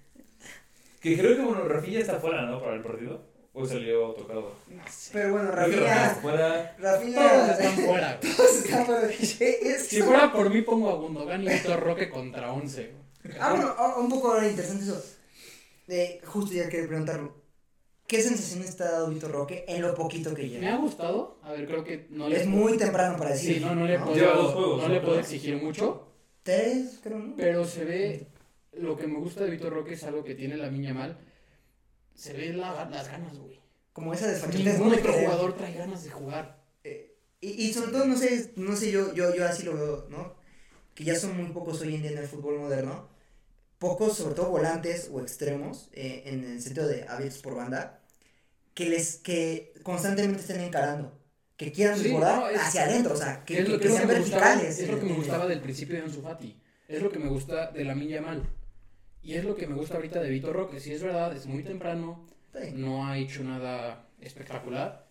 Que 1.01 1.19
creo 1.19 1.37
que, 1.37 1.43
bueno, 1.43 1.65
Rafinha 1.69 2.01
está 2.01 2.19
fuera, 2.19 2.43
¿no? 2.43 2.61
Para 2.63 2.77
el 2.77 2.83
partido. 2.83 3.23
O 3.57 3.65
salió 3.65 4.11
tocado. 4.15 4.53
No 4.69 4.83
sé. 4.91 5.11
Pero 5.13 5.33
bueno, 5.33 5.51
Creo 5.53 5.67
que 5.71 5.77
Rafinha 5.77 5.93
está 5.93 6.07
Rafinha. 6.07 6.23
fuera. 6.23 6.77
Rafinha. 6.79 7.29
Todos 7.31 7.51
están 7.51 7.73
fuera. 7.87 8.19
güey. 8.21 8.35
Todos 8.37 8.57
están 8.57 8.87
fuera. 8.87 9.07
Es- 9.11 9.87
Si 9.87 10.03
fuera 10.03 10.33
por 10.33 10.51
mí, 10.51 10.63
pongo 10.63 10.91
a 10.91 10.95
Gundogan 10.97 11.43
y 11.45 11.49
Víctor 11.49 11.81
Roque 11.81 12.11
contra 12.11 12.53
11. 12.53 12.83
güey. 13.23 13.37
Ah, 13.41 13.51
bueno, 13.55 13.75
ah, 13.79 13.95
un 13.99 14.09
poco 14.11 14.43
interesante 14.43 14.85
eso. 14.85 15.05
Eh, 15.89 16.21
justo 16.25 16.53
ya 16.55 16.69
quería 16.69 16.89
preguntarlo. 16.89 17.44
¿Qué 18.07 18.23
sensaciones 18.23 18.77
te 18.77 18.83
ha 18.85 18.91
dado 18.93 19.09
Víctor 19.11 19.31
Roque 19.33 19.65
en 19.67 19.81
lo 19.83 19.95
poquito 19.95 20.35
que 20.35 20.43
Me 20.43 20.49
lleva? 20.49 20.75
ha 20.75 20.77
gustado. 20.79 21.39
A 21.43 21.53
ver, 21.53 21.67
creo 21.67 21.83
que 21.85 22.07
no 22.11 22.29
le. 22.29 22.41
Es 22.41 22.47
muy 22.47 22.77
temprano 22.77 23.17
para 23.17 23.31
decir. 23.31 23.57
Sí, 23.57 23.61
no, 23.65 23.75
no 23.75 23.87
le 23.87 23.99
¿no? 23.99 24.05
puedo, 24.07 24.35
dos 24.43 24.55
juegos, 24.55 24.83
no 24.83 24.89
¿no? 24.89 24.95
le 24.95 25.01
puedo 25.01 25.19
exigir 25.19 25.57
mucho. 25.57 26.07
Tres, 26.43 27.01
creo, 27.03 27.19
¿no? 27.19 27.35
Pero 27.37 27.65
se 27.65 27.85
ve. 27.85 28.27
Lo 28.73 28.97
que 28.97 29.07
me 29.07 29.19
gusta 29.19 29.45
de 29.45 29.51
Víctor 29.51 29.73
Roque 29.73 29.95
es 29.95 30.05
algo 30.05 30.23
que 30.25 30.35
tiene 30.35 30.57
la 30.57 30.69
miña 30.71 30.93
mal. 30.93 31.17
Se 32.15 32.33
ve 32.33 32.53
la- 32.53 32.85
las 32.91 33.09
ganas, 33.09 33.39
güey. 33.39 33.61
Como 33.93 34.13
esa 34.13 34.27
desfachatez. 34.27 34.79
Ningún 34.79 34.93
otro 34.95 35.13
jugador 35.13 35.57
trae 35.57 35.73
ganas 35.75 36.05
de 36.05 36.11
jugar. 36.11 36.63
Y, 37.41 37.49
y 37.67 37.73
sobre 37.73 37.93
todo, 37.93 38.07
no 38.07 38.17
sé, 38.17 38.53
no 38.57 38.75
sé, 38.75 38.91
yo, 38.91 39.13
yo, 39.15 39.35
yo 39.35 39.47
así 39.47 39.63
lo 39.65 39.75
veo, 39.75 40.07
¿no? 40.11 40.35
Que 40.95 41.05
ya 41.05 41.15
son 41.15 41.37
muy 41.37 41.47
pocos 41.53 41.81
hoy 41.83 41.95
en 41.95 42.03
día 42.03 42.11
en 42.13 42.19
el 42.19 42.27
fútbol 42.27 42.59
moderno. 42.59 43.09
Pocos, 43.85 44.17
sobre 44.17 44.35
todo 44.35 44.49
volantes 44.49 45.11
o 45.13 45.21
extremos, 45.21 45.91
eh, 45.93 46.23
en 46.25 46.43
el 46.43 46.63
sentido 46.63 46.87
de 46.89 47.07
abiertos 47.07 47.43
por 47.43 47.55
banda, 47.55 48.01
que 48.73 48.89
les, 48.89 49.17
que 49.17 49.75
constantemente 49.83 50.41
estén 50.41 50.61
encarando. 50.63 51.13
Que 51.59 51.71
quieran 51.71 51.99
Sí, 51.99 52.11
no, 52.15 52.49
es- 52.49 52.59
hacia 52.61 52.85
adentro, 52.85 53.13
o 53.13 53.17
sea, 53.19 53.45
que, 53.45 53.59
es 53.59 53.69
lo, 53.69 53.79
que 53.79 53.85
es 53.85 53.91
lo 53.91 53.97
sean 53.99 54.09
que 54.09 54.15
me 54.15 54.21
gustaba, 54.21 54.41
verticales. 54.47 54.79
es 54.79 54.89
lo 54.89 54.95
que 54.99 55.03
me 55.03 55.09
en- 55.11 55.15
en- 55.17 55.21
gustaba 55.21 55.47
del 55.47 55.61
principio 55.61 55.97
de 55.97 56.03
Ansu 56.03 56.23
Fati. 56.23 56.59
Es 56.89 57.03
lo 57.03 57.11
que 57.13 57.19
me 57.19 57.29
gusta 57.29 57.71
de 57.73 57.85
la 57.85 57.95
miña 57.95 58.23
mal. 58.23 58.43
Y 59.23 59.35
es 59.35 59.45
lo 59.45 59.55
que 59.55 59.67
me 59.67 59.75
gusta 59.75 59.97
ahorita 59.97 60.19
de 60.23 60.31
Víctor 60.31 60.57
Roque. 60.57 60.81
Si 60.81 60.91
es 60.95 61.03
verdad, 61.03 61.37
es 61.37 61.45
muy 61.45 61.63
temprano. 61.63 62.27
Sí. 62.55 62.71
No 62.73 63.07
ha 63.07 63.19
hecho 63.19 63.45
nada 63.45 64.09
espectacular. 64.23 65.07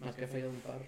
Más 0.00 0.12
que 0.16 0.24
ha 0.24 0.28
fallado 0.28 0.50
un 0.50 0.60
par. 0.60 0.80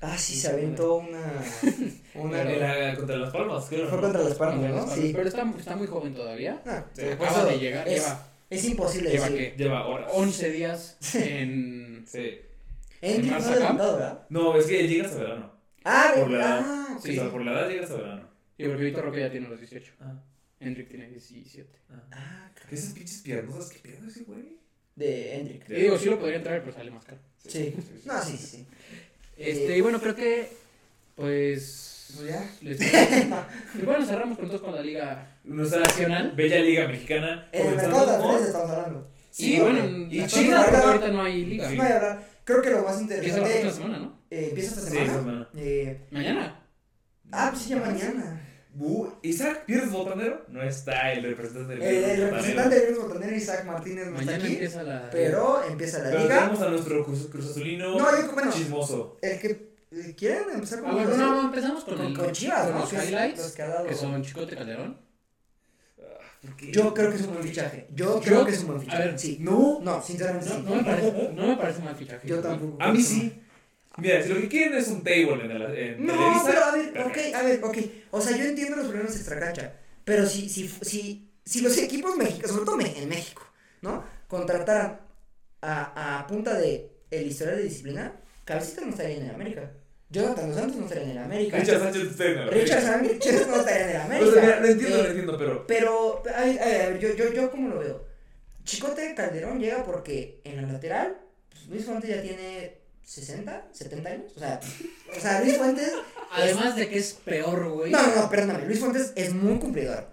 Ah, 0.00 0.18
sí, 0.18 0.34
se 0.36 0.48
aventó 0.48 0.96
una. 0.96 1.42
una 2.14 2.42
Era 2.42 2.94
contra 2.96 3.16
las 3.16 3.32
palmas, 3.32 3.66
creo. 3.68 3.88
fue 3.88 3.96
¿no? 3.96 4.02
contra 4.02 4.22
las 4.22 4.34
palmas, 4.34 4.70
¿no? 4.70 4.86
Sí. 4.94 5.12
Pero 5.14 5.28
está, 5.28 5.50
está 5.58 5.76
muy 5.76 5.86
joven 5.86 6.14
todavía. 6.14 6.60
Ah, 6.66 6.84
Sí. 6.92 7.02
Acaba 7.06 7.44
de 7.46 7.58
llegar. 7.58 7.86
es- 7.88 8.02
Lleva, 8.04 8.28
Es 8.50 8.64
imposible 8.64 9.10
lleva 9.10 9.28
decir. 9.30 9.52
¿qué? 9.56 9.62
Lleva 9.62 9.86
horas. 9.86 10.10
11 10.14 10.50
días 10.50 10.96
en. 11.14 12.04
Sí. 12.06 12.38
Ha 13.02 13.06
Cup. 13.38 13.44
debutado, 13.54 13.92
¿verdad? 13.96 14.26
No, 14.28 14.56
es 14.56 14.66
que 14.66 14.86
llega 14.88 15.06
hasta 15.06 15.18
verano. 15.18 15.52
Ah, 15.84 16.12
Por 16.16 16.30
la 16.30 16.38
edad. 16.38 16.60
ah, 16.64 16.94
ok. 16.96 17.04
Sí. 17.04 17.10
O 17.18 17.22
sea, 17.22 17.30
por 17.30 17.44
la 17.44 17.52
edad 17.52 17.68
llega 17.68 17.82
hasta 17.84 17.96
verano. 17.96 18.28
Y 18.58 18.68
porque 18.68 18.84
Víctor 18.84 19.04
Roque 19.06 19.20
ya 19.20 19.30
tiene 19.30 19.48
los 19.48 19.58
18. 19.58 19.92
Ah. 20.00 20.14
Hendrik 20.60 20.88
tiene 20.88 21.08
17. 21.08 21.68
Ah, 22.12 22.50
¿Qué 22.68 22.74
esas 22.76 22.92
pinches 22.92 23.18
piernas 23.22 23.68
que 23.68 23.78
piernas 23.80 24.12
ese 24.14 24.24
güey? 24.24 24.56
de 24.94 25.36
Endrick. 25.38 25.70
Y 25.70 25.74
digo, 25.74 25.96
sí 25.98 26.10
lo 26.10 26.18
podría 26.20 26.36
entrar, 26.36 26.60
pero 26.60 26.72
sale 26.76 26.90
más 26.90 27.04
caro. 27.04 27.18
Sí. 27.38 27.74
No, 28.04 28.22
sí, 28.22 28.36
sí. 28.36 28.66
Este, 29.42 29.76
y 29.78 29.80
bueno, 29.80 30.00
creo 30.00 30.14
que. 30.14 30.48
Pues. 31.14 32.14
Pues 32.16 32.28
ya. 32.28 32.50
Les... 32.60 32.78
y 33.74 33.84
bueno, 33.84 34.04
cerramos 34.04 34.38
con 34.38 34.46
todos 34.48 34.60
con 34.60 34.74
la 34.74 34.82
liga. 34.82 35.38
Nuestra 35.44 35.80
Nacional. 35.80 36.32
Bella 36.36 36.58
Liga 36.60 36.86
Mexicana. 36.88 37.48
En 37.52 37.66
el 37.68 37.76
mercado 37.76 38.06
de 38.06 38.14
Andrés 38.16 38.46
estamos 38.48 38.70
hablando. 38.70 39.08
Sí, 39.30 39.54
Sí, 39.54 39.60
bueno, 39.60 40.08
Y 40.10 40.18
la 40.18 40.26
China, 40.26 40.62
ahorita 40.62 41.08
no 41.08 41.22
hay 41.22 41.44
liga. 41.46 41.68
Hablar. 41.68 42.22
Creo 42.44 42.60
que 42.60 42.70
lo 42.70 42.82
más 42.82 43.00
Empieza 43.00 43.20
la 43.20 43.22
interesante 43.22 43.60
próxima 43.60 43.72
semana, 43.72 43.98
¿no? 43.98 44.18
eh, 44.30 44.46
empieza 44.48 44.68
esta 44.70 44.82
Sí, 44.82 44.88
semana. 44.88 45.06
esta 45.10 45.18
semana. 45.20 45.48
Eh, 45.56 46.00
Mañana. 46.10 46.60
ah, 47.30 47.48
pues 47.50 47.62
sí, 47.62 47.70
ya 47.70 47.76
mañana. 47.76 48.40
Uh, 48.78 49.06
Isaac 49.22 49.64
Pierres 49.66 49.90
Botanero 49.90 50.46
no 50.48 50.62
está 50.62 51.12
el 51.12 51.22
representante 51.24 51.74
del 51.74 51.82
El, 51.82 51.94
el 51.94 52.00
Botanero. 52.02 52.24
representante 52.30 52.80
de 52.80 52.86
Luis 52.90 52.98
Botanero, 53.02 53.36
Isaac 53.36 53.64
Martínez, 53.66 54.06
no 54.06 54.18
está 54.20 54.34
aquí. 54.36 54.46
empieza 54.46 54.82
la. 54.82 55.10
Pero 55.10 55.62
empieza 55.68 55.98
la 55.98 56.04
Pero 56.10 56.18
liga. 56.22 56.38
tenemos 56.38 56.60
a 56.62 56.68
nuestro 56.70 57.04
Cruz, 57.04 57.26
Cruz 57.30 57.50
Azulino 57.50 57.98
No, 57.98 58.10
yo, 58.22 58.32
bueno, 58.32 58.50
chismoso. 58.50 59.18
el 59.20 59.38
que 59.38 59.72
quieren 60.16 60.44
empezar 60.54 60.80
con 60.80 60.90
Ah, 60.90 60.92
bueno, 60.94 61.08
Cruz 61.08 61.18
no, 61.18 61.34
no, 61.34 61.48
empezamos 61.48 61.84
con, 61.84 61.96
con, 61.98 62.06
el- 62.06 62.16
con 62.16 62.32
Chivas, 62.32 62.62
con 62.64 62.72
¿no? 62.74 62.78
los 62.80 62.92
highlights, 62.94 63.38
los 63.40 63.52
que 63.52 63.62
ha 63.62 63.68
dado. 63.68 63.86
que 63.86 63.94
son 63.94 64.22
Chicote 64.22 64.56
Calderón. 64.56 64.96
¿Por 66.40 66.56
qué? 66.56 66.72
Yo 66.72 66.92
creo 66.94 67.10
que 67.10 67.16
es 67.16 67.22
un 67.22 67.34
buen 67.34 67.42
fichaje. 67.44 67.86
Yo, 67.94 68.14
Yo- 68.16 68.20
creo 68.20 68.44
que 68.46 68.50
es 68.52 68.60
un 68.60 68.66
buen 68.68 68.78
a 68.78 68.82
fichaje. 68.82 69.04
ver, 69.04 69.18
sí. 69.18 69.36
No, 69.40 69.80
No, 69.82 70.02
sinceramente 70.02 70.48
No, 70.48 70.56
sí. 70.56 70.62
no, 70.64 70.74
me 70.76 70.82
parece, 70.82 71.30
no 71.34 71.46
me 71.46 71.56
parece 71.56 71.82
mal 71.82 71.94
fichaje. 71.94 72.26
Yo 72.26 72.40
tampoco. 72.40 72.82
a 72.82 72.90
mí 72.92 73.00
sí. 73.02 73.41
Mira, 73.98 74.22
si 74.22 74.28
lo 74.30 74.40
que 74.40 74.48
quieren 74.48 74.74
es 74.78 74.88
un 74.88 75.02
table 75.04 75.44
en, 75.44 75.50
el, 75.50 75.62
en 75.76 76.06
No, 76.06 76.12
Televisa. 76.14 76.42
pero 76.46 76.64
a 76.64 76.72
ver, 76.72 76.98
ok, 77.06 77.18
a 77.34 77.42
ver, 77.42 77.60
ok. 77.64 77.78
O 78.10 78.20
sea, 78.20 78.36
yo 78.36 78.44
entiendo 78.44 78.76
los 78.76 78.86
problemas 78.88 79.14
extracancha. 79.16 79.74
Pero 80.04 80.26
si, 80.26 80.48
si, 80.48 80.68
si, 80.68 81.30
si 81.44 81.60
los 81.60 81.76
equipos 81.78 82.16
mexicanos, 82.16 82.50
sobre 82.52 82.64
todo 82.64 82.80
en 82.80 83.08
México, 83.08 83.42
¿no? 83.82 84.04
Contrataran 84.28 85.00
a, 85.60 86.18
a 86.20 86.26
punta 86.26 86.54
de 86.58 86.90
el 87.10 87.26
historial 87.26 87.56
de 87.58 87.64
disciplina, 87.64 88.12
Cabecita 88.44 88.80
no 88.80 88.90
estaría 88.90 89.16
en 89.18 89.30
América. 89.30 89.70
Jonathan 90.10 90.48
Dos 90.50 90.56
Santos 90.58 90.76
no 90.76 90.82
estaría 90.84 91.04
en 91.04 91.10
el 91.10 91.18
América. 91.18 91.58
Richard 91.58 91.80
Sánchez 91.80 92.02
está 92.02 92.24
en 92.26 92.38
el 92.38 92.50
Richard 92.50 92.82
Sánchez 92.82 93.46
no 93.48 93.56
estaría 93.56 93.84
en 93.84 93.90
el 93.90 93.96
América. 94.02 94.26
O 94.30 94.32
sea, 94.32 94.42
mira, 94.42 94.60
lo 94.60 94.66
entiendo, 94.68 94.96
Eh, 94.98 95.02
lo 95.02 95.08
entiendo, 95.08 95.38
pero. 95.38 95.66
Pero, 95.66 96.22
a 96.36 96.40
ver, 96.44 96.60
a 96.62 96.66
ver, 96.66 96.98
yo, 96.98 97.14
yo, 97.14 97.32
yo 97.32 97.50
cómo 97.50 97.68
lo 97.68 97.78
veo. 97.78 98.04
Chicote 98.64 99.14
Calderón 99.14 99.58
llega 99.60 99.84
porque 99.84 100.40
en 100.44 100.56
la 100.56 100.70
lateral, 100.72 101.16
pues 101.50 101.66
Luis 101.68 101.84
Fuentes 101.84 102.10
ya 102.10 102.20
tiene 102.22 102.81
60, 103.04 103.68
70 103.72 104.08
años. 104.08 104.32
O 104.36 104.38
sea, 104.40 104.60
o 105.16 105.20
sea 105.20 105.40
Luis 105.42 105.56
Fuentes. 105.58 105.92
Además 106.32 106.76
de 106.76 106.88
que 106.88 106.98
es 106.98 107.12
peor, 107.12 107.68
güey. 107.70 107.90
No, 107.92 108.02
no, 108.02 108.14
no, 108.22 108.30
perdóname. 108.30 108.66
Luis 108.66 108.80
Fuentes 108.80 109.12
es 109.16 109.34
muy 109.34 109.58
cumplidor. 109.58 110.08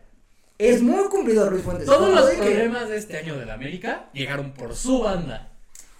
Es 0.57 0.81
muy 0.81 1.05
cumplidor 1.09 1.51
Luis 1.51 1.63
Fuentes. 1.63 1.85
Todos 1.85 2.13
los 2.13 2.27
de 2.29 2.35
que- 2.35 2.41
problemas 2.41 2.89
de 2.89 2.97
este 2.97 3.17
año 3.17 3.37
del 3.37 3.49
América 3.49 4.09
llegaron 4.13 4.53
por 4.53 4.75
su 4.75 4.99
banda. 4.99 5.48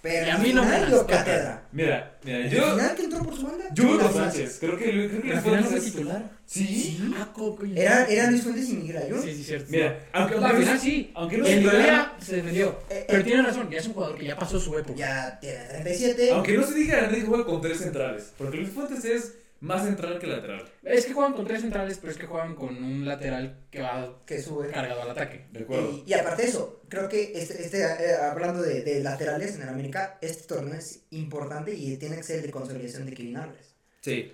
Pero 0.02 0.28
y 0.28 0.30
a 0.30 0.38
mí 0.38 0.54
no 0.54 0.64
me 0.64 1.06
cátedra. 1.06 1.64
Mira, 1.74 2.18
mira, 2.24 2.48
yo. 2.48 2.72
final 2.76 2.96
que 2.96 3.04
entró 3.04 3.24
por 3.24 3.36
su 3.36 3.46
banda. 3.46 3.66
Yo 3.74 3.98
las 3.98 4.14
Sánchez. 4.14 4.58
Creo 4.60 4.78
que, 4.78 4.86
creo 4.86 5.10
que 5.10 5.18
Luis 5.18 5.22
final 5.22 5.36
no 5.36 5.42
Fuentes 5.42 5.70
fue 5.70 5.78
es. 5.78 5.84
titular. 5.86 6.32
Sí. 6.46 7.14
Ah. 7.18 7.30
Era, 7.76 8.06
era 8.06 8.32
Luis 8.32 8.44
Fuentes 8.44 8.70
y 8.70 8.74
Miguel 8.74 8.98
Ayun. 8.98 9.22
Sí, 9.22 9.36
sí, 9.36 9.44
cierto. 9.44 9.68
Mira, 9.70 10.00
aunque. 10.14 10.36
Al 10.36 10.44
aunque 10.46 10.60
final 10.62 10.80
sí. 10.80 11.12
Aunque 11.16 11.38
no 11.38 11.46
se 11.46 11.58
teoría 11.58 12.14
se 12.20 12.36
defendió. 12.38 12.80
Eh, 12.90 13.06
Pero 13.08 13.20
eh, 13.20 13.24
tiene 13.26 13.42
razón, 13.42 13.70
ya 13.70 13.78
es 13.78 13.88
un 13.88 13.94
jugador 13.94 14.18
que 14.18 14.26
ya 14.26 14.36
pasó 14.38 14.60
su 14.60 14.78
época. 14.78 14.98
Ya 14.98 15.38
tiene 15.42 15.58
37. 15.66 16.32
Aunque 16.32 16.58
no 16.58 16.64
se 16.66 16.74
diga, 16.76 17.00
Enrique 17.00 17.26
juega 17.28 17.46
con 17.46 17.62
tres 17.62 17.78
centrales. 17.80 18.32
Porque 18.38 18.58
Luis 18.58 18.70
Fuentes 18.70 19.04
es 19.04 19.34
más 19.62 19.84
central 19.84 20.20
que 20.20 20.28
lateral. 20.28 20.64
Es 20.84 21.06
que 21.06 21.14
juegan 21.14 21.34
con 21.34 21.46
tres 21.46 21.62
centrales, 21.62 21.98
pero 22.00 22.12
es 22.12 22.18
que 22.18 22.26
juegan 22.28 22.56
con 22.56 22.76
un 22.82 23.06
lateral 23.06 23.66
que 23.70 23.82
va 23.82 24.22
Que 24.26 24.42
sube. 24.42 24.70
cargado 24.70 25.02
al 25.02 25.10
ataque. 25.12 25.48
De 25.52 25.62
acuerdo. 25.62 25.92
Y, 26.06 26.10
y 26.10 26.14
aparte 26.14 26.44
de 26.44 26.48
eso, 26.50 26.82
creo 26.88 27.10
que 27.10 27.32
este, 27.36 27.62
este 27.64 27.82
eh, 27.82 28.16
hablando 28.22 28.62
de, 28.62 28.84
de 28.84 29.02
laterales 29.04 29.56
en 29.56 29.64
el 29.64 29.70
América, 29.70 30.18
este 30.22 30.44
torneo 30.48 30.76
es 30.76 31.02
importante 31.12 31.74
y 31.74 31.98
tiene 31.98 32.16
que 32.18 32.24
ser 32.24 32.38
el 32.38 32.44
de 32.46 32.52
consolidación 32.52 33.06
de 33.06 33.14
Kevin 33.14 33.38
Álvarez. 33.38 33.74
Sí. 34.02 34.32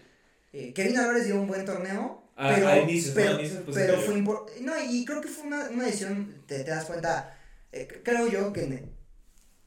Eh, 0.53 0.73
Kevin 0.73 0.97
Álvarez 0.99 1.25
dio 1.25 1.35
un 1.41 1.47
buen 1.47 1.65
torneo, 1.65 2.23
A- 2.35 2.53
pero, 2.53 2.67
a 2.67 2.77
inicios, 2.77 3.15
¿no? 3.15 3.21
pero, 3.21 3.35
A 3.35 3.39
inicios, 3.41 3.61
pues, 3.65 3.75
pero 3.77 3.97
fue 4.01 4.17
importante. 4.17 4.61
No, 4.61 4.73
y 4.89 5.03
creo 5.05 5.21
que 5.21 5.27
fue 5.27 5.47
una, 5.47 5.69
una 5.69 5.85
decisión, 5.85 6.43
te, 6.45 6.63
te 6.63 6.69
das 6.71 6.85
cuenta, 6.85 7.37
eh, 7.71 7.87
creo 8.03 8.27
yo 8.27 8.53
que 8.53 8.94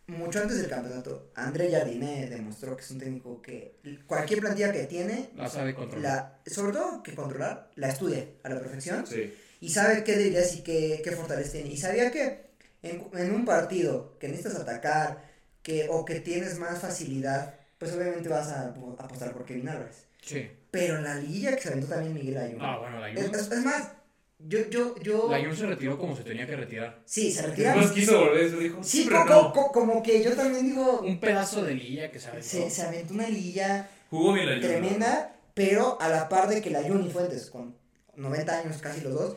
mucho 0.09 0.40
antes 0.40 0.59
del 0.61 0.68
campeonato, 0.70 1.30
André 1.34 1.70
Jardine 1.70 2.28
demostró 2.28 2.76
que 2.76 2.82
es 2.82 2.90
un 2.90 2.98
técnico 2.98 3.40
que 3.42 3.78
cualquier 4.06 4.40
plantilla 4.40 4.72
que 4.72 4.84
tiene, 4.84 5.30
La 5.36 5.48
sabe 5.48 5.74
controlar. 5.74 6.40
la, 6.44 6.50
sobre 6.50 6.72
todo 6.72 7.02
que 7.02 7.14
controlar, 7.14 7.70
la 7.76 7.88
estudia 7.90 8.26
a 8.42 8.48
la 8.48 8.59
perfección 8.59 9.06
Sí. 9.06 9.32
y 9.61 9.68
sabe 9.68 10.02
qué 10.04 10.16
debilidades 10.16 10.56
y 10.56 10.62
qué, 10.62 11.00
qué 11.04 11.12
fortalezas 11.12 11.52
tiene. 11.52 11.68
Y 11.70 11.76
sabía 11.76 12.11
que 12.11 12.48
en, 12.82 13.04
en 13.12 13.34
un 13.34 13.44
partido 13.44 14.16
que 14.18 14.28
necesitas 14.28 14.56
atacar 14.61 15.28
que, 15.62 15.88
o 15.90 16.04
que 16.04 16.20
tienes 16.20 16.59
más 16.59 16.78
facilidad, 16.80 17.54
pues 17.78 17.92
obviamente 17.92 18.28
vas 18.28 18.48
a 18.48 18.74
apo- 18.74 18.96
apostar 18.98 19.32
por 19.32 19.44
Kevin 19.44 19.68
Álvarez. 19.68 20.06
Sí. 20.22 20.50
Pero 20.70 21.00
la 21.00 21.14
liguilla 21.16 21.54
que 21.54 21.61
se 21.62 21.68
aventó 21.68 21.86
también 21.88 22.14
Miguel 22.14 22.38
Ayun. 22.38 22.59
Ah, 22.62 22.78
bueno, 22.78 22.98
la 23.00 23.11
es- 23.11 23.50
es 23.52 23.64
más, 23.64 23.88
yo, 24.39 24.68
yo, 24.70 24.95
yo... 25.01 25.28
La 25.30 25.39
Jun 25.41 25.57
se 25.57 25.66
retiró 25.66 25.99
como 25.99 26.16
se 26.16 26.22
tenía 26.22 26.47
que 26.47 26.57
retirar. 26.57 27.03
Sí, 27.05 27.32
se 27.32 27.43
retira. 27.43 27.72
Después 27.74 27.93
quiso 27.93 28.20
volver, 28.20 28.51
se 28.51 28.57
dijo. 28.59 28.82
Sí, 28.84 29.05
pero 29.09 29.26
co- 29.26 29.32
no. 29.34 29.53
co- 29.53 29.72
como 29.72 30.03
que 30.03 30.22
yo 30.22 30.34
también 30.34 30.66
digo, 30.66 31.01
Un 31.01 31.18
pedazo 31.20 31.64
de 31.64 31.74
lilla 31.74 32.11
que 32.11 32.20
se 32.20 32.28
aventó. 32.28 32.47
se, 32.49 32.70
se 32.70 32.82
aventó 32.82 33.14
una 33.14 33.28
liguilla 33.28 33.89
Jugó 34.11 34.32
bien 34.32 34.47
la 34.47 34.61
tremenda, 34.66 35.36
pero 35.55 36.01
a 36.01 36.09
la 36.09 36.28
par 36.28 36.49
de 36.49 36.62
que 36.62 36.70
la 36.70 36.82
Jun 36.82 37.05
y 37.07 37.11
Fuentes, 37.11 37.51
con 37.51 37.76
90 38.16 38.61
años 38.61 38.78
casi 38.78 39.01
los 39.03 39.12
dos, 39.14 39.36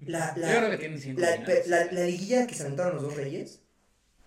la, 0.00 0.34
Yo 0.34 0.40
la, 0.42 0.56
creo 0.58 0.70
que 0.70 0.76
tienen 0.78 1.00
cinco 1.00 1.20
La, 1.20 1.36
la, 1.66 1.92
la 1.92 2.00
liguilla 2.04 2.46
que 2.46 2.54
se 2.54 2.62
aventaron 2.64 2.94
los 2.94 3.02
dos 3.04 3.16
reyes 3.16 3.60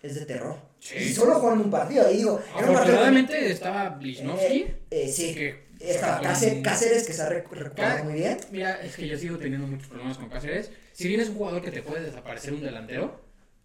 es 0.02 0.16
de 0.16 0.26
terror. 0.26 0.58
Sí. 0.80 0.96
Y 0.98 1.14
solo 1.14 1.36
jugaron 1.36 1.60
un 1.62 1.70
partido. 1.72 2.10
Y 2.12 2.18
digo, 2.18 2.40
era 2.40 2.68
un 2.70 2.74
partido. 2.76 2.78
Afortunadamente 2.78 3.52
estaba 3.52 3.98
Lichnowsky. 4.02 4.46
Eh, 4.62 4.80
eh, 4.92 5.08
sí. 5.12 5.34
que 5.34 5.69
Con- 5.80 6.24
Cáceres, 6.24 6.64
Cáceres, 6.64 7.08
que 7.08 7.14
se 7.14 7.22
ha 7.22 7.30
recu- 7.30 7.52
recuperado 7.52 7.98
Cá- 8.00 8.04
muy 8.04 8.14
bien. 8.14 8.38
Mira, 8.52 8.82
es 8.82 8.96
que 8.96 9.08
yo 9.08 9.18
sigo 9.18 9.38
teniendo 9.38 9.66
muchos 9.68 9.88
problemas 9.88 10.18
con 10.18 10.30
Cáceres. 10.30 10.72
Si 10.92 11.08
bien 11.08 11.22
es 11.22 11.30
un 11.30 11.36
jugador 11.36 11.62
que 11.62 11.72
te 11.72 11.82
puede 11.82 12.04
desaparecer 12.04 12.54
un 12.54 12.62
delantero, 12.62 13.22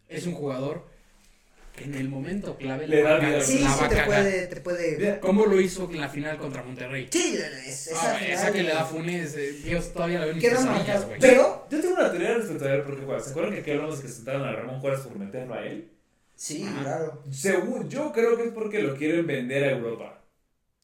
es 0.09 0.27
un 0.27 0.35
jugador 0.35 0.87
que 1.75 1.85
en 1.85 1.95
el 1.97 2.09
momento 2.09 2.57
clave 2.57 2.87
Le 2.87 3.03
la 3.03 3.11
da 3.11 3.19
vida. 3.19 3.41
Sí, 3.41 3.59
la 3.59 3.71
sí, 3.75 3.85
te 3.89 4.03
puede. 4.05 4.47
Te 4.47 4.61
puede... 4.61 5.19
¿Cómo 5.19 5.45
lo 5.47 5.61
hizo 5.61 5.91
en 5.91 6.01
la 6.01 6.09
final 6.09 6.37
contra 6.39 6.63
Monterrey? 6.63 7.09
Sí, 7.11 7.37
es, 7.37 7.89
esa, 7.89 8.13
Ah, 8.13 8.15
final, 8.15 8.31
esa 8.33 8.53
que 8.53 8.63
le 8.63 8.69
da 8.73 8.85
Funes, 8.85 9.35
eh, 9.37 9.53
Dios 9.65 9.93
todavía 9.93 10.21
la 10.21 10.27
veo 10.27 10.35
en 10.35 10.41
güey. 10.41 11.19
Pero. 11.19 11.67
Yo 11.69 11.81
tengo 11.81 11.95
una 11.95 12.11
teoría 12.13 12.35
respecto 12.35 12.65
a 12.65 12.75
él 12.75 12.83
porque 12.83 13.03
juega. 13.05 13.21
¿Se 13.21 13.31
acuerdan 13.31 13.55
que 13.55 13.61
aquí 13.61 13.71
hablamos 13.73 13.97
de 13.99 14.07
que 14.07 14.13
sentaron 14.13 14.45
a 14.45 14.53
Ramón 14.53 14.79
Juárez 14.81 15.01
por 15.01 15.19
meterlo 15.19 15.55
a 15.55 15.67
él? 15.67 15.91
Sí, 16.37 16.65
Ajá. 16.65 16.81
claro. 16.83 17.23
Según 17.33 17.89
yo 17.89 18.13
creo 18.13 18.37
que 18.37 18.45
es 18.45 18.53
porque 18.53 18.81
lo 18.81 18.97
quieren 18.97 19.27
vender 19.27 19.65
a 19.65 19.71
Europa. 19.73 20.21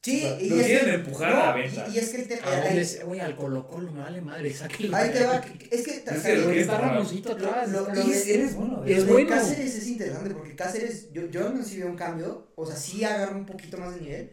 Sí, 0.03 0.17
O 0.25 0.29
sea, 0.29 0.41
y 0.41 0.49
lo 0.49 0.55
es 0.59 0.65
quieren 0.65 0.85
que- 0.85 0.93
empujar 0.95 1.29
no, 1.31 1.41
a 1.41 1.45
la 1.45 1.53
venta. 1.55 1.87
Y, 1.87 1.91
y 1.93 1.97
es 1.99 2.09
que 2.09 2.21
el 2.21 2.27
tema. 2.27 2.41
¿A 2.47 2.51
dónde 2.55 2.69
ahí, 2.69 2.77
es? 2.79 3.05
Güey, 3.05 3.19
al 3.19 3.35
Colo 3.35 3.67
Colo 3.67 3.91
me 3.91 3.99
vale 3.99 4.19
madre, 4.21 4.51
sáquenlo. 4.51 4.97
ahí 4.97 5.11
te 5.11 5.23
va. 5.25 5.35
Es 5.35 5.41
que. 5.83 5.91
Es 5.91 6.21
que 6.23 6.35
lo 6.37 6.49
que 6.49 6.61
está 6.61 6.75
es- 6.75 6.81
Ramoncito 6.81 7.31
atrás. 7.33 7.69
lo- 7.69 7.87
y 8.07 8.11
es- 8.11 8.27
eres 8.27 8.55
bueno. 8.55 8.83
es 8.83 8.97
Lo 8.97 9.03
de 9.05 9.11
bueno. 9.11 9.29
Cáceres 9.29 9.75
es 9.75 9.87
interesante 9.87 10.31
porque 10.31 10.55
Cáceres, 10.55 11.11
yo, 11.13 11.27
yo 11.27 11.49
no 11.51 11.63
sí 11.63 11.77
veo 11.77 11.87
un 11.87 11.95
cambio, 11.97 12.47
o 12.55 12.65
sea, 12.65 12.75
sí 12.75 13.03
agarra 13.03 13.35
un 13.37 13.45
poquito 13.45 13.77
más 13.77 13.93
de 13.93 14.01
nivel, 14.01 14.31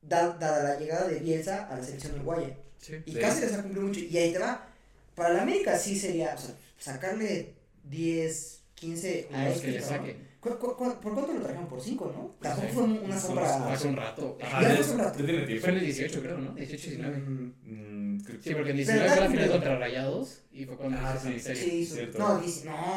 da- 0.00 0.36
dada 0.38 0.62
la 0.62 0.78
llegada 0.78 1.08
de 1.08 1.18
Bielsa 1.18 1.66
a 1.68 1.76
la 1.76 1.82
selección 1.84 2.14
uruguaya. 2.14 2.56
Sí. 2.78 2.94
Y 3.04 3.12
Sí. 3.14 3.18
Cáceres 3.18 3.52
ha 3.54 3.62
cumplido 3.62 3.86
mucho, 3.88 3.98
y 4.00 4.16
ahí 4.16 4.32
te 4.32 4.38
va. 4.38 4.68
Para 5.16 5.30
la 5.34 5.42
América 5.42 5.76
sí 5.76 5.98
sería, 5.98 6.34
o 6.36 6.38
sea, 6.38 6.54
sacarle 6.78 7.54
10, 7.82 8.60
15 8.76 9.28
A 9.32 9.48
este 9.48 9.66
que 9.66 9.72
le 9.72 9.80
cabrón. 9.80 10.33
Saquen. 10.44 10.58
¿Cu- 10.58 10.58
cu- 10.58 10.76
cu- 10.76 11.00
por 11.00 11.14
cuánto 11.14 11.32
lo 11.32 11.40
trajeron? 11.40 11.66
¿Por 11.68 11.80
5, 11.80 12.12
no? 12.16 12.34
Tampoco 12.40 12.68
fue 12.68 12.82
una 12.84 13.20
compra. 13.20 13.72
Hace 13.72 13.88
un 13.88 13.96
rato. 13.96 14.38
Ajá, 14.42 14.62
Ya 14.62 14.76
ya, 14.76 14.82
fue 14.84 15.70
en 15.70 15.74
el 15.76 15.80
18, 15.80 16.20
creo, 16.22 16.38
¿no? 16.38 16.54
18 16.54 16.88
19. 16.90 17.16
Mm, 17.18 17.52
Mm, 17.64 17.94
Sí, 18.40 18.54
porque 18.54 18.70
en 18.70 18.76
Pero 18.76 18.78
19 18.86 19.08
fue 19.08 19.16
la 19.16 19.22
da 19.24 19.30
final 19.30 19.50
contra 19.50 19.78
Rayados 19.78 20.42
y 20.52 20.64
fue 20.64 20.76
cuando 20.76 20.96
Ah, 21.00 21.14
hizo 21.36 21.54
sí. 21.54 21.84
Sí, 21.86 22.08
no, 22.18 22.28
no, 22.28 22.40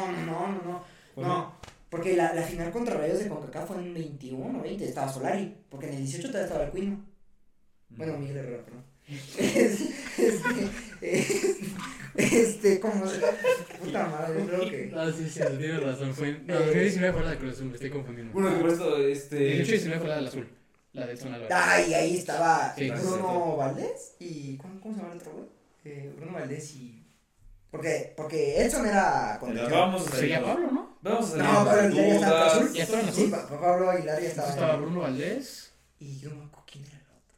no, 0.08 0.48
no, 0.48 0.84
no, 1.16 1.28
No, 1.28 1.54
porque 1.90 2.16
la, 2.16 2.32
la 2.34 2.42
final 2.42 2.70
contra 2.70 2.96
Rayos 2.96 3.18
de 3.18 3.28
CONCACAF 3.28 3.66
fue 3.68 3.76
en 3.78 3.92
21 3.94 4.58
o 4.58 4.62
20, 4.62 4.84
estaba 4.88 5.12
Solari, 5.12 5.56
porque 5.68 5.86
en 5.88 5.92
el 5.94 5.98
18 5.98 6.28
todavía 6.28 6.46
estaba 6.46 6.64
el 6.64 6.70
Cuino. 6.70 7.04
Bueno, 7.90 8.16
Miguel 8.18 8.36
Herrera, 8.36 8.64
perdón. 8.64 8.84
este, 12.18 12.80
como 12.80 13.04
puta 13.80 14.06
madre, 14.08 14.44
creo 14.46 14.60
que. 14.70 14.92
Ah, 14.96 15.10
sí, 15.16 15.28
sí, 15.28 15.40
tienes 15.58 15.82
razón. 15.82 16.14
Fue, 16.14 16.40
no, 16.46 16.54
2019 16.54 17.12
fue 17.14 17.22
la 17.24 17.30
de 17.30 17.36
Cruz 17.38 17.52
Azul, 17.54 17.66
me 17.66 17.74
estoy 17.74 17.90
confundiendo. 17.90 18.32
Bueno, 18.32 18.58
por 18.60 18.70
esto, 18.70 18.98
este. 18.98 19.36
18 19.38 19.68
y 19.68 19.72
19 19.72 20.00
fue 20.00 20.08
la 20.08 20.16
del 20.16 20.26
azul. 20.28 20.48
La 20.94 21.06
del 21.06 21.18
Zona 21.18 21.36
Álvarez. 21.36 21.56
Ay, 21.56 21.94
ahí 21.94 22.16
estaba 22.16 22.74
Sí, 22.76 22.90
Bruno. 22.90 23.56
Valdés 23.56 24.14
y. 24.18 24.56
¿cómo, 24.56 24.80
¿Cómo 24.80 24.94
se 24.94 25.00
llama 25.00 25.12
el 25.14 25.20
otro 25.20 25.32
güey? 25.32 25.46
Eh, 25.84 26.12
Bruno 26.16 26.32
Valdés 26.32 26.74
y. 26.76 27.04
Porque, 27.70 28.14
porque 28.16 28.62
Edson 28.64 28.86
era 28.86 29.36
contención. 29.38 29.70
Vamos 29.70 30.08
a 30.08 30.16
Sería. 30.16 30.42
Pablo, 30.42 30.70
¿no? 30.72 30.98
Vamos 31.02 31.26
a 31.26 31.30
salir. 31.30 31.44
No, 31.44 31.64
de 31.64 31.70
pero 31.82 31.94
ya 31.94 32.14
estaba 32.14 32.46
azul. 32.46 32.72
Ya 32.72 32.82
estaba 32.82 33.00
en 33.02 33.12
Sí, 33.12 33.20
azul. 33.26 33.30
pa- 33.30 33.60
Pablo 33.60 33.90
Aguilar 33.90 34.20
ya 34.22 34.28
estaba. 34.28 34.48
Estaba 34.48 34.76
Bruno 34.76 35.00
Valdés. 35.00 35.72
Y 36.00 36.18
yo 36.18 36.30
no 36.30 36.36
me 36.36 36.44
acuerdo 36.46 36.64
quién 36.72 36.84
era 36.86 36.96
el 36.96 37.04
otro. 37.04 37.36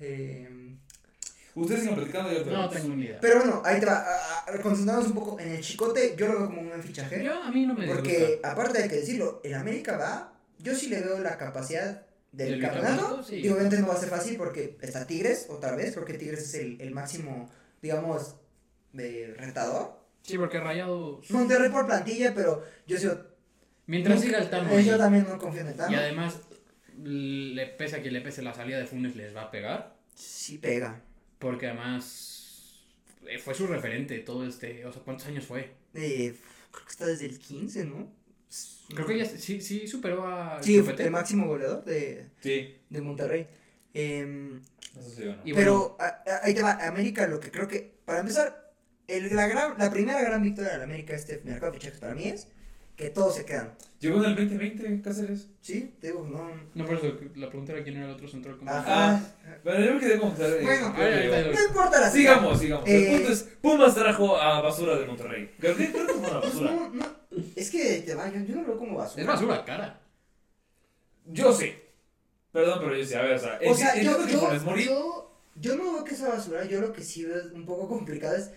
Eh. 0.00 0.61
Ustedes 1.54 1.80
sigan 1.80 1.96
platicando 1.96 2.32
yo 2.32 2.44
No 2.50 2.68
tengo 2.70 2.94
ni 2.96 3.04
idea. 3.04 3.18
Pero 3.20 3.38
bueno, 3.40 3.62
ahí 3.64 3.78
te 3.80 3.86
va. 3.86 4.04
Concentrarnos 4.62 5.06
un 5.08 5.14
poco 5.14 5.38
en 5.40 5.48
el 5.52 5.60
chicote. 5.60 6.14
Yo 6.16 6.26
lo 6.28 6.38
veo 6.38 6.46
como 6.46 6.60
un 6.62 6.68
buen 6.68 6.82
fichaje. 6.82 7.22
Yo, 7.22 7.42
a 7.42 7.50
mí 7.50 7.66
no 7.66 7.74
me 7.74 7.82
disgusta. 7.86 8.02
Porque, 8.02 8.40
aparte 8.42 8.82
de 8.82 8.88
que 8.88 8.96
decirlo, 8.96 9.40
el 9.44 9.54
América 9.54 9.96
va. 9.96 10.32
Yo 10.58 10.74
sí 10.74 10.88
le 10.88 11.00
veo 11.00 11.18
la 11.18 11.36
capacidad 11.36 12.06
del 12.32 12.52
¿Del 12.52 12.60
campeonato. 12.62 12.96
campeonato? 13.02 13.24
Sí. 13.28 13.36
Y 13.36 13.48
obviamente 13.50 13.78
no 13.80 13.88
va 13.88 13.94
a 13.94 13.98
ser 13.98 14.08
fácil 14.08 14.36
porque 14.36 14.78
está 14.80 15.06
Tigres 15.06 15.46
otra 15.50 15.74
vez. 15.76 15.92
Creo 15.92 16.04
que 16.06 16.14
Tigres 16.14 16.40
es 16.40 16.54
el, 16.54 16.80
el 16.80 16.90
máximo, 16.92 17.50
digamos, 17.82 18.36
de 18.92 19.34
retador. 19.36 20.00
Sí, 20.22 20.38
porque 20.38 20.58
Rayados. 20.60 21.28
Monterrey 21.30 21.68
por 21.70 21.84
plantilla, 21.86 22.32
pero 22.34 22.62
yo 22.86 22.96
sí. 22.96 23.08
Mientras 23.86 24.20
siga 24.20 24.38
el 24.38 24.48
Tano. 24.48 24.70
eh, 24.70 24.84
Yo 24.84 24.96
también 24.96 25.26
no 25.28 25.36
confío 25.36 25.62
en 25.62 25.66
el 25.68 25.74
Tano. 25.74 25.92
Y 25.92 25.96
además, 25.96 26.36
le 26.96 27.66
pese 27.66 27.96
a 27.96 28.00
quien 28.02 28.14
le 28.14 28.20
pese 28.20 28.40
la 28.42 28.54
salida 28.54 28.78
de 28.78 28.86
Funes, 28.86 29.16
les 29.16 29.34
va 29.34 29.42
a 29.42 29.50
pegar. 29.50 29.96
Sí 30.14 30.58
pega. 30.58 31.00
Porque 31.42 31.66
además 31.66 32.80
eh, 33.26 33.38
fue 33.38 33.54
su 33.54 33.66
referente 33.66 34.18
todo 34.20 34.46
este. 34.46 34.86
O 34.86 34.92
sea, 34.92 35.02
¿cuántos 35.02 35.26
años 35.26 35.44
fue? 35.44 35.72
Eh, 35.94 36.34
creo 36.70 36.84
que 36.86 36.90
está 36.90 37.04
desde 37.06 37.26
el 37.26 37.38
15, 37.38 37.84
¿no? 37.84 38.10
Creo 38.94 39.06
que 39.06 39.18
ya 39.18 39.24
sí, 39.26 39.60
sí 39.60 39.86
superó 39.86 40.26
a. 40.26 40.62
Sí, 40.62 40.78
Chupete. 40.78 41.04
el 41.04 41.10
máximo 41.10 41.46
goleador 41.46 41.84
de, 41.84 42.28
Sí, 42.40 42.76
de 42.88 43.00
Monterrey. 43.00 43.46
Em, 43.94 44.60
eso 44.98 45.10
sí 45.10 45.52
pero 45.54 45.96
a- 45.98 46.22
a- 46.26 46.40
ahí 46.44 46.54
te 46.54 46.62
va, 46.62 46.72
América, 46.86 47.26
lo 47.26 47.40
que 47.40 47.50
creo 47.50 47.66
que, 47.68 47.94
para 48.04 48.20
empezar, 48.20 48.72
el, 49.08 49.34
la, 49.34 49.46
gran, 49.48 49.76
la 49.78 49.90
primera 49.90 50.22
gran 50.22 50.42
victoria 50.42 50.72
de 50.72 50.78
la 50.78 50.84
América 50.84 51.14
este 51.14 51.40
mercado 51.44 51.72
de 51.72 51.78
fichajes 51.78 52.00
para 52.00 52.14
mí 52.14 52.28
es 52.28 52.48
que 52.96 53.10
todos 53.10 53.34
se 53.36 53.44
quedan. 53.44 53.74
Llegó 54.00 54.18
en 54.18 54.30
el 54.30 54.36
2020, 54.36 55.00
Cáceres. 55.02 55.46
¿Sí? 55.60 55.94
Te 56.00 56.08
digo, 56.08 56.26
no. 56.28 56.50
No, 56.74 56.84
por 56.84 56.96
eso 56.96 57.16
la 57.36 57.48
pregunta 57.48 57.72
era 57.72 57.84
quién 57.84 57.96
era 57.96 58.06
el 58.06 58.12
otro 58.12 58.26
central. 58.28 58.56
como- 58.58 58.70
Ajá. 58.70 59.20
Bueno, 59.62 59.84
yo 59.86 59.94
me 59.94 60.00
quedé 60.00 60.18
con 60.18 60.30
Cáceres. 60.32 60.62
Bueno, 60.64 60.92
No 61.52 61.64
importa 61.68 62.00
la 62.00 62.10
Sigamos, 62.10 62.58
sigamos. 62.58 62.88
Eh, 62.88 63.10
el 63.12 63.16
punto 63.18 63.32
es: 63.32 63.42
Pumas 63.60 63.94
trajo 63.94 64.36
a 64.36 64.60
basura 64.60 64.96
de 64.96 65.06
Monterrey. 65.06 65.50
Creo 65.58 65.76
que 65.76 65.86
fue 65.86 66.02
una 66.14 66.40
Pues 66.40 66.52
basura. 66.54 66.70
no, 66.72 66.88
no, 66.90 67.06
es 67.54 67.70
que 67.70 68.02
te 68.04 68.14
va, 68.14 68.28
yo, 68.32 68.40
yo 68.40 68.54
no 68.56 68.62
lo 68.62 68.68
veo 68.68 68.78
como 68.78 68.96
basura. 68.98 69.22
Es 69.22 69.28
basura, 69.28 69.64
cara. 69.64 70.00
Yo 71.26 71.52
sé. 71.52 71.80
Perdón, 72.50 72.80
pero 72.80 72.92
yo 72.94 72.98
decía, 73.00 73.20
a 73.20 73.22
ver, 73.22 73.36
o 73.36 73.38
sea, 73.38 73.58
O 73.66 73.74
sea, 73.74 73.94
yo, 74.02 74.26
que 74.26 74.32
yo, 75.60 75.76
no 75.76 75.92
veo 75.92 76.04
que 76.04 76.14
sea 76.16 76.28
basura, 76.28 76.64
yo 76.64 76.80
lo 76.80 76.92
que 76.92 77.02
sí 77.02 77.24
veo 77.24 77.38
es 77.38 77.46
un 77.52 77.64
poco 77.64 77.88
complicado 77.88 78.36
es, 78.36 78.50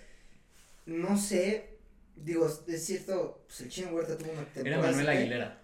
no 0.85 1.17
sé, 1.17 1.74
digo, 2.15 2.47
es 2.67 2.85
cierto, 2.85 3.43
pues 3.47 3.61
el 3.61 3.69
Chino 3.69 3.89
Huerta 3.89 4.17
tuvo 4.17 4.31
una 4.31 4.41
Era 4.41 4.51
temporada. 4.53 4.81
Manuel 4.91 5.07
así. 5.09 5.17
Aguilera. 5.17 5.61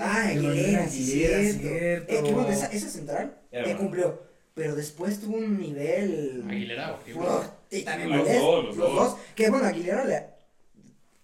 Ah, 0.00 0.24
Manuel 0.34 0.48
Aguilera, 0.50 0.88
sí, 0.88 1.02
Aguilera, 1.02 1.38
cierto. 1.42 1.60
cierto. 1.68 2.12
Eh, 2.12 2.22
que 2.24 2.32
bueno, 2.32 2.48
esa, 2.50 2.66
esa 2.66 2.88
central 2.88 3.38
Era 3.50 3.64
que 3.64 3.70
bueno. 3.70 3.80
cumplió, 3.80 4.22
pero 4.54 4.74
después 4.76 5.20
tuvo 5.20 5.36
un 5.38 5.58
nivel... 5.60 6.44
Aguilera, 6.48 6.94
horrible. 6.94 7.22
Y 7.70 7.82
también 7.82 8.10
Los 8.10 8.18
Valdés, 8.24 8.40
dos, 8.42 8.64
los 8.76 8.76
dos. 8.94 9.16
Que 9.34 9.50
bueno, 9.50 9.66
Aguilera 9.66 10.04
le, 10.04 10.24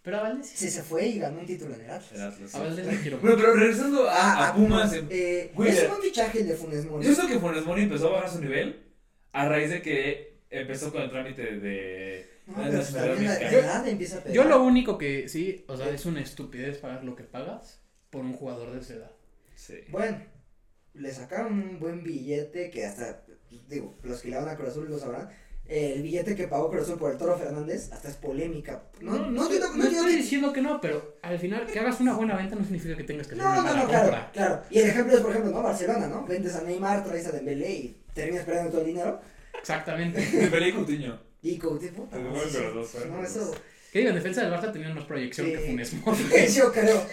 Pero 0.03 0.17
a 0.19 0.21
Valdés. 0.23 0.49
se, 0.49 0.71
se 0.71 0.83
fue 0.83 1.07
y 1.07 1.19
ganó 1.19 1.41
un 1.41 1.47
título 1.47 1.75
en 1.75 1.81
el 1.83 1.91
Atlas. 1.91 2.21
Atlas, 2.21 2.55
A 2.55 2.59
sí. 2.59 2.65
Valdés 2.65 2.87
le 2.87 3.01
quiero. 3.01 3.19
Bueno, 3.19 3.37
pero 3.37 3.55
regresando 3.55 4.09
a, 4.09 4.15
Ah, 4.15 4.49
a 4.49 4.55
Pumas, 4.55 4.93
eh, 5.11 5.51
Güey, 5.55 5.71
es 5.71 5.89
un 5.91 6.03
fichaje 6.03 6.41
el 6.41 6.49
de 6.49 6.55
Funes 6.57 6.85
Mori. 6.87 7.07
yo 7.07 7.15
sé 7.15 7.27
que 7.27 7.39
Funes 7.39 7.65
Mori 7.65 7.83
empezó 7.83 8.09
a 8.09 8.13
bajar 8.13 8.31
su 8.31 8.41
nivel 8.41 8.83
a 9.33 9.49
raíz 9.49 9.71
de 9.71 9.83
que 9.83 10.39
empezó 10.51 10.93
con 10.93 11.03
el 11.03 11.11
trámite 11.11 11.43
de... 11.43 12.34
No, 12.47 12.59
de 12.59 12.65
pero 12.65 12.79
nacionalidad 12.79 13.15
también 13.15 13.33
la 13.33 13.39
mexicana. 13.41 13.67
edad 13.67 13.89
empieza 13.89 14.17
a 14.19 14.21
pegar. 14.21 14.35
Yo 14.37 14.45
lo 14.45 14.63
único 14.63 14.99
que 14.99 15.29
sí, 15.29 15.65
o 15.69 15.77
sea, 15.77 15.89
es 15.91 16.05
una 16.07 16.21
estupidez 16.21 16.79
pagar 16.79 17.05
lo 17.05 17.17
que 17.17 17.25
pagas 17.25 17.81
por 18.11 18.25
un 18.25 18.35
jugador 18.35 18.73
de 18.73 18.81
esa 18.81 18.95
edad. 18.95 19.11
Sí. 19.57 19.75
Bueno, 19.89 20.19
le 20.95 21.13
sacaron 21.13 21.53
un 21.55 21.81
buen 21.81 22.03
billete 22.05 22.71
que 22.71 22.85
hasta, 22.85 23.23
digo, 23.69 23.95
los 24.03 24.21
que 24.21 24.29
le 24.29 24.37
van 24.37 24.49
a 24.49 24.57
Cruz 24.57 24.71
Azul 24.71 24.89
lo 24.91 24.99
sabrán. 24.99 25.29
El 25.67 26.03
billete 26.03 26.37
que 26.37 26.47
pagó 26.47 26.69
Cruz 26.71 26.83
Azul 26.83 26.99
por 26.99 27.11
el 27.13 27.17
Toro 27.17 27.39
Fernández 27.39 27.91
hasta 27.91 28.11
es 28.11 28.17
polémica. 28.17 28.83
No, 29.01 29.13
no, 29.13 29.31
no, 29.31 29.49
no 29.49 29.77
no 29.77 29.85
estoy 29.89 30.17
diciendo 30.17 30.53
que 30.53 30.61
no, 30.61 30.79
pero 30.83 31.17
al 31.23 31.39
final 31.39 31.65
que 31.67 31.79
hagas 31.81 31.99
una 32.01 32.13
buena 32.15 32.37
venta 32.37 32.55
no 32.57 32.63
significa 32.63 32.95
que 32.95 33.05
tengas 33.05 33.27
que 33.27 33.35
hacer 33.37 33.45
No, 33.45 33.51
una 33.53 33.61
no, 33.63 33.69
mala 33.69 33.83
no, 33.85 33.89
claro, 33.89 34.03
compra. 34.11 34.31
claro. 34.33 34.63
Y 34.69 34.79
el 34.81 34.89
ejemplo 34.91 35.15
es, 35.15 35.21
por 35.23 35.31
ejemplo, 35.31 35.51
¿no? 35.53 35.63
Barcelona, 35.63 36.07
¿no? 36.07 36.27
Vendes 36.27 36.55
a 36.55 36.63
Neymar, 36.63 37.03
traes 37.03 37.27
a 37.29 37.33
Dembélé 37.33 37.71
y 37.73 37.97
terminas 38.13 38.45
perdiendo 38.45 38.71
todo 38.73 38.83
el 38.83 38.89
dinero. 38.89 39.21
Exactamente. 39.59 40.21
Dembélé 40.21 40.69
y 40.69 40.73
Coutinho. 40.75 41.19
Y 41.45 41.59
Coutinho, 41.59 41.93
puta, 41.93 42.19
no, 42.19 42.35
sí, 42.41 42.59
No, 43.11 43.23
eso, 43.23 43.55
Que 43.93 43.99
digo, 44.01 44.11
en 44.11 44.17
defensa 44.17 44.41
del 44.43 44.53
Barça 44.53 44.73
tenían 44.73 44.95
más 44.95 45.05
proyección 45.05 45.47
que. 45.47 45.59
Funes 45.61 45.93
Mori. 46.05 46.25
yo 46.53 46.73
creo. 46.73 46.99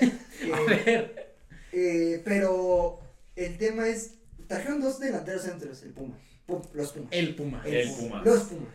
A 0.53 0.61
Eh, 0.61 0.65
ver. 0.85 1.35
eh, 1.73 2.21
pero 2.25 2.99
el 3.35 3.57
tema 3.57 3.87
es, 3.87 4.15
trajeron 4.47 4.81
dos 4.81 4.99
delanteros 4.99 5.43
centros, 5.43 5.83
el 5.83 5.91
Puma, 5.93 6.17
Pu- 6.47 6.65
los 6.73 6.91
Pumas. 6.93 7.09
El 7.11 7.35
Puma. 7.35 7.61
El 7.65 7.91
Puma. 7.91 8.21
Los 8.23 8.43
Pumas. 8.43 8.73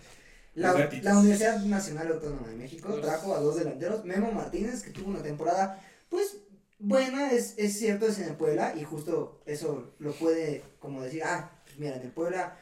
La, 0.55 0.69
Los 0.69 0.79
gatitos. 0.79 1.05
la 1.05 1.19
Universidad 1.19 1.61
Nacional 1.65 2.09
Autónoma 2.13 2.49
de 2.49 2.55
México 2.57 2.89
Los- 2.89 3.01
trajo 3.03 3.35
a 3.35 3.41
dos 3.41 3.57
delanteros. 3.59 4.05
Memo 4.05 4.31
Martínez, 4.33 4.83
que 4.83 4.91
tuvo 4.91 5.09
una 5.11 5.23
temporada, 5.23 5.83
pues, 6.09 6.37
buena, 6.79 7.33
es, 7.33 7.55
es 7.57 7.79
cierto, 7.79 8.07
es 8.07 8.19
en 8.19 8.29
el 8.29 8.37
Puebla, 8.37 8.75
y 8.79 8.85
justo 8.85 9.43
eso 9.47 9.95
lo 9.99 10.13
puede, 10.13 10.63
como 10.79 11.03
decir, 11.03 11.23
ah, 11.25 11.51
pues 11.65 11.79
mira, 11.79 11.97
en 11.97 12.03
el 12.03 12.11
Puebla, 12.11 12.59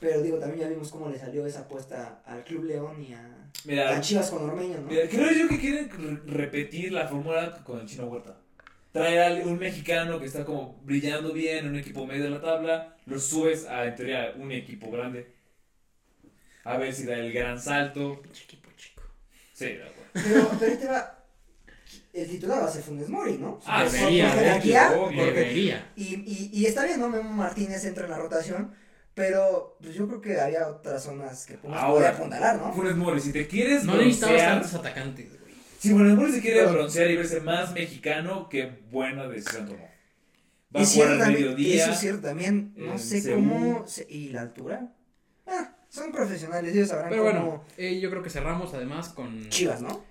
pero 0.00 0.22
digo, 0.22 0.38
también 0.38 0.60
ya 0.60 0.68
vimos 0.68 0.90
cómo 0.90 1.08
le 1.08 1.18
salió 1.18 1.46
esa 1.46 1.60
apuesta 1.60 2.22
al 2.24 2.44
Club 2.44 2.64
León 2.64 3.02
y 3.02 3.12
a, 3.14 3.50
Mira, 3.64 3.96
a 3.96 4.00
Chivas 4.00 4.30
con 4.30 4.48
Ormeño, 4.48 4.78
¿no? 4.80 4.88
Mira, 4.88 5.08
creo 5.08 5.32
yo 5.32 5.48
que 5.48 5.58
quieren 5.58 5.90
re- 5.90 6.32
repetir 6.32 6.92
la 6.92 7.08
fórmula 7.08 7.62
con 7.64 7.80
el 7.80 7.86
Chino 7.86 8.06
Huerta. 8.06 8.36
Traer 8.92 9.42
a 9.42 9.46
un 9.46 9.58
mexicano 9.58 10.18
que 10.18 10.26
está 10.26 10.44
como 10.44 10.80
brillando 10.82 11.32
bien 11.32 11.58
en 11.58 11.68
un 11.68 11.76
equipo 11.76 12.06
medio 12.06 12.24
de 12.24 12.30
la 12.30 12.40
tabla, 12.40 12.96
lo 13.06 13.18
subes 13.18 13.66
a, 13.66 13.84
en 13.86 13.94
teoría, 13.94 14.32
un 14.36 14.50
equipo 14.52 14.90
grande. 14.90 15.34
A 16.64 16.76
ver 16.78 16.92
si 16.94 17.04
da 17.04 17.14
el 17.14 17.32
gran 17.32 17.60
salto. 17.60 18.20
Pinche 18.22 18.44
equipo 18.44 18.70
chico. 18.76 19.02
Sí, 19.52 19.66
de 19.66 19.82
acuerdo. 19.84 20.10
Pero, 20.12 20.50
pero 20.58 20.72
ahí 20.72 20.78
te 20.78 20.86
va, 20.86 21.24
el 22.12 22.28
titular 22.28 22.62
va 22.62 22.66
a 22.66 22.70
ser 22.70 22.82
Funes 22.82 23.08
Mori, 23.08 23.38
¿no? 23.38 23.60
Ah, 23.66 23.84
debería, 23.84 24.34
Debería. 25.10 25.92
Y, 25.96 26.14
y, 26.14 26.50
y 26.52 26.66
está 26.66 26.84
bien, 26.84 27.00
¿no? 27.00 27.08
Memo 27.08 27.30
Martínez 27.30 27.84
entra 27.84 28.04
en 28.04 28.10
la 28.10 28.18
rotación, 28.18 28.74
pero 29.18 29.76
pues 29.82 29.94
yo 29.94 30.06
creo 30.06 30.20
que 30.20 30.40
había 30.40 30.68
otras 30.68 31.02
zonas 31.02 31.44
que 31.44 31.54
Pumas 31.58 31.84
podía 31.84 32.10
apuntalar, 32.10 32.56
¿no? 32.56 32.72
Funes 32.72 32.96
Mori, 32.96 33.20
si 33.20 33.32
te 33.32 33.46
quieres 33.48 33.84
No 33.84 33.96
necesitabas 33.96 34.34
broncear, 34.36 34.60
tantos 34.62 34.74
atacantes, 34.80 35.40
güey. 35.40 35.54
si 35.78 35.90
Funes 35.90 36.16
Mori 36.16 36.32
se 36.32 36.40
quiere 36.40 36.64
broncear 36.66 37.10
y 37.10 37.16
verse 37.16 37.40
más 37.40 37.72
mexicano, 37.72 38.48
qué 38.48 38.80
buena 38.90 39.26
decisión 39.28 39.66
tomó. 39.66 39.88
Va 40.74 40.80
Y 40.80 40.84
a 40.84 40.86
jugar 40.86 40.86
cierto 40.86 41.12
al 41.12 41.18
también, 41.18 41.42
mediodía. 41.42 41.82
Eso 41.82 41.92
es 41.92 41.98
cierto 41.98 42.22
también, 42.22 42.72
no 42.76 42.92
en 42.92 42.98
sé 42.98 43.20
Seúl. 43.20 43.34
cómo, 43.36 43.86
se- 43.86 44.06
y 44.08 44.28
la 44.28 44.42
altura, 44.42 44.92
ah, 45.46 45.74
son 45.88 46.12
profesionales, 46.12 46.74
ellos 46.74 46.88
sabrán 46.88 47.08
Pero 47.10 47.24
cómo 47.24 47.34
bueno, 47.40 47.64
eh, 47.76 47.98
yo 48.00 48.10
creo 48.10 48.22
que 48.22 48.30
cerramos 48.30 48.72
además 48.74 49.08
con. 49.08 49.48
Chivas, 49.48 49.80
¿no? 49.82 50.04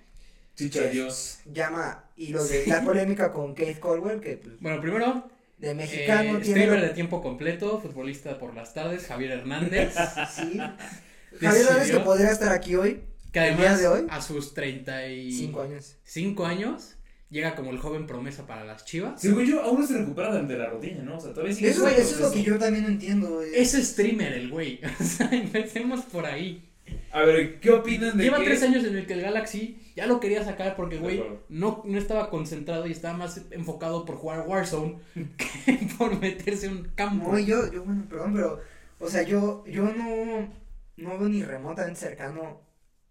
Chicha, 0.56 0.80
adiós. 0.82 1.38
Llama, 1.46 2.04
y 2.16 2.28
lo 2.28 2.44
de 2.44 2.66
la 2.66 2.82
polémica 2.84 3.32
con 3.32 3.54
Keith 3.54 3.78
Colwell, 3.78 4.20
que 4.20 4.36
pues, 4.38 4.58
Bueno, 4.60 4.80
primero, 4.80 5.28
de 5.58 5.70
eh, 5.70 5.74
mexicano 5.74 6.38
tiene, 6.38 6.62
streamer 6.62 6.80
de 6.80 6.88
tiempo 6.90 7.20
completo, 7.22 7.80
futbolista 7.80 8.38
por 8.38 8.54
las 8.54 8.74
tardes, 8.74 9.06
Javier 9.06 9.32
Hernández. 9.32 9.94
sí, 10.34 10.58
Javier 11.40 11.66
Hernández 11.66 11.90
que 11.90 12.00
podría 12.00 12.30
estar 12.30 12.52
aquí 12.52 12.76
hoy, 12.76 13.00
que 13.32 13.40
además, 13.40 13.80
de 13.80 13.88
hoy, 13.88 14.06
a 14.08 14.20
sus 14.20 14.54
35 14.54 15.66
cinco 16.14 16.44
años. 16.46 16.74
años, 16.74 16.96
llega 17.30 17.54
como 17.54 17.70
el 17.70 17.78
joven 17.78 18.06
promesa 18.06 18.46
para 18.46 18.64
las 18.64 18.84
Chivas. 18.84 19.20
Según 19.20 19.44
yo, 19.44 19.62
aún 19.62 19.80
no 19.80 19.86
se 19.86 19.98
recupera 19.98 20.34
de 20.40 20.58
la 20.58 20.66
rodilla, 20.66 21.02
¿no? 21.02 21.16
O 21.16 21.20
sea, 21.20 21.32
todavía 21.32 21.54
sigue 21.54 21.70
Eso, 21.70 21.86
eso 21.88 22.14
es 22.14 22.20
lo 22.20 22.30
que 22.30 22.42
yo 22.42 22.58
también 22.58 22.86
entiendo. 22.86 23.42
eh. 23.42 23.50
Es 23.54 23.72
streamer 23.72 24.32
el 24.32 24.50
güey. 24.50 24.80
O 25.00 25.04
sea, 25.04 25.28
empecemos 25.32 26.04
por 26.06 26.26
ahí. 26.26 26.67
A 27.12 27.22
ver, 27.22 27.60
¿qué 27.60 27.70
opinan 27.70 28.16
de 28.16 28.24
Lleva 28.24 28.38
que... 28.38 28.44
tres 28.44 28.62
años 28.62 28.84
en 28.84 28.96
el 28.96 29.06
que 29.06 29.14
el 29.14 29.22
Galaxy 29.22 29.80
ya 29.96 30.06
lo 30.06 30.20
quería 30.20 30.44
sacar 30.44 30.76
porque, 30.76 30.98
güey, 30.98 31.22
no, 31.48 31.82
no 31.84 31.98
estaba 31.98 32.30
concentrado 32.30 32.86
y 32.86 32.92
estaba 32.92 33.16
más 33.16 33.40
enfocado 33.50 34.04
por 34.04 34.16
jugar 34.16 34.46
Warzone 34.46 34.98
que 35.14 35.78
por 35.96 36.18
meterse 36.20 36.66
en 36.66 36.72
un 36.72 36.84
campo. 36.94 37.32
No, 37.32 37.38
yo, 37.38 37.72
yo, 37.72 37.84
bueno, 37.84 38.06
perdón, 38.08 38.34
pero, 38.34 38.60
o 39.00 39.08
sea, 39.08 39.22
yo, 39.22 39.64
yo 39.66 39.84
no, 39.84 40.48
no 40.96 41.18
veo 41.18 41.28
ni 41.28 41.42
remotamente 41.42 42.00
cercano. 42.00 42.60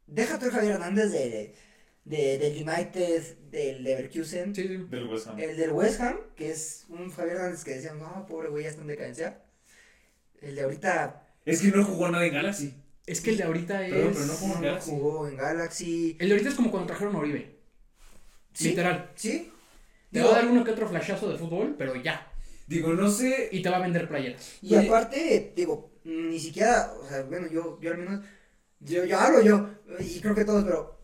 Deja 0.05 0.39
tú 0.39 0.45
el 0.45 0.51
Javier 0.51 0.73
Hernández 0.73 1.11
de, 1.11 1.55
de, 2.05 2.37
del 2.37 2.67
United, 2.67 3.37
del 3.51 3.83
Leverkusen, 3.83 4.55
Sí, 4.55 4.67
sí. 4.67 4.77
Del 4.89 5.07
West 5.07 5.27
Ham. 5.27 5.39
el 5.39 5.57
del 5.57 5.71
West 5.71 5.99
Ham, 6.01 6.17
que 6.35 6.51
es 6.51 6.85
un 6.89 7.09
Javier 7.11 7.37
Hernández 7.37 7.63
que 7.63 7.71
decían, 7.71 7.99
no, 7.99 8.25
pobre 8.27 8.49
güey, 8.49 8.63
ya 8.63 8.69
está 8.69 8.81
en 8.81 8.87
decadencia. 8.87 9.41
El 10.41 10.55
de 10.55 10.61
ahorita 10.61 11.27
Es 11.45 11.61
que 11.61 11.69
no 11.69 11.83
jugó 11.83 12.09
nada 12.09 12.25
en 12.25 12.33
Galaxy. 12.33 12.73
Es 13.07 13.21
que 13.21 13.31
el 13.31 13.37
de 13.37 13.43
ahorita 13.43 13.87
es. 13.87 13.93
Perdón, 13.93 14.13
pero 14.13 14.25
no 14.25 14.33
jugó 14.33 14.61
no, 14.61 14.81
jugó 14.81 15.27
en 15.29 15.37
Galaxy. 15.37 16.17
El 16.19 16.27
de 16.27 16.33
ahorita 16.33 16.49
es 16.49 16.55
como 16.55 16.69
cuando 16.69 16.87
trajeron 16.87 17.15
a 17.15 17.19
Oribe. 17.19 17.55
¿Sí? 18.53 18.69
Literal. 18.69 19.11
¿Sí? 19.15 19.51
Te 20.11 20.19
Digo, 20.19 20.31
va 20.31 20.37
a 20.37 20.41
dar 20.41 20.51
uno 20.51 20.63
que 20.63 20.71
otro 20.71 20.87
flashazo 20.87 21.29
de 21.29 21.37
fútbol, 21.37 21.75
pero 21.77 21.95
ya. 21.95 22.31
Digo, 22.67 22.93
no 22.93 23.09
sé... 23.09 23.49
Y 23.51 23.61
te 23.61 23.69
va 23.69 23.77
a 23.77 23.81
vender 23.81 24.07
playeras. 24.07 24.57
Y 24.61 24.75
aparte, 24.75 25.53
digo, 25.55 25.91
ni 26.03 26.39
siquiera, 26.39 26.93
o 27.01 27.07
sea, 27.07 27.23
bueno, 27.23 27.47
yo, 27.47 27.79
yo 27.81 27.91
al 27.91 27.97
menos, 27.97 28.25
yo, 28.79 29.05
yo 29.05 29.19
hablo 29.19 29.41
yo, 29.41 29.69
y 29.99 30.19
creo 30.19 30.35
que 30.35 30.45
todos, 30.45 30.65
pero 30.65 30.99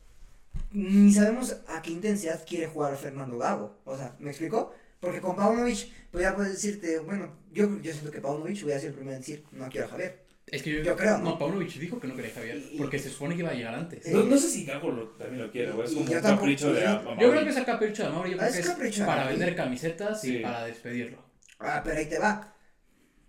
ni 0.72 1.14
sabemos 1.14 1.58
a 1.68 1.82
qué 1.82 1.92
intensidad 1.92 2.46
quiere 2.46 2.68
jugar 2.68 2.98
Fernando 2.98 3.38
Gago. 3.38 3.80
O 3.86 3.96
sea, 3.96 4.16
¿me 4.20 4.32
explico? 4.32 4.74
Porque 5.00 5.22
con 5.22 5.36
Paunovic, 5.36 5.90
pues 6.12 6.24
ya 6.24 6.36
puedes 6.36 6.54
decirte, 6.54 7.00
bueno, 7.00 7.30
yo, 7.52 7.80
yo 7.82 7.92
siento 7.92 8.12
que 8.12 8.22
Paunovic 8.22 8.64
hubiera 8.64 8.80
sido 8.80 8.90
el 8.90 8.96
primero 8.96 9.16
en 9.16 9.22
decir, 9.22 9.44
no 9.52 9.70
quiero 9.70 9.88
a 9.88 9.90
Javier. 9.90 10.23
Es 10.48 10.62
que 10.62 10.72
yo, 10.72 10.82
Yo 10.84 10.96
creo, 10.96 11.18
¿no? 11.18 11.24
No, 11.32 11.40
Paunovic 11.40 11.74
dijo 11.80 12.00
que 12.00 12.08
no 12.08 12.16
quería 12.16 12.32
a 12.32 12.36
Javier. 12.36 12.62
Y- 12.72 12.78
Porque 12.78 13.00
se 13.00 13.10
supone 13.10 13.34
que 13.36 13.42
iba 13.42 13.52
a 13.52 13.54
llegar 13.54 13.74
antes. 13.76 14.04
Sí. 14.04 14.12
No, 14.12 14.24
no 14.24 14.38
sé 14.38 14.50
si 14.50 14.66
Gago 14.66 14.92
lo- 14.92 15.08
también 15.12 15.42
lo 15.42 15.52
quiere, 15.52 15.72
güey. 15.72 15.88
Es 15.88 15.94
como 15.94 16.06
un 16.06 16.12
tampoco- 16.12 16.36
capricho 16.36 16.74
de... 16.74 16.82
yo- 16.82 16.88
Amauri. 16.90 17.22
Yo 17.22 17.32
creo 17.32 17.44
que 17.44 17.50
es 17.50 17.58
a 17.58 17.66
capricho 17.66 18.04
de 18.04 18.10
Mauri. 18.10 18.32
Yo 18.32 18.38
creo 18.38 18.50
es 18.50 18.56
que 18.56 18.62
es 18.62 18.68
capricho 18.68 19.00
de 19.02 19.08
para 19.08 19.28
vender 19.28 19.56
camisetas 19.56 20.22
Sí. 20.22 20.38
y 20.38 20.42
para 20.42 20.66
despedirlo. 20.66 21.18
Ah, 21.60 21.82
pero 21.84 21.98
ahí 21.98 22.06
te 22.08 22.20
va. 22.20 22.50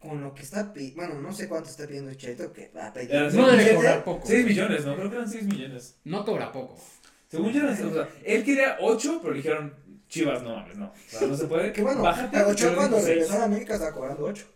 Con 0.00 0.22
lo 0.22 0.34
que 0.34 0.42
está 0.42 0.70
pidiendo, 0.72 0.96
bueno, 0.96 1.20
no 1.22 1.32
sé 1.32 1.48
cuánto 1.48 1.70
está 1.70 1.86
pidiendo 1.86 2.12
Cheto, 2.14 2.52
que 2.52 2.70
va 2.76 2.88
a 2.88 2.92
pedir. 2.92 3.10
Era 3.10 3.30
No 3.30 3.46
debe 3.50 3.74
cobrar 3.74 4.04
poco. 4.04 4.26
6 4.26 4.44
millones, 4.44 4.84
¿no? 4.84 4.96
Creo 4.96 5.08
que 5.08 5.16
eran 5.16 5.30
6 5.30 5.44
millones. 5.44 5.96
No 6.04 6.24
cobra 6.26 6.52
poco. 6.52 6.78
Según 7.28 7.52
yo, 7.52 7.60
eran- 7.62 7.72
o 7.88 7.92
sea, 7.94 8.08
él 8.22 8.44
quería 8.44 8.76
8, 8.80 9.20
pero 9.22 9.32
le 9.32 9.38
dijeron, 9.38 9.74
Chivas, 10.08 10.42
no 10.42 10.54
mames, 10.56 10.76
no. 10.76 10.86
O 10.88 10.92
sea, 11.08 11.26
no 11.26 11.34
se 11.36 11.46
puede. 11.46 11.72
Que 11.72 11.82
bueno, 11.82 12.02
Bájate. 12.02 12.42
Ochoa 12.42 12.70
le 12.70 12.76
cuando 12.76 12.96
digo 12.98 13.06
seis. 13.06 13.18
regresó 13.20 13.40
a 13.40 13.44
América 13.46 13.72
estaba 13.74 13.92
cobrando 13.92 14.24
8. 14.24 14.46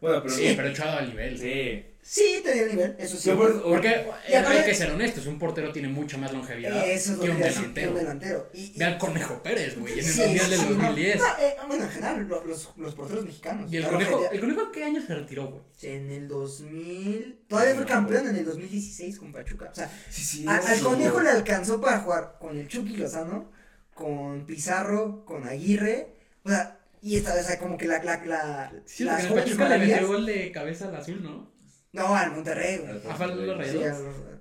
Bueno, 0.00 0.22
pero... 0.22 0.34
Sí, 0.34 0.52
pero 0.56 0.68
echado 0.68 0.98
al 0.98 1.08
nivel. 1.08 1.38
Sí. 1.38 1.84
Sí, 2.08 2.40
tenía 2.44 2.62
el 2.62 2.68
nivel, 2.70 2.94
eso 3.00 3.16
sí. 3.16 3.30
Por- 3.32 3.60
Porque 3.64 3.88
aparte- 3.88 4.46
hay 4.46 4.64
que 4.64 4.74
ser 4.76 4.92
honestos, 4.92 5.26
un 5.26 5.40
portero 5.40 5.72
tiene 5.72 5.88
mucha 5.88 6.16
más 6.16 6.32
longevidad 6.32 6.88
Eso 6.88 7.12
es 7.14 7.18
lo 7.18 7.24
que 7.24 7.30
un 7.32 7.38
decir, 7.40 7.54
que 7.74 7.80
delantero. 7.80 7.90
un 7.90 7.96
delantero. 7.96 8.50
Y, 8.54 8.60
y- 8.62 8.78
Ve 8.78 8.84
al 8.84 8.98
Conejo 8.98 9.42
Pérez, 9.42 9.76
güey, 9.76 9.94
en 9.94 9.98
el 9.98 10.04
Sí, 10.04 10.20
Mundial 10.20 10.50
del 10.50 10.58
sí, 10.60 10.66
no. 10.68 10.74
2010. 10.76 11.18
No, 11.18 11.24
eh, 11.40 11.56
bueno, 11.66 11.82
en 11.84 11.90
general, 11.90 12.28
lo- 12.28 12.44
los, 12.44 12.70
los 12.76 12.94
porteros 12.94 13.24
mexicanos. 13.24 13.72
¿Y 13.72 13.78
el 13.78 13.88
conejo, 13.88 14.30
el 14.30 14.38
conejo 14.40 14.70
qué 14.70 14.84
año 14.84 15.02
se 15.04 15.14
retiró, 15.16 15.48
güey? 15.48 15.62
En 15.82 16.10
el 16.12 16.28
2000. 16.28 17.40
Todavía 17.48 17.74
fue 17.74 17.86
campeón 17.86 18.28
en 18.28 18.36
el 18.36 18.44
2016 18.44 19.18
con 19.18 19.32
Pachuca. 19.32 19.70
O 19.72 19.74
sea, 19.74 19.90
Sí, 20.08 20.22
sí. 20.22 20.44
a- 20.46 20.58
al 20.58 20.76
sí. 20.76 20.82
conejo 20.84 21.20
le 21.20 21.30
alcanzó 21.30 21.80
para 21.80 21.98
jugar 22.00 22.36
con 22.40 22.56
el 22.56 22.68
Chucky 22.68 22.96
Lozano, 22.98 23.50
con 23.94 24.46
Pizarro, 24.46 25.24
con 25.24 25.46
Aguirre. 25.48 26.14
O 26.44 26.50
sea, 26.50 26.78
y 27.02 27.16
esta, 27.16 27.34
o 27.34 27.42
sea, 27.42 27.58
como 27.58 27.76
que 27.76 27.86
la. 27.86 28.02
la, 28.02 28.24
la 28.24 28.72
Sí, 28.84 29.04
las 29.04 29.24
el 29.24 29.34
Pachuca 29.34 29.68
le 29.68 29.78
metió 29.86 30.08
gol 30.08 30.26
de 30.26 30.50
cabeza 30.52 30.88
al 30.88 30.96
azul, 30.96 31.22
¿no? 31.22 31.50
No, 31.92 32.14
al 32.14 32.32
Monterrey, 32.32 32.78
güey. 32.78 32.90
Al 32.90 33.02
Ah, 33.08 33.14
fue 33.14 33.24
a 33.26 33.28
los 33.28 33.68
Sí, 33.68 33.82
al- 33.82 34.40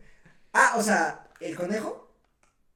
ah, 0.53 0.73
o 0.77 0.81
sea, 0.83 1.27
¿el 1.39 1.55
conejo? 1.55 2.13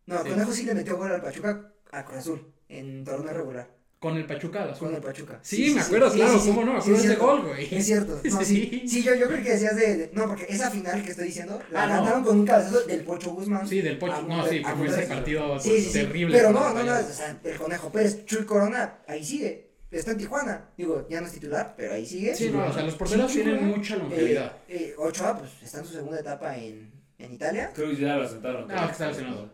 No, 0.05 0.17
el 0.19 0.23
Sí. 0.23 0.29
conejo 0.29 0.51
sí 0.53 0.63
le 0.65 0.73
metió 0.75 0.97
gol 0.97 1.11
al 1.11 1.21
Pachuca 1.21 1.73
a 1.91 2.05
Cruz 2.05 2.19
Azul 2.19 2.53
en 2.69 3.03
torneo 3.03 3.33
regular. 3.33 3.67
Con 3.99 4.15
el 4.15 4.25
Pachuca, 4.25 4.73
con 4.79 4.95
el 4.95 5.01
Pachuca. 5.01 5.39
Sí, 5.41 5.73
me 5.75 5.81
acuerdo, 5.81 6.09
claro, 6.13 6.39
cómo 6.39 6.63
no, 6.63 6.71
me 6.73 6.79
acuerdo 6.79 6.97
ese 7.03 7.15
gol, 7.17 7.41
güey. 7.47 7.75
Es 7.75 7.85
cierto. 7.85 8.21
No, 8.31 8.45
sí. 8.45 8.83
Yo, 8.87 9.13
yo 9.13 9.27
creo 9.27 9.43
que 9.43 9.49
decías 9.49 9.75
de, 9.75 9.97
de- 9.97 10.11
No, 10.13 10.25
porque 10.27 10.45
esa 10.47 10.71
final 10.71 11.03
que 11.03 11.11
estoy 11.11 11.25
diciendo 11.25 11.61
la 11.71 11.83
Ah, 11.83 11.87
no. 11.87 11.93
ganaron 11.95 12.23
con 12.23 12.39
un 12.39 12.45
cabezazo 12.45 12.81
del 12.87 13.03
Pocho 13.03 13.31
Guzmán. 13.31 13.67
Sí, 13.67 13.81
del 13.81 13.97
Pocho. 13.97 14.21
No, 14.21 14.47
sí, 14.47 14.63
fue 14.63 14.87
ese 14.87 15.01
partido 15.01 15.57
terrible. 15.91 16.37
Pero 16.37 16.51
no, 16.53 16.73
no, 16.73 16.83
no, 16.83 16.93
o 16.97 17.03
sea, 17.03 17.37
el 17.43 17.57
Conejo 17.57 17.91
Pérez, 17.91 18.23
Chuy 18.25 18.45
Corona, 18.45 18.99
ahí 19.05 19.21
sigue. 19.25 19.68
Está 19.91 20.11
en 20.11 20.17
Tijuana. 20.17 20.69
Digo, 20.77 21.07
ya 21.09 21.19
no 21.19 21.27
es 21.27 21.33
titular, 21.33 21.73
pero 21.75 21.93
ahí 21.93 22.05
sigue. 22.05 22.35
Sí, 22.35 22.51
no, 22.51 22.65
o 22.65 22.73
sea, 22.73 22.83
los 22.83 22.93
porteros 22.95 23.31
Sí, 23.31 23.41
tienen 23.41 23.65
mucha 23.65 23.95
longevidad. 23.95 24.53
Eh, 24.67 24.89
eh, 24.91 24.95
Ochoa, 24.97 25.37
pues 25.37 25.51
está 25.63 25.79
en 25.79 25.85
su 25.85 25.93
segunda 25.93 26.19
etapa 26.19 26.55
en, 26.55 26.91
en 27.17 27.33
Italia. 27.33 27.71
Creo 27.73 27.89
que 27.89 27.95
ya 27.95 28.15
lo 28.17 28.23
asentaron. 28.25 28.67
No, 28.67 28.85
que 28.85 28.91
está 28.91 29.07
lesionado. 29.07 29.49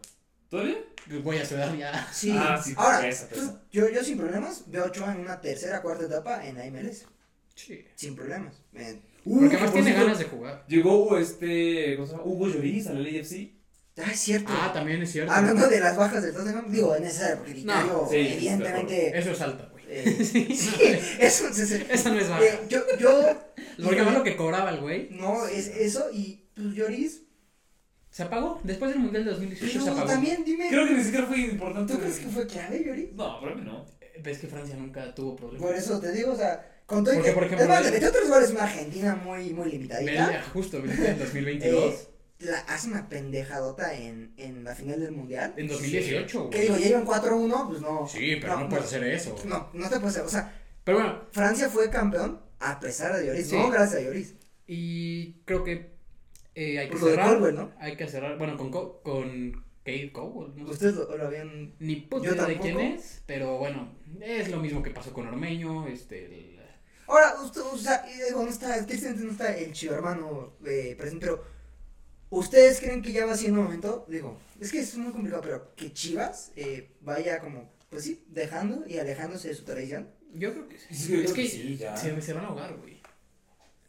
¿Todavía? 0.49 0.77
Voy 1.23 1.38
a 1.38 1.45
ciudad 1.45 1.73
ya. 1.75 2.07
Sí. 2.11 2.36
Ah, 2.38 2.61
sí, 2.61 2.73
Ahora, 2.75 2.99
pues, 3.01 3.27
yo, 3.71 3.89
yo 3.89 4.03
sin 4.03 4.17
problemas 4.17 4.63
veo 4.67 4.83
a 4.83 4.88
Ochoa 4.88 5.13
en 5.13 5.21
una 5.21 5.39
tercera, 5.39 5.81
cuarta 5.81 6.05
etapa 6.05 6.45
en 6.45 6.57
la 6.57 6.65
MLS. 6.65 7.05
Sí. 7.55 7.86
Sin 7.95 8.15
problemas. 8.15 8.61
Porque 9.23 9.57
por 9.57 9.71
tiene 9.71 9.93
ganas 9.93 10.19
de 10.19 10.25
jugar. 10.25 10.65
Llegó 10.67 11.17
este. 11.17 11.95
¿Cómo 11.95 12.07
se 12.07 12.13
llama? 12.13 12.25
Hugo 12.25 12.47
Lloris 12.47 12.88
al 12.88 13.01
LAFC. 13.03 13.53
ah, 13.97 14.11
es 14.11 14.19
cierto. 14.19 14.51
Ah, 14.51 14.71
también 14.73 15.01
es 15.01 15.11
cierto. 15.11 15.31
Hablando 15.31 15.67
de 15.67 15.79
las 15.79 15.95
bajas 15.97 16.21
del 16.21 16.33
Tottenham, 16.33 16.69
digo, 16.69 16.93
es 16.93 17.01
necesario, 17.01 17.38
porque 17.38 17.51
el 17.51 17.65
No, 17.65 18.07
sí, 18.09 18.17
evidentemente. 18.17 19.17
Eso 19.17 19.31
es 19.31 19.41
alta. 19.41 19.71
Eh, 19.89 20.17
Sí, 20.25 20.55
sí, 20.55 20.71
no, 20.79 21.23
eso, 21.25 21.53
sí, 21.53 21.65
sí. 21.65 21.83
Esa 21.89 22.09
no 22.11 22.19
es 22.19 22.29
baja. 22.29 22.43
Eh, 22.43 22.59
yo, 22.69 22.79
yo. 22.99 23.11
Porque 23.83 23.97
además 23.99 24.15
lo 24.15 24.23
que 24.23 24.36
cobraba 24.36 24.69
el 24.71 24.79
güey 24.79 25.09
No, 25.11 25.45
es 25.47 25.67
eso, 25.67 26.09
y 26.13 26.45
pues 26.55 26.67
Lloris. 26.73 27.21
se 28.09 28.23
apagó. 28.23 28.59
Después 28.63 28.91
del 28.91 28.99
Mundial 29.01 29.25
de 29.25 29.31
2018 29.31 29.71
se 29.73 29.79
Pero 29.79 29.91
apagó. 29.93 30.07
también, 30.09 30.43
dime. 30.45 30.67
Creo 30.69 30.88
que 30.88 30.93
ni 30.93 31.03
siquiera 31.03 31.27
fue 31.27 31.39
importante. 31.39 31.93
¿Tú 31.93 31.99
crees 31.99 32.19
que 32.19 32.27
fue 32.27 32.47
clave, 32.47 32.83
Lloris? 32.86 33.13
No, 33.13 33.39
para 33.41 33.55
mí 33.55 33.61
no. 33.65 33.86
Eh, 34.01 34.21
Ves 34.23 34.38
que 34.39 34.47
Francia 34.47 34.75
nunca 34.77 35.13
tuvo 35.13 35.36
problemas. 35.36 35.67
Por 35.67 35.75
eso 35.75 35.99
te 35.99 36.11
digo, 36.13 36.31
o 36.31 36.36
sea, 36.38 36.81
con 36.86 37.03
todo 37.03 37.13
y 37.13 37.17
Porque, 37.17 37.29
que. 37.31 37.36
por 37.36 37.43
ejemplo, 37.43 37.63
es 37.65 37.69
más, 37.69 37.79
él- 37.79 37.86
le 37.86 37.91
metió 37.91 38.11
tres 38.11 38.29
goles 38.29 38.49
una 38.51 38.63
Argentina 38.63 39.15
muy, 39.15 39.49
muy 39.51 39.71
limitadita. 39.71 40.43
Justo 40.53 40.77
en 40.77 41.19
2022. 41.19 42.07
La, 42.39 42.59
hace 42.59 42.89
una 42.89 43.07
pendejadota 43.07 43.93
en, 43.95 44.33
en 44.38 44.63
la 44.65 44.75
final 44.75 44.99
del 44.99 45.11
mundial. 45.13 45.53
en 45.57 45.67
2018, 45.67 46.49
Que 46.49 46.57
güey. 46.57 46.67
digo, 46.67 46.77
ya 46.77 46.88
iban 46.89 47.05
4-1, 47.05 47.67
pues 47.69 47.81
no. 47.81 48.07
Sí, 48.07 48.36
pero 48.41 48.59
no, 48.59 48.67
puedes 48.69 48.86
hacer 48.86 49.03
eso. 49.05 49.36
No, 49.45 49.69
no 49.73 49.89
te 49.89 49.99
puedes 49.99 50.15
hacer. 50.17 50.23
O 50.25 50.29
sea, 50.29 50.61
Pero 50.83 50.97
bueno, 50.99 51.21
Francia 51.31 51.69
fue 51.69 51.89
campeón 51.89 52.41
a 52.59 52.79
pesar 52.79 53.15
de 53.15 53.25
Lloris, 53.27 53.47
Sí. 53.49 53.55
no 53.57 53.69
gracias 53.69 54.01
a 54.01 54.03
Lloris. 54.05 54.33
y 54.67 55.33
creo 55.45 55.63
que 55.63 55.95
eh, 56.55 56.79
hay 56.79 56.88
que 56.88 56.91
Por 56.93 57.01
lo 57.01 57.07
de 57.07 57.11
cerrar. 57.13 57.29
Colwell, 57.36 57.55
¿no? 57.55 57.71
Hay 57.79 57.95
que 57.95 58.07
cerrar. 58.07 58.38
Bueno, 58.38 58.57
con, 58.57 58.69
Co- 58.71 59.01
con 59.01 59.51
Kate 59.86 60.11
Cowell. 60.13 60.51
No. 60.55 60.69
Ustedes 60.71 60.95
lo, 60.95 61.15
lo 61.17 61.27
habían. 61.27 61.73
Ni 61.79 61.97
puta 61.97 62.27
idea 62.33 62.45
de 62.45 62.57
quién 62.59 62.79
es, 62.79 63.21
pero 63.25 63.57
bueno, 63.57 63.93
es 64.21 64.49
lo 64.49 64.57
mismo 64.59 64.81
que 64.83 64.91
pasó 64.91 65.13
con 65.13 65.27
Ormeño, 65.27 65.88
este, 65.88 66.25
el- 66.25 66.55
Ahora, 67.07 67.36
usted, 67.43 67.61
o 67.61 67.77
sea, 67.77 68.03
eh, 68.09 68.31
no 68.33 68.47
está, 68.47 68.81
no 68.81 69.31
está 69.31 69.55
el 69.55 69.71
chivo 69.73 69.93
hermano 69.93 70.53
eh, 70.65 70.95
presente, 70.97 71.27
pero 71.27 71.43
¿ustedes 72.30 72.80
creen 72.80 73.01
que 73.01 73.11
ya 73.11 73.26
va 73.26 73.36
siendo 73.36 73.61
momento? 73.61 74.05
Digo, 74.09 74.39
es 74.59 74.71
que 74.71 74.80
es 74.80 74.95
muy 74.97 75.11
complicado, 75.11 75.41
pero 75.41 75.76
que 75.76 75.93
Chivas 75.93 76.51
eh, 76.55 76.91
vaya 77.01 77.39
como, 77.39 77.71
pues 77.89 78.03
sí, 78.03 78.23
dejando 78.30 78.84
y 78.88 78.97
alejándose 78.97 79.49
de 79.49 79.55
su 79.55 79.63
tradición. 79.63 80.09
yo 80.34 80.51
creo 80.53 80.67
que 80.67 80.78
sí. 80.80 80.86
Yo 80.89 81.15
es 81.19 81.23
creo 81.23 81.36
que 81.36 81.41
que 81.43 81.49
sí, 81.49 81.78
ya. 81.78 81.95
se, 81.97 82.21
se 82.21 82.34
van 82.34 82.45
a 82.45 82.47
ahogar, 82.49 82.76
güey. 82.78 83.01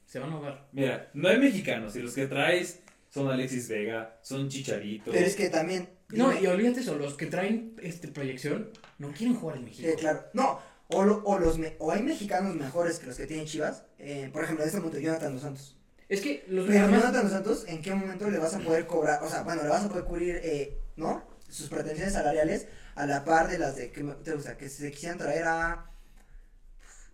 Se 0.07 0.19
van 0.19 0.31
a 0.31 0.35
ahogar. 0.35 0.69
Mira, 0.73 1.11
no 1.15 1.29
hay 1.29 1.39
mexicanos 1.39 1.97
y 1.97 2.01
los 2.01 2.15
que 2.15 2.27
traes 2.27 2.81
son 3.11 3.29
Alexis 3.29 3.69
Vega, 3.69 4.19
son 4.23 4.49
Chicharito. 4.49 5.11
Pero 5.11 5.27
es 5.27 5.35
que 5.37 5.49
también. 5.49 5.89
No, 6.11 6.31
dime, 6.31 6.43
y 6.43 6.47
olvídate 6.47 6.81
eso, 6.81 6.97
los 6.97 7.15
que 7.15 7.27
traen 7.27 7.75
este 7.83 8.07
proyección 8.09 8.71
no 8.99 9.11
quieren 9.13 9.35
jugar 9.35 9.57
en 9.57 9.65
México. 9.65 9.89
eh, 9.89 9.97
claro, 9.99 10.25
no, 10.35 10.61
o, 10.89 11.03
lo- 11.05 11.25
o, 11.25 11.39
los 11.41 11.59
me- 11.59 11.75
o 11.81 11.91
hay 11.91 12.03
mexicanos 12.05 12.55
mejores 12.55 13.01
que 13.01 13.07
los 13.07 13.17
que 13.17 13.27
tienen 13.27 13.47
Chivas, 13.47 13.85
eh, 13.99 14.31
por 14.33 14.45
ejemplo, 14.45 14.63
en 14.63 14.69
este 14.69 14.79
momento 14.79 15.01
Jonathan 15.01 15.33
Dos 15.33 15.43
Santos. 15.43 15.77
Es 16.09 16.21
que 16.21 16.45
los 16.49 16.67
Pero 16.67 16.85
además- 16.85 17.03
Jonathan 17.03 17.31
Santos, 17.31 17.65
¿en 17.67 17.83
qué 17.83 17.95
momento 17.95 18.31
le 18.31 18.39
vas 18.39 18.55
a 18.55 18.61
poder 18.61 18.87
cobrar? 18.87 19.23
O 19.23 19.29
sea, 19.29 19.43
bueno, 19.43 19.63
le 19.63 19.69
vas 19.69 19.85
a 19.85 19.89
poder 19.89 20.05
cubrir, 20.05 20.41
eh, 20.43 20.79
¿no? 20.97 21.27
Sus 21.49 21.69
pretensiones 21.69 22.13
salariales 22.15 22.69
a 22.95 23.07
la 23.07 23.25
par 23.25 23.49
de 23.49 23.59
las 23.59 23.77
de 23.77 23.91
que, 23.91 24.03
te 24.03 24.33
gusta, 24.35 24.57
que 24.57 24.69
se 24.69 24.91
quisieran 24.91 25.19
traer 25.19 25.45
a. 25.45 25.91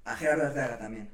a 0.05 0.17
Gerardo 0.17 0.47
Arteaga 0.47 0.79
también. 0.79 1.11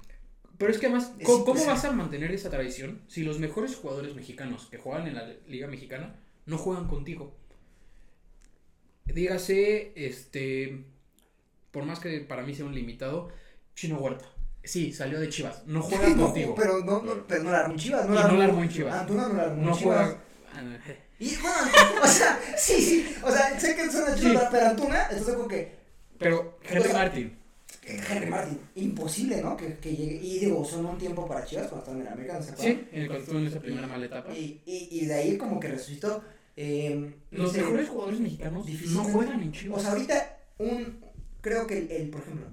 Pero 0.56 0.72
es 0.72 0.78
que 0.78 0.86
además, 0.86 1.12
Es 1.20 1.26
¿cómo, 1.26 1.44
cómo 1.44 1.64
vas 1.66 1.84
a 1.84 1.92
mantener 1.92 2.32
esa 2.32 2.50
tradición 2.50 3.02
si 3.06 3.22
los 3.22 3.38
mejores 3.38 3.76
jugadores 3.76 4.14
mexicanos 4.16 4.66
que 4.70 4.78
juegan 4.78 5.06
en 5.06 5.14
la 5.14 5.24
Liga 5.46 5.68
Mexicana 5.68 6.16
no 6.46 6.58
juegan 6.58 6.88
contigo? 6.88 7.36
Dígase, 9.04 9.92
este, 9.96 10.84
por 11.70 11.84
más 11.84 12.00
que 12.00 12.20
para 12.20 12.42
mí 12.42 12.54
sea 12.54 12.64
un 12.66 12.74
limitado, 12.74 13.28
Chino 13.74 13.98
Huerta. 13.98 14.26
Sí, 14.64 14.92
salió 14.92 15.18
de 15.20 15.28
Chivas, 15.30 15.62
no 15.66 15.80
juega 15.82 16.08
No, 16.10 16.24
contigo. 16.26 16.54
pero 16.54 16.84
no, 16.84 17.02
no, 17.02 17.26
pero 17.26 17.42
no 17.44 17.50
la 17.52 17.60
armó 17.60 17.76
Chivas. 17.76 18.06
No 18.08 18.14
la 18.14 18.20
no 18.22 18.26
armó, 18.26 18.38
la 18.38 18.44
armó 18.44 18.62
en 18.62 18.68
Chivas. 18.68 18.94
Antuna 18.94 19.28
no 19.28 19.34
la 19.34 19.42
armó 19.44 19.62
no 19.70 19.76
Chivas. 19.76 19.96
juega. 20.06 20.22
Ah, 20.54 20.94
Y 21.18 21.36
bueno, 21.36 21.56
o 22.02 22.06
sea, 22.06 22.38
sí, 22.56 22.74
sí. 22.82 23.14
O 23.22 23.30
sea, 23.30 23.58
sé 23.58 23.74
que 23.74 23.90
suena 23.90 24.14
chido, 24.14 24.38
Sí. 24.40 24.46
pero 24.50 24.66
Antuna, 24.66 25.02
esto 25.04 25.22
es 25.22 25.28
algo 25.28 25.48
que. 25.48 25.76
Pero 26.18 26.58
Henry 26.68 26.80
O 26.80 26.84
sea, 26.84 26.92
Martin, 26.92 27.38
que 27.80 27.92
Henry 27.96 28.26
Martin, 28.26 28.60
imposible, 28.74 29.40
¿no? 29.40 29.56
Que, 29.56 29.74
que 29.78 29.94
llegue. 29.96 30.16
Y 30.22 30.38
digo, 30.40 30.64
son 30.64 30.84
un 30.86 30.98
tiempo 30.98 31.26
para 31.26 31.44
Chivas 31.44 31.68
cuando 31.68 31.84
estaban 31.84 32.00
en 32.02 32.08
América, 32.12 32.34
¿no 32.34 32.42
se 32.42 32.50
acuerdan? 32.52 32.74
sí, 32.76 32.88
en 32.92 33.02
el 33.02 33.06
cuando 33.08 33.24
estuvo 33.24 33.38
en 33.40 33.46
esa 33.46 33.60
primera 33.60 33.86
mala 33.86 34.06
etapa. 34.06 34.32
Y, 34.34 34.60
y, 34.66 34.88
y 34.90 35.06
de 35.06 35.14
ahí 35.14 35.36
como 35.38 35.58
que 35.60 35.68
resucitó. 35.68 36.22
Eh, 36.56 37.14
no 37.30 37.44
Los 37.44 37.56
mejores 37.56 37.88
jugadores 37.88 38.18
mexicanos 38.20 38.66
no 38.90 39.04
juegan 39.04 39.40
en 39.42 39.52
Chivas. 39.52 39.78
O 39.78 39.80
sea, 39.80 39.92
ahorita, 39.92 40.38
un. 40.58 41.00
Creo 41.40 41.66
que 41.68 41.78
el, 41.78 41.90
el, 41.92 42.10
por 42.10 42.20
ejemplo. 42.22 42.46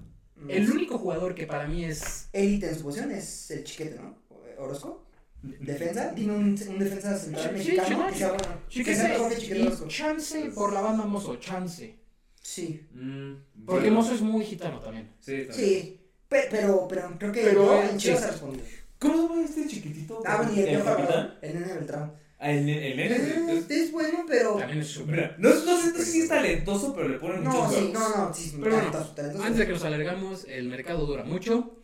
El 0.48 0.70
único 0.70 0.98
jugador 0.98 1.34
que 1.34 1.46
para 1.46 1.66
mí 1.66 1.84
es 1.84 2.28
Élite 2.32 2.68
en 2.68 2.76
su 2.76 2.82
posición 2.84 3.10
es 3.12 3.50
el 3.50 3.64
chiquete, 3.64 3.96
¿no? 3.96 4.16
Orozco. 4.58 5.04
Defensa. 5.42 6.12
Dime 6.14 6.34
un, 6.34 6.44
un 6.68 6.78
defensa 6.78 7.16
central 7.16 7.52
mexicano 7.52 7.88
Chiquete. 7.88 8.12
que 8.12 8.18
sea 8.18 8.28
bueno. 8.28 8.44
que 8.68 8.68
Chiquete 8.74 8.96
sea 8.96 9.08
mejor 9.08 9.28
que 9.30 9.36
Chiquete 9.36 9.60
y 9.60 9.66
Orozco. 9.66 9.86
chance 9.88 10.50
por 10.54 10.72
la 10.72 10.80
banda 10.80 11.04
Mozo, 11.04 11.36
chance. 11.36 11.94
Sí. 12.42 12.86
Mm, 12.92 13.32
Porque 13.66 13.82
bueno, 13.90 13.96
Mozo 14.00 14.14
es 14.14 14.22
muy 14.22 14.44
gitano 14.44 14.80
también. 14.80 15.10
Sí, 15.20 15.44
también. 15.46 15.52
Sí. 15.52 16.00
Pe- 16.28 16.48
Pero, 16.50 16.88
pero 16.88 17.14
creo 17.18 17.32
que 17.32 17.42
Pero, 17.42 17.66
no, 17.66 17.82
en 17.82 17.96
Chivas 17.98 18.20
sí. 18.20 18.24
ha 18.24 18.30
respondido. 18.32 18.64
¿Cómo 18.98 19.28
llama 19.28 19.44
este 19.44 19.66
chiquitito? 19.68 20.22
Ah, 20.26 20.38
bueno, 20.38 20.52
el, 20.52 20.68
¿El 20.68 20.82
capitán? 20.82 21.38
El 21.42 21.54
nene 21.60 21.72
Beltrán. 21.74 22.12
Ah, 22.38 22.50
el, 22.50 22.68
el 22.68 22.96
nene. 22.96 23.16
Eh, 23.16 23.58
es- 23.58 23.70
Es 23.70 23.92
bueno, 23.92 24.24
pero. 24.28 24.56
También 24.56 24.80
es 24.80 24.88
súper. 24.88 25.36
No, 25.38 25.48
no 25.48 25.80
sé 25.80 26.04
si 26.04 26.20
es 26.22 26.28
talentoso, 26.28 26.94
pero 26.94 27.08
le 27.08 27.18
ponen 27.18 27.42
No, 27.44 27.50
muchos 27.50 27.74
sí, 27.74 27.80
huevos. 27.86 27.92
no, 27.94 28.08
no, 28.28 28.34
sí, 28.34 28.50
Pero 28.62 28.74
bueno, 28.76 28.90
talentoso, 28.90 29.14
talentoso. 29.14 29.44
Antes 29.44 29.58
de 29.58 29.66
que 29.66 29.72
nos 29.72 29.84
alargamos, 29.84 30.44
el 30.46 30.68
mercado 30.68 31.06
dura 31.06 31.24
mucho. 31.24 31.78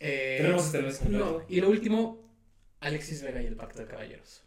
Eh, 0.00 0.36
Tenemos 0.40 0.66
este 0.66 0.82
mes 0.82 0.98
completo. 0.98 1.24
no, 1.24 1.42
y 1.48 1.60
lo 1.60 1.68
último, 1.70 2.30
Alexis 2.80 3.22
Vega 3.22 3.42
y 3.42 3.46
el 3.46 3.56
Pacto 3.56 3.80
de 3.80 3.86
Caballeros. 3.88 4.42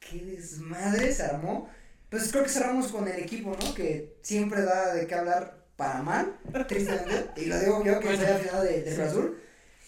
Qué 0.00 0.18
desmadre 0.24 1.12
se 1.12 1.22
armó. 1.22 1.68
Pues 2.08 2.30
creo 2.30 2.44
que 2.44 2.50
cerramos 2.50 2.88
con 2.88 3.06
el 3.08 3.18
equipo, 3.20 3.56
¿no? 3.60 3.74
Que 3.74 4.16
siempre 4.22 4.62
da 4.62 4.94
de 4.94 5.06
qué 5.06 5.14
hablar 5.14 5.64
para 5.76 6.02
mal, 6.02 6.38
tristemente. 6.68 7.28
y 7.36 7.46
lo 7.46 7.58
digo 7.58 7.84
yo 7.84 7.98
que 8.00 8.06
Bueno. 8.06 8.22
soy 8.22 8.30
aficionado 8.32 8.64
de, 8.64 8.82
de. 8.82 9.30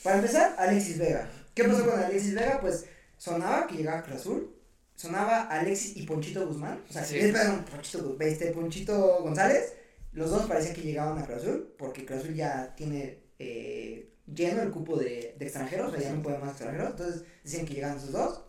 Para 0.02 0.16
empezar, 0.16 0.54
Alexis 0.58 0.98
Vega. 0.98 1.30
¿Qué 1.54 1.64
pasó 1.64 1.86
con 1.88 1.98
Alexis 1.98 2.34
Vega? 2.34 2.60
Pues 2.60 2.86
sonaba 3.26 3.66
que 3.66 3.76
llegaba 3.76 4.02
Cruz 4.02 4.20
Azul. 4.20 4.52
Sonaba 4.94 5.42
Alexis 5.42 5.96
y 5.96 6.02
Ponchito 6.06 6.46
Guzmán. 6.46 6.80
O 6.88 6.92
sea, 6.92 7.04
Sí. 7.04 7.18
eh, 7.18 7.32
perdón, 7.32 7.64
Ponchito, 7.70 8.16
este, 8.20 8.46
Ponchito 8.52 9.18
González. 9.22 9.74
Los 10.12 10.30
dos 10.30 10.46
parecía 10.46 10.72
que 10.72 10.80
llegaban 10.82 11.18
a 11.18 11.26
Cruz 11.26 11.38
Azul. 11.42 11.74
Porque 11.76 12.06
Cruz 12.06 12.20
Azul 12.20 12.34
ya 12.34 12.74
tiene 12.76 13.24
eh, 13.38 14.14
lleno 14.32 14.62
el 14.62 14.70
cupo 14.70 14.96
de, 14.96 15.34
de 15.38 15.44
extranjeros. 15.44 15.88
O 15.88 15.90
sea, 15.92 16.00
ya 16.08 16.12
no 16.14 16.22
puede 16.22 16.38
más 16.38 16.50
extranjeros. 16.50 16.90
Entonces 16.92 17.24
decían 17.44 17.66
que 17.66 17.74
llegaban 17.74 17.98
esos 17.98 18.12
dos. 18.12 18.42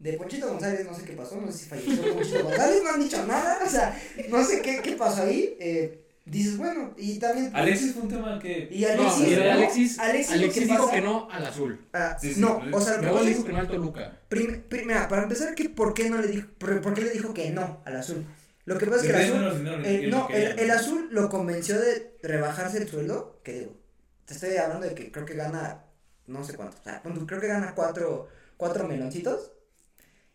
De 0.00 0.12
Ponchito 0.14 0.48
González 0.48 0.86
no 0.86 0.94
sé 0.94 1.04
qué 1.04 1.12
pasó, 1.14 1.40
no 1.40 1.50
sé 1.52 1.58
si 1.58 1.66
falleció 1.68 2.14
Ponchito 2.14 2.44
González, 2.44 2.82
no 2.84 2.90
han 2.90 3.00
dicho 3.00 3.26
nada, 3.26 3.58
o 3.66 3.68
sea, 3.68 4.00
no 4.28 4.44
sé 4.44 4.62
qué, 4.62 4.80
qué 4.80 4.92
pasó 4.92 5.22
ahí. 5.24 5.56
Eh, 5.58 6.07
dices, 6.30 6.56
bueno, 6.58 6.94
y 6.96 7.18
también. 7.18 7.50
Alexis 7.54 7.92
fue 7.94 8.02
un 8.02 8.08
tema 8.08 8.38
que. 8.38 8.68
Y 8.70 8.84
Alexis. 8.84 9.36
no. 9.38 9.50
Alexis, 9.52 9.98
Alexis, 9.98 10.68
dijo 10.68 10.90
que 10.90 11.00
no 11.00 11.28
al 11.30 11.46
azul. 11.46 11.86
Ah, 11.92 12.16
Sí, 12.20 12.34
sí, 12.34 12.40
no, 12.40 12.60
sí. 12.62 12.70
o 12.72 12.80
sea, 12.80 12.96
lo 13.02 13.18
que 13.20 13.26
dijo 13.26 13.44
que 13.44 13.52
no 13.52 13.58
al 13.58 13.68
Toluca. 13.68 14.20
prim- 14.28 14.62
primera, 14.68 15.08
para 15.08 15.22
empezar, 15.22 15.54
¿qué, 15.54 15.68
¿por 15.68 15.94
qué 15.94 16.08
no 16.10 16.20
le 16.20 16.28
dijo, 16.28 16.48
por, 16.58 16.80
por 16.80 16.94
qué 16.94 17.02
le 17.02 17.10
dijo 17.10 17.32
que 17.34 17.50
no 17.50 17.80
al 17.84 17.96
azul? 17.96 18.24
Lo 18.64 18.76
que 18.76 18.86
pasa 18.86 19.00
es 19.06 19.10
que 19.10 19.16
el 19.16 19.22
azul, 19.48 19.82
y 19.84 19.88
el- 19.88 20.10
no, 20.10 20.28
el, 20.28 20.58
el 20.58 20.70
azul 20.70 21.08
lo 21.10 21.28
convenció 21.30 21.78
de 21.80 22.16
rebajarse 22.22 22.78
el 22.78 22.88
sueldo, 22.88 23.40
que 23.42 23.52
digo, 23.60 23.76
te 24.26 24.34
estoy 24.34 24.56
hablando 24.56 24.86
de 24.86 24.94
que 24.94 25.10
creo 25.10 25.24
que 25.24 25.34
gana, 25.34 25.84
no 26.26 26.44
sé 26.44 26.54
cuánto, 26.54 26.76
o 26.78 26.84
sea, 26.84 27.00
creo 27.26 27.40
que 27.40 27.46
gana 27.46 27.74
cuatro, 27.74 28.28
cuatro 28.58 28.86
meloncitos, 28.86 29.52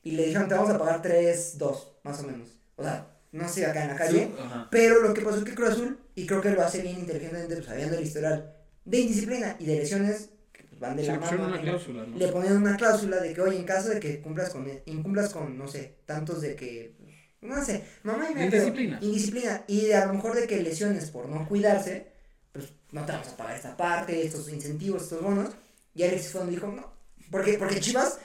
y 0.02 0.12
le 0.14 0.26
dijeron, 0.26 0.48
te 0.50 0.56
vamos 0.56 0.72
a 0.72 0.80
pagar 0.80 1.02
tres, 1.04 1.58
dos, 1.60 1.94
más 2.04 2.20
o 2.22 2.24
menos, 2.24 2.48
o 2.76 2.84
sea, 2.84 3.08
no 3.34 3.50
sé, 3.50 3.66
acá 3.66 3.84
en 3.84 3.90
la 3.90 3.96
calle, 3.96 4.26
Sí, 4.26 4.44
pero 4.70 5.02
lo 5.02 5.14
que 5.14 5.22
pasó 5.22 5.38
es 5.38 5.44
que 5.44 5.56
Cruz 5.56 5.70
Azul, 5.70 5.98
y 6.16 6.26
creo 6.28 6.40
que 6.40 6.52
lo 6.52 6.62
hace 6.62 6.82
bien 6.82 7.00
inteligentemente, 7.00 7.56
pues, 7.56 7.66
sabiendo 7.66 7.98
el 7.98 8.04
historial 8.04 8.54
de 8.86 9.00
indisciplina 9.00 9.56
y 9.60 9.66
de 9.66 9.76
lesiones, 9.76 10.30
que 10.52 10.64
pues, 10.64 10.80
van 10.80 10.96
de 10.96 11.04
la 11.04 11.20
mano, 11.20 11.48
una 11.48 11.60
cláusula, 11.60 12.06
¿no? 12.06 12.16
le 12.16 12.28
ponían 12.28 12.58
una 12.58 12.78
cláusula 12.78 13.18
de 13.18 13.34
que, 13.34 13.42
oye, 13.42 13.58
en 13.58 13.66
caso 13.66 13.90
de 13.90 14.00
que 14.00 14.22
cumplas 14.22 14.52
con, 14.52 14.68
incumplas 14.86 15.32
con, 15.34 15.58
no 15.58 15.68
sé, 15.68 15.96
tantos 16.06 16.42
de 16.42 16.56
que, 16.56 16.96
no 17.42 17.64
sé, 17.66 17.84
mamá 18.04 18.30
y 18.30 18.36
me 18.36 18.46
indisciplina. 18.46 19.00
Indisciplina. 19.02 19.64
Y 19.68 19.88
de 19.88 19.96
a 19.96 20.06
lo 20.06 20.14
mejor 20.14 20.36
de 20.36 20.46
que 20.46 20.62
lesiones 20.62 21.10
por 21.10 21.28
no 21.28 21.48
cuidarse, 21.48 22.08
pues 22.52 22.70
no 22.92 23.04
te 23.04 23.14
vamos 23.14 23.30
a 23.30 23.38
pagar 23.38 23.56
esta 23.56 23.76
parte, 23.76 24.24
estos 24.24 24.48
incentivos, 24.50 25.04
estos 25.04 25.24
bonos. 25.24 25.50
Y 25.96 26.04
Alexis 26.04 26.32
fue 26.32 26.42
donde 26.42 26.56
dijo, 26.56 26.68
no. 26.68 26.94
Porque, 27.32 27.58
porque 27.58 27.80
Chivas, 27.80 28.20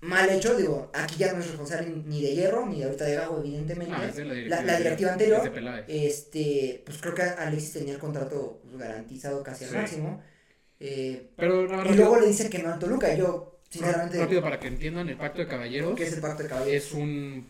mal 0.00 0.30
hecho, 0.30 0.56
digo, 0.56 0.90
aquí 0.94 1.16
ya 1.18 1.32
no 1.32 1.40
es 1.40 1.48
responsable 1.48 1.88
ni 2.06 2.22
de 2.22 2.34
Hierro, 2.34 2.66
ni 2.66 2.78
de 2.78 2.84
ahorita 2.84 3.04
de 3.04 3.14
Gago, 3.16 3.38
evidentemente. 3.40 3.94
Ah, 3.96 4.06
es 4.08 4.16
de 4.16 4.24
la 4.24 4.34
directiva, 4.34 4.62
la 4.64 4.78
directiva 4.78 5.12
anterior, 5.12 5.52
es 5.88 6.14
este, 6.18 6.82
pues 6.86 6.98
creo 6.98 7.14
que 7.14 7.22
Alexis 7.22 7.72
tenía 7.72 7.94
el 7.94 7.98
contrato 7.98 8.62
garantizado 8.74 9.42
casi 9.42 9.64
al 9.64 9.70
Sí. 9.70 9.76
máximo. 9.76 10.22
Eh, 10.80 11.30
Pero 11.36 11.62
más 11.62 11.70
y 11.72 11.74
rápido, 11.88 11.94
luego 11.96 12.20
le 12.20 12.28
dice 12.28 12.48
que 12.48 12.58
no 12.62 12.72
al 12.72 12.78
Toluca. 12.78 13.12
Yo, 13.16 13.60
sinceramente, 13.68 14.18
rápido 14.18 14.40
para 14.42 14.60
que 14.60 14.68
entiendan, 14.68 15.08
el 15.08 15.16
pacto 15.16 15.40
de 15.40 15.48
caballeros 15.48 15.96
¿qué 15.96 16.04
es 16.04 16.12
el 16.12 16.20
pacto 16.20 16.44
de 16.44 16.48
caballeros? 16.48 16.84
es 16.84 16.92
un... 16.92 17.48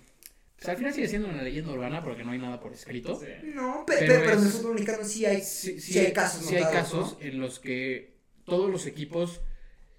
O 0.60 0.64
sea, 0.64 0.72
al 0.72 0.78
final 0.78 0.92
sigue 0.94 1.06
siendo 1.08 1.28
una 1.28 1.42
leyenda 1.42 1.70
urbana 1.70 2.02
porque 2.02 2.24
no 2.24 2.32
hay 2.32 2.38
nada 2.38 2.58
por 2.58 2.72
escrito. 2.72 3.20
Sí. 3.20 3.26
No, 3.54 3.84
pe- 3.86 3.94
Pero 3.98 4.06
pero, 4.14 4.20
pero, 4.24 4.32
en 4.32 4.38
el 4.40 4.46
es- 4.48 4.52
fútbol 4.54 4.72
mexicano 4.74 5.04
sí 5.04 5.24
hay, 5.26 5.40
Sí, 5.42 5.78
sí 5.80 5.98
hay 5.98 6.12
casos. 6.12 6.46
sí 6.46 6.56
hay 6.56 6.64
notados, 6.64 6.82
casos 6.90 7.16
¿no? 7.20 7.26
en 7.26 7.38
los 7.40 7.58
que 7.60 8.16
todos 8.44 8.68
los 8.70 8.86
equipos 8.86 9.40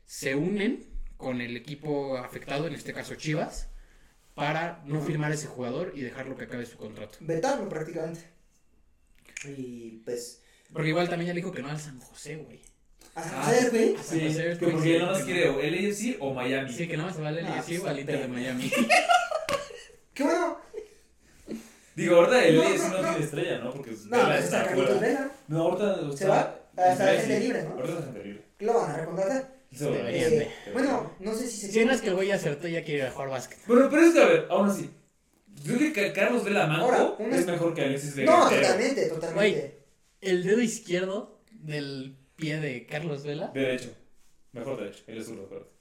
se 0.05 0.35
unen 0.35 0.88
con 1.19 1.41
el 1.41 1.55
equipo 1.57 2.17
afectado, 2.17 2.65
en 2.65 2.73
este 2.73 2.93
caso 2.93 3.13
Chivas, 3.15 3.67
para 4.35 4.81
no 4.85 5.01
firmar 5.01 5.33
ese 5.33 5.47
jugador 5.47 5.91
y 5.93 5.99
dejarlo 6.01 6.37
que 6.37 6.45
acabe 6.45 6.65
su 6.65 6.77
contrato. 6.77 7.17
Vetarlo 7.19 7.67
prácticamente. 7.67 8.21
Y 9.45 9.97
pues. 10.05 10.41
Porque 10.71 10.89
igual 10.89 11.09
también 11.09 11.27
ya 11.27 11.33
le 11.33 11.41
dijo 11.41 11.51
que 11.51 11.61
no 11.61 11.69
al 11.69 11.79
San 11.79 11.99
José, 11.99 12.37
güey. 12.37 12.61
A 13.15 13.21
Ah, 13.21 13.47
hacer, 13.49 13.69
güey. 13.71 13.95
Sí, 14.01 14.19
Pues, 14.19 14.37
que 14.37 14.43
pues, 14.43 14.57
porque 14.59 14.81
sí, 14.81 14.91
él 14.93 14.99
nada 15.01 15.11
más 15.13 15.23
quiere 15.23 15.49
o 15.49 15.59
el 15.59 15.73
AFC 15.91 16.17
o 16.21 16.33
Miami. 16.33 16.71
Sí, 16.73 16.87
que 16.87 16.95
nada 16.95 17.07
más 17.09 17.15
se 17.17 17.21
va 17.21 17.27
al 17.29 17.37
Ah, 17.45 17.57
LSU 17.59 17.75
o 17.75 17.79
pues, 17.81 17.91
al 17.91 17.99
Inter 17.99 18.21
de 18.21 18.27
Miami. 18.29 18.71
Qué 20.13 20.23
bueno. 20.23 20.57
Digo, 21.95 22.15
ahorita 22.15 22.45
el 22.45 22.55
No, 22.55 22.61
AFC 22.63 22.77
no, 22.77 22.89
no, 22.89 23.01
no. 23.01 23.09
tiene 23.09 23.25
estrella, 23.25 23.57
¿no? 23.59 23.73
Porque 23.73 23.91
No, 23.91 23.97
Vela 24.17 24.25
pues 24.27 24.45
está 24.45 24.57
está 24.59 24.63
Carlitos 24.69 24.95
afuera. 24.95 25.07
Vela. 25.07 25.31
No, 25.49 25.61
ahorita 25.63 25.95
Se 25.97 26.09
está 26.23 26.27
va 26.29 26.59
hasta 26.91 27.05
la 27.13 27.19
gente 27.19 27.39
libre, 27.41 27.63
¿no? 27.63 27.69
Ahorita 27.71 27.89
está 27.93 28.03
gente 28.05 28.23
libre. 28.23 28.45
Lo 28.59 28.73
van 28.73 28.91
a 28.91 28.97
recontratar. 28.97 29.58
Deberían 29.71 30.31
de. 30.31 30.51
bueno, 30.73 31.11
no 31.19 31.33
sé 31.35 31.47
si 31.47 31.57
se. 31.67 31.71
Si 31.71 31.85
no 31.85 31.91
es 31.93 32.01
que 32.01 32.07
el 32.09 32.15
güey 32.15 32.31
acertó 32.31 32.67
y 32.67 32.71
ya 32.73 32.83
quiere 32.83 33.01
ir 33.01 33.05
a 33.05 33.11
jugar 33.11 33.29
básquet. 33.29 33.59
Bueno, 33.67 33.87
pero 33.89 34.01
es 34.03 34.13
que, 34.13 34.21
a 34.21 34.25
ver, 34.27 34.47
aún 34.49 34.69
así. 34.69 34.89
Yo 35.63 35.77
creo 35.77 35.93
que 35.93 36.13
Carlos 36.13 36.43
Vela 36.45 36.65
Manco 36.67 36.85
Ahora, 36.85 37.03
una- 37.19 37.35
es 37.35 37.45
mejor 37.45 37.73
que 37.73 37.81
Alexis 37.83 38.15
Vega. 38.15 38.31
No, 38.35 38.49
totalmente, 38.49 39.05
totalmente. 39.07 39.79
El 40.21 40.43
dedo 40.43 40.61
izquierdo 40.61 41.39
del 41.51 42.15
pie 42.35 42.59
de 42.59 42.85
Carlos 42.85 43.23
Vela. 43.23 43.51
Derecho. 43.53 43.91
Mejor 44.53 44.77
derecho. 44.79 45.03
Él 45.07 45.17
es 45.19 45.25
zurdo, 45.25 45.43
acuérdate. 45.43 45.71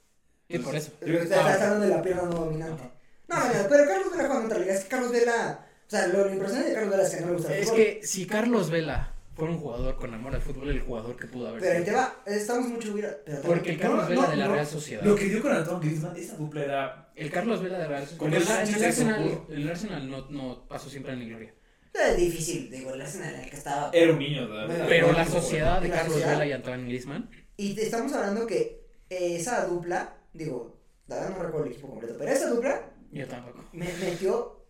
Y 0.49 0.57
por 0.59 0.75
eso. 0.75 0.91
Pero 0.99 1.19
está, 1.23 1.51
está 1.51 1.63
hablando 1.65 1.85
de 1.87 1.95
la 1.95 2.01
pierna 2.01 2.23
no 2.23 2.31
dominante. 2.45 2.83
No, 3.27 3.35
no, 3.37 3.53
pero 3.69 3.85
Carlos 3.85 4.11
Vela 4.11 4.23
juega 4.27 4.39
en 4.39 4.45
otra 4.45 4.59
liga. 4.59 4.73
Es 4.73 4.83
que 4.83 4.89
Carlos 4.89 5.11
Vela. 5.11 5.65
O 5.87 5.89
sea, 5.89 6.07
lo, 6.07 6.25
lo 6.25 6.31
impresionante 6.33 6.69
de 6.69 6.75
Carlos 6.75 6.91
Vela 6.91 7.03
es 7.03 7.09
que 7.15 7.21
no 7.21 7.27
le 7.27 7.33
gusta 7.33 7.55
el 7.55 7.63
Es 7.63 7.71
que 7.71 7.99
si 8.03 8.25
Carlos 8.27 8.69
Vela 8.69 9.13
fuera 9.39 9.53
un 9.53 9.59
jugador 9.59 9.95
con 9.95 10.13
amor 10.13 10.35
al 10.35 10.41
fútbol, 10.41 10.69
el 10.69 10.81
jugador 10.81 11.15
que 11.15 11.27
pudo 11.27 11.47
haber 11.47 11.61
Pero 11.61 11.79
ahí 11.79 11.83
te 11.85 11.91
va. 11.91 12.21
Estamos 12.25 12.67
mucho. 12.69 12.93
Pero 12.93 13.09
también- 13.17 13.41
Porque 13.43 13.69
el 13.71 13.79
Carlos 13.79 14.03
no, 14.03 14.09
Vela 14.09 14.21
no, 14.21 14.29
de 14.29 14.35
la 14.37 14.47
no. 14.47 14.53
Real 14.53 14.67
Sociedad. 14.67 15.03
Lo 15.03 15.15
que 15.15 15.25
dio 15.25 15.41
con 15.41 15.51
Antoine 15.53 15.79
Griezmann, 15.85 16.15
esa 16.17 16.35
dupla 16.37 16.63
era. 16.63 17.11
El 17.15 17.31
Carlos 17.31 17.61
Vela 17.61 17.77
de 17.77 17.83
la 17.83 17.89
Real 17.89 18.07
Sociedad. 18.07 18.27
El 18.27 18.33
el, 18.35 18.75
el 18.75 18.85
Arsenal, 18.85 19.41
el 19.49 19.69
Arsenal 19.69 20.09
no, 20.09 20.29
no 20.29 20.67
pasó 20.67 20.89
siempre 20.89 21.13
en 21.13 21.19
la 21.19 21.25
gloria. 21.25 21.53
Es 21.93 22.17
difícil, 22.17 22.69
digo, 22.69 22.93
el 22.93 23.01
Arsenal 23.01 23.33
en 23.33 23.41
el 23.41 23.49
que 23.49 23.55
estaba. 23.55 23.89
Era 23.93 24.13
un 24.13 24.19
niño, 24.19 24.47
¿verdad? 24.47 24.85
Pero 24.87 25.11
la 25.11 25.25
sociedad 25.25 25.81
de 25.81 25.89
Carlos 25.89 26.13
sociedad. 26.13 26.31
Vela 26.33 26.45
y 26.45 26.51
Antoine 26.51 26.85
Griezmann. 26.85 27.29
Y 27.57 27.73
te 27.75 27.83
estamos 27.83 28.13
hablando 28.13 28.45
que 28.45 28.85
esa 29.09 29.65
dupla, 29.65 30.15
digo, 30.33 30.79
la 31.07 31.15
verdad 31.15 31.29
no 31.37 31.43
recuerdo 31.43 31.65
el 31.65 31.71
equipo 31.71 31.89
completo, 31.89 32.15
pero 32.17 32.31
esa 32.31 32.49
dupla 32.49 32.91
Yo 33.11 33.27
tampoco. 33.27 33.65
me 33.73 33.91
metió, 33.99 34.65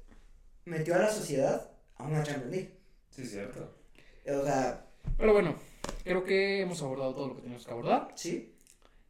metió 0.66 0.96
a 0.96 1.00
la 1.00 1.12
sociedad 1.12 1.70
a 1.98 2.04
una 2.06 2.24
Champions 2.24 2.52
League. 2.52 2.80
Sí, 3.10 3.26
cierto. 3.26 3.76
O 4.32 4.44
sea, 4.46 4.86
Pero 5.18 5.34
bueno, 5.34 5.56
creo 6.04 6.24
que 6.24 6.62
hemos 6.62 6.82
abordado 6.82 7.14
todo 7.16 7.28
lo 7.30 7.36
que 7.36 7.42
teníamos 7.42 7.66
que 7.66 7.72
abordar. 7.72 8.08
sí, 8.16 8.54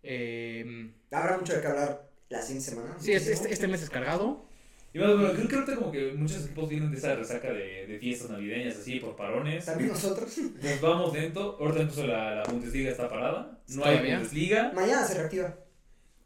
Eh, 0.04 0.92
habrá 1.12 1.38
mucho 1.38 1.54
de 1.56 1.62
qué 1.62 1.68
hablar 1.68 2.10
la 2.30 2.42
siguiente 2.42 2.70
semana. 2.72 2.96
sí, 3.00 3.12
este, 3.14 3.34
este, 3.34 3.52
este 3.54 3.68
mes 3.68 3.82
es 3.84 3.90
cargado. 3.90 4.46
Y 4.94 4.98
más, 4.98 5.10
bueno, 5.12 5.34
creo 5.34 5.48
que 5.48 5.56
ahorita 5.56 5.76
como 5.76 5.92
que 5.92 6.14
muchos 6.14 6.46
equipos 6.46 6.68
vienen 6.70 6.90
de 6.90 6.98
esa 6.98 7.14
resaca 7.16 7.52
de, 7.54 7.86
de 7.86 8.00
fiestas 8.00 8.32
navideñas, 8.32 8.76
así, 8.78 9.00
por 9.00 9.16
parones. 9.16 9.66
También 9.66 9.90
nosotros. 9.92 10.36
Nos 10.38 10.82
vamos 10.82 11.14
lento. 11.14 11.58
Ahorita 11.60 11.82
incluso 11.82 12.08
la, 12.08 12.36
la 12.36 12.44
Bundesliga 12.44 12.90
está 12.92 13.08
parada. 13.08 13.60
No 13.68 13.86
hay 13.86 13.98
Bundesliga. 14.00 14.72
Mañana 14.74 15.06
se 15.06 15.14
reactiva 15.16 15.56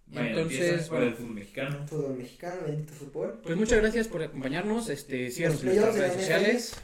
Mañana 0.08 0.30
Entonces, 0.41 0.89
bueno. 0.89 1.08
el 1.08 1.16
fútbol 1.16 1.34
mexicano. 1.34 1.88
fútbol 1.88 2.18
mexicano, 2.18 2.56
bendito 2.66 2.94
fútbol. 2.94 3.41
Pues 3.44 3.58
muchas 3.58 3.80
gracias 3.80 4.08
por 4.08 4.22
acompañarnos. 4.24 4.88
Este, 4.89 5.30
síganos 5.32 5.60
en 5.62 5.66
nuestras 5.68 5.96
redes 5.96 6.14
sociales. 6.14 6.76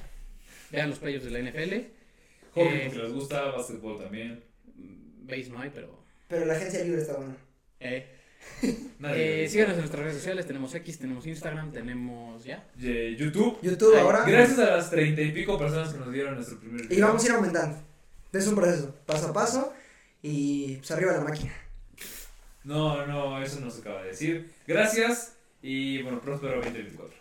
Vean 0.72 0.90
los 0.90 1.00
playoffs 1.00 1.26
de 1.26 1.32
la 1.32 1.50
NFL. 1.50 1.99
Hockey 2.64 2.78
Eh, 2.78 2.84
porque 2.88 3.04
les 3.04 3.14
gusta, 3.14 3.44
básquetbol 3.52 3.98
también. 4.02 4.44
Veis 5.24 5.50
no 5.50 5.60
hay, 5.60 5.70
pero. 5.74 6.04
Pero 6.28 6.46
la 6.46 6.54
agencia 6.54 6.84
libre 6.84 7.02
está 7.02 7.16
buena. 7.18 7.36
Eh, 7.80 8.16
Nadie. 9.00 9.44
eh, 9.44 9.50
síganos 9.50 9.74
en 9.74 9.80
nuestras 9.80 10.04
redes 10.04 10.18
sociales. 10.18 10.46
Tenemos 10.48 10.74
X, 10.76 11.00
tenemos 11.00 11.26
Instagram, 11.28 11.72
tenemos 11.72 12.44
ya. 12.44 12.68
Eh, 12.82 13.16
YouTube. 13.18 13.60
YouTube 13.62 13.94
Ay, 13.96 14.02
ahora. 14.02 14.24
Gracias 14.26 14.60
a 14.60 14.78
las 14.78 14.90
treinta 14.90 15.22
y 15.22 15.32
pico 15.32 15.58
personas 15.58 15.94
que 15.94 16.00
nos 16.00 16.12
dieron 16.12 16.36
nuestro 16.36 16.60
primer 16.60 16.86
Y 16.86 16.88
video. 16.88 17.08
vamos 17.08 17.24
a 17.24 17.26
ir 17.28 17.32
aumentando. 17.34 17.78
Es 18.32 18.48
un 18.48 18.56
proceso, 18.56 18.96
paso 19.06 19.28
a 19.30 19.34
paso. 19.34 19.74
Y 20.22 20.76
pues 20.78 20.92
arriba 20.92 21.14
la 21.14 21.22
máquina. 21.22 21.54
No, 22.64 23.06
no, 23.08 23.42
eso 23.42 23.60
no 23.62 23.72
se 23.72 23.82
acaba 23.82 24.02
de 24.04 24.10
decir. 24.10 24.52
Gracias 24.68 25.36
y 25.62 26.02
bueno, 26.04 26.20
próspero 26.22 26.56
2024. 26.58 27.19